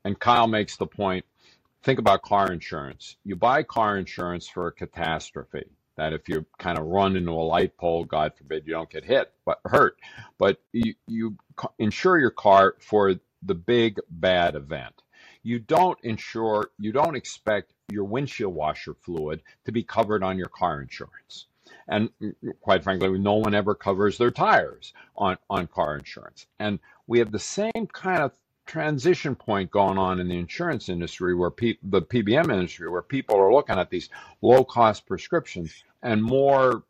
And 0.05 0.19
Kyle 0.19 0.47
makes 0.47 0.77
the 0.77 0.87
point, 0.87 1.25
think 1.83 1.99
about 1.99 2.23
car 2.23 2.53
insurance. 2.53 3.17
You 3.25 3.37
buy 3.37 3.63
car 3.63 3.97
insurance 3.99 4.49
for 4.49 4.67
a 4.67 4.73
catastrophe 4.73 5.67
that 5.97 6.13
if 6.13 6.29
you 6.29 6.45
kind 6.59 6.79
of 6.79 6.87
run 6.87 7.17
into 7.17 7.31
a 7.31 7.35
light 7.35 7.77
pole, 7.77 8.05
God 8.05 8.33
forbid 8.37 8.67
you 8.67 8.73
don't 8.73 8.91
get 8.91 9.05
hit, 9.05 9.33
but 9.45 9.61
hurt. 9.65 9.99
But 10.39 10.59
you, 10.73 10.95
you 11.07 11.37
insure 11.79 12.19
your 12.19 12.31
car 12.31 12.75
for 12.81 13.15
the 13.43 13.55
big 13.55 14.01
bad 14.11 14.57
event. 14.57 15.03
You 15.43 15.59
don't 15.59 15.99
insure, 16.03 16.71
you 16.79 16.91
don't 16.91 17.17
expect 17.17 17.74
your 17.90 18.05
windshield 18.05 18.55
washer 18.55 18.94
fluid 18.94 19.43
to 19.65 19.73
be 19.73 19.82
covered 19.82 20.23
on 20.23 20.39
your 20.39 20.48
car 20.48 20.81
insurance. 20.81 21.47
And 21.89 22.11
mm, 22.20 22.35
mm, 22.43 22.52
quite 22.61 22.82
frankly, 22.82 23.19
no 23.19 23.35
one 23.35 23.55
ever 23.55 23.74
covers 23.74 24.19
their 24.19 24.31
tires 24.31 24.93
on, 25.16 25.36
on 25.51 25.66
car 25.66 25.97
insurance. 25.97 26.47
And 26.59 26.78
we 27.06 27.19
have 27.19 27.32
the 27.32 27.39
same 27.39 27.86
kind 27.93 28.23
of 28.23 28.32
transition 28.66 29.35
point 29.35 29.70
going 29.70 29.98
on 29.98 30.20
in 30.20 30.28
the 30.28 30.39
insurance 30.39 30.89
industry 30.89 31.35
where 31.35 31.51
pe- 31.51 31.77
the 31.82 32.01
PBM 32.01 32.51
industry 32.52 32.89
where 32.89 33.02
people 33.02 33.36
are 33.36 33.52
looking 33.52 33.78
at 33.78 33.90
these 33.90 34.09
low 34.40 34.65
cost 34.65 35.06
prescriptions 35.06 35.85
and 36.02 36.23
more 36.23 36.85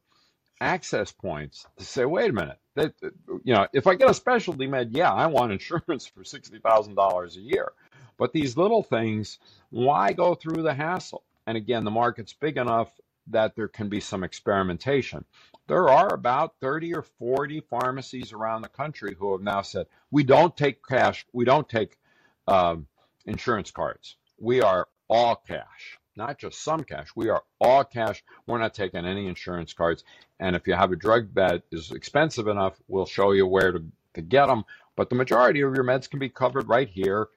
access 0.61 1.13
points 1.13 1.67
to 1.77 1.85
say, 1.85 2.05
wait 2.05 2.31
a 2.31 2.33
minute, 2.33 2.59
that 2.77 2.95
uh, 3.03 3.09
you 3.45 3.55
know, 3.55 3.67
if 3.73 3.87
I 3.87 3.95
get 3.95 4.11
a 4.11 4.15
specialty 4.15 4.67
med, 4.67 4.93
yeah, 4.93 5.13
I 5.13 5.27
want 5.27 5.53
insurance 5.59 6.07
for 6.07 6.25
sixty 6.25 6.59
thousand 6.59 6.95
dollars 6.95 7.37
a 7.37 7.41
year. 7.41 7.73
But 8.17 8.33
these 8.33 8.57
little 8.57 8.83
things, 8.83 9.39
why 9.71 10.13
go 10.13 10.35
through 10.35 10.63
the 10.63 10.75
hassle? 10.75 11.23
And 11.47 11.57
again, 11.57 11.85
the 11.85 11.91
market's 11.91 12.33
big 12.33 12.57
enough 12.57 12.93
that 13.29 13.57
there 13.57 13.69
can 13.69 13.89
be 13.89 14.01
some 14.01 14.23
experimentation. 14.23 15.25
There 15.67 15.89
are 15.89 16.13
about 16.13 16.55
30 16.61 16.95
or 16.95 17.03
40 17.03 17.61
pharmacies 17.61 18.33
around 18.33 18.63
the 18.63 18.69
country 18.69 19.17
who 19.19 19.33
have 19.33 19.41
now 19.41 19.63
said, 19.63 19.87
we 20.11 20.23
don't 20.25 20.57
take 20.57 20.87
cash, 20.87 21.27
we 21.33 21.45
don't 21.45 21.69
take 21.69 21.99
um, 22.47 22.87
insurance 23.25 23.71
cards. 23.71 24.17
We 24.39 24.61
are 24.61 24.89
all 25.09 25.37
cash, 25.37 25.99
not 26.17 26.39
just 26.39 26.63
some 26.63 26.85
cash. 26.85 27.09
We 27.17 27.31
are 27.31 27.43
all 27.61 27.85
cash. 27.85 28.23
We're 28.47 28.59
not 28.59 28.75
taking 28.75 29.07
any 29.07 29.27
insurance 29.27 29.73
cards. 29.73 30.05
And 30.39 30.55
if 30.55 30.67
you 30.67 30.75
have 30.75 30.93
a 30.93 30.97
drug 30.97 31.35
that 31.35 31.63
is 31.73 31.93
expensive 31.93 32.47
enough, 32.47 32.75
we'll 32.89 33.07
show 33.07 33.33
you 33.33 33.47
where 33.47 33.73
to, 33.73 33.85
to 34.15 34.23
get 34.23 34.47
them. 34.47 34.65
But 34.97 35.09
the 35.09 35.17
majority 35.17 35.63
of 35.63 35.75
your 35.75 35.85
meds 35.85 36.09
can 36.11 36.19
be 36.19 36.29
covered 36.29 36.69
right 36.69 36.89
here 36.89 37.29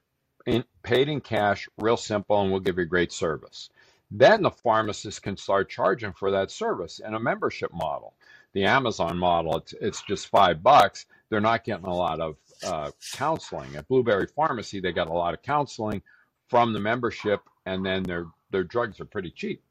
in, 0.48 0.64
paid 0.82 1.10
in 1.10 1.22
cash, 1.22 1.70
real 1.78 1.98
simple, 1.98 2.42
and 2.42 2.50
we'll 2.50 2.62
give 2.62 2.78
you 2.78 2.86
great 2.86 3.12
service. 3.12 3.70
Then 4.10 4.42
the 4.42 4.50
pharmacist 4.50 5.22
can 5.22 5.36
start 5.36 5.70
charging 5.70 6.14
for 6.14 6.32
that 6.32 6.50
service 6.50 7.00
in 7.00 7.14
a 7.14 7.20
membership 7.20 7.74
model. 7.74 8.14
The 8.54 8.64
Amazon 8.64 9.18
model, 9.18 9.58
it's, 9.58 9.74
it's 9.74 10.02
just 10.04 10.30
five 10.30 10.64
bucks. 10.64 11.06
They're 11.30 11.42
not 11.42 11.66
getting 11.66 11.86
a 11.86 11.94
lot 11.94 12.22
of 12.22 12.38
uh, 12.64 12.92
counseling. 13.12 13.76
At 13.76 13.88
Blueberry 13.90 14.28
Pharmacy, 14.28 14.80
they 14.80 14.94
got 14.94 15.10
a 15.10 15.14
lot 15.14 15.34
of 15.34 15.42
counseling 15.42 16.02
from 16.48 16.72
the 16.72 16.80
membership, 16.80 17.42
and 17.66 17.86
then 17.86 18.04
their 18.04 18.28
their 18.50 18.64
drugs 18.64 19.02
are 19.02 19.06
pretty 19.06 19.30
cheap. 19.30 19.62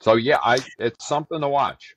So 0.00 0.16
yeah, 0.16 0.38
I 0.42 0.58
it's 0.78 1.06
something 1.06 1.40
to 1.40 1.48
watch. 1.48 1.96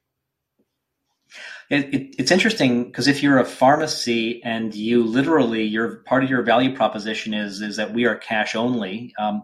It, 1.69 1.93
it, 1.93 2.15
it's 2.19 2.31
interesting 2.31 2.85
because 2.85 3.07
if 3.07 3.23
you're 3.23 3.39
a 3.39 3.45
pharmacy 3.45 4.41
and 4.43 4.75
you 4.75 5.03
literally 5.03 5.63
your 5.63 5.97
part 6.03 6.23
of 6.23 6.29
your 6.29 6.43
value 6.43 6.75
proposition 6.75 7.33
is 7.33 7.61
is 7.61 7.77
that 7.77 7.93
we 7.93 8.05
are 8.05 8.15
cash 8.15 8.55
only, 8.55 9.13
um, 9.17 9.43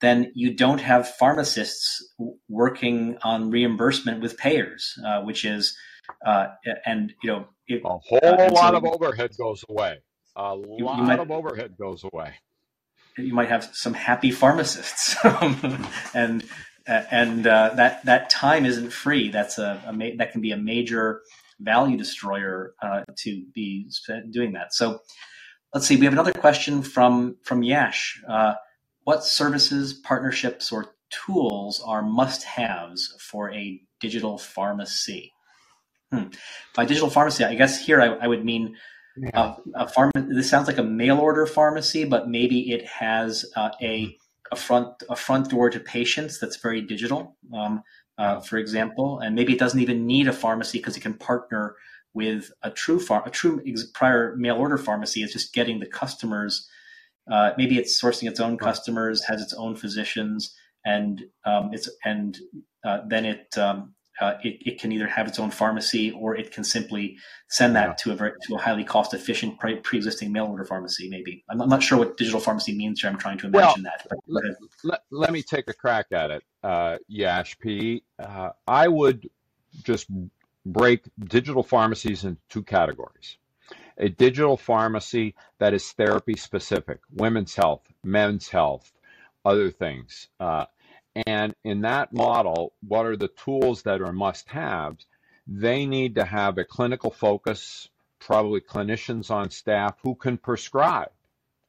then 0.00 0.32
you 0.34 0.54
don't 0.54 0.80
have 0.80 1.08
pharmacists 1.16 2.02
working 2.48 3.18
on 3.22 3.50
reimbursement 3.50 4.22
with 4.22 4.38
payers, 4.38 4.98
uh, 5.04 5.22
which 5.22 5.44
is 5.44 5.76
uh, 6.24 6.46
and 6.86 7.12
you 7.22 7.30
know 7.30 7.46
it, 7.66 7.82
a 7.84 7.98
whole 7.98 8.20
uh, 8.22 8.50
lot 8.50 8.72
so, 8.72 8.76
of 8.76 8.84
overhead 8.84 9.30
goes 9.36 9.64
away. 9.68 9.98
A 10.36 10.54
lot 10.54 10.78
you 10.78 10.84
might, 10.84 11.18
of 11.18 11.30
overhead 11.30 11.76
goes 11.76 12.04
away. 12.04 12.34
you 13.16 13.34
might 13.34 13.48
have 13.48 13.68
some 13.72 13.92
happy 13.92 14.30
pharmacists, 14.30 15.16
and 16.14 16.44
and 16.88 17.46
uh, 17.46 17.70
that 17.74 18.04
that 18.04 18.30
time 18.30 18.64
isn't 18.64 18.92
free. 18.92 19.30
That's 19.30 19.58
a, 19.58 19.82
a 19.86 19.92
ma- 19.92 20.16
that 20.16 20.32
can 20.32 20.40
be 20.40 20.52
a 20.52 20.56
major 20.56 21.22
value 21.60 21.96
destroyer 21.96 22.74
uh, 22.82 23.02
to 23.18 23.44
be 23.54 23.90
doing 24.30 24.52
that. 24.52 24.72
So 24.72 25.00
let's 25.74 25.86
see. 25.86 25.96
We 25.96 26.04
have 26.04 26.12
another 26.12 26.32
question 26.32 26.82
from 26.82 27.36
from 27.44 27.62
Yash. 27.62 28.22
Uh, 28.28 28.54
what 29.04 29.24
services, 29.24 29.92
partnerships, 29.92 30.70
or 30.72 30.86
tools 31.10 31.82
are 31.84 32.02
must-haves 32.02 33.16
for 33.20 33.52
a 33.52 33.80
digital 34.00 34.38
pharmacy? 34.38 35.32
Hmm. 36.12 36.24
By 36.74 36.84
digital 36.84 37.10
pharmacy, 37.10 37.44
I 37.44 37.54
guess 37.54 37.84
here 37.84 38.00
I, 38.00 38.06
I 38.06 38.26
would 38.26 38.44
mean 38.44 38.76
yeah. 39.16 39.56
a, 39.74 39.84
a 39.84 39.88
farm. 39.88 40.10
This 40.14 40.48
sounds 40.48 40.68
like 40.68 40.78
a 40.78 40.82
mail 40.82 41.18
order 41.18 41.46
pharmacy, 41.46 42.04
but 42.04 42.28
maybe 42.28 42.72
it 42.72 42.86
has 42.86 43.44
uh, 43.56 43.70
a 43.82 44.16
a 44.52 44.56
front 44.56 45.02
a 45.08 45.16
front 45.16 45.50
door 45.50 45.70
to 45.70 45.80
patients 45.80 46.38
that's 46.38 46.56
very 46.56 46.80
digital. 46.80 47.36
Um, 47.54 47.82
uh, 48.16 48.40
for 48.40 48.58
example, 48.58 49.20
and 49.20 49.36
maybe 49.36 49.52
it 49.52 49.60
doesn't 49.60 49.80
even 49.80 50.06
need 50.06 50.26
a 50.26 50.32
pharmacy 50.32 50.78
because 50.78 50.96
it 50.96 51.00
can 51.00 51.14
partner 51.14 51.76
with 52.14 52.50
a 52.62 52.70
true 52.70 52.98
far, 52.98 53.22
a 53.24 53.30
true 53.30 53.62
ex- 53.64 53.84
prior 53.84 54.34
mail 54.36 54.56
order 54.56 54.76
pharmacy. 54.76 55.22
It's 55.22 55.32
just 55.32 55.54
getting 55.54 55.78
the 55.78 55.86
customers 55.86 56.68
uh, 57.30 57.52
maybe 57.58 57.78
it's 57.78 58.00
sourcing 58.00 58.28
its 58.28 58.40
own 58.40 58.56
customers, 58.56 59.24
has 59.24 59.42
its 59.42 59.52
own 59.52 59.76
physicians, 59.76 60.54
and 60.84 61.24
um, 61.44 61.70
it's 61.72 61.88
and 62.04 62.38
uh, 62.84 63.00
then 63.06 63.24
it, 63.26 63.58
um, 63.58 63.94
uh, 64.20 64.34
it, 64.42 64.62
it 64.66 64.80
can 64.80 64.92
either 64.92 65.06
have 65.06 65.26
its 65.26 65.38
own 65.38 65.50
pharmacy 65.50 66.10
or 66.10 66.36
it 66.36 66.50
can 66.50 66.64
simply 66.64 67.16
send 67.48 67.76
that 67.76 67.88
yeah. 67.88 67.94
to 67.94 68.12
a 68.12 68.16
very, 68.16 68.32
to 68.42 68.54
a 68.54 68.58
highly 68.58 68.84
cost 68.84 69.14
efficient 69.14 69.58
pre 69.58 69.80
existing 69.92 70.32
mail 70.32 70.46
order 70.46 70.64
pharmacy. 70.64 71.08
Maybe 71.08 71.44
I'm 71.48 71.58
not, 71.58 71.64
I'm 71.64 71.70
not, 71.70 71.82
sure 71.82 71.98
what 71.98 72.16
digital 72.16 72.40
pharmacy 72.40 72.76
means 72.76 73.00
here. 73.00 73.10
I'm 73.10 73.18
trying 73.18 73.38
to 73.38 73.46
imagine 73.46 73.84
well, 73.84 73.92
that. 74.10 74.18
Let, 74.26 74.44
let, 74.84 75.00
let, 75.10 75.32
me 75.32 75.42
take 75.42 75.68
a 75.68 75.74
crack 75.74 76.06
at 76.12 76.30
it, 76.30 76.42
uh, 76.62 76.98
Yash 77.08 77.58
P. 77.58 78.02
Uh, 78.18 78.50
I 78.66 78.88
would 78.88 79.28
just 79.82 80.06
break 80.66 81.04
digital 81.18 81.62
pharmacies 81.62 82.24
into 82.24 82.40
two 82.48 82.62
categories 82.62 83.38
a 83.98 84.08
digital 84.08 84.56
pharmacy 84.56 85.34
that 85.58 85.74
is 85.74 85.90
therapy 85.92 86.36
specific, 86.36 87.00
women's 87.12 87.54
health, 87.54 87.82
men's 88.04 88.48
health, 88.48 88.92
other 89.44 89.70
things. 89.70 90.28
Uh, 90.38 90.66
and 91.26 91.54
in 91.64 91.82
that 91.82 92.12
model, 92.12 92.72
what 92.86 93.06
are 93.06 93.16
the 93.16 93.28
tools 93.28 93.82
that 93.82 94.00
are 94.00 94.12
must 94.12 94.48
haves? 94.48 95.06
They 95.46 95.86
need 95.86 96.16
to 96.16 96.24
have 96.24 96.58
a 96.58 96.64
clinical 96.64 97.10
focus, 97.10 97.88
probably 98.18 98.60
clinicians 98.60 99.30
on 99.30 99.50
staff 99.50 99.96
who 100.02 100.14
can 100.14 100.36
prescribe. 100.36 101.10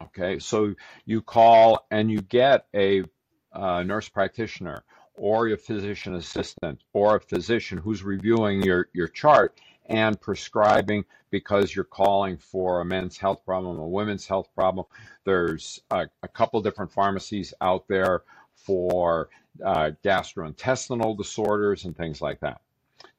Okay, 0.01 0.39
so 0.39 0.75
you 1.05 1.21
call 1.21 1.85
and 1.91 2.09
you 2.09 2.21
get 2.21 2.67
a 2.73 3.03
uh, 3.51 3.83
nurse 3.83 4.07
practitioner 4.07 4.83
or 5.15 5.47
a 5.49 5.57
physician 5.57 6.15
assistant 6.15 6.81
or 6.93 7.17
a 7.17 7.21
physician 7.21 7.77
who's 7.77 8.03
reviewing 8.03 8.61
your, 8.61 8.87
your 8.93 9.07
chart 9.07 9.59
and 9.85 10.19
prescribing 10.21 11.03
because 11.31 11.75
you're 11.75 11.83
calling 11.83 12.37
for 12.37 12.79
a 12.79 12.85
men's 12.85 13.17
health 13.17 13.43
problem, 13.45 13.77
a 13.77 13.87
women's 13.87 14.25
health 14.25 14.49
problem. 14.55 14.85
There's 15.25 15.81
a, 15.91 16.07
a 16.23 16.27
couple 16.27 16.61
different 16.61 16.93
pharmacies 16.93 17.53
out 17.59 17.87
there 17.87 18.23
for 18.65 19.29
uh, 19.63 19.91
gastrointestinal 20.03 21.17
disorders 21.17 21.85
and 21.85 21.95
things 21.95 22.21
like 22.21 22.39
that. 22.41 22.61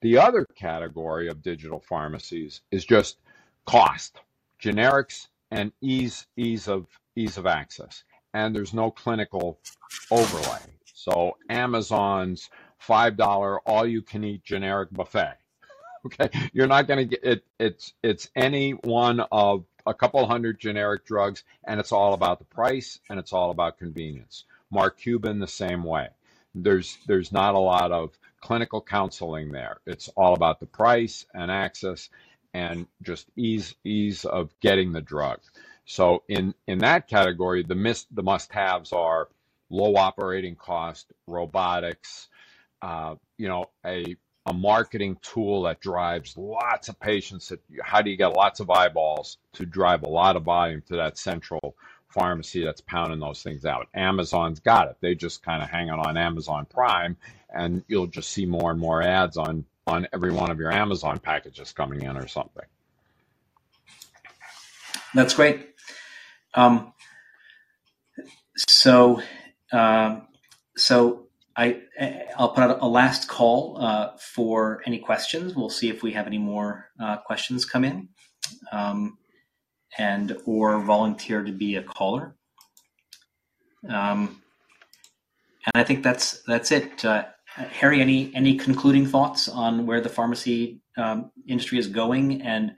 The 0.00 0.18
other 0.18 0.46
category 0.56 1.28
of 1.28 1.42
digital 1.42 1.80
pharmacies 1.80 2.62
is 2.70 2.84
just 2.84 3.18
cost, 3.66 4.20
generics, 4.62 5.28
and 5.50 5.72
ease 5.80 6.26
ease 6.36 6.68
of 6.68 6.86
ease 7.16 7.38
of 7.38 7.46
access. 7.46 8.04
And 8.32 8.54
there's 8.54 8.74
no 8.74 8.90
clinical 8.90 9.58
overlay. 10.10 10.60
So 10.94 11.36
Amazon's 11.48 12.48
five 12.78 13.16
dollar 13.16 13.60
all 13.60 13.86
you 13.86 14.02
can 14.02 14.24
eat 14.24 14.44
generic 14.44 14.90
buffet 14.92 15.36
Okay, 16.06 16.30
you're 16.52 16.66
not 16.66 16.86
going 16.86 17.08
to 17.08 17.16
get 17.16 17.24
it. 17.24 17.44
It's 17.58 17.92
it's 18.02 18.30
any 18.34 18.70
one 18.72 19.20
of 19.32 19.64
a 19.86 19.92
couple 19.92 20.24
hundred 20.26 20.58
generic 20.58 21.04
drugs, 21.04 21.44
and 21.64 21.78
it's 21.78 21.92
all 21.92 22.14
about 22.14 22.38
the 22.38 22.46
price 22.46 22.98
and 23.10 23.18
it's 23.18 23.32
all 23.34 23.50
about 23.50 23.78
convenience. 23.78 24.44
Mark 24.70 24.98
Cuban 24.98 25.38
the 25.38 25.46
same 25.48 25.84
way. 25.84 26.08
There's 26.54 26.98
there's 27.06 27.32
not 27.32 27.54
a 27.54 27.58
lot 27.58 27.92
of 27.92 28.18
clinical 28.40 28.80
counseling 28.82 29.52
there. 29.52 29.78
It's 29.86 30.08
all 30.16 30.34
about 30.34 30.60
the 30.60 30.66
price 30.66 31.26
and 31.34 31.50
access 31.50 32.08
and 32.54 32.86
just 33.02 33.26
ease 33.36 33.74
ease 33.84 34.24
of 34.24 34.50
getting 34.60 34.92
the 34.92 35.00
drug. 35.00 35.40
So 35.84 36.22
in 36.28 36.54
in 36.66 36.78
that 36.78 37.08
category, 37.08 37.62
the 37.62 37.74
miss 37.74 38.06
the 38.10 38.22
must 38.22 38.52
haves 38.52 38.92
are 38.92 39.28
low 39.70 39.94
operating 39.96 40.56
cost, 40.56 41.12
robotics, 41.26 42.28
uh, 42.82 43.16
you 43.38 43.48
know, 43.48 43.66
a 43.84 44.16
a 44.46 44.52
marketing 44.52 45.16
tool 45.22 45.62
that 45.62 45.80
drives 45.80 46.36
lots 46.36 46.88
of 46.88 46.98
patients. 46.98 47.48
That, 47.48 47.60
how 47.84 48.02
do 48.02 48.10
you 48.10 48.16
get 48.16 48.34
lots 48.34 48.60
of 48.60 48.70
eyeballs 48.70 49.38
to 49.54 49.66
drive 49.66 50.02
a 50.02 50.08
lot 50.08 50.36
of 50.36 50.44
volume 50.44 50.82
to 50.88 50.96
that 50.96 51.18
central 51.18 51.76
pharmacy 52.10 52.64
that's 52.64 52.80
pounding 52.80 53.20
those 53.20 53.42
things 53.42 53.64
out? 53.64 53.88
Amazon's 53.94 54.60
got 54.60 54.88
it. 54.88 54.96
They 55.00 55.14
just 55.14 55.42
kind 55.42 55.62
of 55.62 55.68
hang 55.68 55.88
it 55.88 55.98
on 55.98 56.16
Amazon 56.16 56.66
Prime, 56.66 57.16
and 57.54 57.82
you'll 57.88 58.06
just 58.06 58.30
see 58.30 58.46
more 58.46 58.70
and 58.70 58.80
more 58.80 59.02
ads 59.02 59.36
on 59.36 59.64
on 59.86 60.06
every 60.12 60.32
one 60.32 60.50
of 60.50 60.58
your 60.58 60.70
Amazon 60.70 61.18
packages 61.18 61.72
coming 61.72 62.02
in 62.02 62.16
or 62.16 62.28
something. 62.28 62.64
That's 65.14 65.34
great. 65.34 65.74
Um, 66.54 66.92
so, 68.56 69.22
uh, 69.72 70.20
so 70.76 71.26
I, 71.56 71.82
I'll 72.36 72.50
put 72.50 72.62
out 72.62 72.78
a 72.80 72.86
last 72.86 73.28
call 73.28 73.78
uh, 73.80 74.16
for 74.18 74.82
any 74.86 74.98
questions. 74.98 75.54
We'll 75.54 75.70
see 75.70 75.88
if 75.88 76.02
we 76.02 76.12
have 76.12 76.26
any 76.26 76.38
more 76.38 76.90
uh, 77.00 77.16
questions 77.18 77.64
come 77.64 77.84
in, 77.84 78.08
um, 78.70 79.18
and 79.98 80.36
or 80.44 80.80
volunteer 80.80 81.42
to 81.42 81.52
be 81.52 81.76
a 81.76 81.82
caller. 81.82 82.34
Um, 83.88 84.42
and 85.66 85.80
I 85.80 85.84
think 85.84 86.02
that's 86.02 86.42
that's 86.42 86.70
it. 86.72 87.04
Uh, 87.04 87.24
Harry, 87.54 88.00
any 88.00 88.34
any 88.34 88.56
concluding 88.56 89.06
thoughts 89.06 89.48
on 89.48 89.86
where 89.86 90.00
the 90.00 90.08
pharmacy 90.08 90.80
um, 90.96 91.30
industry 91.46 91.78
is 91.78 91.88
going 91.88 92.42
and 92.42 92.72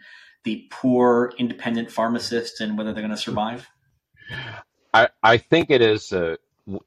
the 0.44 0.66
poor 0.70 1.32
independent 1.38 1.90
pharmacists 1.90 2.60
and 2.60 2.76
whether 2.76 2.92
they're 2.92 3.02
going 3.02 3.14
to 3.14 3.16
survive? 3.16 3.68
I, 4.94 5.08
I 5.22 5.38
think 5.38 5.70
it 5.70 5.80
is 5.80 6.12
a, 6.12 6.36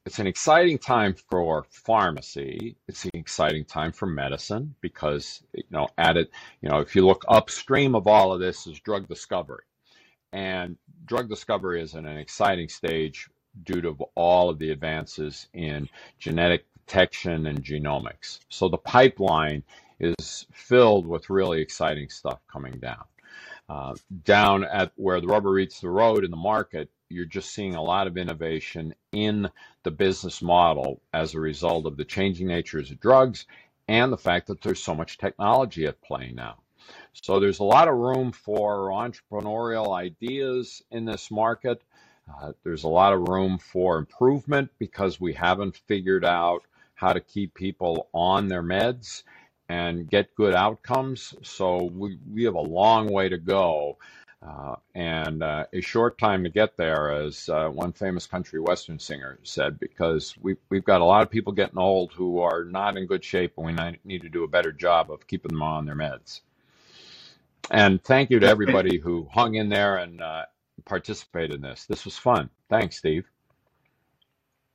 it's 0.06 0.19
an 0.19 0.27
exciting 0.27 0.77
time 0.77 1.15
for 1.30 1.65
pharmacy. 1.69 2.76
It's 2.88 3.06
an 3.06 3.11
exciting 3.14 3.65
time 3.65 3.91
for 3.91 4.06
medicine 4.06 4.76
because 4.81 5.43
you 5.53 5.64
know 5.69 5.88
it, 5.97 6.30
you 6.61 6.69
know, 6.69 6.80
if 6.80 6.95
you 6.95 7.06
look 7.06 7.23
upstream 7.27 7.95
of 7.95 8.07
all 8.07 8.34
of 8.34 8.39
this 8.39 8.68
is 8.68 8.80
drug 8.80 9.07
discovery. 9.07 9.64
And 10.35 10.75
drug 11.05 11.29
discovery 11.29 11.81
is 11.81 11.93
in 11.93 12.05
an 12.05 12.17
exciting 12.17 12.67
stage 12.67 13.29
due 13.63 13.79
to 13.79 13.95
all 14.15 14.49
of 14.49 14.59
the 14.59 14.71
advances 14.71 15.47
in 15.53 15.87
genetic 16.19 16.65
detection 16.85 17.47
and 17.47 17.63
genomics. 17.63 18.39
So 18.49 18.67
the 18.67 18.77
pipeline 18.77 19.63
is 19.97 20.45
filled 20.51 21.07
with 21.07 21.29
really 21.29 21.61
exciting 21.61 22.09
stuff 22.09 22.39
coming 22.51 22.79
down. 22.79 23.05
Uh, 23.69 23.95
down 24.25 24.65
at 24.65 24.91
where 24.97 25.21
the 25.21 25.27
rubber 25.27 25.53
meets 25.53 25.79
the 25.79 25.89
road 25.89 26.25
in 26.25 26.31
the 26.31 26.37
market, 26.37 26.89
you're 27.07 27.23
just 27.23 27.53
seeing 27.53 27.75
a 27.75 27.81
lot 27.81 28.05
of 28.05 28.17
innovation 28.17 28.93
in 29.13 29.49
the 29.83 29.91
business 29.91 30.41
model 30.41 31.01
as 31.13 31.33
a 31.33 31.39
result 31.39 31.85
of 31.85 31.95
the 31.95 32.03
changing 32.03 32.47
natures 32.47 32.91
of 32.91 32.99
drugs 32.99 33.45
and 33.87 34.11
the 34.11 34.17
fact 34.17 34.47
that 34.47 34.59
there's 34.61 34.83
so 34.83 34.93
much 34.93 35.17
technology 35.17 35.85
at 35.85 36.01
play 36.01 36.33
now. 36.35 36.57
So 37.21 37.39
there's 37.39 37.59
a 37.59 37.63
lot 37.63 37.87
of 37.87 37.95
room 37.95 38.31
for 38.31 38.89
entrepreneurial 38.89 39.95
ideas 39.95 40.83
in 40.91 41.05
this 41.05 41.31
market. 41.31 41.81
Uh, 42.29 42.51
there's 42.63 42.83
a 42.83 42.89
lot 42.89 43.13
of 43.13 43.27
room 43.27 43.57
for 43.57 43.97
improvement 43.97 44.69
because 44.79 45.19
we 45.19 45.33
haven't 45.33 45.77
figured 45.87 46.25
out 46.25 46.63
how 46.95 47.13
to 47.13 47.19
keep 47.19 47.53
people 47.53 48.09
on 48.13 48.47
their 48.47 48.63
meds 48.63 49.23
and 49.69 50.09
get 50.09 50.35
good 50.35 50.53
outcomes. 50.53 51.33
So 51.41 51.83
we, 51.83 52.19
we 52.31 52.43
have 52.43 52.55
a 52.55 52.59
long 52.59 53.11
way 53.11 53.29
to 53.29 53.37
go 53.37 53.97
uh, 54.45 54.75
and 54.93 55.41
uh, 55.41 55.65
a 55.73 55.81
short 55.81 56.17
time 56.17 56.43
to 56.43 56.49
get 56.49 56.77
there, 56.77 57.11
as 57.11 57.49
uh, 57.49 57.67
one 57.69 57.91
famous 57.91 58.27
country 58.27 58.59
western 58.59 58.99
singer 58.99 59.39
said, 59.43 59.79
because 59.79 60.35
we, 60.41 60.55
we've 60.69 60.83
got 60.83 61.01
a 61.01 61.05
lot 61.05 61.23
of 61.23 61.31
people 61.31 61.53
getting 61.53 61.79
old 61.79 62.11
who 62.13 62.39
are 62.39 62.63
not 62.63 62.95
in 62.97 63.07
good 63.07 63.23
shape, 63.23 63.53
and 63.57 63.65
we 63.65 63.99
need 64.03 64.21
to 64.21 64.29
do 64.29 64.43
a 64.43 64.47
better 64.47 64.71
job 64.71 65.09
of 65.09 65.25
keeping 65.25 65.51
them 65.51 65.63
on 65.63 65.85
their 65.85 65.95
meds. 65.95 66.41
And 67.71 68.03
thank 68.03 68.29
you 68.29 68.39
to 68.39 68.47
everybody 68.47 68.97
who 68.97 69.27
hung 69.33 69.55
in 69.55 69.69
there 69.69 69.97
and 69.97 70.21
uh, 70.21 70.45
participated 70.85 71.55
in 71.55 71.61
this. 71.61 71.85
This 71.85 72.05
was 72.05 72.17
fun. 72.17 72.49
Thanks, 72.69 72.97
Steve. 72.97 73.25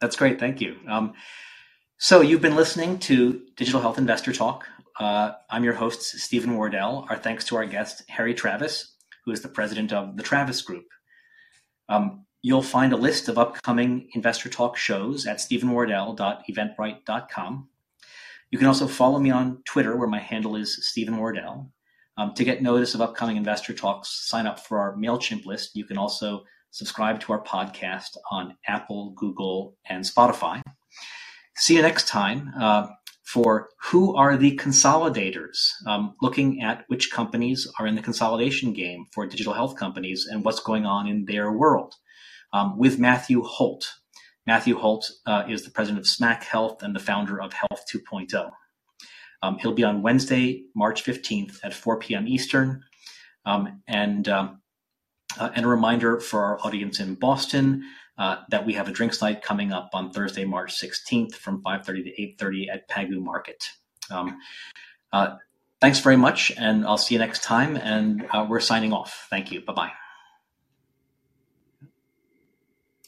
That's 0.01 0.17
great. 0.17 0.41
Thank 0.41 0.61
you. 0.61 0.77
Um, 0.89 1.13
so 1.99 2.21
you've 2.21 2.41
been 2.41 2.57
listening 2.57 2.99
to 3.01 3.43
Digital 3.57 3.81
Health 3.81 3.99
Investor 3.99 4.33
Talk. 4.33 4.67
Uh, 4.99 5.33
I'm 5.51 5.65
your 5.65 5.75
host, 5.75 6.03
Steven 6.03 6.57
Wardell. 6.57 7.07
Our 7.09 7.17
thanks 7.17 7.45
to 7.47 7.57
our 7.57 7.67
guest, 7.67 8.03
Harry 8.09 8.35
Travis 8.35 8.95
who 9.25 9.33
is 9.33 9.41
the 9.43 9.49
president 9.49 9.93
of 9.93 10.17
the 10.17 10.23
Travis 10.23 10.63
Group. 10.63 10.87
Um, 11.89 12.25
you'll 12.43 12.63
find 12.63 12.93
a 12.93 12.97
list 12.97 13.29
of 13.29 13.39
upcoming 13.39 14.09
Investor 14.15 14.49
Talk 14.49 14.77
shows 14.77 15.27
at 15.27 15.39
stevenwardell.eventbrite.com. 15.39 17.69
You 18.51 18.59
can 18.59 18.67
also 18.67 18.89
follow 18.89 19.21
me 19.21 19.31
on 19.31 19.63
Twitter, 19.65 19.97
where 19.97 20.09
my 20.09 20.19
handle 20.19 20.57
is 20.57 20.85
Steven 20.89 21.17
Wardell. 21.17 21.71
Um, 22.21 22.35
to 22.35 22.45
get 22.45 22.61
notice 22.61 22.95
of 22.95 23.01
upcoming 23.01 23.39
investor 23.39 23.73
talks, 23.73 24.29
sign 24.29 24.47
up 24.47 24.61
for 24.61 24.79
our 24.79 24.95
MailChimp 24.95 25.47
list. 25.47 25.75
You 25.75 25.87
can 25.87 25.97
also 25.97 26.45
subscribe 26.71 27.19
to 27.21 27.33
our 27.33 27.43
podcast 27.43 28.15
on 28.31 28.59
Apple, 28.69 29.15
Google, 29.17 29.79
and 29.89 30.05
Spotify. 30.05 30.61
See 31.57 31.77
you 31.77 31.81
next 31.81 32.09
time 32.09 32.53
uh, 32.61 32.89
for 33.25 33.71
Who 33.85 34.15
Are 34.17 34.37
the 34.37 34.55
Consolidators? 34.59 35.57
Um, 35.87 36.15
looking 36.21 36.61
at 36.61 36.85
which 36.89 37.11
companies 37.11 37.67
are 37.79 37.87
in 37.87 37.95
the 37.95 38.03
consolidation 38.03 38.75
game 38.75 39.07
for 39.15 39.27
digital 39.27 39.55
health 39.55 39.77
companies 39.77 40.29
and 40.31 40.45
what's 40.45 40.61
going 40.61 40.85
on 40.85 41.09
in 41.09 41.25
their 41.25 41.51
world 41.51 41.95
um, 42.53 42.79
with 42.79 42.99
Matthew 42.99 43.43
Holt. 43.43 43.95
Matthew 44.47 44.77
Holt 44.77 45.11
uh, 45.25 45.45
is 45.49 45.65
the 45.65 45.71
president 45.71 46.01
of 46.01 46.07
Smack 46.07 46.45
Health 46.45 46.83
and 46.83 46.95
the 46.95 47.01
founder 47.01 47.41
of 47.41 47.55
Health 47.55 47.85
2.0. 47.91 48.51
Um, 49.43 49.59
he'll 49.59 49.73
be 49.73 49.85
on 49.85 50.03
Wednesday, 50.03 50.65
March 50.75 51.05
15th 51.05 51.59
at 51.65 51.75
4 51.75 51.99
p.m. 51.99 52.29
Eastern. 52.29 52.83
Um, 53.47 53.83
and, 53.89 54.29
um, 54.29 54.61
uh, 55.39 55.51
and 55.55 55.65
a 55.65 55.69
reminder 55.69 56.21
for 56.21 56.45
our 56.45 56.59
audience 56.61 57.01
in 57.01 57.15
Boston 57.15 57.85
uh, 58.19 58.37
that 58.51 58.67
we 58.67 58.75
have 58.75 58.89
a 58.89 58.93
drinks 58.93 59.23
night 59.23 59.43
coming 59.43 59.73
up 59.73 59.91
on 59.95 60.11
Thursday, 60.11 60.45
March 60.45 60.79
16th 60.79 61.35
from 61.35 61.63
5.30 61.63 61.85
to 62.05 62.45
8.30 62.45 62.67
at 62.73 62.89
Pagu 62.89 63.21
Market. 63.21 63.71
Um, 64.11 64.39
uh, 65.13 65.37
thanks 65.81 66.01
very 66.01 66.17
much, 66.17 66.53
and 66.59 66.85
I'll 66.85 66.99
see 66.99 67.15
you 67.15 67.19
next 67.19 67.43
time. 67.43 67.77
And 67.77 68.27
uh, 68.31 68.47
we're 68.49 68.61
signing 68.61 68.93
off. 68.93 69.27
Thank 69.31 69.51
you. 69.51 69.63
Bye-bye. 69.63 70.10